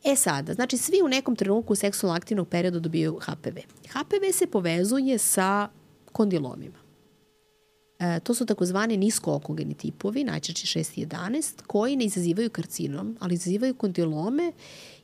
E 0.04 0.16
sada, 0.16 0.54
znači 0.54 0.76
svi 0.76 1.02
u 1.04 1.08
nekom 1.08 1.36
trenutku 1.36 1.74
seksualno 1.74 2.16
aktivnog 2.16 2.48
perioda 2.48 2.78
dobijaju 2.78 3.18
HPV. 3.22 3.58
HPV 3.88 4.32
se 4.32 4.46
povezuje 4.46 5.18
sa 5.18 5.68
kondilomima. 6.12 6.78
E, 7.98 8.20
to 8.20 8.34
su 8.34 8.46
takozvani 8.46 8.96
niskookogeni 8.96 9.74
tipovi, 9.74 10.24
najčešće 10.24 10.78
6 10.78 11.00
i 11.00 11.06
11, 11.06 11.62
koji 11.66 11.96
ne 11.96 12.04
izazivaju 12.04 12.50
karcinom, 12.50 13.16
ali 13.20 13.34
izazivaju 13.34 13.74
kondilome 13.74 14.52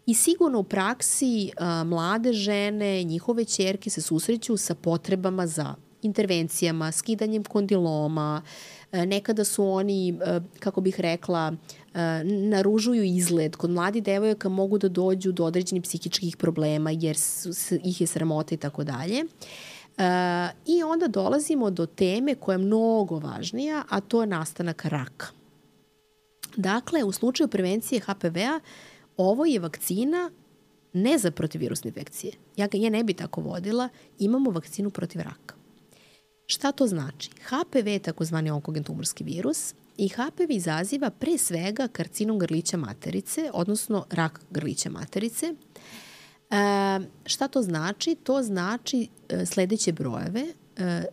i 0.07 0.15
sigurno 0.15 0.59
u 0.59 0.65
praksi 0.65 1.51
a, 1.57 1.85
mlade 1.85 2.33
žene, 2.33 3.03
njihove 3.03 3.45
čerke 3.45 3.91
se 3.91 4.03
susreću 4.03 4.57
sa 4.57 4.75
potrebama 4.75 5.47
za 5.47 5.75
intervencijama, 6.03 6.93
skidanjem 6.93 7.45
kondiloma, 7.45 8.43
e, 8.45 8.76
nekada 8.93 9.45
su 9.45 9.65
oni, 9.65 10.09
e, 10.09 10.41
kako 10.59 10.81
bih 10.81 11.01
rekla, 11.01 11.53
e, 11.95 12.25
naružuju 12.25 13.03
izgled. 13.05 13.57
Kod 13.57 13.71
mladi 13.71 14.01
devojaka 14.01 14.49
mogu 14.49 14.79
da 14.79 14.89
dođu 14.89 15.33
do 15.33 15.45
određenih 15.45 15.83
psihičkih 15.83 16.37
problema 16.37 16.91
jer 16.91 17.17
su, 17.17 17.75
ih 17.85 18.01
je 18.01 18.07
sramota 18.07 18.55
i 18.55 18.59
tako 18.59 18.85
dalje. 18.85 19.25
I 20.67 20.83
onda 20.83 21.09
dolazimo 21.09 21.71
do 21.71 21.87
teme 21.87 22.35
koja 22.35 22.55
je 22.55 22.59
mnogo 22.59 23.19
važnija, 23.19 23.83
a 23.89 24.01
to 24.01 24.21
je 24.21 24.27
nastanak 24.27 24.85
raka. 24.85 25.27
Dakle, 26.57 27.05
u 27.05 27.13
slučaju 27.13 27.49
prevencije 27.49 28.01
HPV-a, 28.01 28.61
ovo 29.17 29.47
je 29.47 29.61
vakcina 29.61 30.31
ne 30.93 31.19
za 31.19 31.31
protivirusne 31.31 31.89
infekcije. 31.89 32.33
Ja 32.57 32.69
je 32.73 32.91
ne 32.91 33.05
bi 33.05 33.15
tako 33.15 33.41
vodila, 33.41 33.89
imamo 34.19 34.51
vakcinu 34.51 34.91
protiv 34.91 35.21
raka. 35.21 35.56
Šta 36.47 36.73
to 36.73 36.87
znači? 36.87 37.31
HPV 37.31 37.89
je 37.89 37.99
takozvani 37.99 38.51
onkogen 38.51 38.85
tumorski 38.85 39.25
virus 39.25 39.75
i 39.97 40.09
HPV 40.09 40.51
izaziva 40.51 41.11
pre 41.11 41.39
svega 41.39 41.89
karcinom 41.89 42.39
grlića 42.39 42.77
materice, 42.77 43.51
odnosno 43.53 44.07
rak 44.11 44.41
grlića 44.51 44.91
materice, 44.91 45.55
E, 46.51 47.01
šta 47.25 47.49
to 47.49 47.63
znači? 47.63 48.17
To 48.23 48.43
znači 48.43 49.09
e, 49.29 49.47
sledeće 49.47 49.93
brojeve. 49.93 50.47
E, 50.77 51.05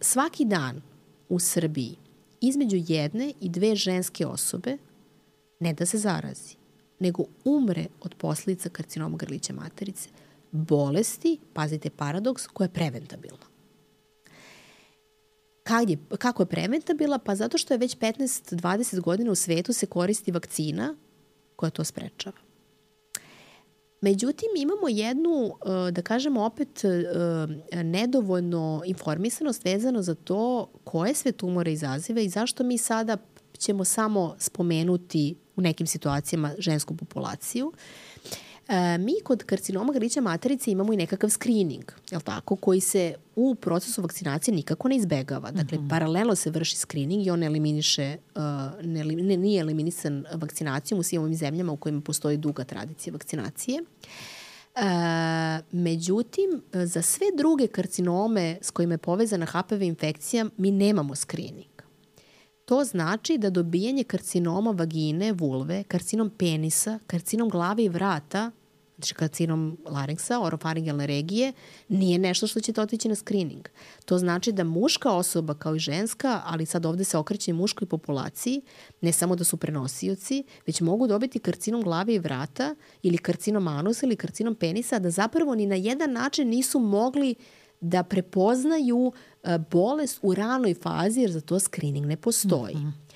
svaki 0.00 0.44
dan 0.44 0.82
u 1.28 1.38
Srbiji 1.38 1.96
između 2.40 2.76
jedne 2.86 3.32
i 3.40 3.48
dve 3.48 3.76
ženske 3.76 4.26
osobe 4.26 4.76
ne 5.60 5.72
da 5.72 5.86
se 5.86 5.98
zarazi, 5.98 6.56
nego 6.98 7.24
umre 7.44 7.86
od 8.00 8.14
posledica 8.14 8.68
karcinoma 8.68 9.16
grlića 9.16 9.52
materice, 9.52 10.08
bolesti, 10.50 11.38
pazite 11.52 11.90
paradoks, 11.90 12.46
koja 12.46 12.64
je 12.64 12.72
preventabilna. 12.72 13.46
Kad 15.68 15.90
je, 15.90 15.98
kako 16.18 16.42
je 16.42 16.46
preventabilna? 16.46 17.18
Pa 17.18 17.34
zato 17.34 17.58
što 17.58 17.74
je 17.74 17.78
već 17.78 17.96
15-20 17.96 19.00
godina 19.00 19.30
u 19.30 19.34
svetu 19.34 19.72
se 19.72 19.86
koristi 19.86 20.32
vakcina 20.32 20.94
koja 21.56 21.70
to 21.70 21.84
sprečava. 21.84 22.36
Međutim, 24.00 24.48
imamo 24.56 24.88
jednu, 24.88 25.56
e, 25.88 25.90
da 25.90 26.02
kažemo 26.02 26.44
opet, 26.44 26.84
e, 26.84 27.82
nedovoljno 27.82 28.82
informisanost 28.86 29.64
vezano 29.64 30.02
za 30.02 30.14
to 30.14 30.70
koje 30.84 31.14
sve 31.14 31.32
tumore 31.32 31.72
izazive 31.72 32.24
i 32.24 32.28
zašto 32.28 32.64
mi 32.64 32.78
sada 32.78 33.16
ćemo 33.58 33.84
samo 33.84 34.34
spomenuti 34.38 35.36
u 35.56 35.60
nekim 35.60 35.86
situacijama 35.86 36.54
žensku 36.58 36.96
populaciju. 36.96 37.72
E, 38.68 38.98
mi 38.98 39.14
kod 39.24 39.44
karcinoma 39.44 39.92
grlića 39.92 40.20
materice 40.20 40.70
imamo 40.70 40.92
i 40.92 40.96
nekakav 40.96 41.30
screening, 41.30 41.84
jel 42.10 42.20
tako, 42.20 42.56
koji 42.56 42.80
se 42.80 43.14
u 43.36 43.54
procesu 43.54 44.02
vakcinacije 44.02 44.54
nikako 44.54 44.88
ne 44.88 44.96
izbegava. 44.96 45.50
Dakle, 45.50 45.78
mm 45.78 45.82
-hmm. 45.82 45.90
paralelno 45.90 46.34
se 46.34 46.50
vrši 46.50 46.76
screening 46.76 47.26
i 47.26 47.30
on 47.30 47.42
eliminiše, 47.42 48.16
uh, 48.34 48.42
ne, 48.82 49.04
ne, 49.04 49.36
nije 49.36 49.60
eliminisan 49.60 50.24
vakcinacijom 50.32 51.00
u 51.00 51.02
svim 51.02 51.22
ovim 51.22 51.34
zemljama 51.34 51.72
u 51.72 51.76
kojima 51.76 52.00
postoji 52.00 52.36
duga 52.36 52.64
tradicija 52.64 53.12
vakcinacije. 53.12 53.82
E, 54.74 54.82
međutim, 55.72 56.62
za 56.72 57.02
sve 57.02 57.26
druge 57.36 57.66
karcinome 57.66 58.58
s 58.62 58.70
kojima 58.70 58.94
je 58.94 58.98
povezana 58.98 59.46
HPV 59.46 59.82
infekcija, 59.82 60.46
mi 60.56 60.70
nemamo 60.70 61.14
screening. 61.14 61.78
To 62.64 62.84
znači 62.84 63.38
da 63.38 63.50
dobijanje 63.50 64.04
karcinoma 64.04 64.70
vagine, 64.70 65.32
vulve, 65.32 65.84
karcinom 65.84 66.30
penisa, 66.30 66.98
karcinom 67.06 67.48
glave 67.48 67.84
i 67.84 67.88
vrata, 67.88 68.50
znači 68.98 69.14
karcinom 69.14 69.78
laringsa, 69.86 70.40
orofaringalne 70.40 71.06
regije, 71.06 71.52
nije 71.88 72.18
nešto 72.18 72.46
što 72.46 72.60
ćete 72.60 72.80
otići 72.80 73.08
na 73.08 73.14
screening. 73.14 73.68
To 74.04 74.18
znači 74.18 74.52
da 74.52 74.64
muška 74.64 75.12
osoba 75.12 75.54
kao 75.54 75.74
i 75.74 75.78
ženska, 75.78 76.42
ali 76.44 76.66
sad 76.66 76.86
ovde 76.86 77.04
se 77.04 77.18
okreće 77.18 77.52
muškoj 77.52 77.88
populaciji, 77.88 78.62
ne 79.00 79.12
samo 79.12 79.36
da 79.36 79.44
su 79.44 79.56
prenosioci, 79.56 80.44
već 80.66 80.80
mogu 80.80 81.06
dobiti 81.06 81.38
karcinom 81.38 81.82
glave 81.82 82.14
i 82.14 82.18
vrata 82.18 82.74
ili 83.02 83.18
karcinom 83.18 83.68
anusa 83.68 84.06
ili 84.06 84.16
karcinom 84.16 84.54
penisa, 84.54 84.98
da 84.98 85.10
zapravo 85.10 85.54
ni 85.54 85.66
na 85.66 85.74
jedan 85.74 86.12
način 86.12 86.48
nisu 86.48 86.78
mogli 86.78 87.34
da 87.80 88.02
prepoznaju 88.02 89.12
E, 89.44 89.58
bolest 89.70 90.18
u 90.22 90.34
ranoj 90.34 90.74
fazi, 90.74 91.20
jer 91.20 91.30
za 91.30 91.40
to 91.40 91.58
screening 91.58 92.06
ne 92.06 92.16
postoji. 92.16 92.74
Mm 92.74 92.78
-hmm. 92.78 93.07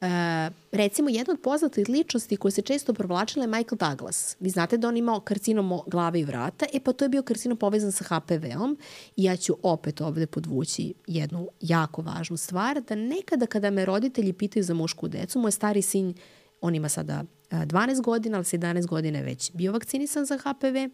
E, 0.00 0.50
recimo, 0.72 1.08
jedna 1.10 1.32
od 1.32 1.40
poznatih 1.40 1.88
ličnosti 1.88 2.36
koje 2.36 2.52
se 2.52 2.62
često 2.62 2.94
provlačila 2.94 3.44
je 3.44 3.48
Michael 3.48 3.78
Douglas. 3.78 4.36
Vi 4.40 4.50
znate 4.50 4.76
da 4.76 4.88
on 4.88 4.96
imao 4.96 5.20
karcinom 5.20 5.80
glave 5.86 6.20
i 6.20 6.24
vrata, 6.24 6.66
e 6.72 6.80
pa 6.80 6.92
to 6.92 7.04
je 7.04 7.08
bio 7.08 7.22
karcinom 7.22 7.58
povezan 7.58 7.92
sa 7.92 8.04
HPV-om 8.04 8.78
ja 9.16 9.36
ću 9.36 9.56
opet 9.62 10.00
ovde 10.00 10.26
podvući 10.26 10.94
jednu 11.06 11.48
jako 11.60 12.02
važnu 12.02 12.36
stvar, 12.36 12.80
da 12.80 12.94
nekada 12.94 13.46
kada 13.46 13.70
me 13.70 13.84
roditelji 13.84 14.32
pitaju 14.32 14.62
za 14.62 14.74
mušku 14.74 15.08
decu, 15.08 15.38
moj 15.38 15.50
stari 15.50 15.82
sin, 15.82 16.14
on 16.60 16.74
ima 16.74 16.88
sada 16.88 17.24
12 17.50 18.02
godina, 18.02 18.36
ali 18.38 18.44
17 18.44 18.86
godina 18.86 19.18
je 19.18 19.24
već 19.24 19.52
bio 19.52 19.72
vakcinisan 19.72 20.24
za 20.24 20.38
HPV, 20.38 20.76
e, 20.76 20.88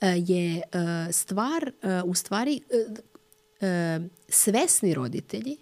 je 0.00 0.62
stvar, 1.12 1.72
u 2.04 2.14
stvari, 2.14 2.60
svesni 4.28 4.94
roditelji 4.94 5.56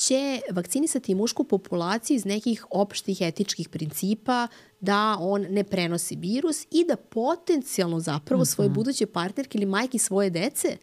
će 0.00 0.40
vakcinisati 0.50 1.14
mušku 1.14 1.44
populaciju 1.44 2.14
iz 2.14 2.24
nekih 2.24 2.66
opštih 2.70 3.20
etičkih 3.20 3.68
principa 3.68 4.48
da 4.80 5.16
on 5.20 5.46
ne 5.50 5.64
prenosi 5.64 6.16
virus 6.16 6.66
i 6.70 6.84
da 6.88 6.96
potencijalno 6.96 8.00
zapravo 8.00 8.44
svoje 8.44 8.68
mhm. 8.68 8.74
buduće 8.74 9.06
partnerke 9.06 9.58
ili 9.58 9.66
majke 9.66 9.98
svoje 9.98 10.30
dece 10.30 10.76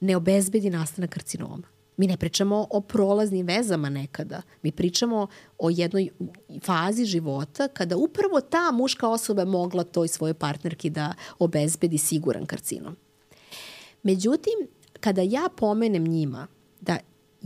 ne 0.00 0.16
obezbedi 0.16 0.70
nastanak 0.70 1.10
karcinoma. 1.10 1.68
Mi 1.96 2.06
ne 2.06 2.16
pričamo 2.16 2.66
o 2.70 2.80
prolaznim 2.80 3.46
vezama 3.46 3.88
nekada. 3.88 4.42
Mi 4.62 4.72
pričamo 4.72 5.26
o 5.58 5.70
jednoj 5.70 6.08
fazi 6.62 7.04
života 7.04 7.68
kada 7.68 7.96
upravo 7.96 8.40
ta 8.40 8.70
muška 8.72 9.08
osoba 9.08 9.44
mogla 9.44 9.84
toj 9.84 10.08
svojoj 10.08 10.34
partnerki 10.34 10.90
da 10.90 11.14
obezbedi 11.38 11.98
siguran 11.98 12.46
karcinom. 12.46 12.96
Međutim, 14.02 14.68
kada 15.00 15.22
ja 15.22 15.48
pomenem 15.56 16.04
njima 16.04 16.46
da 16.80 16.98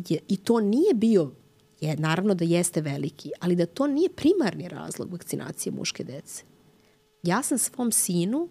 je, 0.09 0.19
i 0.29 0.37
to 0.37 0.61
nije 0.61 0.95
bio, 0.95 1.33
je, 1.81 1.97
naravno 1.97 2.35
da 2.35 2.45
jeste 2.45 2.81
veliki, 2.81 3.31
ali 3.41 3.57
da 3.57 3.66
to 3.66 3.87
nije 3.87 4.09
primarni 4.09 4.69
razlog 4.69 5.12
vakcinacije 5.12 5.73
muške 5.73 6.05
dece. 6.05 6.45
Ja 7.23 7.43
sam 7.43 7.59
svom 7.59 7.93
sinu 7.93 8.49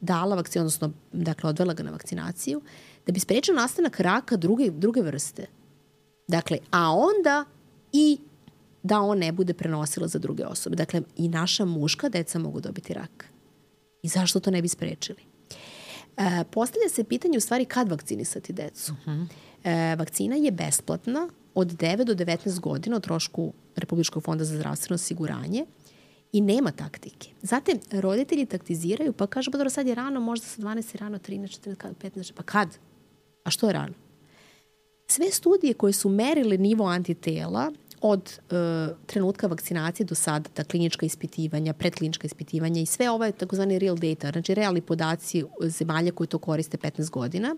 dala 0.00 0.36
vakcinu, 0.36 0.62
odnosno 0.62 0.92
dakle, 1.12 1.50
odvela 1.50 1.74
ga 1.74 1.82
na 1.82 1.90
vakcinaciju, 1.90 2.60
da 3.06 3.12
bi 3.12 3.20
sprečio 3.20 3.54
nastanak 3.54 4.00
raka 4.00 4.36
druge, 4.36 4.70
druge 4.70 5.02
vrste. 5.02 5.46
Dakle, 6.28 6.58
a 6.70 6.90
onda 6.90 7.44
i 7.92 8.18
da 8.82 9.00
on 9.00 9.18
ne 9.18 9.32
bude 9.32 9.54
prenosila 9.54 10.08
za 10.08 10.18
druge 10.18 10.46
osobe. 10.46 10.76
Dakle, 10.76 11.02
i 11.16 11.28
naša 11.28 11.64
muška 11.64 12.08
deca 12.08 12.38
mogu 12.38 12.60
dobiti 12.60 12.94
rak. 12.94 13.28
I 14.02 14.08
zašto 14.08 14.40
to 14.40 14.50
ne 14.50 14.62
bi 14.62 14.68
sprečili? 14.68 15.33
E, 16.16 16.44
postavlja 16.50 16.88
se 16.88 17.04
pitanje 17.04 17.38
u 17.38 17.40
stvari 17.40 17.64
kad 17.64 17.88
vakcinisati 17.88 18.52
decu. 18.52 18.92
Uh 18.92 18.98
-huh. 18.98 19.26
e, 19.64 19.96
vakcina 19.96 20.36
je 20.36 20.50
besplatna 20.50 21.28
od 21.54 21.68
9 21.68 22.04
do 22.04 22.14
19 22.14 22.60
godina 22.60 22.96
o 22.96 23.00
trošku 23.00 23.52
Republičkog 23.76 24.22
fonda 24.22 24.44
za 24.44 24.56
zdravstveno 24.56 24.94
osiguranje 24.94 25.64
i 26.32 26.40
nema 26.40 26.70
taktike. 26.70 27.28
Zatim, 27.42 27.80
roditelji 27.92 28.46
taktiziraju 28.46 29.12
pa 29.12 29.26
kažu, 29.26 29.50
pa 29.50 29.58
dobro, 29.58 29.70
sad 29.70 29.86
je 29.86 29.94
rano, 29.94 30.20
možda 30.20 30.46
sa 30.46 30.62
12 30.62 30.94
je 30.94 30.98
rano, 30.98 31.18
13, 31.18 31.60
14, 31.68 31.94
15, 32.02 32.32
pa 32.32 32.42
kad? 32.42 32.68
A 33.44 33.50
što 33.50 33.66
je 33.66 33.72
rano? 33.72 33.94
Sve 35.06 35.30
studije 35.30 35.74
koje 35.74 35.92
su 35.92 36.08
merile 36.08 36.58
nivo 36.58 36.84
antitela 36.84 37.72
od 38.06 38.38
e, 38.50 38.54
trenutka 39.06 39.46
vakcinacije 39.46 40.06
do 40.06 40.14
sada, 40.14 40.48
ta 40.54 40.64
klinička 40.64 41.06
ispitivanja, 41.06 41.72
predklinička 41.72 42.26
ispitivanja 42.26 42.80
i 42.80 42.86
sve 42.86 43.10
ovo 43.10 43.24
je 43.24 43.32
takozvani 43.32 43.78
real 43.78 43.96
data, 43.96 44.30
znači 44.30 44.54
realni 44.54 44.80
podaci 44.80 45.44
zemalja 45.60 46.12
koji 46.12 46.26
to 46.26 46.38
koriste 46.38 46.76
15 46.76 47.10
godina, 47.10 47.56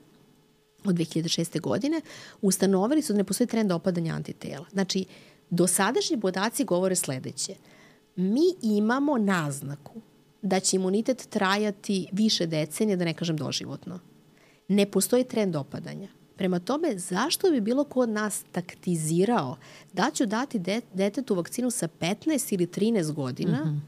od 0.84 0.94
2006. 0.94 1.60
godine, 1.60 2.00
ustanovili 2.42 3.02
su 3.02 3.12
da 3.12 3.16
ne 3.16 3.24
postoji 3.24 3.46
trend 3.46 3.72
opadanja 3.72 4.14
antitela. 4.14 4.66
Znači, 4.72 5.04
dosadašnji 5.50 6.20
podaci 6.20 6.64
govore 6.64 6.96
sledeće. 6.96 7.54
Mi 8.16 8.54
imamo 8.62 9.18
naznaku 9.18 10.00
da 10.42 10.60
će 10.60 10.76
imunitet 10.76 11.26
trajati 11.30 12.06
više 12.12 12.46
decenija, 12.46 12.96
da 12.96 13.04
ne 13.04 13.14
kažem 13.14 13.36
doživotno. 13.36 14.00
Ne 14.68 14.90
postoji 14.90 15.24
trend 15.24 15.56
opadanja. 15.56 16.08
Prema 16.36 16.58
tome, 16.58 16.98
zašto 16.98 17.50
bi 17.50 17.60
bilo 17.60 17.84
ko 17.84 18.00
od 18.00 18.08
nas 18.08 18.44
taktizirao 18.52 19.56
da 19.92 20.10
ću 20.14 20.26
dati 20.26 20.58
de, 20.58 20.80
detetu 20.94 21.34
vakcinu 21.34 21.70
sa 21.70 21.88
15 22.00 22.54
ili 22.54 22.66
13 22.66 23.12
godina, 23.12 23.64
mm 23.64 23.68
-hmm. 23.68 23.80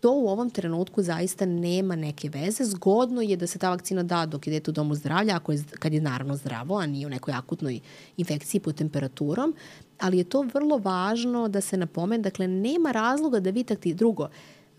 to 0.00 0.12
u 0.12 0.28
ovom 0.28 0.50
trenutku 0.50 1.02
zaista 1.02 1.46
nema 1.46 1.96
neke 1.96 2.28
veze. 2.28 2.64
Zgodno 2.64 3.22
je 3.22 3.36
da 3.36 3.46
se 3.46 3.58
ta 3.58 3.70
vakcina 3.70 4.02
da 4.02 4.26
dok 4.26 4.46
je 4.46 4.50
dete 4.50 4.70
u 4.70 4.74
domu 4.74 4.94
zdravlja, 4.94 5.36
ako 5.36 5.52
je, 5.52 5.64
kad 5.78 5.92
je 5.92 6.00
naravno 6.00 6.36
zdravo, 6.36 6.78
a 6.78 6.86
nije 6.86 7.06
u 7.06 7.10
nekoj 7.10 7.34
akutnoj 7.34 7.80
infekciji 8.16 8.60
pod 8.60 8.74
temperaturom, 8.74 9.54
ali 9.98 10.18
je 10.18 10.24
to 10.24 10.42
vrlo 10.54 10.78
važno 10.78 11.48
da 11.48 11.60
se 11.60 11.76
napomene, 11.76 12.22
dakle, 12.22 12.48
nema 12.48 12.92
razloga 12.92 13.40
da 13.40 13.50
vi 13.50 13.64
takti 13.64 13.94
drugo, 13.94 14.28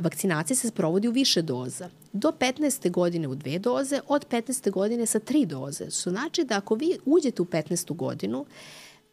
Vakcinacija 0.01 0.57
se 0.57 0.67
sprovodi 0.67 1.07
u 1.07 1.11
više 1.11 1.41
doza. 1.41 1.89
Do 2.13 2.31
15. 2.39 2.91
godine 2.91 3.27
u 3.27 3.35
dve 3.35 3.59
doze, 3.59 3.99
od 4.07 4.27
15. 4.27 4.71
godine 4.71 5.05
sa 5.05 5.19
tri 5.19 5.45
doze. 5.45 5.89
Što 5.89 6.09
znači 6.09 6.43
da 6.43 6.57
ako 6.57 6.75
vi 6.75 6.97
uđete 7.05 7.41
u 7.41 7.45
15. 7.45 7.95
godinu, 7.95 8.45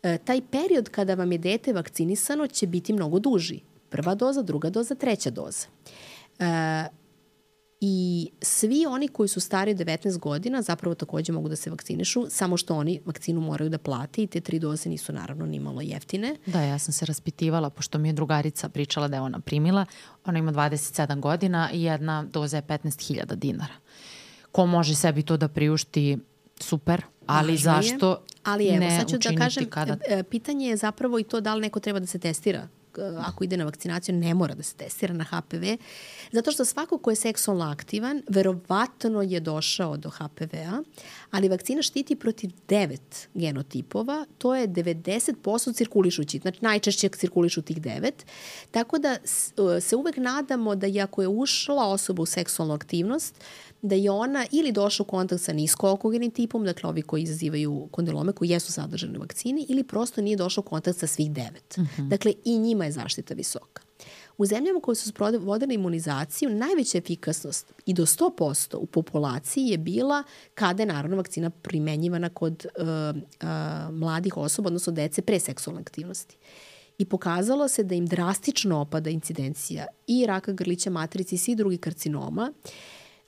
e, 0.03 0.19
taj 0.19 0.41
period 0.51 0.89
kada 0.89 1.15
vam 1.15 1.33
je 1.33 1.39
dete 1.39 1.73
vakcinisano 1.73 2.47
će 2.47 2.67
biti 2.67 2.93
mnogo 2.93 3.19
duži. 3.19 3.61
Prva 3.91 4.15
doza, 4.15 4.43
druga 4.43 4.71
doza, 4.71 4.95
treća 4.95 5.31
doza. 5.31 5.67
E, 6.39 6.45
I 7.81 8.31
svi 8.43 8.87
oni 8.87 9.09
koji 9.09 9.29
su 9.29 9.41
stari 9.41 9.75
19 9.75 10.19
godina 10.19 10.63
zapravo 10.63 10.95
takođe 10.95 11.33
mogu 11.33 11.49
da 11.49 11.57
se 11.57 11.71
vakcinišu, 11.71 12.27
samo 12.31 12.57
što 12.57 12.77
oni 12.77 13.01
vakcinu 13.05 13.41
moraju 13.41 13.71
da 13.71 13.79
plate 13.79 14.23
i 14.23 14.27
te 14.27 14.41
tri 14.41 14.59
doze 14.59 14.89
nisu 14.89 15.13
naravno 15.13 15.47
ni 15.47 15.59
malo 15.59 15.81
jeftine. 15.81 16.37
Da, 16.47 16.61
ja 16.61 16.79
sam 16.79 16.93
se 16.93 17.07
raspitivala, 17.07 17.71
pošto 17.71 17.99
mi 17.99 18.09
je 18.09 18.13
drugarica 18.13 18.69
pričala 18.69 19.09
da 19.09 19.17
je 19.17 19.21
ona 19.21 19.41
primila. 19.41 19.87
Ona 20.25 20.39
ima 20.39 20.53
27 20.53 21.21
godina 21.21 21.71
i 21.73 21.83
jedna 21.83 22.23
doza 22.23 22.57
je 22.57 22.63
15.000 22.63 23.35
dinara. 23.35 23.75
Ko 24.53 24.67
može 24.67 24.95
sebi 24.95 25.23
to 25.23 25.37
da 25.37 25.49
priušti, 25.49 26.19
super, 26.61 27.03
ali 27.27 27.53
Važno 27.53 27.73
zašto. 27.73 28.25
Ali 28.45 28.69
evo, 28.69 28.91
sad 28.99 29.11
ću 29.11 29.19
da 29.19 29.39
kažem, 29.39 29.71
kada... 29.71 29.97
E, 30.09 30.23
pitanje 30.23 30.69
je 30.69 30.77
zapravo 30.77 31.19
i 31.19 31.25
to 31.25 31.41
da 31.41 31.55
li 31.55 31.61
neko 31.61 31.81
treba 31.81 32.01
da 32.01 32.07
se 32.07 32.19
testira 32.19 32.69
ako 33.19 33.45
ide 33.45 33.57
na 33.57 33.65
vakcinaciju, 33.65 34.15
ne 34.15 34.35
mora 34.35 34.55
da 34.55 34.63
se 34.63 34.75
testira 34.75 35.15
na 35.15 35.25
HPV, 35.25 35.65
zato 36.33 36.53
što 36.53 36.65
svako 36.65 36.99
ko 36.99 37.11
je 37.11 37.17
seksualno 37.17 37.65
aktivan, 37.65 38.23
verovatno 38.29 39.23
je 39.23 39.41
došao 39.41 39.97
do 39.97 40.11
HPV-a, 40.11 40.83
ali 41.31 41.49
vakcina 41.49 41.83
štiti 41.83 42.17
protiv 42.17 42.51
devet 42.69 43.29
genotipova, 43.35 44.27
to 44.39 44.55
je 44.55 44.69
90% 44.69 45.75
cirkulišući, 45.75 46.39
znači 46.39 46.59
najčešće 46.61 47.09
cirkulišu 47.09 47.63
tih 47.63 47.83
devet, 47.83 48.27
tako 48.71 48.99
da 48.99 49.17
se 49.81 49.97
uvek 49.97 50.17
nadamo 50.17 50.75
da 50.75 50.87
i 50.87 51.01
ako 51.01 51.23
je 51.23 51.29
ušla 51.29 51.87
osoba 51.87 52.23
u 52.23 52.27
seksualnu 52.27 52.75
aktivnost, 52.75 53.35
da 53.83 53.95
je 53.95 54.11
ona 54.11 54.47
ili 54.53 54.73
došla 54.73 55.03
u 55.03 55.07
kontakt 55.07 55.43
sa 55.43 55.53
niskookogenim 55.53 56.31
tipom, 56.31 56.65
dakle 56.65 56.89
ovi 56.89 57.03
koji 57.03 57.23
izazivaju 57.23 57.89
kondilome 57.91 58.33
koji 58.33 58.49
jesu 58.49 58.73
sadržane 58.73 59.19
u 59.19 59.21
vakcini, 59.21 59.67
ili 59.69 59.85
prosto 59.85 60.23
nije 60.23 60.37
došla 60.37 60.61
u 60.61 60.69
kontakt 60.69 60.99
sa 60.99 61.07
svih 61.07 61.33
devet. 61.33 61.75
Uh 61.79 61.85
mhm. 61.85 62.03
-huh. 62.03 62.09
Dakle, 62.09 62.33
i 62.45 62.59
njima 62.59 62.85
je 62.85 62.93
zaštita 62.93 63.35
visoka. 63.35 63.83
U 64.39 64.47
zemljama 64.47 64.81
koje 64.81 64.97
su 64.97 65.13
vodile 65.41 65.75
imunizaciju, 65.75 66.51
najveća 66.51 66.99
efikasnost 66.99 67.73
i 67.87 67.95
do 67.95 68.07
100% 68.07 68.77
u 68.77 68.87
populaciji 68.87 69.67
je 69.67 69.79
bila 69.79 70.23
kada 70.55 70.83
je 70.83 70.87
naravno 70.87 71.17
vakcina 71.17 71.51
primenjivana 71.51 72.29
kod 72.29 72.67
uh, 72.79 72.87
uh, 72.87 73.95
mladih 73.95 74.37
osoba, 74.37 74.67
odnosno 74.67 74.93
dece 74.93 75.23
pre 75.23 75.41
seksualne 75.41 75.81
aktivnosti. 75.81 76.37
I 76.99 77.05
pokazalo 77.05 77.69
se 77.69 77.83
da 77.83 77.95
im 77.95 78.07
drastično 78.07 78.81
opada 78.81 79.11
incidencija 79.11 79.87
i 80.07 80.27
raka 80.27 80.53
grlića 80.53 80.91
matrice 80.91 81.35
i 81.35 81.39
svih 81.39 81.57
drugih 81.57 81.81
karcinoma. 81.81 82.53
Uh, 82.65 82.71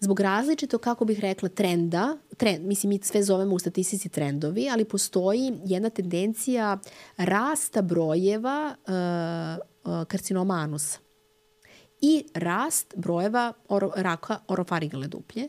zbog 0.01 0.21
različito, 0.21 0.79
kako 0.79 1.05
bih 1.05 1.21
rekla, 1.21 1.49
trenda, 1.49 2.17
trend, 2.37 2.67
mislim 2.67 2.91
mi 2.91 3.01
sve 3.03 3.23
zovemo 3.23 3.55
u 3.55 3.59
statistici 3.59 4.09
trendovi, 4.09 4.69
ali 4.71 4.85
postoji 4.85 5.53
jedna 5.65 5.91
tendencija 5.91 6.79
rasta 7.17 7.83
brojeva 7.83 8.75
uh, 8.87 9.93
uh, 9.93 10.05
karcinoma 10.05 10.55
anusa 10.55 10.99
i 12.01 12.25
rast 12.35 12.95
brojeva 12.97 13.53
oro, 13.69 13.91
raka 13.97 14.39
orofarigalne 14.49 15.09
duplje. 15.09 15.49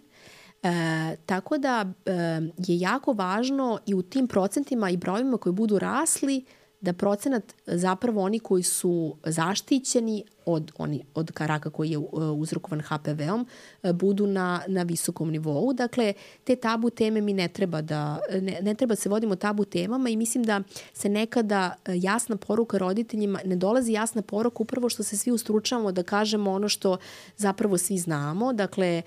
E, 0.64 1.15
tako 1.26 1.57
da 1.57 1.86
e, 2.06 2.11
je 2.57 2.80
jako 2.80 3.14
važno 3.14 3.80
i 3.86 3.94
u 3.94 4.02
tim 4.02 4.28
procentima 4.28 4.90
i 4.90 4.98
brojima 4.98 5.38
koji 5.38 5.53
budu 5.53 5.80
rasli 5.80 6.45
da 6.82 6.94
procenat 6.94 7.53
zapravo 7.66 8.22
oni 8.22 8.40
koji 8.40 8.64
su 8.64 9.16
zaštićeni 9.24 10.24
od, 10.45 10.72
oni, 10.78 11.03
od 11.16 11.32
raka 11.40 11.70
koji 11.70 11.91
je 11.91 11.98
uh, 11.98 12.08
uzrokovan 12.36 12.82
HPV-om 12.82 13.48
uh, 13.84 13.91
budu 13.91 14.28
na, 14.28 14.62
na 14.68 14.84
visokom 14.84 15.32
nivou. 15.32 15.74
Dakle, 15.74 16.14
te 16.44 16.56
tabu 16.56 16.90
teme 16.90 17.22
mi 17.22 17.34
ne 17.34 17.48
treba 17.48 17.82
da, 17.82 18.20
ne, 18.41 18.60
ne 18.62 18.74
treba 18.76 18.91
da 18.91 19.02
se 19.02 19.10
vodimo 19.10 19.36
tabu 19.36 19.66
temama 19.66 20.10
i 20.10 20.16
mislim 20.16 20.44
da 20.44 20.62
se 20.94 21.10
nekada 21.10 21.76
uh, 21.88 21.94
jasna 22.03 22.36
poruka 22.36 22.78
roditeljima, 22.78 23.40
ne 23.45 23.56
dolazi 23.56 23.91
jasna 23.91 24.22
poruka 24.22 24.58
upravo 24.64 24.90
što 24.90 25.03
se 25.03 25.18
svi 25.18 25.32
ustručavamo 25.32 25.91
da 25.91 26.03
kažemo 26.03 26.52
ono 26.52 26.70
što 26.70 26.98
zapravo 27.38 27.78
svi 27.78 27.98
znamo. 27.98 28.53
Dakle, 28.53 29.02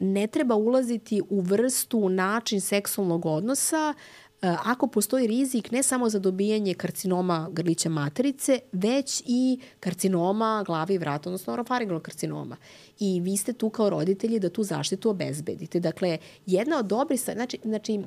ne 0.00 0.26
treba 0.26 0.54
ulaziti 0.54 1.22
u 1.30 1.40
vrstu, 1.40 2.08
način 2.08 2.60
seksualnog 2.60 3.26
odnosa 3.26 3.94
E, 3.94 4.21
ako 4.42 4.86
postoji 4.86 5.26
rizik 5.26 5.70
ne 5.70 5.82
samo 5.82 6.08
za 6.08 6.18
dobijanje 6.18 6.74
karcinoma 6.74 7.48
grlića 7.52 7.88
materice, 7.88 8.60
već 8.72 9.22
i 9.26 9.58
karcinoma 9.80 10.62
glavi 10.66 10.94
i 10.94 10.98
vrata, 10.98 11.28
odnosno 11.28 11.52
orofaringalnog 11.52 12.02
karcinoma. 12.02 12.56
I 12.98 13.20
vi 13.20 13.36
ste 13.36 13.52
tu 13.52 13.70
kao 13.70 13.90
roditelji 13.90 14.38
da 14.38 14.50
tu 14.50 14.62
zaštitu 14.62 15.10
obezbedite. 15.10 15.80
Dakle, 15.80 16.18
jedna 16.46 16.78
od 16.78 16.86
dobrih 16.86 17.20
znači, 17.20 17.58
znači 17.64 17.98
uh, 17.98 18.04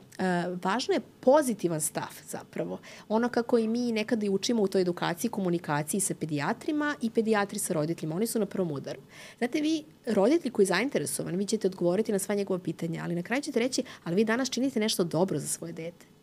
važno 0.63 0.93
je 0.93 0.99
pozitivan 1.19 1.81
stav 1.81 2.09
zapravo. 2.27 2.79
Ono 3.09 3.29
kako 3.29 3.57
i 3.57 3.67
mi 3.67 3.91
nekada 3.91 4.25
i 4.25 4.29
učimo 4.29 4.61
u 4.61 4.67
toj 4.67 4.81
edukaciji, 4.81 5.31
komunikaciji 5.31 5.99
sa 5.99 6.15
pedijatrima 6.15 6.95
i 7.01 7.09
pedijatri 7.09 7.59
sa 7.59 7.73
roditeljima. 7.73 8.15
Oni 8.15 8.27
su 8.27 8.39
na 8.39 8.45
prvom 8.45 8.71
udaru. 8.71 8.99
Znate, 9.37 9.61
vi, 9.61 9.83
roditelji 10.05 10.51
koji 10.51 10.63
je 10.63 10.67
zainteresovan, 10.67 11.35
vi 11.35 11.45
ćete 11.45 11.67
odgovoriti 11.67 12.11
na 12.11 12.19
sva 12.19 12.35
njegova 12.35 12.59
pitanja, 12.59 13.01
ali 13.03 13.15
na 13.15 13.23
kraju 13.23 13.41
ćete 13.41 13.59
reći, 13.59 13.83
ali 14.03 14.15
vi 14.15 14.25
danas 14.25 14.49
činite 14.49 14.79
nešto 14.79 15.03
dobro 15.03 15.39
za 15.39 15.47
svoje 15.47 15.73
dete 15.73 16.15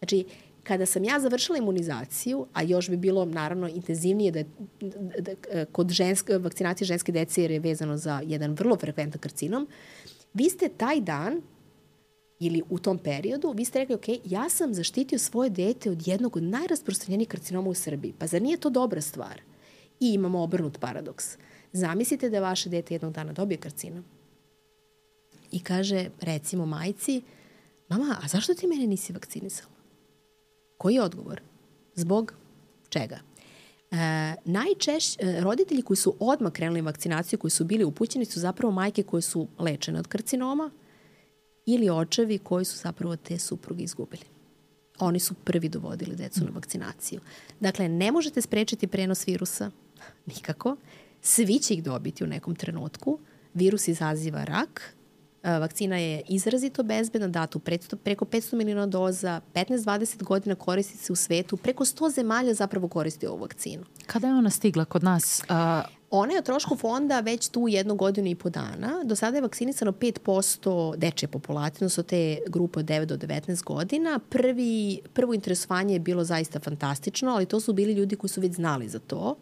Znači, 0.00 0.24
kada 0.62 0.86
sam 0.86 1.04
ja 1.04 1.20
završila 1.20 1.58
imunizaciju, 1.58 2.46
a 2.52 2.62
još 2.62 2.90
bi 2.90 2.96
bilo 2.96 3.24
naravno 3.24 3.68
intenzivnije 3.68 4.30
da, 4.30 4.42
da, 4.80 5.20
da 5.20 5.64
kod 5.64 5.90
ženske, 5.90 6.38
vakcinacije 6.38 6.86
ženske 6.86 7.12
dece 7.12 7.42
jer 7.42 7.50
je 7.50 7.60
vezano 7.60 7.96
za 7.96 8.22
jedan 8.26 8.52
vrlo 8.52 8.76
frekventan 8.76 9.20
karcinom, 9.20 9.68
vi 10.34 10.50
ste 10.50 10.68
taj 10.68 11.00
dan 11.00 11.42
ili 12.38 12.62
u 12.70 12.78
tom 12.78 12.98
periodu, 12.98 13.52
vi 13.56 13.64
ste 13.64 13.78
rekli, 13.78 13.94
ok, 13.94 14.08
ja 14.24 14.48
sam 14.48 14.74
zaštitio 14.74 15.18
svoje 15.18 15.50
dete 15.50 15.90
od 15.90 16.08
jednog 16.08 16.36
od 16.36 16.42
najrasprostranjenijih 16.42 17.28
karcinoma 17.28 17.70
u 17.70 17.74
Srbiji. 17.74 18.14
Pa 18.18 18.26
zar 18.26 18.42
nije 18.42 18.56
to 18.56 18.70
dobra 18.70 19.00
stvar? 19.00 19.40
I 20.00 20.12
imamo 20.12 20.42
obrnut 20.42 20.78
paradoks. 20.80 21.36
Zamislite 21.72 22.30
da 22.30 22.40
vaše 22.40 22.68
dete 22.68 22.94
jednog 22.94 23.12
dana 23.12 23.32
dobije 23.32 23.58
karcinom. 23.58 24.04
I 25.52 25.60
kaže, 25.60 26.08
recimo 26.20 26.66
majci, 26.66 27.22
mama, 27.88 28.16
a 28.22 28.28
zašto 28.28 28.54
ti 28.54 28.66
mene 28.66 28.86
nisi 28.86 29.12
vakcinisala? 29.12 29.79
Koji 30.80 30.94
je 30.94 31.02
odgovor? 31.02 31.40
Zbog 31.94 32.34
čega? 32.88 33.18
E, 33.90 33.96
najčešće, 34.44 35.40
roditelji 35.40 35.82
koji 35.82 35.96
su 35.96 36.14
odmah 36.20 36.52
krenuli 36.52 36.80
vakcinaciju, 36.80 37.38
koji 37.38 37.50
su 37.50 37.64
bili 37.64 37.84
upućeni, 37.84 38.24
su 38.24 38.40
zapravo 38.40 38.72
majke 38.72 39.02
koje 39.02 39.22
su 39.22 39.48
lečene 39.58 39.98
od 39.98 40.06
karcinoma 40.06 40.70
ili 41.66 41.90
očevi 41.90 42.38
koji 42.38 42.64
su 42.64 42.78
zapravo 42.78 43.16
te 43.16 43.38
supruge 43.38 43.84
izgubili. 43.84 44.22
Oni 44.98 45.20
su 45.20 45.34
prvi 45.34 45.68
dovodili 45.68 46.16
decu 46.16 46.44
na 46.44 46.50
vakcinaciju. 46.54 47.20
Dakle, 47.60 47.88
ne 47.88 48.12
možete 48.12 48.40
sprečiti 48.42 48.86
prenos 48.86 49.26
virusa, 49.26 49.70
nikako. 50.26 50.76
Svi 51.22 51.58
će 51.58 51.74
ih 51.74 51.82
dobiti 51.82 52.24
u 52.24 52.26
nekom 52.26 52.54
trenutku. 52.54 53.18
Virus 53.54 53.88
izaziva 53.88 54.44
rak, 54.44 54.94
vakcina 55.42 55.98
je 55.98 56.22
izrazito 56.28 56.82
bezbedna, 56.82 57.28
data 57.28 57.58
preko 58.04 58.24
500 58.24 58.54
miliona 58.54 58.86
doza, 58.86 59.40
15-20 59.54 60.22
godina 60.22 60.54
koristi 60.54 60.98
se 60.98 61.12
u 61.12 61.16
svetu, 61.16 61.56
preko 61.56 61.84
100 61.84 62.14
zemalja 62.14 62.54
zapravo 62.54 62.88
koristi 62.88 63.26
ovu 63.26 63.38
vakcinu. 63.38 63.84
Kada 64.06 64.26
je 64.26 64.34
ona 64.34 64.50
stigla 64.50 64.84
kod 64.84 65.04
nas? 65.04 65.42
Uh... 65.48 66.00
Ona 66.12 66.32
je 66.32 66.38
o 66.38 66.42
trošku 66.42 66.76
fonda 66.76 67.20
već 67.20 67.48
tu 67.48 67.68
jednu 67.68 67.94
godinu 67.94 68.28
i 68.28 68.34
po 68.34 68.50
dana. 68.50 69.02
Do 69.04 69.16
sada 69.16 69.36
je 69.36 69.42
vakcinisano 69.42 69.92
5% 69.92 70.96
dečje 70.96 71.28
populacije, 71.28 71.78
odnosno 71.78 72.02
te 72.02 72.38
grupe 72.46 72.80
od 72.80 72.86
9 72.86 73.04
do 73.04 73.16
19 73.16 73.64
godina. 73.64 74.18
Prvi, 74.28 75.00
prvo 75.12 75.34
interesovanje 75.34 75.94
je 75.94 76.00
bilo 76.00 76.24
zaista 76.24 76.60
fantastično, 76.60 77.30
ali 77.30 77.46
to 77.46 77.60
su 77.60 77.72
bili 77.72 77.92
ljudi 77.92 78.16
koji 78.16 78.28
su 78.28 78.40
već 78.40 78.54
znali 78.54 78.88
za 78.88 78.98
to. 78.98 79.36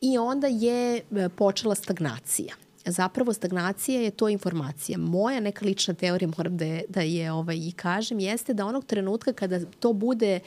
I 0.00 0.18
onda 0.18 0.46
je 0.46 0.96
e, 0.96 1.28
počela 1.28 1.74
stagnacija 1.74 2.54
zapravo 2.84 3.32
stagnacija 3.32 4.00
je 4.00 4.10
to 4.10 4.28
informacija. 4.28 4.98
Moja 4.98 5.40
neka 5.40 5.64
lična 5.64 5.94
teorija, 5.94 6.30
moram 6.36 6.56
da 6.56 6.64
je, 6.64 6.84
da 6.88 7.00
je 7.00 7.32
ovaj, 7.32 7.56
i 7.56 7.72
kažem, 7.76 8.20
jeste 8.20 8.54
da 8.54 8.66
onog 8.66 8.84
trenutka 8.84 9.32
kada 9.32 9.60
to 9.80 9.92
bude 9.92 10.40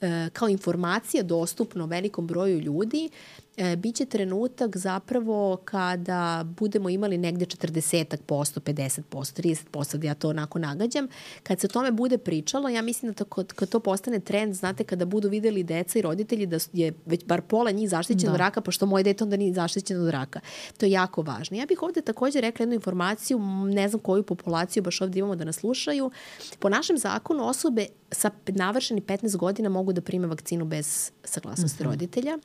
e, 0.00 0.30
kao 0.32 0.48
informacija 0.48 1.22
dostupno 1.22 1.86
velikom 1.86 2.26
broju 2.26 2.58
ljudi, 2.60 3.08
e, 3.56 3.76
biće 3.76 4.04
trenutak 4.04 4.76
zapravo 4.76 5.56
kada 5.64 6.44
budemo 6.56 6.88
imali 6.88 7.18
negde 7.18 7.44
40 7.44 8.16
posto, 8.26 8.60
50 8.60 9.02
posto, 9.02 9.42
30 9.42 9.64
posto, 9.70 9.98
da 9.98 10.06
ja 10.06 10.14
to 10.14 10.28
onako 10.28 10.58
nagađam. 10.58 11.08
Kad 11.42 11.60
se 11.60 11.66
o 11.66 11.68
tome 11.68 11.92
bude 11.92 12.18
pričalo, 12.18 12.68
ja 12.68 12.82
mislim 12.82 13.12
da 13.12 13.16
to, 13.16 13.24
kad, 13.24 13.52
kad 13.52 13.68
to 13.68 13.80
postane 13.80 14.20
trend, 14.20 14.54
znate, 14.54 14.84
kada 14.84 15.04
budu 15.04 15.28
videli 15.28 15.62
deca 15.62 15.98
i 15.98 16.02
roditelji 16.02 16.46
da 16.46 16.58
je 16.72 16.92
već 17.06 17.24
bar 17.24 17.42
pola 17.42 17.70
njih 17.70 17.90
zaštićeno 17.90 18.32
da. 18.32 18.34
od 18.34 18.38
raka, 18.38 18.60
pošto 18.60 18.86
moje 18.86 19.04
dete 19.04 19.24
onda 19.24 19.36
nije 19.36 19.54
zaštićeno 19.54 20.02
od 20.02 20.10
raka. 20.10 20.40
To 20.78 20.86
je 20.86 20.92
jako 20.92 21.22
važno. 21.22 21.56
Ja 21.56 21.66
bih 21.66 21.82
ovde 21.82 22.00
takođe 22.00 22.40
rekla 22.40 22.62
jednu 22.62 22.74
informaciju, 22.74 23.38
ne 23.64 23.88
znam 23.88 24.00
koju 24.00 24.22
populaciju 24.22 24.82
baš 24.82 25.00
ovde 25.00 25.18
imamo 25.18 25.36
da 25.36 25.44
nas 25.44 25.56
slušaju. 25.56 26.10
Po 26.58 26.68
našem 26.68 26.98
zakonu 26.98 27.46
osobe 27.48 27.86
sa 28.10 28.30
navršeni 28.46 29.00
15 29.00 29.36
godina 29.36 29.68
mogu 29.68 29.92
da 29.92 30.00
prime 30.00 30.26
vakcinu 30.26 30.64
bez 30.64 31.10
saglasnosti 31.24 31.82
mm 31.82 31.86
-hmm. 31.86 31.90
roditelja. 31.90 32.38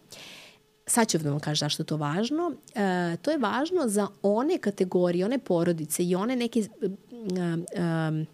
Sad 0.89 1.07
ću 1.07 1.17
da 1.17 1.29
vam 1.29 1.39
kažem 1.39 1.65
zašto 1.65 1.83
je 1.83 1.87
to 1.87 1.97
važno. 1.97 2.53
E, 2.75 3.17
to 3.21 3.31
je 3.31 3.37
važno 3.37 3.87
za 3.87 4.07
one 4.21 4.57
kategorije, 4.57 5.25
one 5.25 5.39
porodice 5.39 6.03
i 6.03 6.15
one 6.15 6.35
neke 6.35 6.59
e, 6.59 6.65
e, 7.81 8.25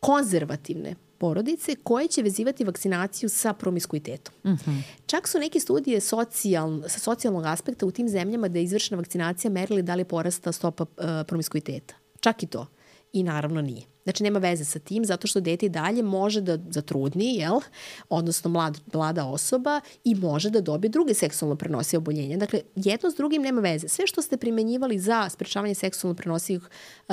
konzervativne 0.00 0.94
porodice 1.18 1.74
koje 1.82 2.08
će 2.08 2.22
vezivati 2.22 2.64
vakcinaciju 2.64 3.28
sa 3.28 3.52
promiskuitetom. 3.52 4.34
Mhm. 4.44 4.54
-huh. 4.54 4.82
Čak 5.06 5.28
su 5.28 5.38
neke 5.38 5.60
studije 5.60 6.00
socijal, 6.00 6.82
sa 6.88 6.98
socijalnog 6.98 7.44
aspekta 7.46 7.86
u 7.86 7.90
tim 7.90 8.08
zemljama 8.08 8.48
da 8.48 8.58
je 8.58 8.64
izvršena 8.64 8.96
vakcinacija 8.96 9.50
merili 9.50 9.82
da 9.82 9.94
li 9.94 10.00
je 10.00 10.04
porasta 10.04 10.52
stopa 10.52 10.84
uh, 10.84 11.04
promiskuiteta. 11.26 11.94
Čak 12.20 12.42
i 12.42 12.46
to. 12.46 12.66
I 13.12 13.22
naravno 13.22 13.62
nije. 13.62 13.82
Znači, 14.02 14.22
nema 14.22 14.38
veze 14.38 14.64
sa 14.64 14.78
tim, 14.78 15.04
zato 15.04 15.26
što 15.26 15.40
dete 15.40 15.66
i 15.66 15.68
dalje 15.68 16.02
može 16.02 16.40
da 16.40 16.58
zatrudni, 16.70 17.34
jel? 17.34 17.60
odnosno 18.08 18.50
mlad, 18.50 18.80
mlada 18.92 19.26
osoba 19.26 19.80
i 20.04 20.14
može 20.14 20.50
da 20.50 20.60
dobije 20.60 20.88
druge 20.88 21.14
seksualno 21.14 21.56
prenosive 21.56 21.98
oboljenja. 21.98 22.36
Dakle, 22.36 22.60
jedno 22.74 23.10
s 23.10 23.14
drugim 23.14 23.42
nema 23.42 23.60
veze. 23.60 23.88
Sve 23.88 24.06
što 24.06 24.22
ste 24.22 24.36
primenjivali 24.36 24.98
za 24.98 25.28
sprečavanje 25.28 25.74
seksualno 25.74 26.16
prenosivih 26.16 26.62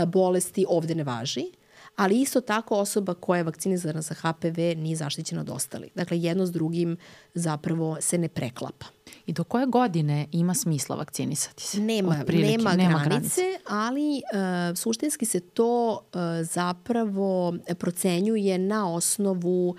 bolesti 0.07 0.65
ovde 0.69 0.95
ne 0.95 1.03
važi, 1.03 1.51
ali 1.97 2.21
isto 2.21 2.41
tako 2.41 2.75
osoba 2.75 3.13
koja 3.13 3.37
je 3.37 3.43
vakcinizana 3.43 4.01
za 4.01 4.15
HPV 4.15 4.59
nije 4.77 4.95
zaštićena 4.95 5.41
od 5.41 5.49
ostalih. 5.49 5.91
Dakle, 5.95 6.19
jedno 6.19 6.45
s 6.45 6.51
drugim 6.51 6.97
zapravo 7.33 7.97
se 7.99 8.17
ne 8.17 8.27
preklapa. 8.27 8.85
I 9.25 9.33
do 9.33 9.43
koje 9.43 9.65
godine 9.65 10.27
ima 10.31 10.53
smisla 10.53 10.95
vakcinisati 10.95 11.63
se? 11.63 11.79
Nema, 11.79 12.23
nema, 12.27 12.73
nema 12.73 13.03
granice, 13.05 13.41
granice, 13.41 13.41
ali 13.69 14.21
uh, 14.33 14.77
suštinski 14.77 15.25
se 15.25 15.39
to 15.39 15.91
uh, 15.91 16.19
zapravo 16.41 17.53
procenjuje 17.79 18.57
na 18.57 18.93
osnovu 18.93 19.75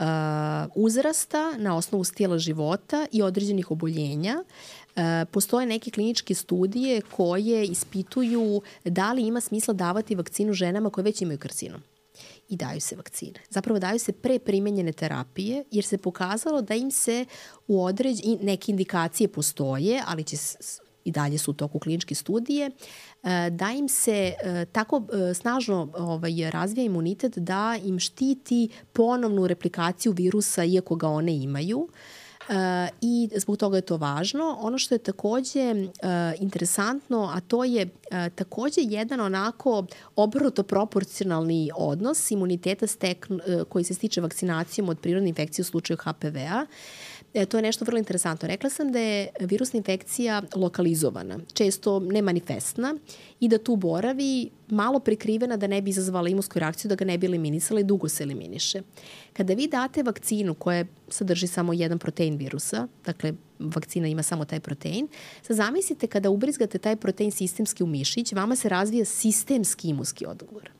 uh, 0.00 0.06
uzrasta, 0.74 1.52
na 1.58 1.76
osnovu 1.76 2.04
stila 2.04 2.38
života 2.38 3.06
i 3.12 3.22
određenih 3.22 3.70
oboljenja. 3.70 4.44
Uh, 4.96 5.02
postoje 5.30 5.66
neke 5.66 5.90
kliničke 5.90 6.34
studije 6.34 7.00
koje 7.00 7.64
ispituju 7.64 8.62
da 8.84 9.12
li 9.12 9.26
ima 9.26 9.40
smisla 9.40 9.74
davati 9.74 10.14
vakcinu 10.14 10.52
ženama 10.52 10.90
koje 10.90 11.04
već 11.04 11.22
imaju 11.22 11.38
karcinom 11.38 11.82
i 12.48 12.56
daju 12.56 12.80
se 12.80 12.96
vakcine. 12.96 13.40
Zapravo 13.50 13.78
daju 13.78 13.98
se 13.98 14.12
pre 14.12 14.38
primenjene 14.38 14.92
terapije 14.92 15.64
jer 15.70 15.84
se 15.84 15.98
pokazalo 15.98 16.62
da 16.62 16.74
im 16.74 16.90
se 16.90 17.24
u 17.68 17.84
određ... 17.84 18.20
neke 18.42 18.72
indikacije 18.72 19.28
postoje, 19.28 20.02
ali 20.06 20.24
će 20.24 20.36
i 21.04 21.10
dalje 21.10 21.38
su 21.38 21.50
u 21.50 21.54
toku 21.54 21.78
kliničke 21.78 22.14
studije, 22.14 22.70
e, 23.22 23.50
da 23.50 23.70
im 23.70 23.88
se 23.88 24.34
e, 24.42 24.64
tako 24.72 25.02
e, 25.12 25.34
snažno 25.34 25.92
ovaj, 25.94 26.50
razvija 26.50 26.84
imunitet 26.84 27.38
da 27.38 27.76
im 27.84 27.98
štiti 27.98 28.68
ponovnu 28.92 29.46
replikaciju 29.46 30.12
virusa 30.12 30.64
iako 30.64 30.96
ga 30.96 31.08
one 31.08 31.36
imaju. 31.36 31.88
I 33.00 33.28
zbog 33.36 33.56
toga 33.56 33.76
je 33.76 33.80
to 33.80 33.96
važno. 33.96 34.56
Ono 34.60 34.78
što 34.78 34.94
je 34.94 34.98
takođe 34.98 35.74
interesantno, 36.38 37.30
a 37.34 37.40
to 37.40 37.64
je 37.64 37.88
takođe 38.34 38.80
jedan 38.80 39.20
onako 39.20 39.86
obrnuto 40.16 40.62
proporcionalni 40.62 41.70
odnos 41.76 42.30
imuniteta 42.30 42.86
stek, 42.86 43.26
uh, 43.30 43.62
koji 43.68 43.84
se 43.84 43.94
stiče 43.94 44.20
vakcinacijom 44.20 44.88
od 44.88 44.98
prirodne 44.98 45.28
infekcije 45.28 45.62
u 45.62 45.66
slučaju 45.66 45.96
HPV-a. 45.96 46.66
E, 47.34 47.46
to 47.46 47.58
je 47.58 47.62
nešto 47.62 47.84
vrlo 47.84 47.98
interesantno. 47.98 48.48
Rekla 48.48 48.70
sam 48.70 48.92
da 48.92 48.98
je 48.98 49.28
virusna 49.40 49.76
infekcija 49.76 50.42
lokalizovana, 50.56 51.38
često 51.52 52.00
nemanifestna 52.00 52.94
i 53.40 53.48
da 53.48 53.58
tu 53.58 53.76
boravi 53.76 54.50
malo 54.68 54.98
prekrivena 54.98 55.56
da 55.56 55.66
ne 55.66 55.82
bi 55.82 55.90
izazvala 55.90 56.28
imunsku 56.28 56.58
reakciju, 56.58 56.88
da 56.88 56.94
ga 56.94 57.04
ne 57.04 57.18
bi 57.18 57.26
eliminisala 57.26 57.80
i 57.80 57.84
dugo 57.84 58.08
se 58.08 58.22
eliminiše. 58.22 58.82
Kada 59.32 59.54
vi 59.54 59.66
date 59.66 60.02
vakcinu 60.02 60.54
koja 60.54 60.84
sadrži 61.08 61.46
samo 61.46 61.72
jedan 61.72 61.98
protein 61.98 62.36
virusa, 62.36 62.88
dakle 63.04 63.32
vakcina 63.58 64.08
ima 64.08 64.22
samo 64.22 64.44
taj 64.44 64.60
protein, 64.60 65.08
sad 65.42 65.56
zamislite 65.56 66.06
kada 66.06 66.30
ubrizgate 66.30 66.78
taj 66.78 66.96
protein 66.96 67.30
sistemski 67.30 67.82
u 67.82 67.86
mišić, 67.86 68.32
vama 68.32 68.56
se 68.56 68.68
razvija 68.68 69.04
sistemski 69.04 69.88
imunski 69.88 70.26
odgovor. 70.26 70.79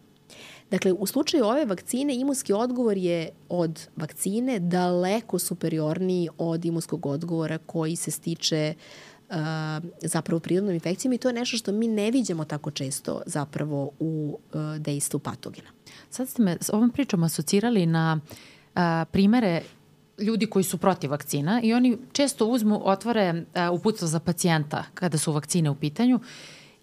Dakle, 0.70 0.92
u 0.92 1.06
slučaju 1.06 1.44
ove 1.44 1.64
vakcine 1.64 2.16
imunski 2.16 2.52
odgovor 2.52 2.96
je 2.96 3.30
od 3.48 3.88
vakcine 3.96 4.58
daleko 4.58 5.38
superiorniji 5.38 6.28
od 6.38 6.64
imunskog 6.64 7.06
odgovora 7.06 7.58
koji 7.58 7.96
se 7.96 8.10
stiče 8.10 8.74
uh, 9.28 9.36
zapravo 10.02 10.40
prirodnom 10.40 10.74
infekcijom 10.74 11.12
i 11.12 11.18
to 11.18 11.28
je 11.28 11.34
nešto 11.34 11.56
što 11.56 11.72
mi 11.72 11.88
ne 11.88 12.10
viđamo 12.10 12.44
tako 12.44 12.70
često 12.70 13.22
zapravo 13.26 13.90
u 13.98 14.38
uh, 14.52 14.76
dejstvu 14.76 15.20
patogena. 15.20 15.68
Sad 16.10 16.28
ste 16.28 16.42
me 16.42 16.56
s 16.60 16.70
ovom 16.70 16.90
pričom 16.90 17.22
asocirali 17.22 17.86
na 17.86 18.20
uh, 18.20 18.80
primere 19.12 19.62
ljudi 20.18 20.46
koji 20.46 20.62
su 20.62 20.78
protiv 20.78 21.10
vakcina 21.10 21.60
i 21.62 21.74
oni 21.74 21.98
često 22.12 22.46
uzmu, 22.46 22.80
otvore 22.84 23.32
uh, 23.32 23.78
uputstvo 23.80 24.08
za 24.08 24.20
pacijenta 24.20 24.84
kada 24.94 25.18
su 25.18 25.32
vakcine 25.32 25.70
u 25.70 25.74
pitanju 25.74 26.20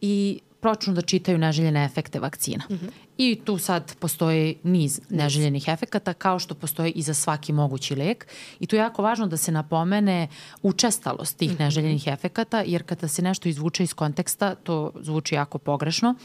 i 0.02 0.40
počnu 0.60 0.94
da 0.94 1.02
čitaju 1.02 1.38
neželjene 1.38 1.86
efekte 1.86 2.20
vakcina. 2.20 2.64
Mm 2.70 2.74
-hmm. 2.74 2.90
I 3.18 3.42
tu 3.46 3.58
sad 3.58 3.96
postoji 3.96 4.58
niz 4.64 5.02
neželjenih 5.10 5.68
efekata 5.68 6.14
kao 6.14 6.40
što 6.40 6.56
postoji 6.56 6.92
i 6.92 7.02
za 7.02 7.14
svaki 7.14 7.54
mogući 7.54 7.96
lek. 7.96 8.28
I 8.60 8.68
tu 8.68 8.76
je 8.76 8.80
jako 8.80 9.02
važno 9.02 9.28
da 9.28 9.38
se 9.38 9.52
napomene 9.52 10.28
učestalost 10.62 11.38
tih 11.38 11.52
-hmm. 11.52 11.60
neželjenih 11.60 12.08
efekata 12.08 12.64
jer 12.66 12.84
kada 12.84 13.08
se 13.08 13.22
nešto 13.22 13.50
izvuče 13.50 13.84
iz 13.84 13.94
konteksta 13.94 14.56
to 14.56 14.92
zvuči 15.02 15.36
jako 15.36 15.58
pogrešno. 15.58 16.16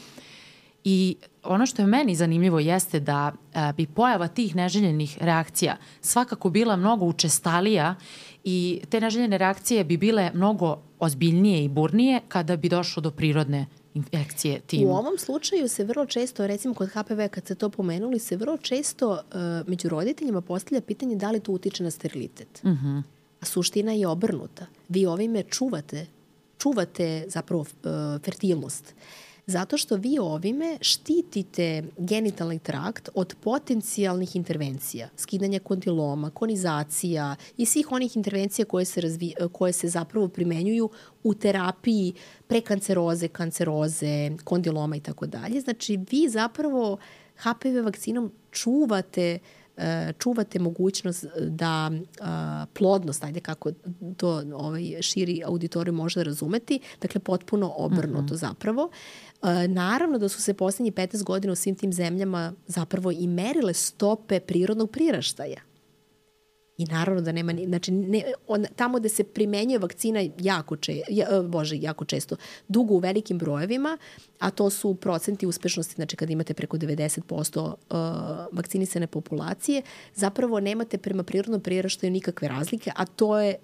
I 0.83 1.15
ono 1.43 1.65
što 1.65 1.81
je 1.81 1.87
meni 1.87 2.15
zanimljivo 2.15 2.59
jeste 2.59 2.99
da 2.99 3.31
a, 3.53 3.71
bi 3.71 3.87
pojava 3.87 4.27
tih 4.27 4.55
neželjenih 4.55 5.17
reakcija 5.21 5.77
svakako 6.01 6.49
bila 6.49 6.75
mnogo 6.75 7.05
učestalija 7.05 7.95
i 8.43 8.81
te 8.89 9.01
neželjene 9.01 9.37
reakcije 9.37 9.83
bi 9.83 9.97
bile 9.97 10.31
mnogo 10.33 10.81
ozbiljnije 10.99 11.63
i 11.63 11.69
burnije 11.69 12.21
kada 12.27 12.55
bi 12.55 12.69
došlo 12.69 13.01
do 13.01 13.11
prirodne 13.11 13.65
infekcije 13.93 14.59
tim? 14.59 14.87
U 14.87 14.95
ovom 14.95 15.17
slučaju 15.17 15.67
se 15.67 15.83
vrlo 15.83 16.05
često, 16.05 16.47
recimo 16.47 16.73
kod 16.73 16.89
HPV 16.89 17.21
kad 17.31 17.47
se 17.47 17.55
to 17.55 17.69
pomenuli, 17.69 18.19
se 18.19 18.37
vrlo 18.37 18.57
često 18.57 19.11
uh, 19.11 19.19
među 19.67 19.89
roditeljima 19.89 20.41
postavlja 20.41 20.81
pitanje 20.81 21.15
da 21.15 21.31
li 21.31 21.39
to 21.39 21.51
utiče 21.51 21.83
na 21.83 21.91
sterilitet. 21.91 22.61
Uh 22.63 22.71
mhm. 22.71 22.87
-huh. 22.87 23.03
A 23.39 23.45
suština 23.45 23.91
je 23.91 24.07
obrnuta. 24.07 24.65
Vi 24.89 25.05
ovime 25.05 25.43
čuvate, 25.43 26.05
čuvate 26.57 27.25
zapravo 27.27 27.61
uh, 27.61 28.21
fertilnost. 28.21 28.93
Uh, 28.97 29.03
Zato 29.45 29.77
što 29.77 29.95
vi 29.95 30.17
ovime 30.19 30.77
štitite 30.81 31.83
genitalni 31.97 32.59
trakt 32.59 33.09
od 33.13 33.35
potencijalnih 33.41 34.35
intervencija, 34.35 35.09
skidanja 35.17 35.59
kondiloma, 35.59 36.29
konizacija 36.29 37.35
i 37.57 37.65
svih 37.65 37.91
onih 37.91 38.17
intervencija 38.17 38.65
koje 38.65 38.85
se, 38.85 39.01
razvi, 39.01 39.33
koje 39.51 39.73
se 39.73 39.87
zapravo 39.87 40.27
primenjuju 40.27 40.89
u 41.23 41.33
terapiji 41.33 42.13
prekanceroze, 42.47 43.27
kanceroze, 43.27 44.31
kondiloma 44.43 44.95
i 44.95 44.99
tako 44.99 45.25
dalje. 45.25 45.61
Znači, 45.61 45.99
vi 46.11 46.29
zapravo 46.29 46.97
HPV 47.37 47.83
vakcinom 47.83 48.31
čuvate 48.51 49.39
e, 49.77 50.13
čuvate 50.19 50.59
mogućnost 50.59 51.25
da 51.39 51.91
a, 52.21 52.65
plodnost, 52.73 53.23
ajde 53.23 53.39
kako 53.39 53.71
to 54.17 54.43
ovaj, 54.53 55.01
širi 55.01 55.41
auditorij 55.45 55.91
može 55.91 56.23
razumeti, 56.23 56.79
dakle 57.01 57.21
potpuno 57.21 57.73
obrnuto 57.77 58.21
mm 58.21 58.27
-hmm. 58.27 58.35
zapravo. 58.35 58.89
E, 59.43 59.67
naravno 59.67 60.17
da 60.17 60.29
su 60.29 60.41
se 60.41 60.53
poslednji 60.53 60.91
15 60.91 61.23
godina 61.23 61.53
u 61.53 61.55
svim 61.55 61.75
tim 61.75 61.93
zemljama 61.93 62.53
zapravo 62.67 63.11
i 63.11 63.27
merile 63.27 63.73
stope 63.73 64.39
prirodnog 64.39 64.91
priraštaja. 64.91 65.72
I 66.77 66.85
naravno 66.85 67.21
da 67.21 67.31
nema, 67.31 67.53
znači 67.67 67.91
ne, 67.91 68.23
on, 68.47 68.65
tamo 68.75 68.99
gde 68.99 69.09
se 69.09 69.23
primenjuje 69.23 69.79
vakcina 69.79 70.23
jako, 70.39 70.75
če, 70.75 71.01
ja, 71.09 71.27
e, 71.31 71.41
bože, 71.41 71.77
jako 71.77 72.05
često, 72.05 72.35
dugo 72.67 72.93
u 72.93 72.97
velikim 72.97 73.37
brojevima, 73.37 73.97
a 74.39 74.49
to 74.49 74.69
su 74.69 74.95
procenti 74.95 75.47
uspešnosti, 75.47 75.95
znači 75.95 76.15
kada 76.15 76.33
imate 76.33 76.53
preko 76.53 76.77
90% 76.77 77.59
uh, 77.59 77.75
vakcinisane 78.51 79.07
populacije, 79.07 79.81
zapravo 80.15 80.59
nemate 80.59 80.97
prema 80.97 81.23
prirodnom 81.23 81.61
priraštaju 81.61 82.11
nikakve 82.11 82.47
razlike, 82.47 82.91
a 82.95 83.05
to 83.05 83.39
je 83.39 83.55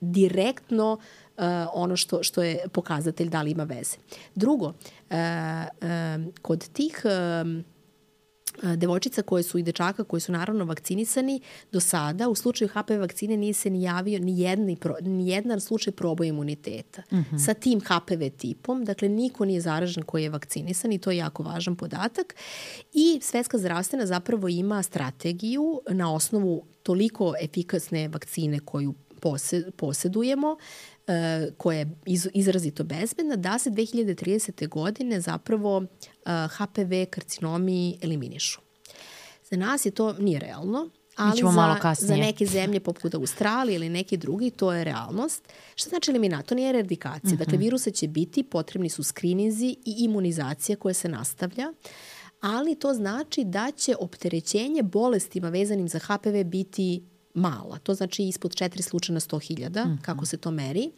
direktno 0.00 0.92
uh, 0.92 1.26
uh, 1.38 1.44
ono 1.72 1.96
što, 1.96 2.22
što 2.22 2.42
je 2.42 2.58
pokazatelj 2.72 3.28
da 3.28 3.42
li 3.42 3.50
ima 3.50 3.64
veze. 3.64 3.96
Drugo, 4.34 4.66
uh, 4.66 4.72
uh, 5.10 6.32
kod 6.42 6.68
tih 6.68 7.02
uh, 7.04 7.64
devojčica 8.76 9.22
koje 9.22 9.42
su 9.42 9.58
i 9.58 9.62
dečaka 9.62 10.04
koji 10.04 10.20
su 10.20 10.32
naravno 10.32 10.64
vakcinisani 10.64 11.40
do 11.72 11.80
sada 11.80 12.28
u 12.28 12.34
slučaju 12.34 12.68
HPV 12.68 13.00
vakcine 13.00 13.36
nije 13.36 13.52
se 13.52 13.70
ni 13.70 13.82
javio 13.82 14.18
ni, 14.18 14.40
jedni, 14.40 14.76
ni 15.00 15.28
jedan 15.28 15.60
slučaj 15.60 15.92
proboja 15.92 16.28
imuniteta 16.28 17.02
mm 17.12 17.16
-hmm. 17.16 17.44
sa 17.46 17.54
tim 17.54 17.80
HPV 17.80 18.36
tipom. 18.38 18.84
Dakle, 18.84 19.08
niko 19.08 19.44
nije 19.44 19.60
zaražen 19.60 20.02
koji 20.02 20.22
je 20.22 20.30
vakcinisan 20.30 20.92
i 20.92 20.98
to 20.98 21.10
je 21.10 21.16
jako 21.16 21.42
važan 21.42 21.76
podatak. 21.76 22.34
I 22.92 23.18
Svetska 23.22 23.58
zdravstvena 23.58 24.06
zapravo 24.06 24.48
ima 24.48 24.82
strategiju 24.82 25.80
na 25.90 26.14
osnovu 26.14 26.64
toliko 26.82 27.34
efikasne 27.42 28.08
vakcine 28.08 28.60
koju 28.60 28.94
posedujemo 29.76 30.56
koja 31.56 31.78
je 31.78 31.90
iz, 32.06 32.28
izrazito 32.34 32.84
bezbedna, 32.84 33.36
da 33.36 33.58
se 33.58 33.70
2030. 33.70 34.68
godine 34.68 35.20
zapravo 35.20 35.84
HPV 36.26 36.92
e, 36.92 37.06
karcinomi 37.06 37.98
eliminišu. 38.02 38.60
Za 39.50 39.56
nas 39.56 39.86
je 39.86 39.90
to 39.90 40.12
nije 40.12 40.38
realno, 40.38 40.90
ali 41.16 41.40
za, 41.40 41.50
malo 41.50 41.76
za 41.98 42.16
neke 42.16 42.46
zemlje 42.46 42.80
poput 42.80 43.14
Australije 43.14 43.76
ili 43.76 43.88
neki 43.88 44.16
drugi 44.16 44.50
to 44.50 44.72
je 44.72 44.84
realnost. 44.84 45.48
Šta 45.74 45.88
znači 45.88 46.10
eliminat? 46.10 46.46
To 46.46 46.54
nije 46.54 46.70
eradikacija. 46.70 47.30
Mm 47.30 47.34
-hmm. 47.34 47.38
Dakle, 47.38 47.58
virusa 47.58 47.90
će 47.90 48.08
biti, 48.08 48.42
potrebni 48.42 48.88
su 48.88 49.02
skrinizi 49.02 49.76
i 49.84 49.94
imunizacija 49.98 50.76
koja 50.76 50.94
se 50.94 51.08
nastavlja, 51.08 51.72
ali 52.40 52.74
to 52.74 52.94
znači 52.94 53.44
da 53.44 53.70
će 53.76 53.94
opterećenje 54.00 54.82
bolestima 54.82 55.48
vezanim 55.48 55.88
za 55.88 55.98
HPV 55.98 56.44
biti 56.44 57.02
mala. 57.36 57.78
To 57.78 57.94
znači 57.94 58.22
ispod 58.22 58.54
4 58.54 58.82
slučaja 58.82 59.14
na 59.14 59.20
100.000, 59.20 59.68
mm 59.68 59.88
-hmm. 59.88 60.02
kako 60.02 60.26
se 60.26 60.36
to 60.36 60.50
meri. 60.50 60.90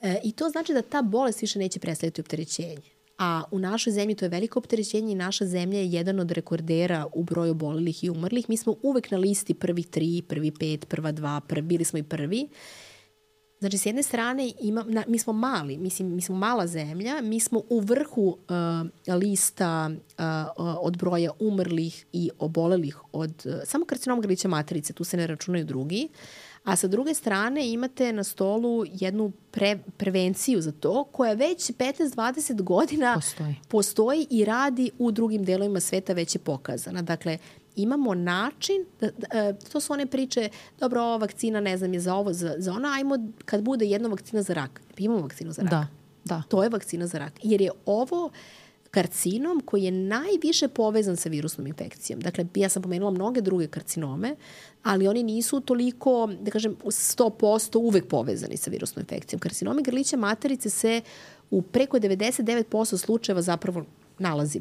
E, 0.00 0.20
I 0.24 0.32
to 0.32 0.48
znači 0.48 0.72
da 0.72 0.82
ta 0.82 1.02
bolest 1.02 1.40
više 1.40 1.58
neće 1.58 1.80
predstavljati 1.80 2.20
opterećenje. 2.20 2.96
A 3.18 3.42
u 3.50 3.58
našoj 3.58 3.92
zemlji 3.92 4.14
to 4.14 4.24
je 4.24 4.28
veliko 4.28 4.58
opterećenje 4.58 5.12
i 5.12 5.14
naša 5.14 5.46
zemlja 5.46 5.78
je 5.78 5.90
jedan 5.90 6.20
od 6.20 6.30
rekordera 6.30 7.06
u 7.14 7.22
broju 7.22 7.54
bolelih 7.54 8.04
i 8.04 8.10
umrlih. 8.10 8.44
Mi 8.48 8.56
smo 8.56 8.74
uvek 8.82 9.10
na 9.10 9.18
listi 9.18 9.54
prvi 9.54 9.82
tri, 9.82 10.22
prvi 10.28 10.50
pet, 10.50 10.88
prva 10.88 11.12
dva, 11.12 11.40
prvi, 11.40 11.62
bili 11.62 11.84
smo 11.84 11.98
i 11.98 12.02
prvi. 12.02 12.48
Znači, 13.58 13.78
s 13.78 13.86
jedne 13.86 14.02
strane, 14.02 14.52
ima, 14.60 14.84
na, 14.88 15.04
mi 15.08 15.18
smo 15.18 15.32
mali, 15.32 15.78
mislim, 15.78 16.14
mi 16.14 16.22
smo 16.22 16.36
mala 16.36 16.66
zemlja, 16.66 17.20
mi 17.22 17.40
smo 17.40 17.62
u 17.70 17.80
vrhu 17.80 18.38
uh, 19.08 19.14
lista 19.16 19.90
uh, 19.90 20.24
od 20.80 20.96
broja 20.96 21.30
umrlih 21.40 22.06
i 22.12 22.30
obolelih 22.38 22.98
od 23.12 23.46
uh, 23.46 23.54
samo 23.64 23.84
karcinoma 23.84 24.22
grlića 24.22 24.48
materice, 24.48 24.92
tu 24.92 25.04
se 25.04 25.16
ne 25.16 25.26
računaju 25.26 25.64
drugi, 25.64 26.08
a 26.64 26.76
sa 26.76 26.88
druge 26.88 27.14
strane 27.14 27.72
imate 27.72 28.12
na 28.12 28.24
stolu 28.24 28.84
jednu 28.92 29.32
pre, 29.50 29.78
prevenciju 29.96 30.60
za 30.60 30.72
to 30.72 31.04
koja 31.04 31.32
već 31.32 31.70
15-20 31.70 32.62
godina 32.62 33.14
postoji. 33.14 33.54
postoji 33.68 34.26
i 34.30 34.44
radi 34.44 34.90
u 34.98 35.10
drugim 35.10 35.44
delovima 35.44 35.80
sveta 35.80 36.12
već 36.12 36.34
je 36.34 36.38
pokazana. 36.38 37.02
Dakle, 37.02 37.38
imamo 37.76 38.14
način, 38.14 38.84
da, 39.00 39.10
da, 39.10 39.38
e, 39.38 39.54
to 39.72 39.80
su 39.80 39.92
one 39.92 40.06
priče, 40.06 40.48
dobro, 40.80 41.02
ova 41.02 41.16
vakcina, 41.16 41.60
ne 41.60 41.76
znam, 41.76 41.94
je 41.94 42.00
za 42.00 42.14
ovo, 42.14 42.32
za, 42.32 42.54
za 42.58 42.72
ono, 42.72 42.88
ajmo 42.88 43.18
kad 43.44 43.62
bude 43.62 43.86
jedna 43.86 44.08
vakcina 44.08 44.42
za 44.42 44.54
rak. 44.54 44.80
Pa 44.88 44.94
imamo 44.98 45.20
vakcinu 45.20 45.52
za 45.52 45.62
rak. 45.62 45.70
Da, 45.70 45.86
da. 46.24 46.42
To 46.48 46.62
je 46.62 46.68
vakcina 46.68 47.06
za 47.06 47.18
rak. 47.18 47.32
Jer 47.42 47.60
je 47.60 47.70
ovo 47.86 48.30
karcinom 48.90 49.60
koji 49.64 49.84
je 49.84 49.90
najviše 49.90 50.68
povezan 50.68 51.16
sa 51.16 51.28
virusnom 51.28 51.66
infekcijom. 51.66 52.20
Dakle, 52.20 52.46
ja 52.54 52.68
sam 52.68 52.82
pomenula 52.82 53.10
mnoge 53.10 53.40
druge 53.40 53.66
karcinome, 53.66 54.36
ali 54.82 55.08
oni 55.08 55.22
nisu 55.22 55.60
toliko, 55.60 56.28
da 56.40 56.50
kažem, 56.50 56.76
100% 56.84 57.78
uvek 57.78 58.08
povezani 58.08 58.56
sa 58.56 58.70
virusnom 58.70 59.02
infekcijom. 59.02 59.40
Karcinomi 59.40 59.82
grlića 59.82 60.16
materice 60.16 60.70
se 60.70 61.00
u 61.50 61.62
preko 61.62 61.98
99% 61.98 62.96
slučajeva 62.96 63.42
zapravo 63.42 63.84
nalazi 64.18 64.60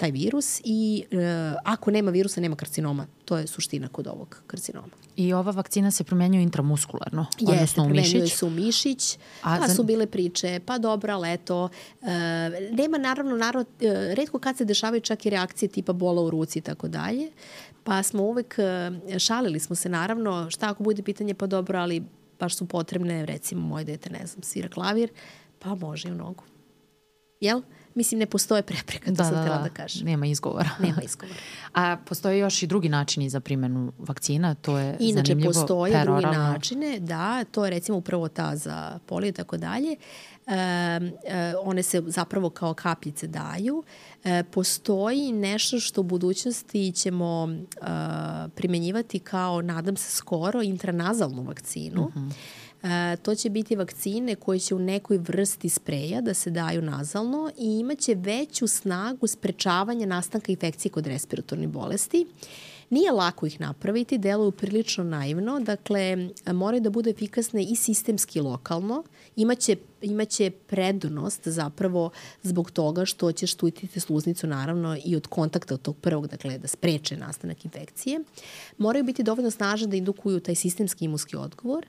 taj 0.00 0.10
virus 0.10 0.60
i 0.64 1.04
e, 1.10 1.16
ako 1.64 1.90
nema 1.90 2.10
virusa, 2.10 2.40
nema 2.40 2.56
karcinoma. 2.56 3.06
To 3.24 3.38
je 3.38 3.46
suština 3.46 3.88
kod 3.88 4.06
ovog 4.06 4.42
karcinoma. 4.46 4.88
I 5.16 5.32
ova 5.32 5.52
vakcina 5.52 5.90
se 5.90 6.04
promenjuje 6.04 6.42
intramuskularno, 6.42 7.26
Jeste, 7.38 7.52
odnosno 7.52 7.84
u 7.84 7.88
mišić. 7.88 8.32
se 8.34 8.44
u 8.46 8.50
mišić, 8.50 9.18
A, 9.42 9.58
pa 9.60 9.68
za... 9.68 9.74
su 9.74 9.82
bile 9.82 10.06
priče, 10.06 10.60
pa 10.66 10.78
dobra, 10.78 11.16
leto. 11.16 11.68
E, 12.02 12.06
nema 12.72 12.98
naravno, 12.98 13.36
naravno, 13.36 13.68
e, 13.80 14.14
redko 14.14 14.38
kad 14.38 14.56
se 14.56 14.64
dešavaju 14.64 15.00
čak 15.00 15.26
i 15.26 15.30
reakcije 15.30 15.68
tipa 15.68 15.92
bola 15.92 16.22
u 16.22 16.30
ruci 16.30 16.58
i 16.58 16.62
tako 16.62 16.88
dalje. 16.88 17.30
Pa 17.84 18.02
smo 18.02 18.22
uvek, 18.22 18.58
e, 18.58 19.18
šalili 19.18 19.60
smo 19.60 19.76
se 19.76 19.88
naravno, 19.88 20.50
šta 20.50 20.70
ako 20.70 20.82
bude 20.82 21.02
pitanje, 21.02 21.34
pa 21.34 21.46
dobro, 21.46 21.78
ali 21.78 22.02
baš 22.40 22.56
su 22.56 22.66
potrebne, 22.66 23.26
recimo 23.26 23.66
moje 23.66 23.84
dete, 23.84 24.10
ne 24.10 24.26
znam, 24.26 24.42
svira 24.42 24.68
klavir, 24.68 25.10
pa 25.58 25.74
može 25.74 26.08
i 26.08 26.12
u 26.12 26.14
nogu. 26.14 26.44
Jel? 27.40 27.62
Mislim 27.94 28.18
ne 28.18 28.26
postoje 28.26 28.62
prepreka, 28.62 29.06
to 29.06 29.12
da, 29.12 29.24
sam 29.24 29.34
da, 29.34 29.40
htjela 29.40 29.56
da, 29.56 29.62
da 29.62 29.68
kažem. 29.68 30.06
Nema 30.06 30.26
izgovora. 30.26 30.70
Nema 30.78 31.02
izgovora. 31.02 31.38
A 31.74 31.96
postoje 32.06 32.38
još 32.38 32.62
i 32.62 32.66
drugi 32.66 32.88
načini 32.88 33.30
za 33.30 33.40
primjenu 33.40 33.92
vakcina, 33.98 34.54
to 34.54 34.78
je 34.78 34.96
Inače, 35.00 35.26
zanimljivo. 35.26 35.50
Inače, 35.50 35.60
postoje 35.60 36.04
drugi 36.04 36.26
načine, 36.26 37.00
da, 37.00 37.44
to 37.44 37.64
je 37.64 37.70
recimo 37.70 37.98
upravo 37.98 38.28
ta 38.28 38.56
za 38.56 38.98
polio 39.06 39.28
i 39.28 39.32
tako 39.32 39.56
dalje. 39.56 39.96
E, 40.46 40.54
e, 40.54 41.54
one 41.62 41.82
se 41.82 42.02
zapravo 42.06 42.50
kao 42.50 42.74
kapljice 42.74 43.26
daju. 43.26 43.82
E, 44.24 44.42
postoji 44.50 45.32
nešto 45.32 45.80
što 45.80 46.00
u 46.00 46.04
budućnosti 46.04 46.92
ćemo 46.92 47.48
e, 47.48 47.86
primenjivati 48.54 49.18
kao, 49.18 49.62
nadam 49.62 49.96
se 49.96 50.10
skoro, 50.10 50.62
intranazalnu 50.62 51.42
vakcinu. 51.42 52.02
Uh 52.02 52.16
mhm. 52.16 52.28
-huh 52.28 52.59
to 53.22 53.34
će 53.34 53.50
biti 53.50 53.76
vakcine 53.76 54.34
koje 54.34 54.58
će 54.58 54.74
u 54.74 54.78
nekoj 54.78 55.18
vrsti 55.18 55.68
spreja 55.68 56.20
da 56.20 56.34
se 56.34 56.50
daju 56.50 56.82
nazalno 56.82 57.50
i 57.58 57.78
imaće 57.78 58.14
veću 58.14 58.66
snagu 58.66 59.26
sprečavanja 59.26 60.06
nastanka 60.06 60.52
infekcije 60.52 60.92
kod 60.92 61.06
respiratornih 61.06 61.68
bolesti. 61.68 62.26
Nije 62.90 63.12
lako 63.12 63.46
ih 63.46 63.60
napraviti, 63.60 64.18
deluju 64.18 64.50
prilično 64.50 65.04
naivno, 65.04 65.60
dakle 65.60 66.28
moraju 66.52 66.80
da 66.80 66.90
budu 66.90 67.10
efikasne 67.10 67.62
i 67.62 67.76
sistemski 67.76 68.38
i 68.38 68.42
lokalno. 68.42 69.04
Imaće, 69.36 69.76
imaće 70.02 70.50
prednost 70.50 71.48
zapravo 71.48 72.10
zbog 72.42 72.70
toga 72.70 73.04
što 73.04 73.32
će 73.32 73.46
štutiti 73.46 74.00
sluznicu 74.00 74.46
naravno 74.46 74.96
i 75.04 75.16
od 75.16 75.26
kontakta 75.26 75.74
od 75.74 75.82
tog 75.82 75.96
prvog, 75.96 76.26
dakle 76.26 76.58
da 76.58 76.68
spreče 76.68 77.16
nastanak 77.16 77.64
infekcije. 77.64 78.20
Moraju 78.78 79.04
biti 79.04 79.22
dovoljno 79.22 79.50
snažne 79.50 79.86
da 79.86 79.96
indukuju 79.96 80.40
taj 80.40 80.54
sistemski 80.54 81.04
imunski 81.04 81.36
odgovor 81.36 81.86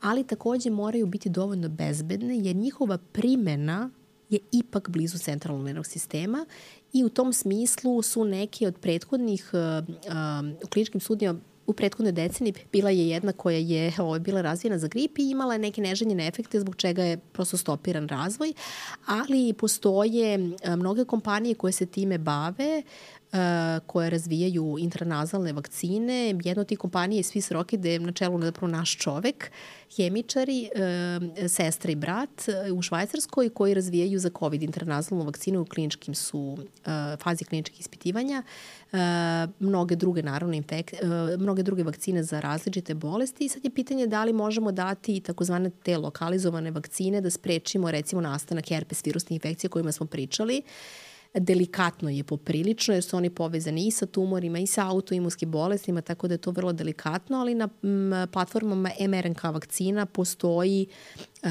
ali 0.00 0.26
takođe 0.26 0.70
moraju 0.70 1.06
biti 1.06 1.28
dovoljno 1.28 1.68
bezbedne 1.68 2.38
jer 2.38 2.56
njihova 2.56 2.98
primena 3.12 3.90
je 4.30 4.38
ipak 4.52 4.88
blizu 4.88 5.18
centralnog 5.18 5.64
nervnog 5.64 5.86
sistema 5.86 6.46
i 6.92 7.04
u 7.04 7.08
tom 7.08 7.32
smislu 7.32 8.02
su 8.02 8.24
neki 8.24 8.66
od 8.66 8.76
prethodnih 8.78 9.50
uh, 9.52 9.88
uh, 9.88 10.64
u 10.64 10.66
kliničkim 10.66 11.00
studijama 11.00 11.40
u 11.68 11.72
prethodnoj 11.72 12.12
deceniji 12.12 12.54
bila 12.72 12.90
je 12.90 13.08
jedna 13.08 13.32
koja 13.32 13.58
je 13.58 13.92
ovo, 13.98 14.18
bila 14.18 14.40
razvijena 14.40 14.78
za 14.78 14.88
grip 14.88 15.18
i 15.18 15.30
imala 15.30 15.58
neke 15.58 15.80
neželjene 15.80 16.26
efekte 16.28 16.60
zbog 16.60 16.76
čega 16.76 17.04
je 17.04 17.16
prosto 17.16 17.56
stopiran 17.56 18.08
razvoj, 18.08 18.52
ali 19.06 19.52
postoje 19.52 20.38
mnoge 20.76 21.04
kompanije 21.04 21.54
koje 21.54 21.72
se 21.72 21.86
time 21.86 22.18
bave, 22.18 22.82
koje 23.86 24.10
razvijaju 24.10 24.76
intranazalne 24.78 25.52
vakcine. 25.52 26.34
Jedna 26.44 26.60
od 26.60 26.66
tih 26.66 26.78
kompanija 26.78 27.18
je 27.18 27.22
Swiss 27.22 27.52
Rocket, 27.52 27.80
gde 27.80 27.92
je 27.92 28.00
na 28.00 28.12
čelu 28.12 28.42
zapravo 28.42 28.70
naš 28.70 28.96
čovek, 28.96 29.50
hemičari, 29.96 30.68
sestra 31.48 31.92
i 31.92 31.94
brat 31.94 32.48
u 32.74 32.82
Švajcarskoj 32.82 33.50
koji 33.50 33.74
razvijaju 33.74 34.18
za 34.18 34.30
COVID 34.38 34.62
intranazalnu 34.62 35.24
vakcinu 35.24 35.60
u 35.60 35.64
kliničkim 35.64 36.14
su 36.14 36.58
fazi 37.22 37.44
kliničkih 37.44 37.80
ispitivanja. 37.80 38.42
Mnoge 39.58 39.96
druge, 39.96 40.22
naravno, 40.22 40.54
infek, 40.54 40.94
mnoge 41.38 41.62
druge 41.62 41.82
vakcine 41.82 42.22
za 42.22 42.40
različite 42.40 42.94
bolesti 42.94 43.44
i 43.44 43.48
sad 43.48 43.64
je 43.64 43.70
pitanje 43.70 44.06
da 44.06 44.24
li 44.24 44.32
možemo 44.32 44.72
dati 44.72 45.20
takozvane 45.20 45.70
te 45.82 45.98
lokalizovane 45.98 46.70
vakcine 46.70 47.20
da 47.20 47.30
sprečimo 47.30 47.90
recimo 47.90 48.20
nastanak 48.20 48.68
herpes 48.68 49.06
virusnih 49.06 49.36
infekcija 49.36 49.68
o 49.68 49.72
kojima 49.72 49.92
smo 49.92 50.06
pričali. 50.06 50.62
Delikatno 51.34 52.10
je 52.10 52.24
poprilično 52.24 52.94
jer 52.94 53.04
su 53.04 53.16
oni 53.16 53.30
povezani 53.30 53.86
i 53.86 53.90
sa 53.90 54.06
tumorima 54.06 54.58
i 54.58 54.66
sa 54.66 54.88
autoimunskim 54.88 55.50
bolestima, 55.50 56.00
tako 56.00 56.28
da 56.28 56.34
je 56.34 56.38
to 56.38 56.50
vrlo 56.50 56.72
delikatno, 56.72 57.38
ali 57.38 57.54
na 57.54 57.68
platformama 58.26 58.90
mRNK 59.08 59.44
vakcina 59.44 60.06
postoji 60.06 60.86
e, 61.42 61.48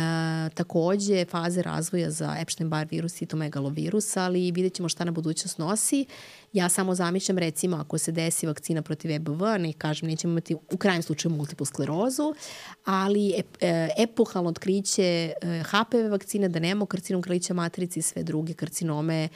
takođe 0.54 1.26
faze 1.26 1.62
razvoja 1.62 2.12
za 2.12 2.36
Epstein-Barr 2.40 2.88
virus 2.92 3.22
i 3.22 3.26
tomegalovirus, 3.26 4.18
ali 4.18 4.52
vidjet 4.52 4.74
ćemo 4.74 4.90
šta 4.90 5.06
na 5.06 5.12
budućnost 5.12 5.58
nosi. 5.58 6.06
Ja 6.54 6.70
samo 6.70 6.96
zamišljam 6.96 7.38
recimo 7.38 7.78
ako 7.78 7.98
se 7.98 8.12
desi 8.12 8.48
vakcina 8.48 8.82
protiv 8.82 9.12
EBV, 9.12 9.44
ne 9.60 9.74
kažem 9.74 10.10
nećemo 10.10 10.32
imati 10.32 10.56
u 10.56 10.78
krajem 10.78 11.02
slučaju 11.02 11.36
multiplu 11.36 11.66
sklerozu, 11.66 12.34
ali 12.86 13.34
ep, 13.38 13.58
e, 13.62 13.90
epohalno 13.98 14.50
otkriće 14.50 15.04
e, 15.04 15.64
HPV 15.64 16.12
vakcine 16.12 16.50
da 16.50 16.60
nemamo 16.60 16.86
karcinom 16.86 17.22
kralića 17.22 17.54
matrice 17.54 18.00
i 18.00 18.04
sve 18.04 18.24
druge 18.24 18.54
karcinome 18.54 19.30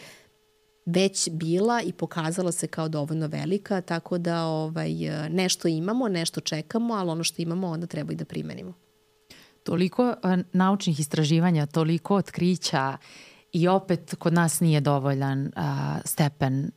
već 0.85 1.29
bila 1.31 1.81
i 1.81 1.93
pokazala 1.93 2.51
se 2.51 2.67
kao 2.67 2.87
dovoljno 2.89 3.27
velika, 3.27 3.81
tako 3.81 4.17
da 4.17 4.45
ovaj, 4.45 4.93
nešto 5.29 5.67
imamo, 5.67 6.07
nešto 6.07 6.41
čekamo, 6.41 6.93
ali 6.93 7.09
ono 7.09 7.23
što 7.23 7.41
imamo 7.41 7.67
onda 7.67 7.87
treba 7.87 8.13
i 8.13 8.15
da 8.15 8.25
primenimo. 8.25 8.73
Toliko 9.63 10.15
naučnih 10.53 10.99
istraživanja, 10.99 11.65
toliko 11.65 12.15
otkrića 12.15 12.97
i 13.51 13.67
opet 13.67 14.15
kod 14.19 14.33
nas 14.33 14.59
nije 14.59 14.81
dovoljan 14.81 15.51
a, 15.55 15.99
stepen 16.05 16.71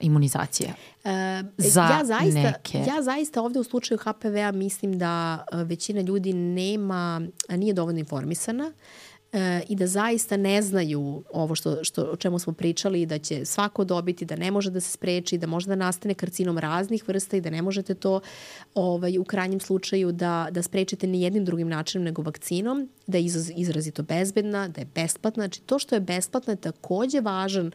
imunizacije 0.00 0.74
e, 1.04 1.42
za 1.56 1.82
ja 1.82 2.04
zaista, 2.04 2.40
neke. 2.40 2.78
Ja 2.78 3.02
zaista 3.02 3.42
ovde 3.42 3.58
u 3.58 3.64
slučaju 3.64 3.98
HPV-a 3.98 4.52
mislim 4.52 4.98
da 4.98 5.44
većina 5.52 6.00
ljudi 6.00 6.32
nema, 6.32 7.22
nije 7.50 7.74
dovoljno 7.74 8.00
informisana. 8.00 8.66
Uh, 8.66 9.07
e, 9.32 9.62
i 9.68 9.76
da 9.76 9.86
zaista 9.86 10.36
ne 10.36 10.62
znaju 10.62 11.24
ovo 11.32 11.54
što, 11.54 11.84
što, 11.84 12.02
o 12.02 12.16
čemu 12.16 12.38
smo 12.38 12.52
pričali, 12.52 13.06
da 13.06 13.18
će 13.18 13.44
svako 13.44 13.84
dobiti, 13.84 14.24
da 14.24 14.36
ne 14.36 14.50
može 14.50 14.70
da 14.70 14.80
se 14.80 14.90
spreči, 14.90 15.38
da 15.38 15.46
može 15.46 15.66
da 15.66 15.74
nastane 15.74 16.14
karcinom 16.14 16.58
raznih 16.58 17.08
vrsta 17.08 17.36
i 17.36 17.40
da 17.40 17.50
ne 17.50 17.62
možete 17.62 17.94
to 17.94 18.20
ovaj, 18.74 19.18
u 19.18 19.24
krajnjem 19.24 19.60
slučaju 19.60 20.12
da, 20.12 20.48
da 20.50 20.62
sprečite 20.62 21.06
ni 21.06 21.22
jednim 21.22 21.44
drugim 21.44 21.68
načinom 21.68 22.04
nego 22.04 22.22
vakcinom, 22.22 22.88
da 23.06 23.18
je 23.18 23.24
izrazito 23.56 24.02
bezbedna, 24.02 24.68
da 24.68 24.80
je 24.80 24.88
besplatna. 24.94 25.42
Znači 25.42 25.60
to 25.60 25.78
što 25.78 25.94
je 25.94 26.00
besplatno 26.00 26.52
je 26.52 26.56
takođe 26.56 27.20
važan 27.20 27.66
uh, 27.66 27.72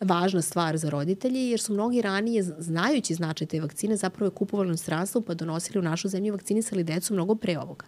važna 0.00 0.42
stvar 0.42 0.76
za 0.76 0.90
roditelje, 0.90 1.50
jer 1.50 1.60
su 1.60 1.72
mnogi 1.72 2.02
ranije, 2.02 2.42
znajući 2.42 3.14
značaj 3.14 3.46
te 3.46 3.60
vakcine, 3.60 3.96
zapravo 3.96 4.26
je 4.26 4.34
kupovali 4.34 4.72
u 4.72 4.76
stranstvu 4.76 5.20
pa 5.20 5.34
donosili 5.34 5.78
u 5.78 5.82
našu 5.82 6.08
zemlju 6.08 6.32
vakcinisali 6.32 6.84
decu 6.84 7.14
mnogo 7.14 7.34
pre 7.34 7.58
ovoga. 7.58 7.86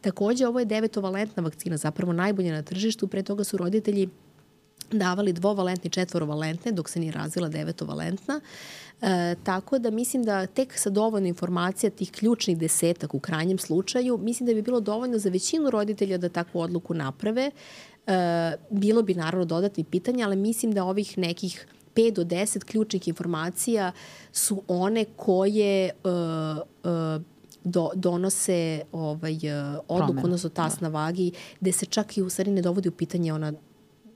Takođe, 0.00 0.46
ovo 0.46 0.58
je 0.58 0.64
devetovalentna 0.64 1.42
vakcina, 1.42 1.76
zapravo 1.76 2.12
najbolja 2.12 2.52
na 2.52 2.62
tržištu, 2.62 3.08
pre 3.08 3.22
toga 3.22 3.44
su 3.44 3.56
roditelji 3.56 4.08
davali 4.92 5.32
dvovalentne 5.32 5.88
i 5.88 5.90
četvorovalentne, 5.90 6.72
dok 6.72 6.88
se 6.88 7.00
nije 7.00 7.12
razvila 7.12 7.48
devetovalentna. 7.48 8.40
E, 9.02 9.34
tako 9.44 9.78
da 9.78 9.90
mislim 9.90 10.22
da 10.22 10.46
tek 10.46 10.78
sa 10.78 10.90
dovoljno 10.90 11.28
informacija 11.28 11.90
tih 11.90 12.12
ključnih 12.12 12.58
desetak 12.58 13.14
u 13.14 13.20
krajnjem 13.20 13.58
slučaju, 13.58 14.18
mislim 14.18 14.46
da 14.46 14.54
bi 14.54 14.62
bilo 14.62 14.80
dovoljno 14.80 15.18
za 15.18 15.28
većinu 15.28 15.70
roditelja 15.70 16.18
da 16.18 16.28
takvu 16.28 16.60
odluku 16.60 16.94
naprave. 16.94 17.50
E, 18.06 18.56
bilo 18.70 19.02
bi 19.02 19.14
naravno 19.14 19.44
dodatni 19.44 19.84
pitanja, 19.84 20.26
ali 20.26 20.36
mislim 20.36 20.72
da 20.72 20.84
ovih 20.84 21.18
nekih 21.18 21.66
5 21.94 22.12
do 22.12 22.24
10 22.24 22.64
ključnih 22.64 23.08
informacija 23.08 23.92
su 24.32 24.62
one 24.68 25.04
koje 25.16 25.90
uh, 26.04 26.10
uh, 26.84 27.22
do, 27.64 27.90
donose 27.94 28.82
ovaj, 28.92 29.34
odluku, 29.88 30.12
Promenu. 30.12 30.24
odnosno 30.24 30.50
tas 30.50 30.78
da. 30.78 30.88
na 30.88 30.88
vagi, 30.88 31.32
gde 31.60 31.72
se 31.72 31.86
čak 31.86 32.16
i 32.16 32.22
u 32.22 32.30
stvari 32.30 32.50
ne 32.50 32.62
dovodi 32.62 32.88
u 32.88 32.92
pitanje 32.92 33.32
ona 33.32 33.52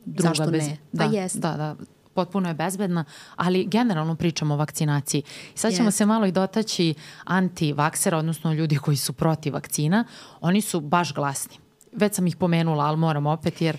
Druga 0.05 0.28
zašto 0.28 0.51
bez... 0.51 0.66
ne. 0.66 0.77
Da, 0.93 1.05
pa 1.05 1.11
jest. 1.11 1.39
da, 1.39 1.56
da, 1.56 1.77
potpuno 2.15 2.48
je 2.48 2.55
bezbedna, 2.55 3.05
ali 3.36 3.65
generalno 3.66 4.16
pričamo 4.16 4.55
o 4.55 4.56
vakcinaciji. 4.56 5.23
I 5.55 5.59
sad 5.59 5.74
ćemo 5.74 5.90
yes. 5.90 5.97
se 5.97 6.06
malo 6.06 6.27
i 6.27 6.32
dotaći 6.32 6.94
anti-vaksera, 7.24 8.16
odnosno 8.16 8.52
ljudi 8.52 8.77
koji 8.77 8.97
su 8.97 9.12
protiv 9.12 9.55
vakcina. 9.55 10.05
Oni 10.40 10.61
su 10.61 10.81
baš 10.81 11.15
glasni. 11.15 11.56
Već 11.97 12.15
sam 12.15 12.27
ih 12.27 12.37
pomenula, 12.37 12.85
ali 12.85 12.97
moram 12.97 13.27
opet 13.27 13.61
jer 13.61 13.77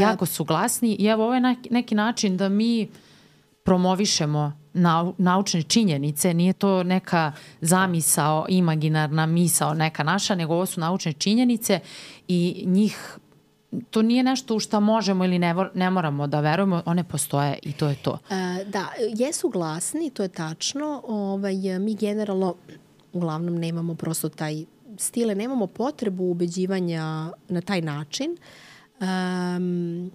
jako 0.00 0.26
su 0.26 0.44
glasni 0.44 0.96
i 0.98 1.06
evo 1.06 1.24
ovo 1.24 1.34
je 1.34 1.56
neki 1.70 1.94
način 1.94 2.36
da 2.36 2.48
mi 2.48 2.88
promovišemo 3.62 4.52
nau, 4.72 5.14
naučne 5.18 5.62
činjenice, 5.62 6.34
nije 6.34 6.52
to 6.52 6.82
neka 6.82 7.32
zamisao, 7.60 8.46
imaginarna 8.48 9.26
misao 9.26 9.74
neka 9.74 10.02
naša, 10.02 10.34
nego 10.34 10.54
ovo 10.54 10.66
su 10.66 10.80
naučne 10.80 11.12
činjenice 11.12 11.80
i 12.28 12.64
njih 12.66 13.18
to 13.90 14.02
nije 14.02 14.22
nešto 14.22 14.56
u 14.56 14.60
šta 14.60 14.80
možemo 14.80 15.24
ili 15.24 15.38
ne, 15.38 15.54
ne 15.74 15.90
moramo 15.90 16.26
da 16.26 16.40
verujemo, 16.40 16.82
one 16.86 17.04
postoje 17.04 17.58
i 17.62 17.72
to 17.72 17.88
je 17.88 17.94
to. 17.94 18.18
E, 18.30 18.64
da, 18.64 18.88
jesu 19.16 19.48
glasni, 19.48 20.10
to 20.10 20.22
je 20.22 20.28
tačno. 20.28 21.02
Ovaj, 21.06 21.54
mi 21.78 21.94
generalno 21.94 22.54
uglavnom 23.12 23.54
nemamo 23.54 23.94
prosto 23.94 24.28
taj 24.28 24.64
stile, 25.02 25.34
nemamo 25.34 25.66
potrebu 25.66 26.24
ubeđivanja 26.24 27.32
na 27.48 27.60
taj 27.60 27.80
način. 27.80 28.36
Um, 29.00 30.10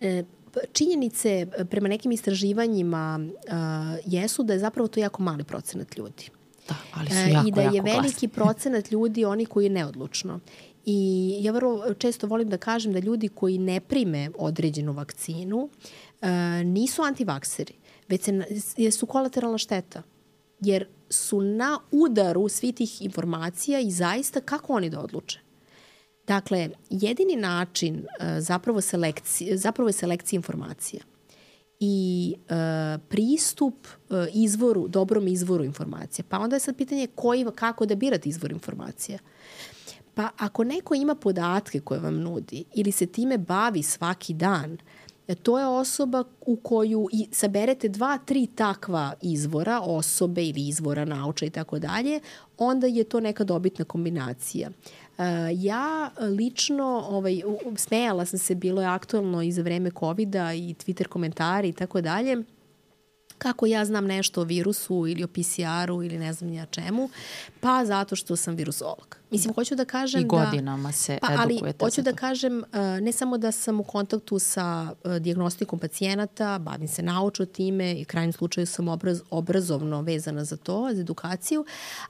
e, 0.00 0.24
činjenice 0.72 1.46
prema 1.70 1.88
nekim 1.88 2.12
istraživanjima 2.12 3.20
uh, 3.20 3.52
jesu 4.06 4.42
da 4.42 4.52
je 4.52 4.58
zapravo 4.58 4.88
to 4.88 5.00
jako 5.00 5.22
mali 5.22 5.44
procenat 5.44 5.96
ljudi. 5.96 6.30
Da, 6.68 6.74
ali 6.94 7.08
su 7.08 7.30
jako, 7.32 7.48
I 7.48 7.50
da 7.50 7.62
je 7.62 7.82
veliki 7.82 8.00
glasni. 8.00 8.28
procenat 8.28 8.90
ljudi 8.90 9.24
oni 9.24 9.46
koji 9.46 9.64
je 9.64 9.70
neodlučno. 9.70 10.40
I 10.84 11.36
ja 11.40 11.52
vrlo 11.52 11.94
često 11.94 12.26
volim 12.26 12.48
da 12.48 12.58
kažem 12.58 12.92
da 12.92 12.98
ljudi 12.98 13.28
koji 13.28 13.58
ne 13.58 13.80
prime 13.80 14.30
određenu 14.38 14.92
vakcinu 14.92 15.56
uh, 15.58 16.28
nisu 16.64 17.02
antivakseri, 17.02 17.74
već 18.08 18.22
se, 18.24 18.90
su 18.90 19.06
kolateralna 19.06 19.58
šteta. 19.58 20.02
Jer 20.60 20.86
su 21.12 21.40
na 21.40 21.78
udaru 21.90 22.48
svi 22.48 22.72
tih 22.72 23.02
informacija 23.02 23.80
i 23.80 23.90
zaista 23.90 24.40
kako 24.40 24.72
oni 24.72 24.90
da 24.90 25.00
odluče. 25.00 25.40
Dakle, 26.26 26.70
jedini 26.90 27.36
način 27.36 27.94
uh, 27.94 28.26
zapravo, 28.38 28.80
selekcije, 28.80 29.56
zapravo 29.56 29.88
je 29.88 29.92
selekcija 29.92 30.36
informacija 30.36 31.02
i 31.80 32.34
uh, 32.36 33.02
pristup 33.08 33.86
uh, 33.86 34.16
izvoru, 34.34 34.88
dobrom 34.88 35.28
izvoru 35.28 35.64
informacija. 35.64 36.24
Pa 36.28 36.38
onda 36.38 36.56
je 36.56 36.60
sad 36.60 36.76
pitanje 36.76 37.06
koji, 37.14 37.46
kako 37.54 37.86
da 37.86 37.94
birate 37.94 38.28
izvor 38.28 38.52
informacija. 38.52 39.18
Pa 40.14 40.28
ako 40.36 40.64
neko 40.64 40.94
ima 40.94 41.14
podatke 41.14 41.80
koje 41.80 42.00
vam 42.00 42.20
nudi 42.20 42.64
ili 42.74 42.92
se 42.92 43.06
time 43.06 43.38
bavi 43.38 43.82
svaki 43.82 44.34
dan, 44.34 44.78
to 45.42 45.58
je 45.58 45.66
osoba 45.66 46.24
u 46.40 46.56
koju 46.56 47.08
i 47.12 47.26
saberete 47.32 47.88
dva, 47.88 48.18
tri 48.18 48.46
takva 48.46 49.12
izvora, 49.22 49.80
osobe 49.80 50.44
ili 50.44 50.68
izvora 50.68 51.04
nauča 51.04 51.46
i 51.46 51.50
tako 51.50 51.78
dalje, 51.78 52.20
onda 52.58 52.86
je 52.86 53.04
to 53.04 53.20
neka 53.20 53.44
dobitna 53.44 53.84
kombinacija. 53.84 54.70
Uh, 55.18 55.24
ja 55.52 56.10
lično, 56.20 57.06
ovaj, 57.08 57.42
smejala 57.76 58.26
sam 58.26 58.38
se, 58.38 58.54
bilo 58.54 58.80
je 58.80 58.88
aktualno 58.88 59.42
i 59.42 59.52
za 59.52 59.62
vreme 59.62 59.90
COVID-a 60.00 60.54
i 60.54 60.74
Twitter 60.74 61.06
komentari 61.06 61.68
i 61.68 61.72
tako 61.72 62.00
dalje, 62.00 62.36
kako 63.42 63.66
ja 63.66 63.84
znam 63.84 64.06
nešto 64.06 64.40
o 64.40 64.44
virusu 64.44 65.06
ili 65.06 65.24
o 65.24 65.28
PCR-u 65.28 66.02
ili 66.02 66.18
ne 66.18 66.32
znam 66.32 66.50
nija 66.50 66.66
čemu, 66.66 67.08
pa 67.60 67.84
zato 67.84 68.16
što 68.16 68.36
sam 68.36 68.54
virusolog. 68.54 69.22
Mislim, 69.32 69.54
hoću 69.54 69.74
da 69.74 69.84
kažem 69.84 70.20
I 70.20 70.24
godinama 70.24 70.88
da, 70.88 70.92
se 70.92 71.18
pa, 71.20 71.28
ali 71.38 71.60
hoću 71.80 72.02
da 72.02 72.12
kažem 72.12 72.58
uh, 72.58 72.64
ne 73.02 73.12
samo 73.12 73.38
da 73.38 73.52
sam 73.52 73.80
u 73.80 73.84
kontaktu 73.84 74.38
sa 74.38 74.94
uh, 75.04 75.16
diagnostikom 75.16 75.78
pacijenata, 75.78 76.58
bavim 76.58 76.88
se 76.88 77.02
naučno 77.02 77.46
time 77.46 78.00
i 78.00 78.04
krajnjem 78.04 78.32
slučaju 78.32 78.66
sam 78.66 78.88
obraz, 78.88 79.20
obrazovno 79.30 80.00
vezana 80.00 80.44
za 80.44 80.56
to, 80.56 80.88
za 80.92 81.00
edukaciju, 81.00 81.64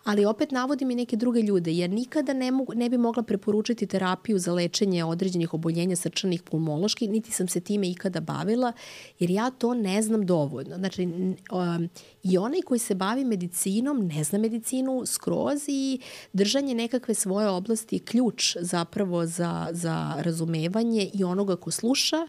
ali 0.05 0.25
opet 0.25 0.51
navodim 0.51 0.91
i 0.91 0.95
neke 0.95 1.17
druge 1.17 1.41
ljude, 1.41 1.73
jer 1.73 1.91
nikada 1.91 2.33
ne, 2.33 2.51
mogu, 2.51 2.73
ne 2.75 2.89
bi 2.89 2.99
mogla 2.99 3.23
preporučiti 3.23 3.87
terapiju 3.87 4.39
za 4.39 4.53
lečenje 4.53 5.05
određenih 5.05 5.55
oboljenja 5.55 5.97
srčanih 5.97 6.43
pulmoloških, 6.43 7.11
niti 7.11 7.33
sam 7.33 7.49
se 7.49 7.61
time 7.61 7.91
ikada 7.91 8.21
bavila, 8.21 8.73
jer 9.19 9.31
ja 9.31 9.51
to 9.51 9.75
ne 9.75 10.03
znam 10.03 10.27
dovoljno. 10.27 10.77
Znači, 10.77 11.07
um, 11.53 11.89
i 12.23 12.39
onaj 12.39 12.63
koji 12.63 12.79
se 12.79 12.95
bavi 12.95 13.25
medicinom 13.25 14.07
ne 14.07 14.25
zna 14.25 14.39
medicinu 14.39 15.03
skroz 15.07 15.63
i 15.69 16.01
držanje 16.33 16.75
nekakve 16.75 17.15
svoje 17.15 17.49
oblasti 17.49 17.99
ključ 17.99 18.57
zapravo 18.61 19.27
za, 19.27 19.69
za 19.71 20.15
razumevanje 20.19 21.11
i 21.15 21.25
onoga 21.25 21.57
ko 21.57 21.71
sluša 21.71 22.27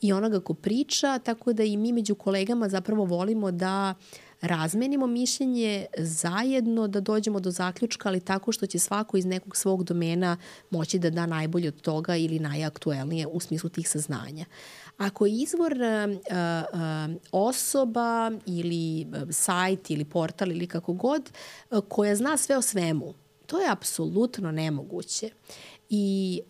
i 0.00 0.12
onoga 0.12 0.40
ko 0.40 0.54
priča, 0.54 1.18
tako 1.18 1.52
da 1.52 1.62
i 1.62 1.76
mi 1.76 1.92
među 1.92 2.14
kolegama 2.14 2.68
zapravo 2.68 3.04
volimo 3.04 3.50
da 3.50 3.94
razmenimo 4.40 5.06
mišljenje 5.06 5.86
zajedno, 5.98 6.88
da 6.88 7.00
dođemo 7.00 7.40
do 7.40 7.50
zaključka, 7.50 8.08
ali 8.08 8.20
tako 8.20 8.52
što 8.52 8.66
će 8.66 8.78
svako 8.78 9.16
iz 9.16 9.26
nekog 9.26 9.56
svog 9.56 9.84
domena 9.84 10.36
moći 10.70 10.98
da 10.98 11.10
da 11.10 11.26
najbolje 11.26 11.68
od 11.68 11.80
toga 11.80 12.16
ili 12.16 12.38
najaktuelnije 12.38 13.26
u 13.26 13.40
smislu 13.40 13.70
tih 13.70 13.88
saznanja. 13.88 14.44
Ako 14.98 15.26
je 15.26 15.32
izvor 15.32 15.72
uh, 15.72 16.16
uh, 16.16 17.16
osoba 17.32 18.30
ili 18.46 19.06
sajt 19.30 19.90
ili 19.90 20.04
portal 20.04 20.50
ili 20.50 20.66
kako 20.66 20.92
god, 20.92 21.30
koja 21.88 22.16
zna 22.16 22.36
sve 22.36 22.56
o 22.56 22.62
svemu, 22.62 23.14
To 23.48 23.60
je 23.60 23.70
apsolutno 23.70 24.52
nemoguće. 24.52 25.30
I 25.90 26.40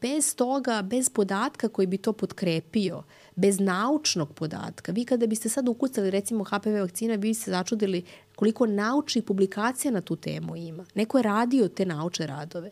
bez 0.00 0.34
toga, 0.36 0.82
bez 0.82 1.10
podatka 1.10 1.68
koji 1.68 1.86
bi 1.86 1.98
to 1.98 2.12
podkrepio, 2.12 3.02
bez 3.36 3.60
naučnog 3.60 4.32
podatka, 4.34 4.92
vi 4.92 5.04
kada 5.04 5.26
biste 5.26 5.48
sad 5.48 5.68
ukucali 5.68 6.10
recimo 6.10 6.44
HPV 6.44 6.80
vakcina, 6.80 7.14
vi 7.14 7.18
biste 7.18 7.50
začudili 7.50 8.04
koliko 8.40 8.66
naučnih 8.66 9.24
publikacija 9.24 9.90
na 9.92 10.00
tu 10.00 10.16
temu 10.16 10.56
ima. 10.56 10.84
Neko 10.94 11.18
je 11.18 11.22
radio 11.22 11.68
te 11.68 11.84
nauče 11.86 12.26
radove. 12.26 12.70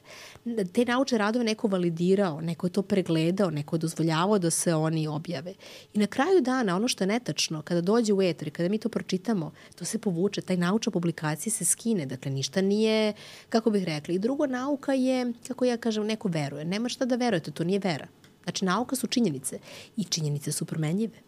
Te 0.73 0.85
nauče 0.85 1.19
radove 1.19 1.45
neko 1.45 1.69
validirao, 1.69 2.41
neko 2.41 2.67
je 2.67 2.71
to 2.71 2.83
pregledao, 2.83 3.51
neko 3.51 3.77
je 3.77 3.81
dozvoljavao 3.81 4.39
da 4.39 4.51
se 4.51 4.75
oni 4.75 5.07
objave. 5.09 5.55
I 5.95 5.99
na 5.99 6.07
kraju 6.07 6.41
dana, 6.41 6.77
ono 6.77 6.89
što 6.89 7.05
je 7.05 7.09
netačno, 7.09 7.63
kada 7.63 7.81
dođe 7.81 8.13
u 8.13 8.23
eter, 8.23 8.51
kada 8.51 8.69
mi 8.69 8.79
to 8.79 8.89
pročitamo, 8.89 9.51
to 9.75 9.85
se 9.85 9.99
povuče, 9.99 10.41
taj 10.41 10.57
naučna 10.57 10.93
publikacija 10.93 11.53
se 11.53 11.65
skine. 11.65 12.07
Dakle, 12.07 12.31
ništa 12.31 12.61
nije, 12.61 13.13
kako 13.49 13.71
bih 13.71 13.85
rekla. 13.85 14.15
I 14.15 14.19
drugo, 14.19 14.47
nauka 14.47 14.93
je, 14.93 15.33
kako 15.49 15.65
ja 15.65 15.77
kažem, 15.77 16.07
neko 16.07 16.29
veruje. 16.29 16.65
Nema 16.65 16.89
šta 16.89 17.05
da 17.05 17.17
verujete, 17.17 17.51
to 17.51 17.65
nije 17.65 17.79
vera. 17.79 18.09
Znači, 18.43 18.65
nauka 18.65 18.97
su 18.97 19.07
činjenice 19.07 19.59
i 19.97 20.05
činjenice 20.05 20.53
su 20.53 20.65
promenljive. 20.65 21.19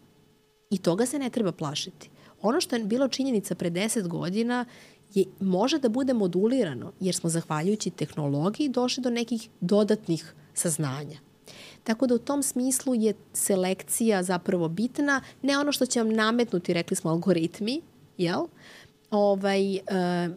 I 0.69 0.77
toga 0.77 1.05
se 1.05 1.19
ne 1.19 1.29
treba 1.29 1.51
plašiti. 1.51 2.09
Ono 2.41 2.61
što 2.61 2.75
je 2.75 2.83
bilo 2.83 3.07
činjenica 3.07 3.55
pre 3.55 3.69
10 3.69 4.07
godina 4.07 4.65
je, 5.13 5.25
može 5.39 5.79
da 5.79 5.89
bude 5.89 6.13
modulirano, 6.13 6.91
jer 6.99 7.15
smo 7.15 7.29
zahvaljujući 7.29 7.89
tehnologiji 7.89 8.69
došli 8.69 9.03
do 9.03 9.09
nekih 9.09 9.49
dodatnih 9.61 10.33
saznanja. 10.53 11.19
Tako 11.83 12.07
da 12.07 12.15
u 12.15 12.17
tom 12.17 12.43
smislu 12.43 12.95
je 12.95 13.13
selekcija 13.33 14.23
zapravo 14.23 14.67
bitna, 14.67 15.21
ne 15.41 15.57
ono 15.57 15.71
što 15.71 15.85
će 15.85 15.99
vam 15.99 16.13
nametnuti, 16.13 16.73
rekli 16.73 16.95
smo, 16.95 17.11
algoritmi, 17.11 17.81
jel? 18.17 18.45
Ovaj, 19.11 19.75
uh, 19.75 19.81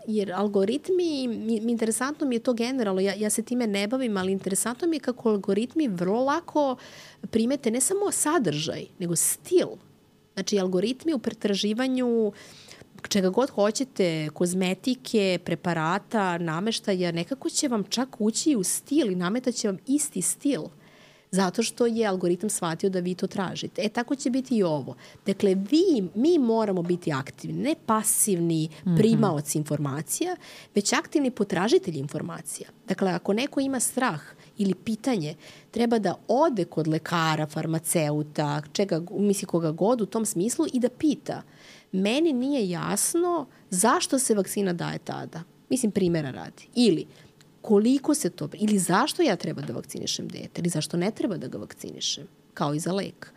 jer 0.06 0.32
algoritmi, 0.32 1.28
mi, 1.28 1.56
interesantno 1.56 2.26
mi 2.26 2.34
je 2.34 2.38
to 2.38 2.52
generalno, 2.52 3.00
ja, 3.00 3.14
ja 3.14 3.30
se 3.30 3.42
time 3.42 3.66
ne 3.66 3.88
bavim, 3.88 4.16
ali 4.16 4.32
interesantno 4.32 4.88
mi 4.88 4.96
je 4.96 5.00
kako 5.00 5.30
algoritmi 5.30 5.88
vrlo 5.88 6.24
lako 6.24 6.76
primete 7.30 7.70
ne 7.70 7.80
samo 7.80 8.10
sadržaj, 8.10 8.86
nego 8.98 9.16
stil 9.16 9.68
Znači, 10.34 10.58
algoritmi 10.58 11.14
u 11.14 11.18
pretraživanju 11.18 12.32
čega 13.08 13.30
god 13.30 13.50
hoćete, 13.50 14.28
kozmetike, 14.34 15.38
preparata, 15.44 16.38
nameštaja, 16.38 17.12
nekako 17.12 17.50
će 17.50 17.68
vam 17.68 17.84
čak 17.84 18.16
ući 18.18 18.56
u 18.56 18.62
stil 18.62 19.10
i 19.10 19.14
nametaće 19.14 19.68
vam 19.68 19.78
isti 19.86 20.22
stil 20.22 20.62
zato 21.34 21.62
što 21.62 21.86
je 21.86 22.06
algoritam 22.06 22.50
shvatio 22.50 22.90
da 22.90 23.00
vi 23.00 23.14
to 23.14 23.26
tražite. 23.26 23.82
E, 23.84 23.88
tako 23.88 24.14
će 24.14 24.30
biti 24.30 24.56
i 24.56 24.62
ovo. 24.62 24.94
Dakle, 25.26 25.54
vi, 25.54 26.08
mi 26.14 26.38
moramo 26.38 26.82
biti 26.82 27.12
aktivni, 27.12 27.62
ne 27.62 27.74
pasivni 27.86 28.68
mhm. 28.86 28.96
primaoci 28.96 29.58
informacija, 29.58 30.36
već 30.74 30.92
aktivni 30.92 31.30
potražitelji 31.30 31.98
informacija. 31.98 32.68
Dakle, 32.88 33.10
ako 33.10 33.32
neko 33.32 33.60
ima 33.60 33.80
strah 33.80 34.20
ili 34.58 34.74
pitanje, 34.74 35.34
treba 35.70 35.98
da 35.98 36.14
ode 36.28 36.64
kod 36.64 36.88
lekara, 36.88 37.46
farmaceuta, 37.46 38.62
čega, 38.72 39.02
misli 39.10 39.46
koga 39.46 39.70
god 39.70 40.00
u 40.00 40.06
tom 40.06 40.26
smislu 40.26 40.66
i 40.72 40.80
da 40.80 40.88
pita. 40.88 41.42
Meni 41.92 42.32
nije 42.32 42.70
jasno 42.70 43.46
zašto 43.70 44.18
se 44.18 44.34
vakcina 44.34 44.72
daje 44.72 44.98
tada. 44.98 45.42
Mislim, 45.68 45.92
primjera 45.92 46.30
radi. 46.30 46.68
Ili, 46.74 47.06
koliko 47.62 48.14
se 48.14 48.30
to, 48.30 48.48
ili 48.52 48.78
zašto 48.78 49.22
ja 49.22 49.36
treba 49.36 49.62
da 49.62 49.72
vakcinišem 49.72 50.28
dete, 50.28 50.60
ili 50.60 50.68
zašto 50.68 50.96
ne 50.96 51.10
treba 51.10 51.36
da 51.36 51.48
ga 51.48 51.58
vakcinišem, 51.58 52.26
kao 52.54 52.74
i 52.74 52.78
za 52.78 52.92
lek. 52.92 53.32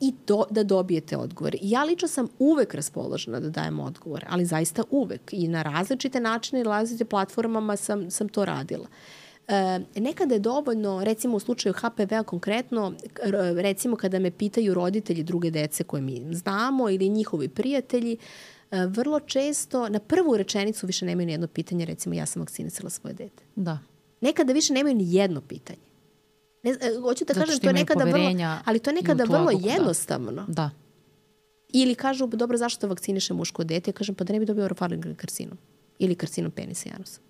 i 0.00 0.14
do, 0.26 0.44
da 0.50 0.62
dobijete 0.64 1.16
odgovor. 1.16 1.56
Ja 1.62 1.84
lično 1.84 2.08
sam 2.08 2.28
uvek 2.38 2.74
raspoložena 2.74 3.40
da 3.40 3.50
dajem 3.50 3.80
odgovor, 3.80 4.24
ali 4.28 4.44
zaista 4.44 4.82
uvek 4.90 5.32
i 5.32 5.48
na 5.48 5.62
različite 5.62 6.20
načine 6.20 6.60
i 6.60 6.64
različite 6.64 7.04
platformama 7.04 7.76
sam, 7.76 8.10
sam 8.10 8.28
to 8.28 8.44
radila. 8.44 8.86
E, 8.86 9.19
nekada 9.94 10.34
je 10.34 10.38
dovoljno, 10.38 11.04
recimo 11.04 11.36
u 11.36 11.40
slučaju 11.40 11.72
HPV-a 11.72 12.22
konkretno, 12.22 12.92
recimo 13.56 13.96
kada 13.96 14.18
me 14.18 14.30
pitaju 14.30 14.74
roditelji 14.74 15.22
druge 15.22 15.50
dece 15.50 15.84
koje 15.84 16.02
mi 16.02 16.34
znamo 16.34 16.90
ili 16.90 17.08
njihovi 17.08 17.48
prijatelji, 17.48 18.16
e, 18.70 18.86
vrlo 18.86 19.20
često 19.20 19.88
na 19.88 19.98
prvu 19.98 20.36
rečenicu 20.36 20.86
više 20.86 21.06
nemaju 21.06 21.26
ni 21.26 21.32
jedno 21.32 21.46
pitanje, 21.46 21.84
recimo 21.84 22.14
ja 22.14 22.26
sam 22.26 22.40
vakcinisala 22.40 22.90
svoje 22.90 23.14
dete. 23.14 23.42
Da. 23.56 23.78
Nekada 24.20 24.52
više 24.52 24.72
nemaju 24.72 24.94
ni 24.94 25.14
jedno 25.14 25.40
pitanje. 25.40 25.90
Ne, 26.62 26.70
e, 26.70 27.00
hoću 27.02 27.24
da 27.24 27.34
Zato 27.34 27.46
kažem, 27.46 27.60
to 27.60 27.68
je 27.68 27.72
nekada 27.72 28.04
vrlo, 28.04 28.60
ali 28.64 28.78
to 28.78 28.90
je 28.90 28.94
nekada 28.94 29.24
vrlo 29.24 29.46
odluku, 29.46 29.64
da. 29.64 29.72
jednostavno. 29.72 30.32
Da. 30.32 30.44
da. 30.48 30.70
Ili 31.72 31.94
kažu, 31.94 32.26
dobro, 32.26 32.56
zašto 32.56 32.88
vakciniše 32.88 33.34
muško 33.34 33.64
dete? 33.64 33.90
Ja 33.90 33.92
kažem, 33.92 34.14
pa 34.14 34.24
da 34.24 34.32
ne 34.32 34.38
bi 34.38 34.46
dobio 34.46 34.64
orofaring 34.64 35.16
karcinom. 35.16 35.58
Ili 35.98 36.14
karcinom 36.14 36.50
penisa 36.50 36.88
janusa. 36.88 37.20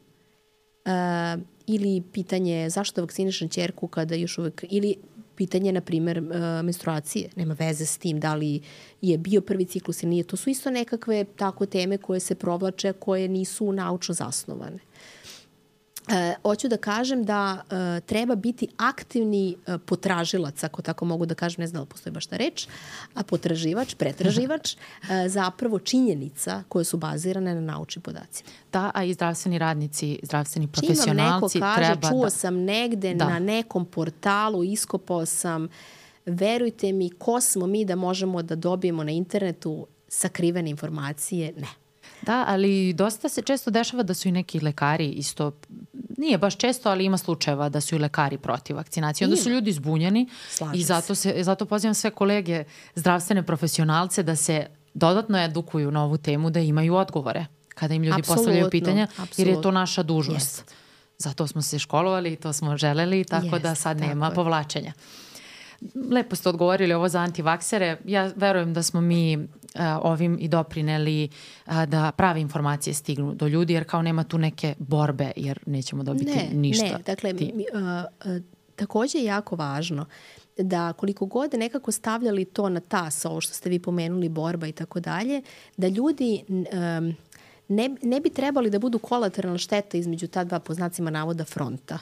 Uh, 0.84 1.42
ili 1.74 2.02
pitanje 2.12 2.70
zašto 2.70 3.00
vakcinišem 3.00 3.48
čerku 3.48 3.88
kada 3.88 4.14
još 4.14 4.38
uvek, 4.38 4.64
ili 4.70 4.94
pitanje, 5.40 5.72
na 5.72 5.80
primer, 5.80 6.18
uh, 6.18 6.64
menstruacije. 6.64 7.30
Nema 7.36 7.54
veze 7.58 7.86
s 7.86 7.98
tim 7.98 8.20
da 8.20 8.34
li 8.34 8.60
je 9.00 9.18
bio 9.18 9.40
prvi 9.40 9.64
ciklus 9.64 10.02
ili 10.02 10.10
nije. 10.10 10.24
To 10.24 10.36
su 10.36 10.50
isto 10.50 10.70
nekakve 10.70 11.24
tako 11.24 11.66
teme 11.66 11.98
koje 11.98 12.20
se 12.20 12.34
provlače, 12.34 12.92
koje 12.92 13.28
nisu 13.28 13.72
naučno 13.72 14.14
zasnovane. 14.14 14.78
E, 16.10 16.34
hoću 16.42 16.68
da 16.68 16.76
kažem 16.76 17.24
da 17.24 17.62
e, 17.70 18.00
treba 18.00 18.34
biti 18.34 18.68
aktivni 18.76 19.56
e, 19.66 19.78
potražilac, 19.78 20.64
ako 20.64 20.82
tako 20.82 21.04
mogu 21.04 21.26
da 21.26 21.34
kažem, 21.34 21.60
ne 21.60 21.66
znam 21.66 21.82
da 21.82 21.86
postoji 21.86 22.12
baš 22.12 22.26
ta 22.26 22.36
reč, 22.36 22.68
a 23.14 23.22
potraživač, 23.22 23.94
pretraživač, 23.94 24.74
e, 24.76 25.28
zapravo 25.28 25.78
činjenica 25.78 26.62
koje 26.68 26.84
su 26.84 26.96
bazirane 26.96 27.54
na 27.54 27.60
naučnim 27.60 28.02
podacima. 28.02 28.50
Da, 28.72 28.90
a 28.94 29.04
i 29.04 29.14
zdravstveni 29.14 29.58
radnici, 29.58 30.18
zdravstveni 30.22 30.68
profesionalci 30.68 31.52
Čim 31.52 31.62
vam 31.62 31.70
neko 31.70 31.82
kaže, 31.82 32.00
čuo 32.08 32.24
da... 32.24 32.30
sam 32.30 32.56
negde 32.56 33.14
da. 33.14 33.28
na 33.28 33.38
nekom 33.38 33.84
portalu, 33.84 34.64
iskopao 34.64 35.26
sam, 35.26 35.68
verujte 36.26 36.92
mi, 36.92 37.10
ko 37.10 37.40
smo 37.40 37.66
mi 37.66 37.84
da 37.84 37.96
možemo 37.96 38.42
da 38.42 38.54
dobijemo 38.54 39.04
na 39.04 39.10
internetu 39.10 39.86
sakrivene 40.08 40.70
informacije? 40.70 41.52
Ne. 41.56 41.89
Da, 42.22 42.44
ali 42.48 42.92
dosta 42.92 43.28
se 43.28 43.42
često 43.42 43.70
dešava 43.70 44.02
da 44.02 44.14
su 44.14 44.28
i 44.28 44.32
neki 44.32 44.60
lekari 44.60 45.08
isto, 45.08 45.52
nije 46.18 46.38
baš 46.38 46.56
često, 46.56 46.90
ali 46.90 47.04
ima 47.04 47.18
slučajeva 47.18 47.68
da 47.68 47.80
su 47.80 47.94
i 47.94 47.98
lekari 47.98 48.38
protiv 48.38 48.76
vakcinacije. 48.76 49.26
Onda 49.26 49.36
su 49.36 49.50
ljudi 49.50 49.72
zbunjeni 49.72 50.28
Slažem 50.50 50.80
i 50.80 50.82
zato, 50.82 51.14
se, 51.14 51.34
zato 51.42 51.66
pozivam 51.66 51.94
sve 51.94 52.10
kolege 52.10 52.64
zdravstvene 52.94 53.46
profesionalce 53.46 54.22
da 54.22 54.36
se 54.36 54.66
dodatno 54.94 55.38
edukuju 55.38 55.90
na 55.90 56.04
ovu 56.04 56.18
temu, 56.18 56.50
da 56.50 56.60
imaju 56.60 56.94
odgovore 56.94 57.46
kada 57.74 57.94
im 57.94 58.02
ljudi 58.02 58.20
absolutno, 58.20 58.34
postavljaju 58.34 58.70
pitanja, 58.70 59.02
absolutno. 59.02 59.34
jer 59.36 59.48
je 59.48 59.62
to 59.62 59.70
naša 59.70 60.02
dužnost. 60.02 60.58
Jest. 60.58 60.74
Zato 61.18 61.46
smo 61.46 61.62
se 61.62 61.78
školovali 61.78 62.32
i 62.32 62.36
to 62.36 62.52
smo 62.52 62.76
želeli, 62.76 63.24
tako 63.24 63.46
Jest, 63.46 63.62
da 63.62 63.74
sad 63.74 64.00
nema 64.00 64.26
je. 64.26 64.34
povlačenja. 64.34 64.92
Lepo 66.10 66.36
ste 66.36 66.48
odgovorili 66.48 66.94
ovo 66.94 67.08
za 67.08 67.20
antivaksere. 67.20 67.96
Ja 68.04 68.30
verujem 68.36 68.74
da 68.74 68.82
smo 68.82 69.00
mi 69.00 69.48
ovim 70.02 70.38
i 70.40 70.48
doprineli 70.48 71.28
da 71.66 72.12
prave 72.16 72.40
informacije 72.40 72.94
stignu 72.94 73.34
do 73.34 73.46
ljudi, 73.46 73.72
jer 73.72 73.84
kao 73.84 74.02
nema 74.02 74.24
tu 74.24 74.38
neke 74.38 74.74
borbe, 74.78 75.32
jer 75.36 75.58
nećemo 75.66 76.02
dobiti 76.02 76.30
ne, 76.30 76.48
ništa. 76.52 76.84
Ne, 76.84 76.98
dakle, 77.06 77.32
mi, 77.32 77.64
a, 77.74 78.04
a, 78.24 78.38
takođe 78.76 79.18
je 79.18 79.24
jako 79.24 79.56
važno 79.56 80.06
da 80.56 80.92
koliko 80.92 81.26
god 81.26 81.54
nekako 81.54 81.92
stavljali 81.92 82.44
to 82.44 82.68
na 82.68 82.80
tas, 82.80 83.24
ovo 83.24 83.40
što 83.40 83.54
ste 83.54 83.70
vi 83.70 83.78
pomenuli, 83.78 84.28
borba 84.28 84.66
i 84.66 84.72
tako 84.72 85.00
dalje, 85.00 85.42
da 85.76 85.88
ljudi 85.88 86.42
um, 86.48 87.14
ne, 87.68 87.90
ne 88.02 88.20
bi 88.20 88.30
trebali 88.30 88.70
da 88.70 88.78
budu 88.78 88.98
kolateralna 88.98 89.58
šteta 89.58 89.98
između 89.98 90.26
ta 90.26 90.44
dva 90.44 90.60
poznacima 90.60 91.10
navoda 91.10 91.44
fronta. 91.44 91.98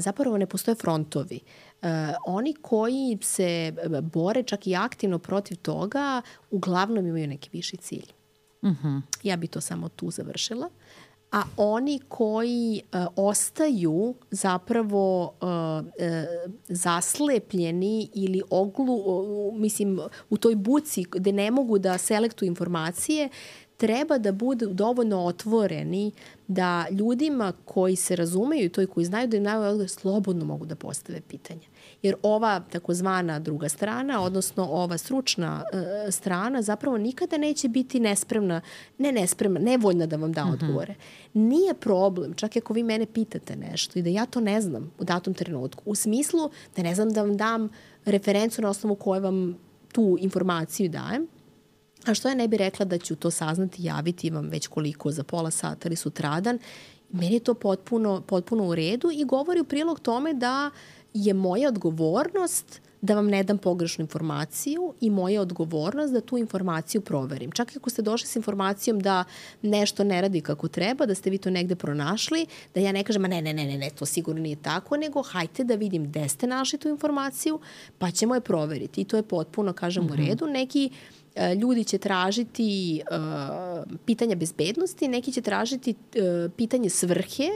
Zapravo 0.00 0.38
ne 0.38 0.46
postoje 0.46 0.74
frontovi. 0.74 1.40
Uh, 1.84 1.90
oni 2.26 2.54
koji 2.54 3.18
se 3.22 3.72
bore 4.02 4.42
čak 4.42 4.66
i 4.66 4.76
aktivno 4.76 5.18
protiv 5.18 5.56
toga, 5.56 6.22
uglavnom 6.50 7.06
imaju 7.06 7.28
neki 7.28 7.50
viši 7.52 7.76
cilj. 7.76 8.06
Uh 8.62 8.70
mhm. 8.70 8.88
-huh. 8.88 9.00
Ja 9.22 9.36
bi 9.36 9.46
to 9.46 9.60
samo 9.60 9.88
tu 9.88 10.10
završila. 10.10 10.68
A 11.32 11.42
oni 11.56 12.00
koji 12.08 12.82
uh, 12.92 13.06
ostaju 13.16 14.14
zapravo 14.30 15.22
uh, 15.24 15.48
uh, 15.48 16.52
zaslepljeni 16.68 18.08
ili 18.14 18.42
oglu, 18.50 18.94
uh, 18.94 19.54
mislim, 19.58 20.00
u 20.30 20.36
toj 20.36 20.54
buci 20.54 21.04
gde 21.10 21.32
ne 21.32 21.50
mogu 21.50 21.78
da 21.78 21.98
selektuju 21.98 22.46
informacije, 22.46 23.28
treba 23.76 24.18
da 24.18 24.32
budu 24.32 24.66
dovoljno 24.66 25.24
otvoreni 25.24 26.12
da 26.48 26.86
ljudima 26.90 27.52
koji 27.64 27.96
se 27.96 28.16
razumeju 28.16 28.64
i 28.64 28.68
to 28.68 28.82
i 28.82 28.86
koji 28.86 29.06
znaju 29.06 29.28
da 29.28 29.36
im 29.36 29.42
naju 29.42 29.62
odgovor 29.62 29.88
slobodno 29.88 30.44
mogu 30.44 30.66
da 30.66 30.74
postave 30.74 31.20
pitanje 31.20 31.66
jer 32.02 32.14
ova 32.22 32.60
takozvana 32.60 33.38
druga 33.38 33.68
strana, 33.68 34.22
odnosno 34.22 34.64
ova 34.64 34.98
stručna 34.98 35.64
uh, 35.72 36.12
strana 36.12 36.62
zapravo 36.62 36.98
nikada 36.98 37.38
neće 37.38 37.68
biti 37.68 38.00
nespremna, 38.00 38.60
ne 38.98 39.12
nespremna, 39.12 39.60
nevoljna 39.60 40.06
da 40.06 40.16
vam 40.16 40.32
da 40.32 40.44
mhm. 40.44 40.52
odgovore. 40.52 40.92
Mm 40.92 40.96
-hmm. 41.38 41.48
Nije 41.48 41.74
problem, 41.74 42.34
čak 42.34 42.56
ako 42.56 42.72
vi 42.72 42.82
mene 42.82 43.06
pitate 43.06 43.56
nešto 43.56 43.98
i 43.98 44.02
da 44.02 44.10
ja 44.10 44.26
to 44.26 44.40
ne 44.40 44.60
znam 44.60 44.92
u 44.98 45.04
datom 45.04 45.34
trenutku, 45.34 45.82
u 45.86 45.94
smislu 45.94 46.50
da 46.76 46.82
ne 46.82 46.94
znam 46.94 47.10
da 47.10 47.22
vam 47.22 47.36
dam 47.36 47.68
referencu 48.04 48.62
na 48.62 48.68
osnovu 48.68 48.96
koje 48.96 49.20
vam 49.20 49.58
tu 49.92 50.16
informaciju 50.20 50.88
dajem, 50.88 51.26
A 52.06 52.14
što 52.14 52.28
ja 52.28 52.34
ne 52.34 52.48
bi 52.48 52.56
rekla 52.56 52.84
da 52.86 52.98
ću 52.98 53.16
to 53.16 53.30
saznati, 53.30 53.84
javiti 53.84 54.30
vam 54.30 54.48
već 54.48 54.66
koliko 54.66 55.10
za 55.10 55.24
pola 55.24 55.50
sata 55.50 55.88
ili 55.88 55.96
sutradan, 55.96 56.58
meni 57.10 57.34
je 57.34 57.40
to 57.40 57.54
potpuno, 57.54 58.20
potpuno 58.20 58.64
u 58.64 58.74
redu 58.74 59.10
i 59.12 59.24
govori 59.24 59.60
u 59.60 59.64
prilog 59.64 60.00
tome 60.00 60.34
da 60.34 60.70
je 61.14 61.34
moja 61.34 61.68
odgovornost 61.68 62.80
da 63.04 63.14
vam 63.14 63.26
ne 63.26 63.42
dam 63.42 63.58
pogrešnu 63.58 64.02
informaciju 64.02 64.94
i 65.00 65.10
moja 65.10 65.40
odgovornost 65.42 66.12
da 66.12 66.20
tu 66.20 66.38
informaciju 66.38 67.00
proverim. 67.00 67.50
Čak 67.50 67.74
i 67.74 67.78
ako 67.78 67.90
ste 67.90 68.02
došli 68.02 68.28
s 68.28 68.36
informacijom 68.36 69.00
da 69.00 69.24
nešto 69.62 70.04
ne 70.04 70.20
radi 70.20 70.40
kako 70.40 70.68
treba, 70.68 71.06
da 71.06 71.14
ste 71.14 71.30
vi 71.30 71.38
to 71.38 71.50
negde 71.50 71.76
pronašli, 71.76 72.46
da 72.74 72.80
ja 72.80 72.92
ne 72.92 73.04
kažem, 73.04 73.22
ma 73.22 73.28
ne, 73.28 73.42
ne, 73.42 73.52
ne, 73.52 73.66
ne, 73.66 73.78
ne, 73.78 73.90
to 73.90 74.06
sigurno 74.06 74.42
nije 74.42 74.56
tako, 74.56 74.96
nego 74.96 75.22
hajte 75.22 75.64
da 75.64 75.74
vidim 75.74 76.04
gde 76.04 76.28
ste 76.28 76.46
našli 76.46 76.78
tu 76.78 76.88
informaciju, 76.88 77.60
pa 77.98 78.10
ćemo 78.10 78.34
je 78.34 78.40
proveriti. 78.40 79.00
I 79.00 79.04
to 79.04 79.16
je 79.16 79.22
potpuno, 79.22 79.72
kažem, 79.72 80.04
mm 80.04 80.08
-hmm. 80.08 80.12
u 80.12 80.14
mhm. 80.14 80.26
redu. 80.26 80.46
Neki 80.46 80.90
e, 81.34 81.54
ljudi 81.54 81.84
će 81.84 81.98
tražiti 81.98 83.02
uh, 83.10 83.84
pitanja 84.04 84.36
bezbednosti, 84.36 85.08
neki 85.08 85.32
će 85.32 85.40
tražiti 85.40 85.94
uh, 85.94 86.52
pitanje 86.56 86.90
svrhe, 86.90 87.48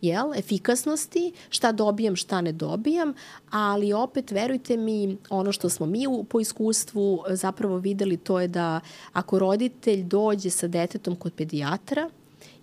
jel, 0.00 0.34
efikasnosti, 0.34 1.32
šta 1.48 1.72
dobijam, 1.72 2.16
šta 2.16 2.40
ne 2.40 2.52
dobijam, 2.52 3.14
ali 3.50 3.92
opet 3.92 4.30
verujte 4.30 4.76
mi, 4.76 5.16
ono 5.30 5.52
što 5.52 5.68
smo 5.68 5.86
mi 5.86 6.06
u, 6.06 6.24
po 6.24 6.40
iskustvu 6.40 7.22
zapravo 7.30 7.76
videli 7.76 8.16
to 8.16 8.40
je 8.40 8.48
da 8.48 8.80
ako 9.12 9.38
roditelj 9.38 10.02
dođe 10.02 10.50
sa 10.50 10.68
detetom 10.68 11.16
kod 11.16 11.32
pedijatra, 11.32 12.10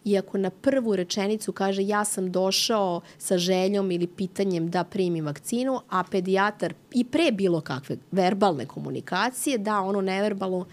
i 0.06 0.18
ako 0.18 0.38
na 0.38 0.50
prvu 0.50 0.96
rečenicu 0.96 1.52
kaže 1.52 1.84
ja 1.84 2.06
sam 2.06 2.32
došao 2.32 3.02
sa 3.18 3.38
željom 3.38 3.92
ili 3.92 4.08
pitanjem 4.08 4.70
da 4.70 4.84
primim 4.84 5.26
vakcinu, 5.26 5.82
a 5.90 6.04
pedijatar 6.04 6.74
i 6.94 7.04
pre 7.04 7.32
bilo 7.32 7.62
kakve 7.62 7.98
verbalne 8.12 8.66
komunikacije 8.66 9.58
da 9.58 9.80
ono 9.80 10.02
neverbalno, 10.02 10.66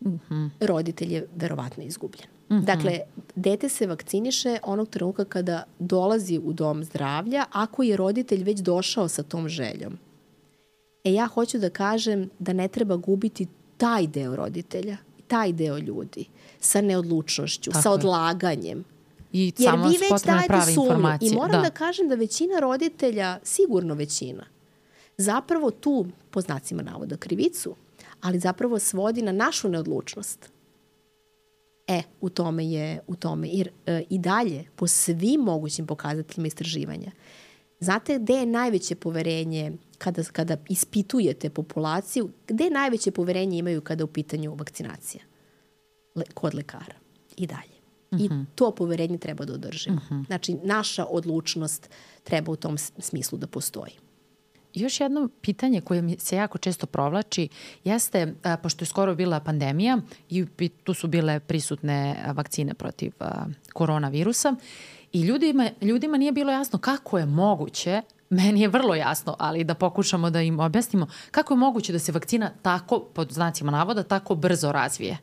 mm 0.00 0.20
-hmm. 0.30 0.50
roditelj 0.60 1.14
je 1.14 1.28
verovatno 1.36 1.84
izgubljen. 1.84 2.26
Mm 2.52 2.54
-hmm. 2.54 2.64
Dakle, 2.64 3.00
dete 3.34 3.68
se 3.68 3.86
vakciniše 3.86 4.58
onog 4.62 4.88
trenutka 4.88 5.24
kada 5.24 5.64
dolazi 5.78 6.40
u 6.44 6.52
dom 6.52 6.84
zdravlja, 6.84 7.44
ako 7.52 7.82
je 7.82 7.96
roditelj 7.96 8.42
već 8.42 8.60
došao 8.60 9.08
sa 9.08 9.22
tom 9.22 9.48
željom. 9.48 9.98
E 11.04 11.12
ja 11.12 11.26
hoću 11.26 11.58
da 11.58 11.70
kažem 11.70 12.30
da 12.38 12.52
ne 12.52 12.68
treba 12.68 12.96
gubiti 12.96 13.46
taj 13.76 14.06
deo 14.06 14.36
roditelja, 14.36 14.96
taj 15.28 15.52
deo 15.52 15.78
ljudi 15.78 16.24
sa 16.60 16.80
neodlučnošću, 16.80 17.70
Tako 17.70 17.82
sa 17.82 17.90
odlaganjem. 17.90 18.84
I 19.32 19.52
Jer 19.58 19.70
samo 19.70 19.88
vi 19.88 19.96
već 19.96 20.22
dajete 20.24 20.72
sumnju. 20.74 21.18
I 21.20 21.34
moram 21.34 21.62
da. 21.62 21.68
da 21.68 21.70
kažem 21.70 22.08
da 22.08 22.14
većina 22.14 22.58
roditelja, 22.60 23.38
sigurno 23.42 23.94
većina, 23.94 24.44
zapravo 25.16 25.70
tu, 25.70 26.06
po 26.30 26.40
znacima 26.40 26.82
navoda, 26.82 27.16
krivicu, 27.16 27.74
ali 28.20 28.38
zapravo 28.38 28.78
svodi 28.78 29.22
na 29.22 29.32
našu 29.32 29.68
neodlučnost. 29.68 30.51
E, 31.92 32.02
u 32.20 32.28
tome 32.28 32.66
je, 32.66 33.00
u 33.06 33.16
tome, 33.16 33.48
jer 33.48 33.70
e, 33.86 34.02
i 34.10 34.18
dalje, 34.18 34.64
po 34.76 34.86
svim 34.86 35.40
mogućim 35.40 35.86
pokazateljima 35.86 36.46
istraživanja, 36.46 37.10
znate 37.80 38.18
gde 38.18 38.34
je 38.34 38.46
najveće 38.46 38.94
poverenje 38.94 39.72
kada, 39.98 40.22
kada 40.22 40.56
ispitujete 40.68 41.50
populaciju, 41.50 42.30
gde 42.48 42.70
najveće 42.70 43.10
poverenje 43.10 43.58
imaju 43.58 43.80
kada 43.80 44.04
u 44.04 44.06
pitanju 44.06 44.54
vakcinacija? 44.54 45.24
Le, 46.14 46.24
kod 46.34 46.54
lekara. 46.54 46.94
I 47.36 47.46
dalje. 47.46 47.76
Uh 48.10 48.18
-huh. 48.18 48.24
I 48.24 48.28
mhm. 48.28 48.42
to 48.54 48.74
poverenje 48.74 49.18
treba 49.18 49.44
da 49.44 49.52
održimo. 49.52 49.96
Mhm. 49.96 50.14
-huh. 50.14 50.26
Znači, 50.26 50.54
naša 50.54 51.04
odlučnost 51.04 51.90
treba 52.24 52.52
u 52.52 52.56
tom 52.56 52.78
smislu 52.78 53.38
da 53.38 53.46
postoji. 53.46 53.92
Još 54.74 55.00
jedno 55.00 55.28
pitanje 55.40 55.80
koje 55.80 56.02
mi 56.02 56.16
se 56.18 56.36
jako 56.36 56.58
često 56.58 56.86
provlači 56.86 57.48
jeste, 57.84 58.34
a, 58.42 58.56
pošto 58.56 58.82
je 58.82 58.86
skoro 58.86 59.14
bila 59.14 59.40
pandemija 59.40 59.98
i 60.30 60.46
tu 60.84 60.94
su 60.94 61.08
bile 61.08 61.40
prisutne 61.40 62.24
vakcine 62.34 62.74
protiv 62.74 63.12
a, 63.20 63.44
koronavirusa 63.72 64.54
i 65.12 65.20
ljudima, 65.22 65.70
ljudima 65.80 66.16
nije 66.16 66.32
bilo 66.32 66.52
jasno 66.52 66.78
kako 66.78 67.18
je 67.18 67.26
moguće 67.26 68.02
meni 68.32 68.60
je 68.60 68.68
vrlo 68.68 68.94
jasno, 68.94 69.36
ali 69.38 69.64
da 69.64 69.74
pokušamo 69.74 70.30
da 70.30 70.40
im 70.40 70.60
objasnimo 70.60 71.06
kako 71.30 71.54
je 71.54 71.58
moguće 71.58 71.92
da 71.92 71.98
se 71.98 72.12
vakcina 72.12 72.50
tako, 72.62 73.00
pod 73.00 73.32
znacima 73.32 73.70
navoda, 73.72 74.02
tako 74.02 74.34
brzo 74.34 74.72
razvije. 74.72 75.18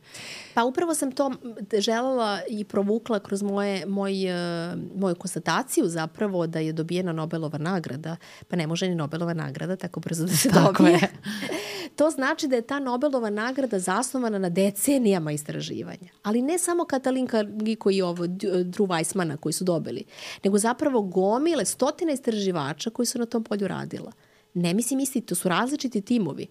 Pa 0.54 0.64
upravo 0.64 0.94
sam 0.94 1.12
to 1.12 1.32
želela 1.78 2.40
i 2.48 2.64
provukla 2.64 3.18
kroz 3.18 3.42
moje, 3.42 3.86
moj, 3.86 4.24
e, 4.24 4.76
moju 4.96 5.14
konstataciju 5.14 5.88
zapravo 5.88 6.46
da 6.46 6.58
je 6.58 6.72
dobijena 6.72 7.12
Nobelova 7.12 7.58
nagrada, 7.58 8.16
pa 8.48 8.56
ne 8.56 8.66
može 8.66 8.88
ni 8.88 8.94
Nobelova 8.94 9.34
nagrada 9.34 9.76
tako 9.76 10.00
brzo 10.00 10.24
da 10.24 10.32
se 10.32 10.48
tako 10.48 10.82
dobije. 10.82 10.92
Je. 10.92 11.08
to 12.00 12.10
znači 12.10 12.48
da 12.48 12.56
je 12.56 12.62
ta 12.62 12.78
Nobelova 12.78 13.30
nagrada 13.30 13.78
zasnovana 13.78 14.38
na 14.38 14.48
decenijama 14.48 15.32
istraživanja. 15.32 16.08
Ali 16.22 16.42
ne 16.42 16.58
samo 16.58 16.84
Katalinka 16.84 17.42
Giko 17.42 17.90
i 17.90 18.02
ovo, 18.02 18.24
Drew 18.24 18.86
Weissmana 18.86 19.36
koji 19.36 19.52
su 19.52 19.64
dobili, 19.64 20.04
nego 20.44 20.58
zapravo 20.58 21.02
gomile, 21.02 21.64
stotine 21.64 22.12
istraživača 22.12 22.90
koji 22.90 23.06
su 23.06 23.18
na 23.18 23.26
tom 23.26 23.44
polju 23.44 23.68
radila. 23.68 24.12
Ne 24.54 24.74
mislim 24.74 25.00
isti, 25.00 25.20
to 25.20 25.34
su 25.34 25.48
različiti 25.48 26.00
timovi. 26.00 26.46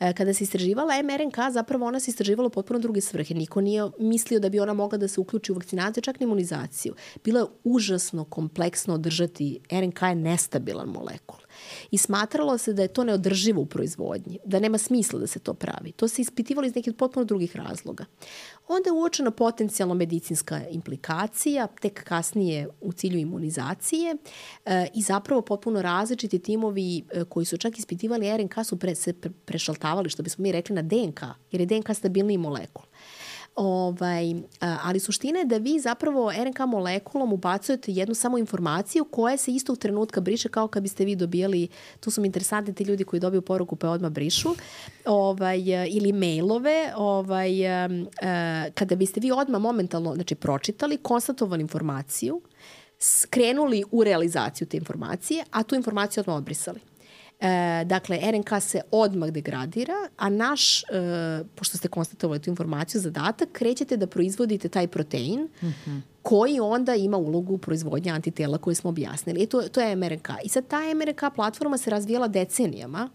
E, 0.00 0.12
kada 0.12 0.34
se 0.34 0.44
istraživala 0.44 1.02
mRNK, 1.02 1.36
zapravo 1.52 1.86
ona 1.86 2.00
se 2.00 2.10
istraživala 2.10 2.46
u 2.46 2.50
potpuno 2.50 2.78
druge 2.78 3.00
svrhe. 3.00 3.34
Niko 3.34 3.60
nije 3.60 3.90
mislio 3.98 4.40
da 4.40 4.48
bi 4.48 4.60
ona 4.60 4.74
mogla 4.74 4.98
da 4.98 5.08
se 5.08 5.20
uključi 5.20 5.52
u 5.52 5.54
vakcinaciju, 5.54 6.02
čak 6.02 6.20
ni 6.20 6.24
imunizaciju. 6.24 6.94
Bilo 7.24 7.40
je 7.40 7.46
užasno 7.64 8.24
kompleksno 8.24 8.94
održati, 8.94 9.60
RNK 9.70 10.02
je 10.02 10.14
nestabilan 10.14 10.88
molekul. 10.88 11.41
I 11.90 11.98
smatralo 11.98 12.58
se 12.58 12.72
da 12.72 12.82
je 12.82 12.88
to 12.88 13.04
neodrživo 13.04 13.60
u 13.60 13.66
proizvodnji, 13.66 14.38
da 14.44 14.60
nema 14.60 14.78
smisla 14.78 15.18
da 15.18 15.26
se 15.26 15.38
to 15.38 15.54
pravi. 15.54 15.92
To 15.92 16.08
se 16.08 16.22
ispitivalo 16.22 16.66
iz 16.66 16.74
nekih 16.74 16.94
potpuno 16.94 17.24
drugih 17.24 17.56
razloga. 17.56 18.04
Onda 18.68 18.88
je 18.88 18.92
uočena 18.92 19.30
potencijalno 19.30 19.94
medicinska 19.94 20.60
implikacija, 20.70 21.66
tek 21.66 22.04
kasnije 22.04 22.68
u 22.80 22.92
cilju 22.92 23.18
imunizacije 23.18 24.16
e, 24.64 24.86
i 24.94 25.02
zapravo 25.02 25.42
potpuno 25.42 25.82
različiti 25.82 26.38
timovi 26.38 27.04
e, 27.10 27.24
koji 27.24 27.46
su 27.46 27.56
čak 27.56 27.78
ispitivali 27.78 28.36
RNK 28.36 28.54
su 28.64 28.78
pre, 28.78 28.94
se 28.94 29.12
pre, 29.12 29.30
prešaltavali, 29.44 30.10
što 30.10 30.22
bismo 30.22 30.42
mi 30.42 30.52
rekli, 30.52 30.74
na 30.74 30.82
DNK, 30.82 31.20
jer 31.50 31.60
je 31.60 31.66
DNK 31.66 31.96
stabilniji 31.96 32.38
molekul. 32.38 32.84
Ovaj, 33.54 34.34
ali 34.60 35.00
suština 35.00 35.38
je 35.38 35.44
da 35.44 35.56
vi 35.56 35.80
zapravo 35.80 36.32
RNK 36.32 36.58
molekulom 36.58 37.32
ubacujete 37.32 37.92
jednu 37.92 38.14
samo 38.14 38.38
informaciju 38.38 39.04
koja 39.04 39.36
se 39.36 39.52
istog 39.52 39.78
trenutka 39.78 40.20
briše 40.20 40.48
kao 40.48 40.68
kad 40.68 40.82
biste 40.82 41.04
vi 41.04 41.16
dobijali, 41.16 41.68
tu 42.00 42.10
su 42.10 42.20
mi 42.20 42.26
interesantni 42.26 42.74
ti 42.74 42.84
ljudi 42.84 43.04
koji 43.04 43.20
dobiju 43.20 43.42
poruku 43.42 43.76
pa 43.76 43.90
odmah 43.90 44.10
brišu, 44.10 44.54
ovaj, 45.04 45.60
ili 45.88 46.12
mailove, 46.12 46.92
ovaj, 46.96 47.52
kada 48.74 48.96
biste 48.96 49.20
vi 49.20 49.32
odmah 49.32 49.60
momentalno 49.60 50.14
znači, 50.14 50.34
pročitali, 50.34 50.96
konstatovali 50.96 51.62
informaciju, 51.62 52.40
skrenuli 52.98 53.84
u 53.90 54.04
realizaciju 54.04 54.68
te 54.68 54.76
informacije, 54.76 55.44
a 55.50 55.62
tu 55.62 55.74
informaciju 55.74 56.20
odmah 56.20 56.36
odbrisali. 56.36 56.80
E, 57.42 57.84
dakle, 57.84 58.18
RNK 58.32 58.60
se 58.60 58.80
odmah 58.90 59.30
degradira, 59.30 59.94
a 60.16 60.28
naš, 60.28 60.82
e, 60.82 60.84
pošto 61.54 61.78
ste 61.78 61.88
konstatovali 61.88 62.40
tu 62.40 62.50
informaciju, 62.50 63.00
zadatak, 63.00 63.48
krećete 63.52 63.96
da 63.96 64.06
proizvodite 64.06 64.68
taj 64.68 64.88
protein 64.88 65.40
mm 65.62 65.66
-hmm 65.86 66.00
koji 66.22 66.60
onda 66.60 66.94
ima 66.94 67.16
ulogu 67.16 67.54
u 67.54 67.58
proizvodnje 67.58 68.10
antitela 68.10 68.58
koje 68.58 68.74
smo 68.74 68.90
objasnili. 68.90 69.40
I 69.40 69.46
to, 69.46 69.62
to 69.62 69.80
je 69.80 69.96
MRNK. 69.96 70.28
I 70.44 70.48
sad 70.48 70.66
ta 70.66 70.80
MRNK 70.94 71.34
platforma 71.34 71.78
se 71.78 71.90
razvijala 71.90 72.28
decenijama 72.28 73.08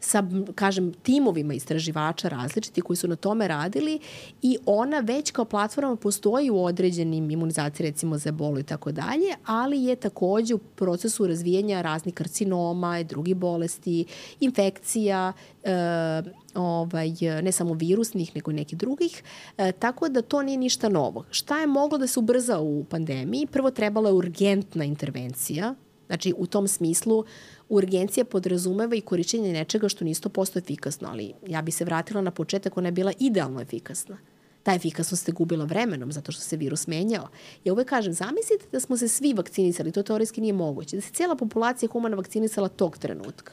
sa, 0.00 0.22
kažem, 0.54 0.92
timovima 0.92 1.54
istraživača 1.54 2.28
različiti 2.28 2.80
koji 2.80 2.96
su 2.96 3.08
na 3.08 3.16
tome 3.16 3.48
radili 3.48 3.98
i 4.42 4.58
ona 4.66 4.98
već 4.98 5.30
kao 5.30 5.44
platforma 5.44 5.96
postoji 5.96 6.50
u 6.50 6.64
određenim 6.64 7.30
imunizaciji, 7.30 7.86
recimo 7.86 8.18
za 8.18 8.28
ebolu 8.28 8.58
i 8.58 8.62
tako 8.62 8.92
dalje, 8.92 9.34
ali 9.46 9.84
je 9.84 9.96
takođe 9.96 10.54
u 10.54 10.58
procesu 10.58 11.26
razvijanja 11.26 11.82
raznih 11.82 12.14
karcinoma 12.14 12.98
i 12.98 13.04
drugih 13.04 13.36
bolesti, 13.36 14.04
infekcija, 14.40 15.32
e, 15.64 16.22
ovaj, 16.54 17.12
ne 17.42 17.52
samo 17.52 17.74
virusnih, 17.74 18.36
nego 18.36 18.50
i 18.50 18.54
nekih 18.54 18.78
drugih, 18.78 19.22
e, 19.58 19.72
tako 19.72 20.08
da 20.08 20.22
to 20.22 20.42
nije 20.42 20.58
ništa 20.58 20.88
novo. 20.88 21.24
Šta 21.30 21.60
je 21.60 21.66
moglo 21.66 21.98
da 21.98 22.06
se 22.06 22.20
ubrza 22.20 22.60
u 22.60 22.84
pandemiji? 22.84 23.46
Prvo 23.46 23.70
trebala 23.70 24.08
je 24.08 24.14
urgentna 24.14 24.84
intervencija, 24.84 25.74
znači 26.06 26.34
u 26.36 26.46
tom 26.46 26.68
smislu 26.68 27.24
urgencija 27.68 28.24
podrazumeva 28.24 28.94
i 28.94 29.00
korišćenje 29.00 29.52
nečega 29.52 29.88
što 29.88 30.04
nije 30.04 30.14
100% 30.14 30.58
efikasno, 30.58 31.08
ali 31.08 31.32
ja 31.46 31.62
bi 31.62 31.70
se 31.70 31.84
vratila 31.84 32.20
na 32.20 32.30
početak, 32.30 32.76
ona 32.76 32.88
je 32.88 32.92
bila 32.92 33.12
idealno 33.18 33.60
efikasna. 33.60 34.18
Ta 34.62 34.74
efikasnost 34.74 35.24
se 35.24 35.32
gubila 35.32 35.64
vremenom 35.64 36.12
zato 36.12 36.32
što 36.32 36.42
se 36.42 36.56
virus 36.56 36.86
menjao. 36.86 37.28
Ja 37.64 37.72
uvek 37.72 37.88
kažem, 37.88 38.12
zamislite 38.12 38.64
da 38.72 38.80
smo 38.80 38.96
se 38.96 39.08
svi 39.08 39.32
vakcinisali, 39.32 39.92
to 39.92 40.02
teorijski 40.02 40.40
nije 40.40 40.52
moguće, 40.52 40.96
da 40.96 41.02
se 41.02 41.12
cijela 41.12 41.36
populacija 41.36 41.88
humana 41.92 42.16
vakcinisala 42.16 42.68
tog 42.68 42.98
trenutka. 42.98 43.52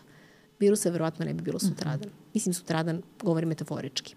Virusa 0.60 0.90
verovatno 0.90 1.26
ne 1.26 1.34
bi 1.34 1.44
bilo 1.44 1.60
sutradan. 1.60 2.00
Mm 2.00 2.12
-hmm. 2.12 2.34
Mislim 2.34 2.54
sutradan, 2.54 3.02
govorim 3.24 3.50
metaforički. 3.50 4.16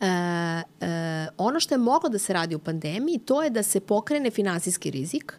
E, 0.00 0.06
e, 0.06 1.26
ono 1.36 1.60
što 1.60 1.74
je 1.74 1.78
moglo 1.78 2.08
da 2.08 2.18
se 2.18 2.32
radi 2.32 2.54
u 2.54 2.58
pandemiji, 2.58 3.18
to 3.18 3.42
je 3.42 3.50
da 3.50 3.62
se 3.62 3.80
pokrene 3.80 4.30
finansijski 4.30 4.90
rizik 4.90 5.34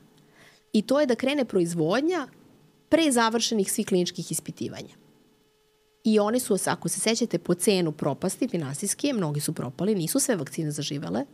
i 0.73 0.81
to 0.81 0.99
je 0.99 1.05
da 1.05 1.15
krene 1.15 1.45
proizvodnja 1.45 2.27
pre 2.89 3.11
završenih 3.11 3.71
svih 3.71 3.87
kliničkih 3.87 4.31
ispitivanja. 4.31 4.95
I 6.03 6.19
oni 6.19 6.39
su, 6.39 6.57
ako 6.65 6.89
se 6.89 6.99
sećate, 6.99 7.39
po 7.39 7.53
cenu 7.53 7.91
propasti 7.91 8.47
finansijske, 8.47 9.13
mnogi 9.13 9.39
su 9.39 9.53
propali, 9.53 9.95
nisu 9.95 10.19
sve 10.19 10.35
vakcine 10.35 10.71
zaživele, 10.71 11.25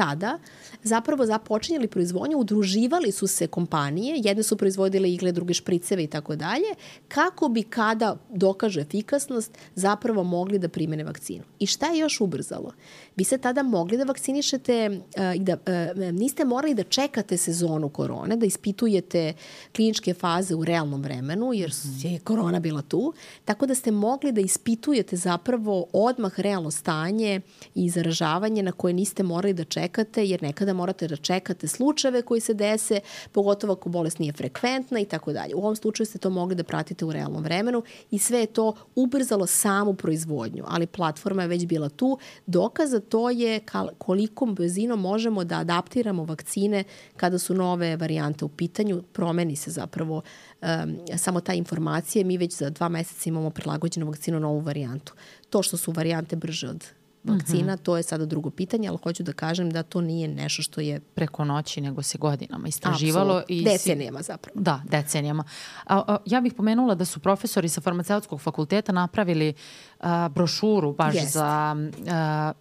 tada 0.00 0.38
zapravo 0.82 1.26
započinjali 1.26 1.88
proizvodnju, 1.88 2.38
udruživali 2.38 3.12
su 3.12 3.26
se 3.26 3.46
kompanije, 3.46 4.20
jedne 4.24 4.42
su 4.42 4.56
proizvodile 4.56 5.12
igle, 5.12 5.32
druge 5.32 5.54
špriceve 5.54 6.04
i 6.04 6.06
tako 6.06 6.36
dalje, 6.36 6.70
kako 7.08 7.48
bi 7.48 7.62
kada 7.62 8.16
dokaže 8.30 8.80
efikasnost 8.80 9.58
zapravo 9.74 10.22
mogli 10.24 10.58
da 10.58 10.68
primene 10.68 11.04
vakcinu. 11.04 11.44
I 11.58 11.66
šta 11.66 11.86
je 11.86 11.98
još 11.98 12.20
ubrzalo? 12.20 12.72
Vi 13.16 13.24
se 13.24 13.38
tada 13.38 13.62
mogli 13.62 13.96
da 13.96 14.04
vakcinišete 14.04 14.90
uh, 14.90 15.36
i 15.36 15.38
da 15.38 15.52
uh, 15.52 16.14
niste 16.14 16.44
morali 16.44 16.74
da 16.74 16.82
čekate 16.82 17.36
sezonu 17.36 17.88
korone, 17.88 18.36
da 18.36 18.46
ispitujete 18.46 19.32
kliničke 19.76 20.14
faze 20.14 20.54
u 20.54 20.64
realnom 20.64 21.02
vremenu, 21.02 21.52
jer 21.52 21.70
mhm. 21.70 22.08
je 22.08 22.18
korona 22.18 22.60
bila 22.60 22.82
tu, 22.82 23.12
tako 23.44 23.66
da 23.66 23.74
ste 23.74 23.90
mogli 23.90 24.32
da 24.32 24.40
ispitujete 24.40 25.16
zapravo 25.16 25.86
odmah 25.92 26.40
realno 26.40 26.70
stanje 26.70 27.40
i 27.74 27.90
zaražavanje 27.90 28.62
na 28.62 28.72
koje 28.72 28.94
niste 28.94 29.22
morali 29.22 29.54
da 29.54 29.64
čekate 29.64 29.89
čekate, 29.90 30.24
jer 30.24 30.42
nekada 30.42 30.72
morate 30.72 31.08
da 31.08 31.16
čekate 31.16 31.68
slučajeve 31.68 32.22
koji 32.22 32.40
se 32.40 32.54
dese, 32.54 33.00
pogotovo 33.32 33.72
ako 33.72 33.88
bolest 33.88 34.18
nije 34.18 34.32
frekventna 34.32 35.00
i 35.00 35.04
tako 35.04 35.32
dalje. 35.32 35.54
U 35.54 35.58
ovom 35.58 35.76
slučaju 35.76 36.06
ste 36.06 36.18
to 36.18 36.30
mogli 36.30 36.54
da 36.54 36.64
pratite 36.64 37.04
u 37.04 37.12
realnom 37.12 37.42
vremenu 37.42 37.82
i 38.10 38.18
sve 38.18 38.40
je 38.40 38.46
to 38.46 38.74
ubrzalo 38.94 39.46
samu 39.46 39.94
proizvodnju, 39.94 40.64
ali 40.66 40.86
platforma 40.86 41.42
je 41.42 41.48
već 41.48 41.66
bila 41.66 41.88
tu. 41.88 42.18
Dokaza 42.46 43.00
to 43.00 43.30
je 43.30 43.60
kolikom 43.98 44.54
brzinom 44.54 45.00
možemo 45.00 45.44
da 45.44 45.58
adaptiramo 45.58 46.24
vakcine 46.24 46.84
kada 47.16 47.38
su 47.38 47.54
nove 47.54 47.96
varijante 47.96 48.44
u 48.44 48.48
pitanju, 48.48 49.02
promeni 49.12 49.56
se 49.56 49.70
zapravo 49.70 50.22
um, 50.62 50.98
samo 51.16 51.40
ta 51.40 51.52
informacija, 51.54 52.24
mi 52.24 52.38
već 52.38 52.56
za 52.56 52.70
dva 52.70 52.88
meseca 52.88 53.28
imamo 53.28 53.50
prilagođenu 53.50 54.06
vakcinu 54.06 54.40
novu 54.40 54.60
varijantu. 54.60 55.14
To 55.50 55.62
što 55.62 55.76
su 55.76 55.92
varijante 55.92 56.36
brže 56.36 56.68
od 56.68 56.99
vakcina, 57.24 57.72
mm 57.72 57.76
-hmm. 57.76 57.82
to 57.82 57.96
je 57.96 58.02
sada 58.02 58.26
drugo 58.26 58.50
pitanje, 58.50 58.88
ali 58.88 58.98
hoću 59.02 59.22
da 59.22 59.32
kažem 59.32 59.70
da 59.70 59.82
to 59.82 60.00
nije 60.00 60.28
nešto 60.28 60.62
što 60.62 60.80
je... 60.80 61.00
Preko 61.00 61.44
noći, 61.44 61.80
nego 61.80 62.02
se 62.02 62.18
godinama 62.18 62.68
istraživalo. 62.68 63.34
Absolut. 63.34 63.50
I 63.50 63.64
decenijama 63.64 64.22
zapravo. 64.22 64.60
Da, 64.60 64.82
decenijama. 64.84 65.44
A, 65.84 66.02
a, 66.06 66.16
ja 66.26 66.40
bih 66.40 66.54
pomenula 66.54 66.94
da 66.94 67.04
su 67.04 67.20
profesori 67.20 67.68
sa 67.68 67.80
farmaceutskog 67.80 68.40
fakulteta 68.40 68.92
napravili 68.92 69.54
a, 70.00 70.28
brošuru 70.28 70.92
baš 70.92 71.14
Jest. 71.14 71.32
za 71.32 71.76
a, 72.08 72.52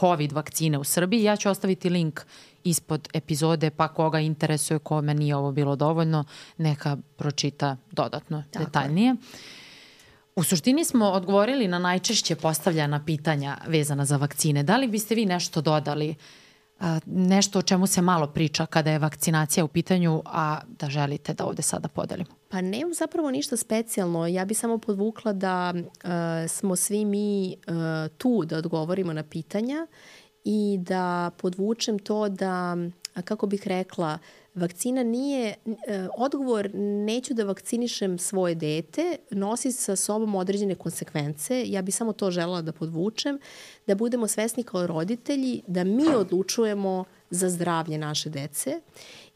COVID 0.00 0.32
vakcine 0.32 0.78
u 0.78 0.84
Srbiji. 0.84 1.22
Ja 1.22 1.36
ću 1.36 1.50
ostaviti 1.50 1.90
link 1.90 2.20
ispod 2.64 3.08
epizode, 3.14 3.70
pa 3.70 3.88
koga 3.88 4.20
interesuje, 4.20 4.78
kome 4.78 5.14
nije 5.14 5.36
ovo 5.36 5.52
bilo 5.52 5.76
dovoljno, 5.76 6.24
neka 6.58 6.96
pročita 7.16 7.76
dodatno, 7.92 8.44
Tako 8.50 8.64
detaljnije. 8.64 9.08
Je. 9.08 9.16
U 10.36 10.42
suštini 10.42 10.84
smo 10.84 11.06
odgovorili 11.06 11.68
na 11.68 11.78
najčešće 11.78 12.36
postavljena 12.36 13.04
pitanja 13.04 13.56
vezana 13.66 14.04
za 14.04 14.16
vakcine. 14.16 14.62
Da 14.62 14.76
li 14.76 14.88
biste 14.88 15.14
vi 15.14 15.26
nešto 15.26 15.60
dodali, 15.60 16.14
nešto 17.06 17.58
o 17.58 17.62
čemu 17.62 17.86
se 17.86 18.02
malo 18.02 18.26
priča 18.26 18.66
kada 18.66 18.90
je 18.90 18.98
vakcinacija 18.98 19.64
u 19.64 19.68
pitanju, 19.68 20.22
a 20.26 20.60
da 20.78 20.90
želite 20.90 21.34
da 21.34 21.44
ovde 21.44 21.62
sada 21.62 21.88
podelimo? 21.88 22.30
Pa 22.48 22.60
nemam 22.60 22.94
zapravo 22.94 23.30
ništa 23.30 23.56
specijalno. 23.56 24.26
Ja 24.26 24.44
bih 24.44 24.58
samo 24.58 24.78
podvukla 24.78 25.32
da 25.32 25.74
uh, 25.74 26.10
smo 26.48 26.76
svi 26.76 27.04
mi 27.04 27.56
uh, 27.66 27.74
tu 28.18 28.44
da 28.44 28.58
odgovorimo 28.58 29.12
na 29.12 29.22
pitanja 29.22 29.86
i 30.44 30.78
da 30.80 31.30
podvučem 31.36 31.98
to 31.98 32.28
da, 32.28 32.76
kako 33.24 33.46
bih 33.46 33.66
rekla, 33.66 34.18
vakcina 34.54 35.02
nije, 35.02 35.54
odgovor 36.16 36.70
neću 36.74 37.34
da 37.34 37.44
vakcinišem 37.44 38.18
svoje 38.18 38.54
dete, 38.54 39.16
nosi 39.30 39.72
sa 39.72 39.96
sobom 39.96 40.34
određene 40.34 40.74
konsekvence. 40.74 41.64
Ja 41.66 41.82
bi 41.82 41.92
samo 41.92 42.12
to 42.12 42.30
želela 42.30 42.62
da 42.62 42.72
podvučem, 42.72 43.38
da 43.86 43.94
budemo 43.94 44.28
svesni 44.28 44.62
kao 44.62 44.86
roditelji, 44.86 45.62
da 45.66 45.84
mi 45.84 46.08
odlučujemo 46.14 47.04
za 47.30 47.50
zdravlje 47.50 47.98
naše 47.98 48.30
dece 48.30 48.80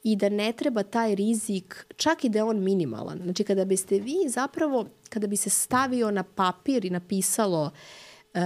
i 0.02 0.16
da 0.16 0.28
ne 0.28 0.52
treba 0.52 0.82
taj 0.82 1.14
rizik, 1.14 1.86
čak 1.96 2.24
i 2.24 2.28
da 2.28 2.38
je 2.38 2.44
on 2.44 2.62
minimalan. 2.62 3.20
Znači 3.22 3.44
kada 3.44 3.64
biste 3.64 3.98
vi 3.98 4.16
zapravo, 4.28 4.86
kada 5.08 5.26
bi 5.26 5.36
se 5.36 5.50
stavio 5.50 6.10
na 6.10 6.22
papir 6.22 6.84
i 6.84 6.90
napisalo 6.90 7.62
uh, 8.34 8.40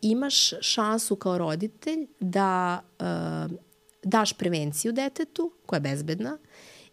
imaš 0.00 0.50
šansu 0.60 1.16
kao 1.16 1.38
roditelj 1.38 2.06
da 2.20 2.80
uh, 2.98 3.67
daš 4.02 4.32
prevenciju 4.32 4.92
detetu 4.92 5.52
koja 5.66 5.76
je 5.76 5.80
bezbedna 5.80 6.38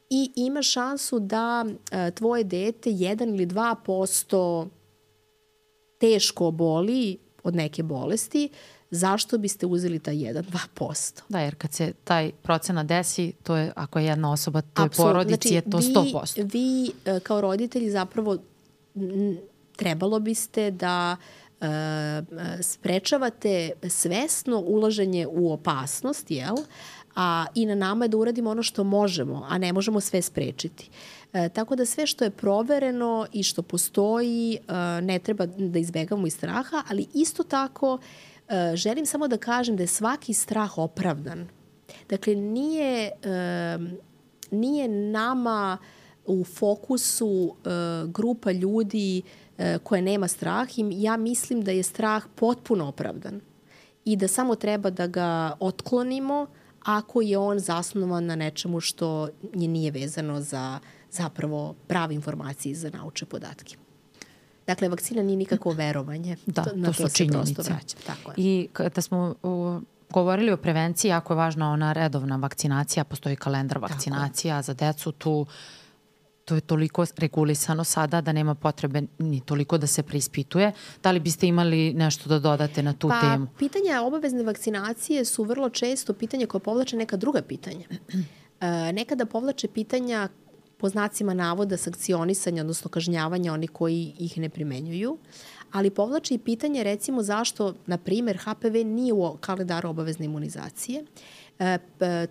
i 0.10 0.32
imaš 0.36 0.72
šansu 0.72 1.20
da 1.20 1.66
uh, 1.68 2.16
tvoje 2.16 2.44
dete 2.44 2.90
1 2.90 3.30
ili 3.30 3.48
2% 3.48 4.68
teško 5.98 6.52
boli 6.52 7.18
od 7.44 7.56
neke 7.56 7.84
bolesti, 7.84 8.50
zašto 8.92 9.38
biste 9.38 9.66
uzeli 9.66 10.00
taj 10.00 10.16
1-2%? 10.16 11.22
Da, 11.30 11.40
jer 11.40 11.56
kad 11.56 11.74
se 11.74 11.94
taj 12.04 12.32
procena 12.32 12.84
desi, 12.84 13.34
to 13.44 13.56
je, 13.56 13.72
ako 13.76 14.00
je 14.00 14.06
jedna 14.06 14.32
osoba, 14.32 14.62
to 14.62 14.84
je 14.84 14.90
porodici, 14.90 15.50
znači, 15.50 15.56
je 15.56 15.72
to 15.72 15.78
100%. 15.78 16.38
Vi, 16.38 16.44
vi 16.54 16.92
e, 17.06 17.20
kao 17.20 17.42
roditelji 17.42 17.90
zapravo 17.90 18.38
trebalo 19.76 20.20
biste 20.20 20.72
da 20.72 21.18
uh, 21.20 21.45
sprečavate 22.62 23.72
svesno 23.90 24.60
ulaženje 24.60 25.28
u 25.28 25.54
opasnost, 25.54 26.32
jel? 26.32 26.56
A 27.16 27.46
i 27.56 27.66
na 27.66 27.76
nama 27.76 28.06
je 28.06 28.10
da 28.10 28.18
uradimo 28.18 28.50
ono 28.50 28.64
što 28.64 28.84
možemo, 28.84 29.46
a 29.50 29.58
ne 29.58 29.74
možemo 29.74 30.02
sve 30.02 30.22
sprečiti. 30.22 30.90
E, 31.34 31.50
tako 31.50 31.76
da 31.76 31.86
sve 31.86 32.08
što 32.08 32.24
je 32.24 32.30
provereno 32.30 33.28
i 33.34 33.44
što 33.44 33.62
postoji 33.62 34.58
e, 34.58 34.74
ne 35.02 35.20
treba 35.20 35.46
da 35.46 35.80
izbegamo 35.80 36.28
iz 36.28 36.34
straha, 36.34 36.84
ali 36.90 37.08
isto 37.14 37.44
tako 37.44 37.98
e, 38.50 38.76
želim 38.76 39.06
samo 39.06 39.28
da 39.28 39.38
kažem 39.38 39.76
da 39.76 39.84
je 39.84 39.88
svaki 39.88 40.34
strah 40.34 40.78
opravdan. 40.78 41.48
Dakle, 42.10 42.36
nije, 42.36 43.12
e, 43.24 43.78
nije 44.52 44.88
nama 44.88 45.78
u 46.26 46.44
fokusu 46.44 47.56
e, 47.56 47.70
grupa 48.08 48.52
ljudi 48.52 49.20
e, 49.20 49.45
koje 49.84 50.02
nema 50.02 50.28
strah 50.28 50.80
i 50.80 50.86
ja 50.90 51.18
mislim 51.18 51.62
da 51.62 51.72
je 51.72 51.84
strah 51.84 52.24
potpuno 52.36 52.88
opravdan 52.88 53.42
i 54.06 54.16
da 54.16 54.28
samo 54.28 54.56
treba 54.56 54.90
da 54.90 55.08
ga 55.08 55.58
otklonimo 55.60 56.48
ako 56.84 57.22
je 57.22 57.38
on 57.38 57.60
zasnovan 57.60 58.26
na 58.26 58.36
nečemu 58.36 58.80
što 58.80 59.30
je 59.54 59.68
nije 59.68 59.92
vezano 59.92 60.42
za 60.42 60.80
zapravo 61.12 61.76
prave 61.88 62.16
informacije 62.16 62.76
za 62.76 62.90
nauče 62.90 63.26
podatke. 63.26 63.76
Dakle, 64.68 64.90
vakcina 64.90 65.24
nije 65.24 65.38
nikako 65.38 65.72
verovanje. 65.72 66.38
Da, 66.46 66.64
to, 66.64 66.76
na 66.76 66.88
to, 66.88 66.94
to 66.94 67.10
su 67.10 67.16
činjenice. 67.16 67.72
Tako 68.06 68.32
je. 68.32 68.36
I 68.38 68.68
kada 68.74 69.02
smo 69.02 69.36
u, 69.44 69.80
govorili 70.10 70.52
o 70.52 70.58
prevenciji, 70.58 71.10
jako 71.10 71.34
je 71.34 71.38
važna 71.38 71.72
ona 71.72 71.94
redovna 71.94 72.36
vakcinacija, 72.36 73.04
postoji 73.04 73.36
kalendar 73.36 73.78
vakcinacija 73.78 74.62
za 74.62 74.74
decu, 74.74 75.12
tu 75.12 75.46
to 76.46 76.56
je 76.56 76.62
toliko 76.62 77.06
regulisano 77.18 77.84
sada 77.84 78.22
da 78.22 78.32
nema 78.32 78.56
potrebe 78.56 79.02
ni 79.20 79.42
toliko 79.42 79.78
da 79.78 79.88
se 79.88 80.04
preispituje. 80.04 80.72
Da 81.04 81.12
li 81.12 81.20
biste 81.20 81.48
imali 81.48 81.94
nešto 81.94 82.30
da 82.30 82.40
dodate 82.40 82.84
na 82.84 82.94
tu 82.94 83.08
pa, 83.08 83.22
temu? 83.22 83.48
Pitanja 83.60 84.02
obavezne 84.02 84.44
vakcinacije 84.44 85.26
su 85.26 85.44
vrlo 85.44 85.70
često 85.70 86.14
pitanja 86.14 86.48
koje 86.48 86.62
povlače 86.62 86.98
neka 86.98 87.18
druga 87.18 87.42
pitanja. 87.42 87.86
E, 88.62 88.94
nekada 88.94 89.26
povlače 89.26 89.68
pitanja 89.68 90.30
po 90.78 90.90
znacima 90.90 91.34
navoda 91.34 91.78
sankcionisanja, 91.78 92.62
odnosno 92.62 92.90
kažnjavanja 92.90 93.54
oni 93.54 93.68
koji 93.68 94.14
ih 94.20 94.38
ne 94.38 94.50
primenjuju, 94.50 95.18
ali 95.72 95.90
povlači 95.90 96.34
i 96.34 96.38
pitanje 96.38 96.84
recimo 96.84 97.24
zašto, 97.24 97.74
na 97.86 97.98
primer, 97.98 98.38
HPV 98.38 98.86
nije 98.86 99.14
u 99.14 99.38
kalendaru 99.40 99.90
obavezne 99.90 100.26
imunizacije. 100.26 101.04
E, 101.60 101.78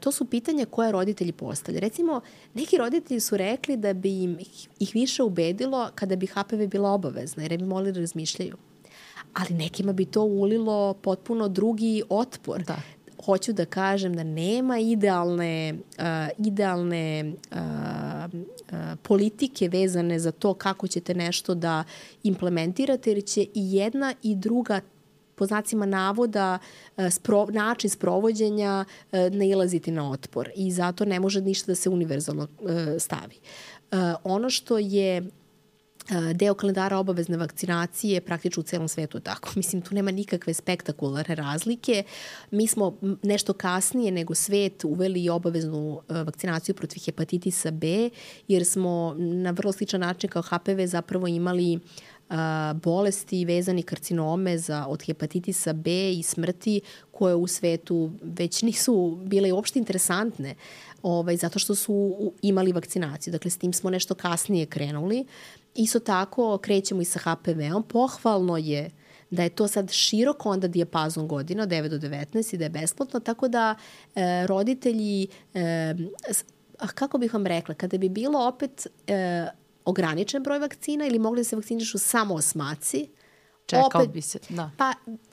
to 0.01 0.13
su 0.13 0.25
pitanja 0.25 0.67
koje 0.67 0.93
roditelji 0.93 1.33
postavljaju. 1.33 1.81
Recimo, 1.81 2.21
neki 2.55 2.77
roditelji 2.77 3.21
su 3.21 3.37
rekli 3.37 3.77
da 3.77 3.93
bi 3.93 4.23
im 4.23 4.39
ih 4.79 4.91
više 4.95 5.23
ubedilo 5.23 5.91
kada 5.95 6.17
bi 6.17 6.27
HPV 6.27 6.67
bila 6.67 6.91
obavezna, 6.91 7.43
jer 7.43 7.59
bi 7.59 7.65
molili 7.65 7.93
da 7.93 8.01
razmišljaju 8.01 8.57
ali 9.35 9.55
nekima 9.55 9.93
bi 9.93 10.05
to 10.05 10.23
ulilo 10.23 10.95
potpuno 10.95 11.49
drugi 11.49 12.03
otpor. 12.09 12.63
Da 12.63 12.77
hoću 13.25 13.53
da 13.53 13.65
kažem 13.65 14.15
da 14.15 14.23
nema 14.23 14.79
idealne, 14.79 15.75
uh, 15.99 16.47
idealne 16.47 17.33
uh, 17.51 17.59
uh, 17.59 18.79
politike 19.03 19.69
vezane 19.69 20.19
za 20.19 20.33
to 20.33 20.55
kako 20.55 20.89
ćete 20.89 21.15
nešto 21.15 21.55
da 21.55 21.85
implementirate, 22.23 23.11
jer 23.11 23.25
će 23.25 23.43
i 23.43 23.49
jedna 23.55 24.15
i 24.23 24.35
druga 24.35 24.81
po 25.35 25.47
znacima 25.47 25.87
navoda 25.87 26.59
spro, 27.11 27.47
način 27.47 27.91
sprovođenja 27.91 28.85
nailaziti 29.31 29.91
na 29.91 30.11
otpor 30.11 30.51
i 30.57 30.73
zato 30.73 31.05
ne 31.05 31.21
može 31.21 31.41
ništa 31.41 31.67
da 31.67 31.75
se 31.75 31.91
univerzalno 31.91 32.49
stavi. 32.99 33.41
Ono 34.25 34.51
što 34.51 34.79
je 34.79 35.23
deo 36.35 36.55
kalendara 36.55 36.99
obavezne 36.99 37.37
vakcinacije 37.37 38.21
praktično 38.21 38.61
u 38.61 38.65
celom 38.65 38.89
svetu 38.89 39.21
tako. 39.21 39.51
Mislim, 39.57 39.83
tu 39.83 39.95
nema 39.95 40.11
nikakve 40.11 40.55
spektakularne 40.55 41.35
razlike. 41.35 42.03
Mi 42.51 42.67
smo 42.67 42.97
nešto 43.23 43.53
kasnije 43.53 44.13
nego 44.13 44.35
svet 44.35 44.85
uveli 44.85 45.29
obaveznu 45.29 46.01
e, 46.09 46.15
vakcinaciju 46.15 46.75
protiv 46.75 47.03
hepatitisa 47.05 47.71
B, 47.71 48.11
jer 48.49 48.65
smo 48.65 49.15
na 49.19 49.51
vrlo 49.51 49.73
sličan 49.73 50.01
način 50.01 50.31
kao 50.31 50.43
HPV 50.43 50.85
zapravo 50.87 51.27
imali 51.27 51.79
bolesti 52.83 53.45
vezani 53.45 53.83
karcinome 53.83 54.59
za, 54.59 54.87
od 54.89 55.03
hepatitisa 55.03 55.73
B 55.73 56.13
i 56.13 56.23
smrti 56.23 56.81
koje 57.11 57.35
u 57.35 57.47
svetu 57.47 58.11
već 58.23 58.63
nisu 58.63 59.19
bile 59.25 59.53
uopšte 59.53 59.79
interesantne 59.79 60.55
ovaj, 61.03 61.37
zato 61.37 61.59
što 61.59 61.75
su 61.75 62.17
imali 62.43 62.73
vakcinaciju. 62.73 63.33
Dakle, 63.33 63.51
s 63.51 63.57
tim 63.57 63.73
smo 63.73 63.91
nešto 63.91 64.15
kasnije 64.15 64.67
krenuli. 64.67 65.25
Isto 65.75 66.01
tako 66.01 66.59
krećemo 66.59 67.01
i 67.01 67.05
sa 67.05 67.19
HPV-om. 67.19 67.83
Pohvalno 67.83 68.57
je 68.57 68.91
da 69.31 69.43
je 69.43 69.49
to 69.49 69.69
sad 69.69 69.91
široko 69.91 70.51
onda 70.51 70.69
dijapazon 70.69 71.29
godina 71.29 71.63
od 71.63 71.69
9 71.69 71.89
do 71.89 71.99
19 71.99 72.55
i 72.55 72.59
da 72.59 72.65
je 72.65 72.71
besplatno, 72.71 73.21
tako 73.21 73.49
da 73.49 73.75
e, 74.15 74.47
roditelji, 74.47 75.27
e, 75.55 75.95
kako 76.95 77.19
bih 77.19 77.35
vam 77.35 77.47
rekla, 77.47 77.75
kada 77.75 77.99
bi 77.99 78.09
bilo 78.09 78.49
opet 78.49 78.87
e, 79.07 79.47
ograničen 79.85 80.43
broj 80.43 80.59
vakcina 80.59 81.07
ili 81.07 81.19
mogli 81.19 81.41
da 81.41 81.45
se 81.45 81.57
vakcinišu 81.57 81.99
samo 81.99 82.35
osmaci, 82.35 83.09
Čekao 83.67 83.87
opet, 83.87 84.11
bi 84.11 84.21
se, 84.21 84.39
da. 84.49 84.71
Pa 84.77 84.93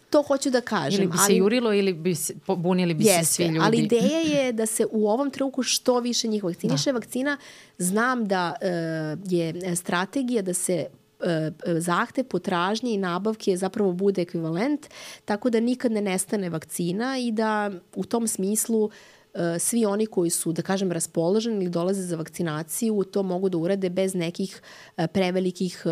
to 0.10 0.22
hoću 0.22 0.50
da 0.50 0.62
kažem. 0.62 1.02
Ili 1.02 1.12
bi 1.12 1.18
se 1.18 1.24
ali, 1.24 1.36
jurilo 1.36 1.74
ili 1.74 1.94
bi 1.94 2.16
se, 2.16 2.34
bunili 2.48 2.94
bi 2.94 3.06
jeste, 3.06 3.26
se 3.26 3.34
svi 3.34 3.46
ljudi. 3.46 3.60
Ali 3.62 3.78
ideja 3.86 4.20
je 4.20 4.52
da 4.52 4.66
se 4.66 4.86
u 4.92 5.10
ovom 5.10 5.32
trenutku 5.32 5.64
što 5.64 6.00
više 6.00 6.28
njih 6.28 6.44
vakciniše. 6.44 6.92
Da. 6.92 6.92
Vakcina, 6.92 7.38
znam 7.78 8.26
da 8.26 8.54
uh, 8.62 9.32
je 9.32 9.76
strategija 9.76 10.42
da 10.42 10.54
se 10.54 10.86
e, 11.24 11.52
zahte, 11.80 12.24
potražnje 12.24 12.94
i 12.94 12.98
nabavke 12.98 13.58
zapravo 13.58 13.94
bude 13.94 14.22
ekvivalent, 14.22 14.88
tako 15.26 15.50
da 15.50 15.60
nikad 15.60 15.92
ne 15.92 16.02
nestane 16.02 16.50
vakcina 16.50 17.18
i 17.18 17.32
da 17.32 17.72
u 17.96 18.04
tom 18.04 18.28
smislu 18.28 18.90
e, 18.90 18.92
svi 19.60 19.86
oni 19.86 20.06
koji 20.06 20.30
su, 20.30 20.54
da 20.54 20.62
kažem, 20.62 20.92
raspoloženi 20.92 21.56
ili 21.56 21.70
dolaze 21.70 22.02
za 22.02 22.16
vakcinaciju, 22.16 23.04
to 23.04 23.24
mogu 23.24 23.50
da 23.50 23.58
urade 23.58 23.90
bez 23.90 24.16
nekih 24.16 24.62
prevelikih 25.14 25.84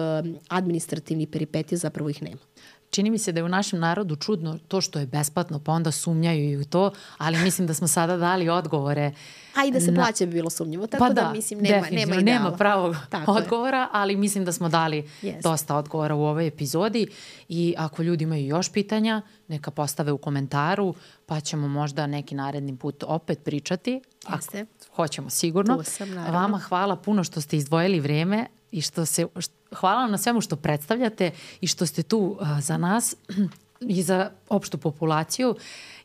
administrativnih 0.48 1.28
peripetija, 1.28 1.78
zapravo 1.78 2.10
ih 2.10 2.24
nema 2.24 2.42
čini 2.90 3.10
mi 3.10 3.18
se 3.18 3.32
da 3.32 3.40
je 3.40 3.44
u 3.44 3.50
našem 3.50 3.80
narodu 3.80 4.16
čudno 4.16 4.60
to 4.68 4.82
što 4.82 5.00
je 5.00 5.06
besplatno, 5.06 5.60
pa 5.60 5.72
onda 5.72 5.92
sumnjaju 5.92 6.52
i 6.52 6.58
u 6.58 6.66
to, 6.66 6.92
ali 7.18 7.38
mislim 7.38 7.68
da 7.68 7.74
smo 7.74 7.88
sada 7.88 8.18
dali 8.18 8.50
odgovore. 8.50 9.14
A 9.56 9.66
i 9.66 9.72
da 9.72 9.80
se 9.80 9.96
plaća 9.96 10.26
bi 10.26 10.32
bilo 10.32 10.50
sumnjivo, 10.50 10.88
tako 10.88 11.04
pa 11.04 11.14
da, 11.14 11.22
da 11.22 11.32
mislim 11.32 11.60
nema, 11.60 11.88
nema 11.92 12.16
ideala. 12.16 12.22
Nema 12.22 12.52
pravog 12.52 12.96
tako 13.10 13.32
odgovora, 13.32 13.80
je. 13.80 13.88
ali 13.92 14.16
mislim 14.16 14.46
da 14.46 14.52
smo 14.52 14.70
dali 14.70 15.10
yes. 15.22 15.42
dosta 15.42 15.76
odgovora 15.76 16.16
u 16.16 16.24
ovoj 16.24 16.48
epizodi 16.48 17.08
i 17.50 17.76
ako 17.78 18.04
ljudi 18.04 18.24
imaju 18.24 18.48
još 18.48 18.72
pitanja, 18.72 19.22
neka 19.48 19.72
postave 19.72 20.12
u 20.12 20.18
komentaru, 20.18 20.96
pa 21.26 21.40
ćemo 21.40 21.68
možda 21.68 22.08
neki 22.08 22.36
naredni 22.36 22.78
put 22.78 23.04
opet 23.08 23.44
pričati. 23.44 24.02
Jeste. 24.36 24.62
Ako 24.62 24.96
hoćemo 24.96 25.30
sigurno. 25.30 25.78
Tu 25.78 25.84
sam, 25.84 26.10
naravno. 26.10 26.40
Vama 26.40 26.58
hvala 26.58 26.96
puno 26.96 27.24
što 27.24 27.42
ste 27.42 27.58
izdvojili 27.58 28.00
vreme 28.00 28.46
i 28.72 28.82
što 28.82 29.06
se, 29.06 29.28
što, 29.40 29.59
hvala 29.76 30.02
vam 30.02 30.12
na 30.12 30.18
svemu 30.18 30.42
što 30.42 30.56
predstavljate 30.56 31.32
i 31.62 31.68
što 31.68 31.86
ste 31.86 32.04
tu 32.04 32.20
uh, 32.20 32.48
za 32.60 32.78
nas 32.78 33.16
i 33.80 34.04
za 34.04 34.32
opštu 34.50 34.78
populaciju, 34.78 35.56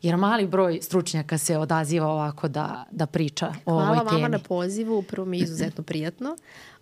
jer 0.01 0.17
mali 0.17 0.47
broj 0.47 0.79
stručnjaka 0.81 1.37
se 1.37 1.57
odaziva 1.57 2.07
ovako 2.07 2.47
da, 2.47 2.85
da 2.91 3.05
priča 3.05 3.53
o 3.65 3.71
Hvala 3.71 3.83
ovoj 3.83 3.97
temi. 3.97 4.09
Hvala 4.09 4.21
vama 4.21 4.27
na 4.27 4.39
pozivu, 4.39 5.01
prvo 5.01 5.25
mi 5.25 5.39
je 5.39 5.43
izuzetno 5.43 5.83
prijatno. 5.89 6.37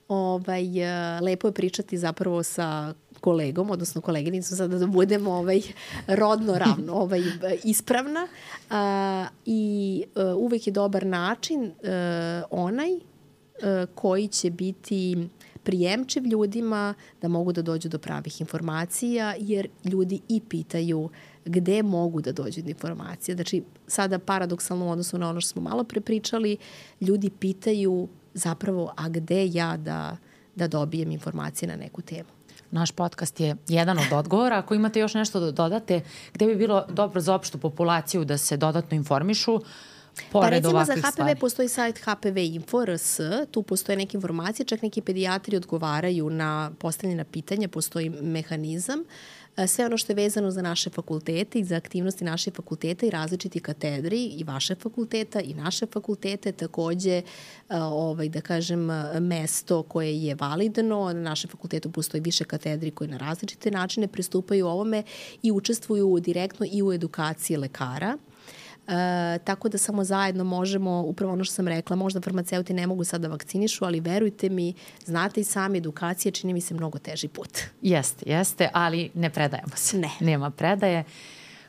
Ovaj, 0.07 0.63
lepo 1.21 1.47
je 1.47 1.51
pričati 1.51 1.97
zapravo 1.97 2.43
sa 2.43 2.93
kolegom, 3.23 3.71
odnosno 3.71 4.01
koleginicom, 4.01 4.57
sada 4.57 4.77
da 4.77 4.87
budemo 4.87 5.31
ovaj, 5.31 5.61
rodno 6.07 6.57
ravno 6.57 6.93
ovaj, 7.03 7.21
ispravna. 7.63 8.27
A, 8.69 9.27
I 9.45 10.03
a, 10.15 10.21
e, 10.21 10.33
uvek 10.33 10.67
je 10.67 10.73
dobar 10.73 11.05
način 11.05 11.63
a, 11.63 11.87
e, 11.87 12.43
onaj 12.51 12.89
a, 12.91 13.85
koji 13.95 14.27
će 14.27 14.49
biti 14.49 15.29
prijemčiv 15.63 16.25
ljudima 16.25 16.93
da 17.21 17.27
mogu 17.27 17.51
da 17.51 17.61
dođu 17.61 17.89
do 17.89 17.97
pravih 17.97 18.41
informacija, 18.41 19.35
jer 19.39 19.67
ljudi 19.85 20.21
i 20.29 20.41
pitaju 20.49 21.09
gde 21.45 21.83
mogu 21.83 22.21
da 22.21 22.31
dođu 22.31 22.61
do 22.61 22.69
informacije. 22.69 23.35
Znači, 23.35 23.63
sada 23.87 24.19
paradoksalno 24.19 24.85
u 24.85 24.89
odnosu 24.89 25.17
na 25.17 25.29
ono 25.29 25.41
što 25.41 25.49
smo 25.49 25.61
malo 25.61 25.83
prepričali, 25.83 26.57
ljudi 27.01 27.29
pitaju 27.29 28.07
zapravo, 28.33 28.93
a 28.97 29.09
gde 29.09 29.49
ja 29.53 29.77
da, 29.77 30.17
da 30.55 30.67
dobijem 30.67 31.11
informacije 31.11 31.69
na 31.69 31.75
neku 31.75 32.01
temu. 32.01 32.29
Naš 32.71 32.91
podcast 32.91 33.39
je 33.39 33.55
jedan 33.67 33.97
od 33.97 34.13
odgovora. 34.13 34.57
Ako 34.57 34.73
imate 34.73 34.99
još 34.99 35.13
nešto 35.13 35.39
da 35.39 35.51
dodate, 35.51 36.01
gde 36.33 36.45
bi 36.45 36.55
bilo 36.55 36.85
dobro 36.89 37.21
za 37.21 37.35
opštu 37.35 37.57
populaciju 37.57 38.25
da 38.25 38.37
se 38.37 38.57
dodatno 38.57 38.97
informišu, 38.97 39.59
pa 40.31 40.49
recimo 40.49 40.85
za 40.85 40.95
HPV 40.95 41.11
stvari. 41.11 41.39
postoji 41.39 41.69
sajt 41.69 41.99
HPV 41.99 42.37
Info 42.37 42.85
RS, 42.85 43.19
tu 43.51 43.63
postoje 43.63 43.97
neke 43.97 44.17
informacije, 44.17 44.65
čak 44.65 44.81
neki 44.81 45.01
pedijatri 45.01 45.57
odgovaraju 45.57 46.29
na 46.29 46.71
postavljena 46.79 47.23
pitanja, 47.23 47.67
postoji 47.67 48.09
mehanizam. 48.09 49.03
E, 49.57 49.67
sve 49.67 49.85
ono 49.85 49.97
što 49.97 50.11
je 50.11 50.15
vezano 50.15 50.51
za 50.51 50.61
naše 50.61 50.89
fakultete 50.89 51.59
i 51.59 51.63
za 51.63 51.75
aktivnosti 51.75 52.23
naše 52.23 52.51
fakulteta 52.51 53.05
i 53.05 53.09
različiti 53.09 53.59
katedri 53.59 54.25
i 54.25 54.43
vaše 54.43 54.75
fakulteta 54.75 55.41
i 55.41 55.53
naše 55.53 55.85
fakultete 55.85 56.51
takođe 56.51 57.11
e, 57.11 57.23
ovaj, 57.77 58.29
da 58.29 58.41
kažem 58.41 58.89
mesto 59.19 59.83
koje 59.83 60.23
je 60.23 60.35
validno. 60.35 61.13
Na 61.13 61.21
našem 61.21 61.49
fakultetu 61.49 61.91
postoji 61.91 62.21
više 62.21 62.43
katedri 62.43 62.91
koje 62.91 63.07
na 63.07 63.17
različite 63.17 63.71
načine 63.71 64.07
pristupaju 64.07 64.67
ovome 64.67 65.03
i 65.43 65.51
učestvuju 65.51 66.19
direktno 66.19 66.65
i 66.71 66.83
u 66.83 66.93
edukaciji 66.93 67.57
lekara. 67.57 68.17
E, 68.87 69.39
tako 69.43 69.69
da 69.69 69.77
samo 69.77 70.03
zajedno 70.03 70.43
možemo, 70.43 71.01
upravo 71.01 71.33
ono 71.33 71.43
što 71.43 71.53
sam 71.53 71.67
rekla, 71.67 71.95
možda 71.95 72.21
farmaceuti 72.21 72.73
ne 72.73 72.87
mogu 72.87 73.03
sad 73.03 73.21
da 73.21 73.27
vakcinišu, 73.27 73.85
ali 73.85 73.99
verujte 73.99 74.49
mi, 74.49 74.73
znate 75.05 75.41
i 75.41 75.43
sami, 75.43 75.77
edukacija 75.77 76.31
čini 76.31 76.53
mi 76.53 76.61
se 76.61 76.73
mnogo 76.73 76.99
teži 76.99 77.27
put. 77.27 77.59
Jeste, 77.81 78.29
jeste, 78.29 78.69
ali 78.73 79.09
ne 79.13 79.29
predajemo 79.29 79.75
se. 79.75 79.97
Ne. 79.97 80.09
Nema 80.19 80.49
predaje. 80.49 81.03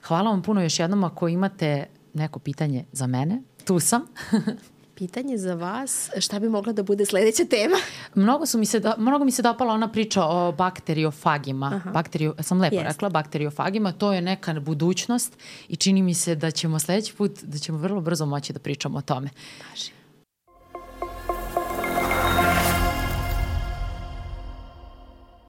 Hvala 0.03 0.31
vam 0.31 0.43
puno 0.43 0.63
još 0.63 0.79
jednom 0.79 1.05
ako 1.05 1.29
imate 1.29 1.87
neko 2.15 2.39
pitanje 2.39 2.85
za 2.93 3.07
mene. 3.07 3.43
Tu 3.65 3.81
sam. 3.81 4.03
Pitanje 4.95 5.39
za 5.39 5.55
vas, 5.55 6.11
šta 6.19 6.39
bi 6.39 6.49
mogla 6.49 6.73
da 6.73 6.83
bude 6.83 7.07
sledeća 7.07 7.45
tema? 7.45 7.77
Mnogo, 8.15 8.47
su 8.47 8.59
mi 8.59 8.67
se, 8.67 8.81
do, 8.81 8.93
mnogo 8.99 9.25
mi 9.25 9.31
se 9.31 9.43
dopala 9.43 9.75
ona 9.75 9.89
priča 9.89 10.25
o 10.25 10.53
bakteriofagima. 10.53 11.67
Aha. 11.75 11.91
Bakterio, 11.91 12.35
sam 12.41 12.61
lepo 12.61 12.77
Jest. 12.77 12.87
rekla, 12.87 13.09
bakteriofagima, 13.09 13.93
to 13.93 14.13
je 14.13 14.21
neka 14.21 14.61
budućnost 14.61 15.39
i 15.69 15.77
čini 15.77 16.03
mi 16.03 16.15
se 16.15 16.35
da 16.35 16.51
ćemo 16.51 16.79
sledeći 16.79 17.15
put, 17.15 17.43
da 17.43 17.59
ćemo 17.59 17.79
vrlo 17.79 18.01
brzo 18.01 18.27
moći 18.27 18.53
da 18.53 18.59
pričamo 18.59 18.99
o 18.99 19.03
tome. 19.03 19.31
Važi. 19.71 20.04